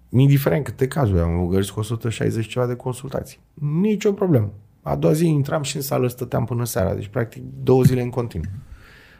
Indiferent 0.08 0.64
câte 0.64 0.86
cazuri 0.86 1.20
am 1.20 1.30
avut 1.30 1.50
gărzi 1.50 1.72
cu 1.72 1.78
160 1.78 2.46
ceva 2.46 2.66
de 2.66 2.74
consultații. 2.74 3.38
Nici 3.54 4.04
o 4.04 4.12
problemă. 4.12 4.52
A 4.82 4.96
doua 4.96 5.12
zi 5.12 5.26
intram 5.26 5.62
și 5.62 5.76
în 5.76 5.82
sală 5.82 6.08
stăteam 6.08 6.44
până 6.44 6.64
seara, 6.64 6.94
deci 6.94 7.08
practic 7.08 7.42
două 7.62 7.82
zile 7.82 8.02
în 8.02 8.10
continuu. 8.10 8.50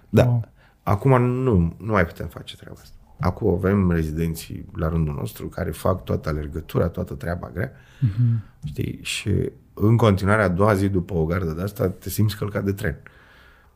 Da. 0.08 0.24
Wow. 0.24 0.48
Acum 0.82 1.22
nu, 1.22 1.76
nu 1.78 1.92
mai 1.92 2.06
putem 2.06 2.26
face 2.26 2.56
treaba 2.56 2.78
asta. 2.82 2.94
Acum 3.20 3.48
avem 3.48 3.90
rezidenții 3.90 4.64
la 4.76 4.88
rândul 4.88 5.14
nostru 5.14 5.46
care 5.48 5.70
fac 5.70 6.04
toată 6.04 6.28
alergătura, 6.28 6.88
toată 6.88 7.14
treaba 7.14 7.50
grea. 7.54 7.72
Uh-huh. 7.72 8.64
Știi? 8.64 8.98
Și 9.02 9.50
în 9.74 9.96
continuare, 9.96 10.42
a 10.42 10.48
doua 10.48 10.74
zi 10.74 10.88
după 10.88 11.14
o 11.14 11.24
gardă 11.24 11.52
de 11.52 11.62
asta, 11.62 11.88
te 11.88 12.08
simți 12.08 12.36
călcat 12.36 12.64
de 12.64 12.72
tren. 12.72 12.96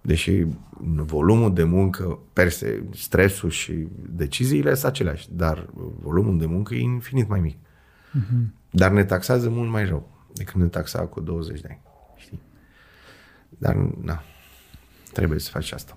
Deși 0.01 0.47
volumul 0.97 1.55
de 1.55 1.65
muncă, 1.65 2.19
perse, 2.32 2.85
stresul 2.93 3.51
și 3.51 3.89
deciziile 4.11 4.74
sunt 4.74 4.90
aceleași, 4.90 5.28
dar 5.32 5.66
volumul 6.02 6.39
de 6.39 6.47
muncă 6.47 6.74
e 6.74 6.81
infinit 6.81 7.28
mai 7.28 7.40
mic. 7.40 7.56
Uh-huh. 7.56 8.52
Dar 8.70 8.90
ne 8.90 9.05
taxează 9.05 9.48
mult 9.48 9.70
mai 9.70 9.85
rău 9.85 10.14
decât 10.35 10.55
ne 10.55 10.66
taxa 10.66 11.01
cu 11.01 11.20
20 11.20 11.61
de 11.61 11.69
ani. 11.70 11.81
Știi? 12.16 12.40
Dar, 13.48 13.74
na, 14.02 14.23
trebuie 15.12 15.39
să 15.39 15.51
faci 15.51 15.73
asta. 15.73 15.97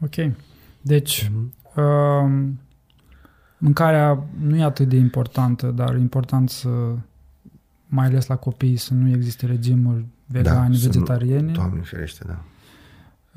Ok. 0.00 0.34
Deci, 0.80 1.24
uh-huh. 1.24 1.76
uh, 1.76 2.48
mâncarea 3.58 4.24
nu 4.40 4.56
e 4.56 4.62
atât 4.62 4.88
de 4.88 4.96
importantă, 4.96 5.66
dar 5.66 5.94
e 5.94 5.98
important 5.98 6.50
să, 6.50 6.68
mai 7.86 8.06
ales 8.06 8.26
la 8.26 8.36
copii, 8.36 8.76
să 8.76 8.94
nu 8.94 9.08
existe 9.08 9.46
regimuri 9.46 10.06
vegane, 10.26 10.76
da, 10.76 10.88
vegetariene. 10.88 11.40
Nu, 11.46 11.52
Doamne 11.52 11.80
ferește, 11.80 12.24
da. 12.26 12.44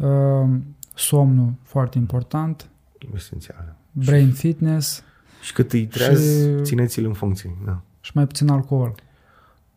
Uh, 0.08 0.50
somnul, 0.96 1.54
foarte 1.64 1.98
important. 1.98 2.70
Esențial. 3.16 3.76
Brain 3.92 4.30
și, 4.30 4.36
fitness. 4.36 5.04
Și 5.42 5.54
cât 5.54 5.72
îi 5.74 5.86
trezi, 5.88 6.44
și, 6.44 6.62
țineți-l 6.62 7.06
în 7.06 7.14
funcție. 7.14 7.58
Da. 7.66 7.82
Și 8.00 8.12
mai 8.14 8.28
puțin 8.28 8.50
alcool. 8.50 8.96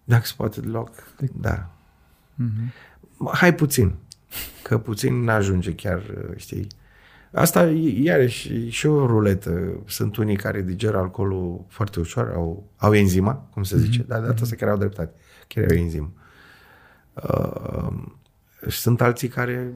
Dacă 0.05 0.25
se 0.25 0.33
poate 0.37 0.61
deloc, 0.61 0.91
de... 1.19 1.29
da. 1.41 1.71
Mm-hmm. 2.43 2.73
Hai 3.33 3.55
puțin, 3.55 3.95
că 4.63 4.79
puțin 4.79 5.25
n-ajunge 5.25 5.75
chiar, 5.75 6.03
știi. 6.37 6.67
Asta 7.33 7.67
e 7.69 8.03
iarăși 8.03 8.69
și 8.69 8.87
o 8.87 9.07
ruletă. 9.07 9.83
Sunt 9.87 10.17
unii 10.17 10.37
care 10.37 10.63
digeră 10.63 10.99
alcoolul 10.99 11.65
foarte 11.69 12.01
ușor, 12.01 12.33
au, 12.35 12.71
au 12.77 12.95
enzima, 12.95 13.35
cum 13.35 13.63
se 13.63 13.79
zice, 13.79 14.03
mm-hmm. 14.03 14.07
dar 14.07 14.21
de 14.21 14.27
data 14.27 14.43
asta 14.43 14.57
chiar 14.57 14.69
au 14.69 14.77
dreptate. 14.77 15.13
Chiar 15.49 15.65
au 15.71 15.77
enzim. 15.77 16.15
Uh, 17.15 17.93
și 18.69 18.79
sunt 18.79 19.01
alții 19.01 19.29
care 19.29 19.73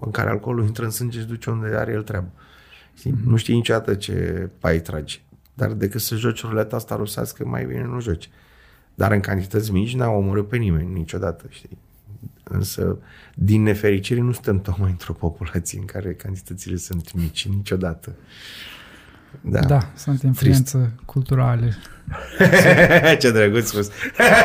în 0.00 0.10
care 0.10 0.30
alcoolul 0.30 0.64
intră 0.64 0.84
în 0.84 0.90
sânge 0.90 1.20
și 1.20 1.26
duce 1.26 1.50
unde 1.50 1.66
are 1.66 1.92
el 1.92 2.02
treabă. 2.02 2.28
Mm-hmm. 2.28 3.24
Nu 3.24 3.36
știi 3.36 3.54
niciodată 3.54 3.94
ce 3.94 4.48
pai 4.58 4.80
tragi. 4.80 5.24
Dar 5.54 5.72
decât 5.72 6.00
să 6.00 6.16
joci 6.16 6.42
ruleta 6.42 6.76
asta 6.76 6.96
rusească, 6.96 7.46
mai 7.46 7.64
bine 7.64 7.84
nu 7.84 8.00
joci. 8.00 8.30
Dar 9.00 9.12
în 9.12 9.20
cantități 9.20 9.72
mici 9.72 9.94
n-au 9.94 10.16
omorât 10.16 10.48
pe 10.48 10.56
nimeni 10.56 10.92
niciodată, 10.92 11.44
știi? 11.48 11.78
Însă, 12.44 12.98
din 13.34 13.62
nefericire, 13.62 14.20
nu 14.20 14.32
stăm 14.32 14.60
tocmai 14.60 14.90
într-o 14.90 15.12
populație 15.12 15.78
în 15.78 15.84
care 15.84 16.14
cantitățile 16.14 16.76
sunt 16.76 17.12
mici 17.12 17.48
niciodată. 17.48 18.12
Da, 19.40 19.60
da 19.60 19.90
sunt 19.94 20.22
influențe 20.22 20.78
Trist. 20.78 21.02
culturale. 21.04 21.76
Ce 23.20 23.30
drăguț 23.30 23.68
spus. 23.68 23.88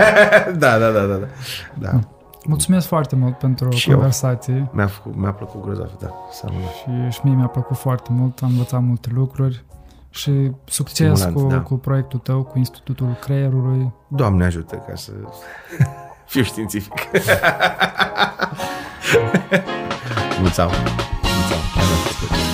da, 0.63 0.77
da, 0.79 0.91
da, 0.91 1.05
da, 1.05 1.15
da. 1.15 1.27
da. 1.79 1.99
Mulțumesc 2.45 2.87
foarte 2.87 3.15
mult 3.15 3.37
pentru 3.37 3.69
și 3.69 3.89
conversație. 3.89 4.69
Mi-a, 4.73 4.87
făcut, 4.87 5.15
mi-a 5.15 5.31
plăcut 5.31 5.61
grozav, 5.61 5.97
da. 5.99 6.09
Și, 6.31 7.11
și 7.11 7.19
mie 7.23 7.35
mi-a 7.35 7.47
plăcut 7.47 7.77
foarte 7.77 8.09
mult, 8.11 8.41
am 8.41 8.49
învățat 8.49 8.81
multe 8.81 9.09
lucruri 9.13 9.63
și 10.15 10.51
succes 10.65 11.19
Stimulant, 11.19 11.35
cu, 11.35 11.47
da. 11.47 11.61
cu 11.61 11.75
proiectul 11.75 12.19
tău, 12.19 12.43
cu 12.43 12.57
Institutul 12.57 13.17
Creierului. 13.21 13.93
Doamne 14.07 14.45
ajută 14.45 14.75
ca 14.87 14.95
să 14.95 15.11
fiu 16.31 16.43
științific. 16.43 16.93
Mulțumesc! 20.39 20.79
Mulțumesc! 21.21 22.44